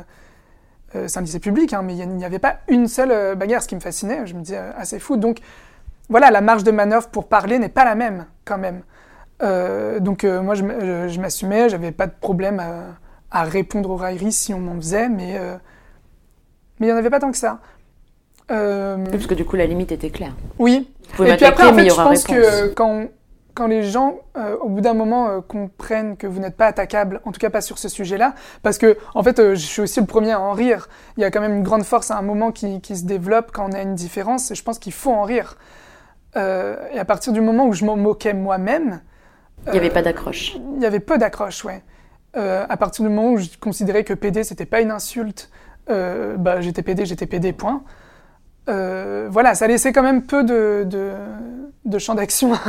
euh, 0.96 1.06
c'est 1.06 1.18
un 1.20 1.22
lycée 1.22 1.38
public, 1.38 1.72
hein, 1.72 1.82
mais 1.84 1.96
il 1.96 2.08
n'y 2.08 2.24
avait 2.24 2.40
pas 2.40 2.56
une 2.66 2.88
seule 2.88 3.12
euh, 3.12 3.34
bagarre, 3.36 3.62
ce 3.62 3.68
qui 3.68 3.76
me 3.76 3.80
fascinait. 3.80 4.26
Je 4.26 4.34
me 4.34 4.40
disais, 4.40 4.58
euh, 4.58 4.70
assez 4.76 4.98
fou. 4.98 5.16
Donc, 5.16 5.38
voilà, 6.08 6.32
la 6.32 6.40
marge 6.40 6.64
de 6.64 6.72
manœuvre 6.72 7.08
pour 7.10 7.28
parler 7.28 7.60
n'est 7.60 7.68
pas 7.68 7.84
la 7.84 7.94
même, 7.94 8.26
quand 8.44 8.58
même. 8.58 8.82
Euh, 9.42 10.00
donc, 10.00 10.24
euh, 10.24 10.42
moi, 10.42 10.54
je, 10.56 10.64
je- 10.64 11.08
je 11.08 11.20
m'assumais, 11.20 11.68
j'avais 11.68 11.92
pas 11.92 12.08
de 12.08 12.12
problème 12.20 12.58
à, 12.58 12.86
à 13.30 13.44
répondre 13.44 13.88
aux 13.90 13.96
railleries 13.96 14.32
si 14.32 14.52
on 14.52 14.58
m'en 14.58 14.74
faisait, 14.74 15.08
mais 15.08 15.36
euh, 15.38 15.54
mais 16.80 16.86
il 16.86 16.90
n'y 16.90 16.94
en 16.94 16.98
avait 16.98 17.10
pas 17.10 17.20
tant 17.20 17.30
que 17.30 17.36
ça. 17.38 17.60
Euh, 18.50 18.96
Parce 19.10 19.26
que 19.26 19.34
du 19.34 19.44
coup, 19.44 19.56
la 19.56 19.66
limite 19.66 19.92
était 19.92 20.10
claire. 20.10 20.34
oui, 20.58 20.90
Vous 21.16 21.24
et 21.24 21.36
puis 21.36 21.44
après, 21.46 21.66
en 21.68 21.74
fait, 21.74 21.88
je 21.88 21.94
pense 21.94 22.24
réponse. 22.24 22.24
que 22.24 22.68
quand, 22.74 23.04
quand 23.54 23.66
les 23.68 23.82
gens, 23.82 24.16
euh, 24.36 24.56
au 24.60 24.68
bout 24.68 24.80
d'un 24.80 24.94
moment, 24.94 25.28
euh, 25.28 25.40
comprennent 25.40 26.16
que 26.16 26.26
vous 26.26 26.40
n'êtes 26.40 26.56
pas 26.56 26.66
attaquable, 26.66 27.20
en 27.24 27.32
tout 27.32 27.38
cas 27.38 27.50
pas 27.50 27.60
sur 27.60 27.78
ce 27.78 27.88
sujet-là, 27.88 28.34
parce 28.62 28.78
que, 28.78 28.96
en 29.14 29.22
fait, 29.22 29.38
euh, 29.38 29.54
je 29.54 29.60
suis 29.66 29.82
aussi 29.82 30.00
le 30.00 30.06
premier 30.06 30.32
à 30.32 30.40
en 30.40 30.52
rire. 30.52 30.88
Il 31.16 31.20
y 31.20 31.24
a 31.24 31.30
quand 31.30 31.40
même 31.40 31.54
une 31.54 31.62
grande 31.62 31.84
force 31.84 32.10
à 32.10 32.16
un 32.16 32.22
moment 32.22 32.50
qui, 32.52 32.80
qui 32.80 32.96
se 32.96 33.04
développe 33.04 33.50
quand 33.52 33.68
on 33.68 33.72
a 33.72 33.82
une 33.82 33.94
différence, 33.94 34.50
et 34.50 34.54
je 34.54 34.62
pense 34.64 34.78
qu'il 34.78 34.92
faut 34.92 35.12
en 35.12 35.22
rire. 35.22 35.56
Et 36.36 36.98
à 36.98 37.04
partir 37.04 37.32
du 37.32 37.40
moment 37.40 37.66
où 37.66 37.72
je 37.72 37.84
m'en 37.84 37.96
moquais 37.96 38.34
moi-même, 38.34 39.00
Il 39.66 39.72
n'y 39.72 39.78
avait 39.78 39.90
pas 39.90 40.00
d'accroche. 40.00 40.56
il 40.76 40.80
y 40.82 40.86
avait 40.86 41.00
peu 41.00 41.18
d'accroche, 41.18 41.64
ouais. 41.64 41.82
À 42.34 42.76
partir 42.76 43.04
du 43.04 43.10
moment 43.10 43.32
où 43.32 43.38
je 43.38 43.48
considérais 43.60 44.04
que 44.04 44.14
PD, 44.14 44.44
c'était 44.44 44.64
pas 44.64 44.80
une 44.80 44.92
insulte, 44.92 45.50
bah, 45.88 46.60
j'étais 46.60 46.82
PD, 46.82 47.04
j'étais 47.04 47.26
PD, 47.26 47.52
point. 47.52 47.82
Euh, 48.68 49.28
voilà, 49.30 49.54
ça 49.54 49.66
laissait 49.66 49.92
quand 49.92 50.02
même 50.02 50.22
peu 50.22 50.44
de, 50.44 50.84
de, 50.84 51.10
de 51.84 51.98
champ 51.98 52.14
d'action. 52.14 52.52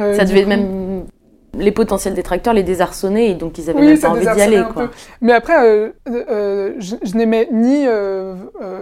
Euh, 0.00 0.16
Ça 0.16 0.24
devait 0.24 0.42
coup- 0.42 0.48
même. 0.48 1.04
Les 1.56 1.70
potentiels 1.70 2.14
détracteurs 2.14 2.52
les 2.52 2.64
désarçonner, 2.64 3.30
et 3.30 3.34
donc 3.34 3.58
ils 3.58 3.70
avaient 3.70 3.78
Oui, 3.78 3.86
même 3.86 3.98
pas 4.00 4.08
envie 4.08 4.22
d'y 4.22 4.42
aller. 4.42 4.60
Quoi. 4.74 4.90
Mais 5.20 5.32
après, 5.32 5.64
euh, 5.64 5.90
euh, 6.08 6.74
je, 6.78 6.96
je 7.00 7.14
n'aimais 7.14 7.48
ni 7.52 7.86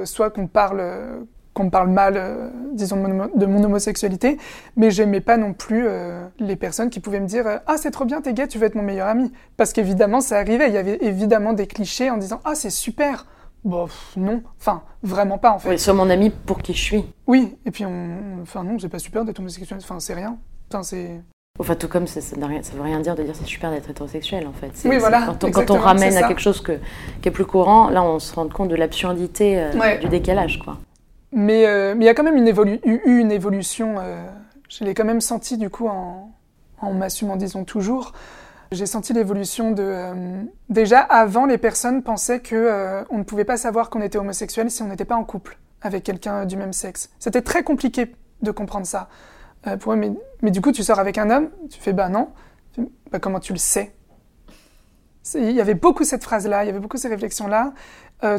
soit 0.06 0.30
qu'on 0.30 0.46
parle, 0.46 0.82
qu'on 1.52 1.68
parle 1.68 1.90
mal, 1.90 2.18
disons, 2.72 2.96
de 3.36 3.44
mon, 3.46 3.62
homosexualité, 3.62 4.38
mais 4.76 4.90
j'aimais 4.90 5.20
pas 5.20 5.36
non 5.36 5.52
plus 5.52 5.84
euh, 5.86 6.24
les 6.38 6.56
personnes 6.56 6.88
qui 6.88 7.00
pouvaient 7.00 7.20
me 7.20 7.26
dire 7.26 7.44
Ah, 7.66 7.76
c'est 7.76 7.90
trop 7.90 8.06
bien, 8.06 8.22
t'es 8.22 8.32
gay, 8.32 8.46
tu 8.46 8.56
veux 8.56 8.64
être 8.66 8.74
mon 8.74 8.82
meilleur 8.82 9.08
ami. 9.08 9.30
Parce 9.58 9.74
qu'évidemment, 9.74 10.22
ça 10.22 10.38
arrivait. 10.38 10.68
Il 10.68 10.74
y 10.74 10.78
avait 10.78 10.96
évidemment 11.02 11.52
des 11.52 11.66
clichés 11.66 12.08
en 12.08 12.16
disant 12.16 12.40
Ah, 12.46 12.54
c'est 12.54 12.70
super. 12.70 13.26
Bon, 13.64 13.86
pff, 13.86 14.14
non. 14.16 14.42
Enfin, 14.58 14.82
vraiment 15.02 15.38
pas, 15.38 15.52
en 15.52 15.58
fait. 15.58 15.68
Oui, 15.70 15.78
sur 15.78 15.94
mon 15.94 16.10
ami 16.10 16.30
pour 16.30 16.58
qui 16.62 16.74
je 16.74 16.80
suis. 16.82 17.04
Oui, 17.26 17.56
et 17.64 17.70
puis, 17.70 17.84
on... 17.86 18.40
enfin, 18.42 18.64
non, 18.64 18.78
c'est 18.78 18.88
pas 18.88 18.98
super 18.98 19.24
d'être 19.24 19.38
homosexuel. 19.38 19.78
Enfin, 19.82 20.00
c'est 20.00 20.14
rien. 20.14 20.36
Enfin, 20.70 20.82
c'est. 20.82 21.20
Enfin, 21.60 21.74
tout 21.74 21.86
comme 21.86 22.06
ça, 22.06 22.20
ça, 22.22 22.34
veut 22.36 22.82
rien 22.82 23.00
dire 23.00 23.14
de 23.14 23.22
dire 23.22 23.36
c'est 23.36 23.44
super 23.44 23.70
d'être 23.70 23.88
hétérosexuel 23.90 24.46
en 24.46 24.52
fait. 24.54 24.72
Oui, 24.88 24.96
voilà, 24.96 25.26
Quand 25.26 25.44
on, 25.44 25.50
quand 25.50 25.70
on 25.70 25.78
ramène 25.78 26.16
à 26.16 26.26
quelque 26.26 26.40
chose 26.40 26.62
que, 26.62 26.78
qui 27.20 27.28
est 27.28 27.30
plus 27.30 27.44
courant, 27.44 27.90
là 27.90 28.02
on 28.02 28.18
se 28.18 28.34
rend 28.34 28.48
compte 28.48 28.70
de 28.70 28.74
l'absurdité 28.74 29.60
euh, 29.60 29.72
Ouais. 29.74 29.98
du 29.98 30.08
décalage 30.08 30.60
quoi. 30.60 30.78
Mais 31.30 31.66
euh, 31.66 31.94
mais 31.94 32.04
il 32.04 32.06
y 32.06 32.08
a 32.08 32.14
quand 32.14 32.22
même 32.22 32.38
une 32.38 32.48
évolu- 32.48 32.80
eu 32.86 33.18
une 33.20 33.30
évolution. 33.30 33.96
euh, 33.98 34.26
je 34.70 34.82
l'ai 34.82 34.94
quand 34.94 35.04
même 35.04 35.20
senti 35.20 35.58
du 35.58 35.68
coup 35.68 35.88
en, 35.88 36.32
en 36.80 36.94
m'assumant, 36.94 37.36
disons 37.36 37.64
toujours. 37.64 38.12
J'ai 38.72 38.86
senti 38.86 39.12
l'évolution 39.12 39.70
de. 39.70 39.82
euh, 39.84 40.42
déjà 40.70 41.00
avant, 41.00 41.44
les 41.44 41.58
personnes 41.58 42.02
pensaient 42.02 42.40
que 42.40 42.56
euh, 42.56 43.04
on 43.10 43.18
ne 43.18 43.22
pouvait 43.22 43.44
pas 43.44 43.58
savoir 43.58 43.90
qu'on 43.90 44.00
était 44.00 44.16
homosexuel 44.18 44.70
si 44.70 44.82
on 44.82 44.88
n'était 44.88 45.04
pas 45.04 45.16
en 45.16 45.24
couple 45.24 45.58
avec 45.82 46.04
quelqu'un 46.04 46.46
du 46.46 46.56
même 46.56 46.72
sexe. 46.72 47.10
C'était 47.18 47.42
très 47.42 47.64
compliqué 47.64 48.14
de 48.40 48.50
comprendre 48.50 48.86
ça. 48.86 49.08
Euh, 49.66 49.76
pour 49.76 49.92
eux, 49.92 49.96
mais, 49.96 50.12
mais 50.40 50.50
du 50.50 50.60
coup, 50.62 50.72
tu 50.72 50.82
sors 50.82 50.98
avec 50.98 51.18
un 51.18 51.28
homme, 51.30 51.50
tu 51.70 51.78
fais 51.80 51.92
bah 51.92 52.08
non. 52.08 52.30
Fais, 52.74 52.82
Bah, 53.10 53.18
comment 53.18 53.40
tu 53.40 53.52
le 53.52 53.58
sais? 53.58 53.92
Il 55.34 55.52
y 55.52 55.60
avait 55.60 55.74
beaucoup 55.74 56.02
cette 56.04 56.24
phrase-là, 56.24 56.64
il 56.64 56.66
y 56.66 56.70
avait 56.70 56.80
beaucoup 56.80 56.96
ces 56.96 57.08
réflexions-là. 57.08 57.74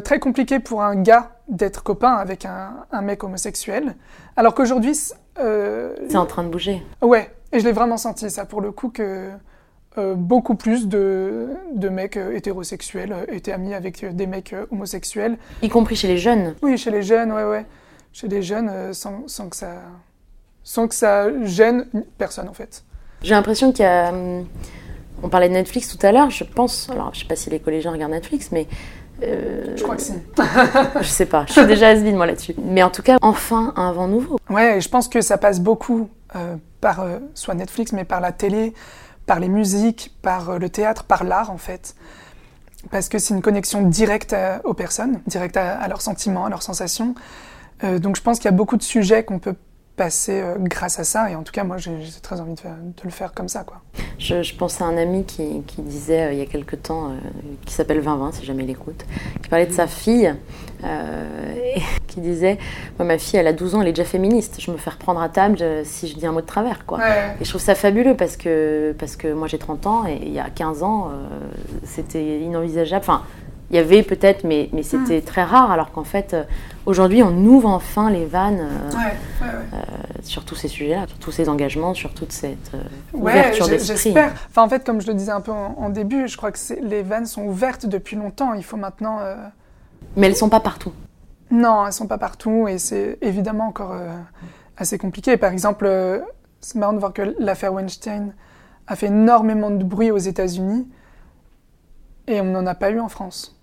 Très 0.02 0.18
compliqué 0.18 0.60
pour 0.60 0.82
un 0.82 0.96
gars 0.96 1.30
d'être 1.48 1.82
copain 1.82 2.12
avec 2.14 2.44
un, 2.46 2.84
un 2.90 3.02
mec 3.02 3.22
homosexuel. 3.24 3.94
Alors 4.36 4.54
qu'aujourd'hui, 4.54 4.94
C'est 4.94 6.16
en 6.16 6.26
train 6.26 6.42
de 6.44 6.48
bouger. 6.48 6.82
ouais, 7.02 7.30
et 7.52 7.60
je 7.60 7.64
l'ai 7.64 7.72
vraiment 7.72 7.96
senti 7.96 8.28
ça 8.30 8.44
pour 8.46 8.60
le 8.60 8.70
coup 8.72 8.88
que 8.90 9.30
euh, 9.96 10.14
beaucoup 10.16 10.56
plus 10.56 10.88
de, 10.88 11.50
de 11.72 11.88
mecs 11.88 12.16
euh, 12.16 12.34
hétérosexuels 12.34 13.12
euh, 13.12 13.24
étaient 13.28 13.52
amis 13.52 13.74
avec 13.74 14.04
des 14.04 14.26
mecs 14.26 14.52
homosexuels. 14.72 15.38
Y 15.62 15.68
compris 15.68 15.94
chez 15.94 16.08
les 16.08 16.18
jeunes. 16.18 16.56
Oui, 16.62 16.76
chez 16.76 16.90
les 16.90 17.02
jeunes, 17.02 17.30
ouais, 17.30 17.44
ouais, 17.44 17.64
chez 18.12 18.26
les 18.26 18.42
jeunes, 18.42 18.92
sans, 18.92 19.28
sans 19.28 19.48
que 19.48 19.54
ça, 19.54 19.74
sans 20.64 20.88
que 20.88 20.96
ça 20.96 21.28
gêne 21.44 21.86
personne 22.18 22.48
en 22.48 22.54
fait. 22.54 22.82
J'ai 23.22 23.34
l'impression 23.34 23.70
qu'il 23.70 23.84
y 23.84 23.88
a. 23.88 24.08
hum, 24.08 24.46
On 25.22 25.28
parlait 25.28 25.48
de 25.48 25.54
Netflix 25.54 25.96
tout 25.96 26.04
à 26.04 26.10
l'heure, 26.10 26.30
je 26.30 26.42
pense. 26.42 26.90
Alors, 26.90 27.14
je 27.14 27.20
sais 27.20 27.26
pas 27.26 27.36
si 27.36 27.48
les 27.50 27.60
collégiens 27.60 27.92
regardent 27.92 28.12
Netflix, 28.14 28.50
mais. 28.50 28.66
Je 29.22 29.80
crois 29.80 29.94
que 29.94 30.02
si. 30.02 30.12
je 31.00 31.06
sais 31.06 31.26
pas, 31.26 31.44
je 31.46 31.52
suis 31.52 31.66
déjà 31.66 31.90
has 31.90 32.00
moi 32.00 32.26
là-dessus. 32.26 32.56
Mais 32.62 32.82
en 32.82 32.90
tout 32.90 33.02
cas, 33.02 33.16
enfin 33.22 33.72
un 33.76 33.92
vent 33.92 34.08
nouveau. 34.08 34.38
Ouais, 34.50 34.80
je 34.80 34.88
pense 34.88 35.06
que 35.06 35.20
ça 35.20 35.38
passe 35.38 35.60
beaucoup 35.60 36.08
par 36.80 37.06
soit 37.34 37.54
Netflix, 37.54 37.92
mais 37.92 38.04
par 38.04 38.20
la 38.20 38.32
télé, 38.32 38.74
par 39.26 39.40
les 39.40 39.48
musiques, 39.48 40.14
par 40.22 40.50
euh, 40.50 40.58
le 40.58 40.68
théâtre, 40.68 41.04
par 41.04 41.24
l'art 41.24 41.50
en 41.50 41.58
fait. 41.58 41.94
Parce 42.90 43.08
que 43.08 43.18
c'est 43.18 43.32
une 43.34 43.40
connexion 43.42 43.82
directe 43.82 44.32
à- 44.34 44.60
aux 44.64 44.74
personnes, 44.74 45.20
directe 45.26 45.56
à, 45.56 45.86
leurs 45.88 46.02
sentiments, 46.02 46.44
à 46.44 46.50
leurs 46.50 46.62
sensations. 46.62 47.14
Euh, 47.82 47.98
donc 47.98 48.16
je 48.16 48.22
pense 48.22 48.38
qu'il 48.38 48.44
y 48.46 48.54
a 48.54 48.56
beaucoup 48.56 48.76
de 48.76 48.82
sujets 48.82 49.24
qu'on 49.24 49.38
peut 49.38 49.54
passer 49.96 50.40
euh, 50.42 50.56
grâce 50.58 50.98
à 50.98 51.04
ça. 51.04 51.30
Et 51.30 51.34
en 51.34 51.42
tout 51.42 51.52
cas, 51.52 51.64
moi, 51.64 51.78
j'ai 51.78 51.98
très 52.22 52.40
envie 52.40 52.54
de, 52.54 52.62
de 52.62 53.02
le 53.04 53.10
faire 53.10 53.32
comme 53.32 53.48
ça, 53.48 53.64
quoi. 53.64 53.80
Je, 54.18 54.42
je 54.42 54.54
pense 54.54 54.80
à 54.80 54.84
un 54.84 54.96
ami 54.96 55.24
qui, 55.24 55.62
qui 55.66 55.82
disait 55.82 56.22
euh, 56.22 56.32
il 56.32 56.38
y 56.38 56.42
a 56.42 56.46
quelque 56.46 56.76
temps, 56.76 57.06
euh, 57.06 57.14
qui 57.64 57.72
s'appelle 57.72 58.00
Vinvin, 58.00 58.30
si 58.32 58.44
jamais 58.44 58.64
il 58.64 58.70
écoute, 58.70 59.04
qui 59.42 59.48
parlait 59.48 59.66
de 59.66 59.72
sa 59.72 59.86
fille, 59.86 60.34
euh, 60.84 61.54
et 61.76 61.80
qui 62.06 62.20
disait 62.20 62.58
Moi, 62.98 63.06
ma 63.06 63.18
fille, 63.18 63.38
elle 63.38 63.46
a 63.46 63.52
12 63.52 63.74
ans, 63.74 63.82
elle 63.82 63.88
est 63.88 63.92
déjà 63.92 64.08
féministe. 64.08 64.56
Je 64.60 64.70
me 64.70 64.76
fais 64.76 64.90
reprendre 64.90 65.20
à 65.20 65.28
table 65.28 65.58
si 65.84 66.08
je 66.08 66.16
dis 66.16 66.26
un 66.26 66.32
mot 66.32 66.40
de 66.40 66.46
travers, 66.46 66.86
quoi. 66.86 66.98
Ouais. 66.98 67.36
Et 67.40 67.44
je 67.44 67.48
trouve 67.48 67.60
ça 67.62 67.74
fabuleux 67.74 68.16
parce 68.16 68.36
que, 68.36 68.94
parce 68.98 69.16
que 69.16 69.32
moi 69.32 69.48
j'ai 69.48 69.58
30 69.58 69.86
ans 69.86 70.06
et 70.06 70.18
il 70.22 70.32
y 70.32 70.38
a 70.38 70.50
15 70.50 70.82
ans, 70.82 71.10
c'était 71.84 72.40
inenvisageable. 72.40 73.02
Enfin, 73.02 73.22
il 73.74 73.76
y 73.76 73.80
avait 73.80 74.04
peut-être, 74.04 74.44
mais, 74.44 74.68
mais 74.72 74.84
c'était 74.84 75.20
très 75.20 75.42
rare, 75.42 75.72
alors 75.72 75.90
qu'en 75.90 76.04
fait, 76.04 76.32
euh, 76.32 76.44
aujourd'hui, 76.86 77.24
on 77.24 77.36
ouvre 77.44 77.68
enfin 77.68 78.08
les 78.08 78.24
vannes 78.24 78.60
euh, 78.60 78.90
Ouais, 78.96 79.16
ouais, 79.42 79.48
ouais. 79.72 80.22
sur 80.22 80.44
tous 80.44 80.54
ces 80.54 80.68
sujets-là, 80.68 81.06
sur 81.08 81.18
tous 81.18 81.32
ces 81.32 81.48
engagements, 81.48 81.92
sur 81.92 82.14
toute 82.14 82.30
cette 82.30 82.70
euh, 82.74 82.78
ouverture 83.12 83.66
d'esprit. 83.66 83.96
j'espère. 84.12 84.32
Enfin, 84.48 84.62
en 84.62 84.68
fait, 84.68 84.84
comme 84.86 85.00
je 85.00 85.08
le 85.08 85.14
disais 85.14 85.32
un 85.32 85.40
peu 85.40 85.50
en, 85.50 85.74
en 85.76 85.88
début, 85.88 86.28
je 86.28 86.36
crois 86.36 86.52
que 86.52 86.58
les 86.82 87.02
vannes 87.02 87.26
sont 87.26 87.42
ouvertes 87.42 87.86
depuis 87.86 88.14
longtemps. 88.16 88.54
Il 88.54 88.62
faut 88.64 88.76
maintenant. 88.76 89.18
euh, 89.20 89.34
Mais 90.16 90.28
elles 90.28 90.36
sont 90.36 90.48
pas 90.48 90.60
partout. 90.60 90.92
Non, 91.50 91.84
elles 91.86 91.92
sont 91.92 92.06
pas 92.06 92.18
partout 92.18 92.68
et 92.68 92.78
c'est 92.78 93.18
évidemment 93.22 93.66
encore 93.66 93.92
euh, 93.92 94.08
assez 94.76 94.98
compliqué. 94.98 95.36
Par 95.36 95.50
exemple, 95.52 95.84
euh, 95.86 96.20
c'est 96.60 96.76
marrant 96.78 96.92
de 96.92 96.98
voir 97.00 97.12
que 97.12 97.34
l'affaire 97.40 97.72
Weinstein 97.74 98.32
a 98.86 98.94
fait 98.96 99.06
énormément 99.06 99.70
de 99.70 99.82
bruit 99.82 100.10
aux 100.12 100.18
États-Unis 100.18 100.86
et 102.28 102.40
on 102.40 102.44
n'en 102.44 102.66
a 102.66 102.74
pas 102.74 102.90
eu 102.90 103.00
en 103.00 103.08
France. 103.08 103.53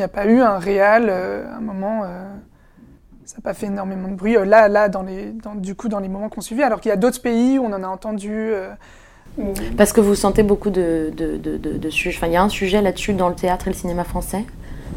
Il 0.00 0.04
n'y 0.04 0.04
a 0.04 0.08
pas 0.08 0.24
eu 0.24 0.40
un 0.40 0.58
réel, 0.58 1.08
euh, 1.10 1.44
un 1.54 1.60
moment, 1.60 2.04
euh, 2.04 2.24
ça 3.26 3.36
n'a 3.36 3.42
pas 3.42 3.52
fait 3.52 3.66
énormément 3.66 4.08
de 4.08 4.14
bruit. 4.14 4.34
Euh, 4.34 4.46
là, 4.46 4.66
là, 4.66 4.88
dans 4.88 5.02
les, 5.02 5.26
dans- 5.32 5.54
du 5.54 5.74
coup, 5.74 5.90
dans 5.90 5.98
les 6.00 6.08
moments 6.08 6.30
qu'on 6.30 6.40
suivait, 6.40 6.62
alors 6.62 6.80
qu'il 6.80 6.88
y 6.88 6.92
a 6.92 6.96
d'autres 6.96 7.20
pays 7.20 7.58
où 7.58 7.64
on 7.66 7.72
en 7.74 7.82
a 7.82 7.86
entendu. 7.86 8.30
euh, 8.32 8.70
où- 9.36 9.52
Parce 9.76 9.92
que 9.92 10.00
vous 10.00 10.14
sentez 10.14 10.42
beaucoup 10.42 10.70
de, 10.70 11.12
de, 11.14 11.36
de, 11.36 11.58
de- 11.58 11.76
de 11.76 11.90
sujets. 11.90 12.16
Enfin, 12.16 12.28
il 12.28 12.32
y 12.32 12.36
a 12.36 12.42
un 12.42 12.48
sujet 12.48 12.80
là-dessus 12.80 13.12
dans 13.12 13.28
le 13.28 13.34
théâtre 13.34 13.68
et 13.68 13.70
le 13.72 13.76
cinéma 13.76 14.04
français, 14.04 14.46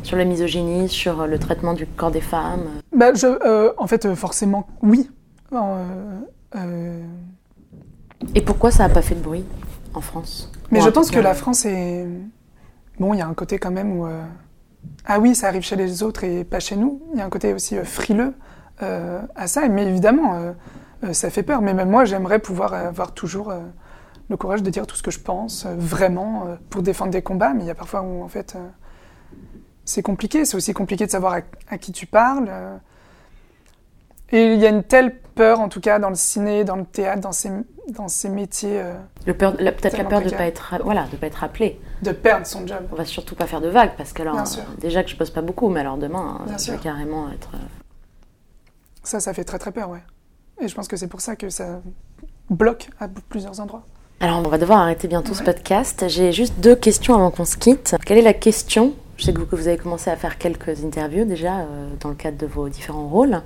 sur 0.03 0.15
la 0.15 0.23
misogynie, 0.23 0.87
sur 0.87 1.27
le 1.27 1.37
traitement 1.37 1.73
du 1.73 1.85
corps 1.85 2.11
des 2.11 2.21
femmes. 2.21 2.63
Bah, 2.95 3.13
je, 3.13 3.27
euh, 3.45 3.73
en 3.77 3.87
fait, 3.87 4.05
euh, 4.05 4.15
forcément, 4.15 4.67
oui. 4.81 5.11
Euh, 5.51 5.83
euh, 6.55 7.01
Et 8.35 8.39
pourquoi 8.41 8.71
ça 8.71 8.87
n'a 8.87 8.93
pas 8.93 9.01
fait 9.01 9.15
de 9.15 9.19
bruit 9.21 9.43
en 9.93 9.99
France? 9.99 10.49
Mais 10.71 10.79
je 10.79 10.87
en 10.87 10.93
pense 10.93 11.11
que 11.11 11.19
la 11.19 11.33
France 11.33 11.65
est. 11.65 12.07
Bon, 13.01 13.13
il 13.13 13.17
y 13.17 13.21
a 13.21 13.27
un 13.27 13.33
côté 13.33 13.59
quand 13.59 13.71
même 13.71 13.99
où. 13.99 14.05
Ah 15.05 15.19
oui, 15.19 15.35
ça 15.35 15.47
arrive 15.47 15.63
chez 15.63 15.75
les 15.75 16.01
autres 16.01 16.23
et 16.23 16.43
pas 16.43 16.59
chez 16.59 16.75
nous. 16.77 17.01
Il 17.13 17.19
y 17.19 17.21
a 17.21 17.25
un 17.25 17.29
côté 17.29 17.53
aussi 17.53 17.77
euh, 17.77 17.83
frileux 17.83 18.33
euh, 18.81 19.21
à 19.35 19.47
ça. 19.47 19.67
Mais 19.67 19.85
évidemment, 19.85 20.53
euh, 21.03 21.13
ça 21.13 21.29
fait 21.29 21.43
peur. 21.43 21.61
Mais 21.61 21.73
même 21.73 21.89
moi, 21.89 22.05
j'aimerais 22.05 22.39
pouvoir 22.39 22.73
avoir 22.73 23.13
toujours 23.13 23.53
le 24.29 24.37
courage 24.37 24.63
de 24.63 24.69
dire 24.69 24.87
tout 24.87 24.95
ce 24.95 25.03
que 25.03 25.11
je 25.11 25.19
pense, 25.19 25.65
vraiment, 25.65 26.57
pour 26.69 26.81
défendre 26.81 27.11
des 27.11 27.21
combats. 27.21 27.53
Mais 27.53 27.63
il 27.63 27.67
y 27.67 27.71
a 27.71 27.75
parfois 27.75 28.01
où, 28.01 28.23
en 28.23 28.29
fait, 28.29 28.55
c'est 29.83 30.01
compliqué. 30.01 30.45
C'est 30.45 30.55
aussi 30.55 30.73
compliqué 30.73 31.05
de 31.05 31.11
savoir 31.11 31.33
à, 31.33 31.39
à 31.69 31.77
qui 31.77 31.91
tu 31.91 32.05
parles. 32.05 32.49
Et 34.31 34.53
il 34.53 34.59
y 34.61 34.65
a 34.65 34.69
une 34.69 34.83
telle 34.83 35.19
peur, 35.35 35.59
en 35.59 35.69
tout 35.69 35.79
cas, 35.81 35.99
dans 35.99 36.09
le 36.09 36.15
ciné, 36.15 36.63
dans 36.63 36.75
le 36.75 36.85
théâtre, 36.85 37.21
dans 37.21 37.31
ces, 37.31 37.49
dans 37.89 38.07
ces 38.07 38.29
métiers, 38.29 38.79
euh, 38.81 38.93
Le 39.25 39.33
peur, 39.33 39.55
la- 39.59 39.71
peut-être 39.71 39.97
la 39.97 40.03
peur 40.05 40.19
de 40.19 40.25
précaire. 40.25 40.37
pas 40.39 40.45
être, 40.45 40.75
voilà, 40.83 41.05
de 41.11 41.15
pas 41.17 41.27
être 41.27 41.43
appelé. 41.43 41.79
de 42.01 42.11
perdre 42.11 42.45
son 42.45 42.65
job. 42.67 42.79
On 42.91 42.95
va 42.95 43.05
surtout 43.05 43.35
pas 43.35 43.45
faire 43.47 43.61
de 43.61 43.69
vagues 43.69 43.93
parce 43.97 44.13
que 44.13 44.21
alors, 44.21 44.37
euh, 44.39 44.41
déjà 44.79 45.03
que 45.03 45.09
je 45.09 45.15
bosse 45.17 45.29
pas 45.31 45.41
beaucoup, 45.41 45.69
mais 45.69 45.79
alors 45.81 45.97
demain, 45.97 46.41
Bien 46.47 46.57
je 46.57 46.71
vais 46.71 46.77
carrément 46.77 47.29
être. 47.31 47.49
euh, 47.53 47.57
Ça, 49.03 49.19
ça 49.19 49.33
fait 49.33 49.43
très 49.43 49.59
très 49.59 49.71
peur, 49.71 49.89
ouais. 49.89 50.03
Et 50.61 50.67
je 50.67 50.75
pense 50.75 50.87
que 50.87 50.95
c'est 50.97 51.07
pour 51.07 51.21
ça 51.21 51.35
que 51.35 51.49
ça 51.49 51.81
bloque 52.49 52.89
à 52.99 53.07
plusieurs 53.07 53.59
endroits. 53.59 53.83
Alors, 54.19 54.37
on 54.39 54.47
va 54.47 54.57
devoir 54.57 54.79
arrêter 54.79 55.07
bientôt 55.07 55.33
ce 55.33 55.43
podcast. 55.43 56.05
J'ai 56.07 56.31
juste 56.31 56.59
deux 56.59 56.75
questions 56.75 57.15
avant 57.15 57.31
qu'on 57.31 57.43
se 57.45 57.57
quitte. 57.57 57.95
Quelle 58.05 58.17
est 58.19 58.21
la 58.21 58.33
question 58.33 58.93
Je 59.17 59.25
sais 59.25 59.33
que 59.33 59.39
vous, 59.39 59.45
que 59.45 59.55
vous 59.55 59.67
avez 59.67 59.77
commencé 59.77 60.09
à 60.09 60.15
faire 60.15 60.37
quelques 60.37 60.83
interviews 60.83 61.25
déjà 61.25 61.59
euh, 61.59 61.89
dans 61.99 62.09
le 62.09 62.15
cadre 62.15 62.37
de 62.37 62.47
vos 62.47 62.67
différents 62.69 63.07
rôles. 63.07 63.41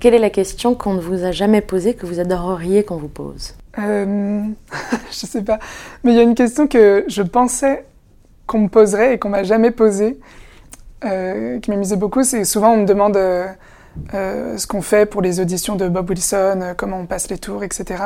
Quelle 0.00 0.14
est 0.14 0.18
la 0.18 0.30
question 0.30 0.74
qu'on 0.74 0.94
ne 0.94 1.00
vous 1.00 1.24
a 1.24 1.32
jamais 1.32 1.60
posée 1.60 1.94
que 1.94 2.06
vous 2.06 2.20
adoreriez 2.20 2.84
qu'on 2.84 2.96
vous 2.96 3.08
pose? 3.08 3.54
Euh, 3.78 4.42
je 5.10 5.26
sais 5.26 5.42
pas. 5.42 5.58
Mais 6.04 6.12
il 6.12 6.16
y 6.16 6.20
a 6.20 6.22
une 6.22 6.34
question 6.34 6.66
que 6.66 7.04
je 7.08 7.22
pensais 7.22 7.84
qu'on 8.46 8.60
me 8.60 8.68
poserait 8.68 9.14
et 9.14 9.18
qu'on 9.18 9.28
m'a 9.28 9.42
jamais 9.42 9.70
posée, 9.70 10.18
euh, 11.04 11.58
qui 11.60 11.70
m'amusait 11.70 11.96
beaucoup. 11.96 12.22
C'est 12.22 12.44
souvent 12.44 12.72
on 12.72 12.78
me 12.78 12.86
demande 12.86 13.16
euh, 13.16 14.56
ce 14.56 14.66
qu'on 14.66 14.82
fait 14.82 15.06
pour 15.06 15.22
les 15.22 15.40
auditions 15.40 15.76
de 15.76 15.88
Bob 15.88 16.08
Wilson, 16.08 16.74
comment 16.76 17.00
on 17.00 17.06
passe 17.06 17.28
les 17.30 17.38
tours, 17.38 17.64
etc. 17.64 18.02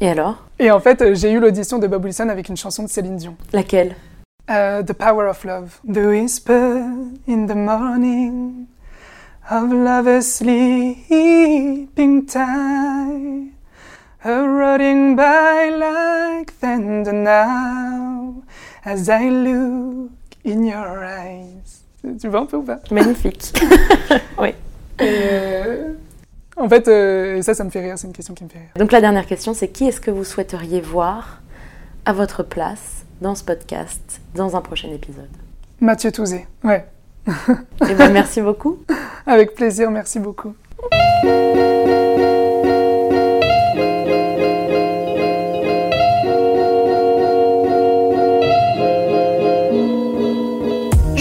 Et 0.00 0.08
alors? 0.08 0.44
Et 0.58 0.70
en 0.70 0.80
fait, 0.80 1.14
j'ai 1.14 1.32
eu 1.32 1.40
l'audition 1.40 1.78
de 1.78 1.86
Bob 1.86 2.04
Wilson 2.04 2.28
avec 2.28 2.48
une 2.48 2.56
chanson 2.56 2.82
de 2.82 2.88
Céline 2.88 3.16
Dion. 3.16 3.36
Laquelle? 3.52 3.94
Uh, 4.48 4.80
the 4.80 4.94
power 4.94 5.26
of 5.26 5.44
love. 5.44 5.78
The 5.84 6.06
whisper 6.08 6.78
in 7.26 7.46
the 7.48 7.54
morning 7.54 8.66
of 9.50 9.70
lovers 9.70 10.26
sleeping 10.26 11.86
tight, 12.24 13.52
eroding 14.24 15.16
by 15.16 15.68
like 15.68 16.50
thunder 16.54 17.12
now 17.12 18.42
as 18.86 19.10
I 19.10 19.28
look 19.28 20.12
in 20.44 20.64
your 20.64 21.04
eyes. 21.04 21.82
Tu 22.18 22.28
vois 22.28 22.40
un 22.40 22.46
peu 22.46 22.56
ou 22.56 22.62
pas 22.62 22.80
Magnifique. 22.90 23.52
oui. 24.38 24.54
Et, 24.98 25.02
euh, 25.02 25.92
En 26.56 26.68
fait, 26.70 26.88
euh, 26.88 27.42
ça, 27.42 27.52
ça 27.52 27.64
me 27.64 27.70
fait 27.70 27.80
rire. 27.80 27.98
C'est 27.98 28.06
une 28.06 28.14
question 28.14 28.32
qui 28.34 28.44
me 28.44 28.48
fait 28.48 28.58
rire. 28.60 28.70
Donc 28.76 28.92
la 28.92 29.02
dernière 29.02 29.26
question, 29.26 29.52
c'est 29.52 29.68
qui 29.68 29.86
est-ce 29.86 30.00
que 30.00 30.10
vous 30.10 30.24
souhaiteriez 30.24 30.80
voir 30.80 31.42
à 32.06 32.14
votre 32.14 32.42
place 32.42 32.97
dans 33.20 33.34
ce 33.34 33.44
podcast, 33.44 34.20
dans 34.34 34.56
un 34.56 34.60
prochain 34.60 34.90
épisode 34.90 35.28
Mathieu 35.80 36.10
Touzé. 36.12 36.46
Ouais. 36.64 36.86
Eh 37.26 37.94
bien, 37.94 38.08
merci 38.12 38.40
beaucoup. 38.40 38.78
Avec 39.26 39.54
plaisir. 39.54 39.90
Merci 39.90 40.18
beaucoup. 40.18 40.54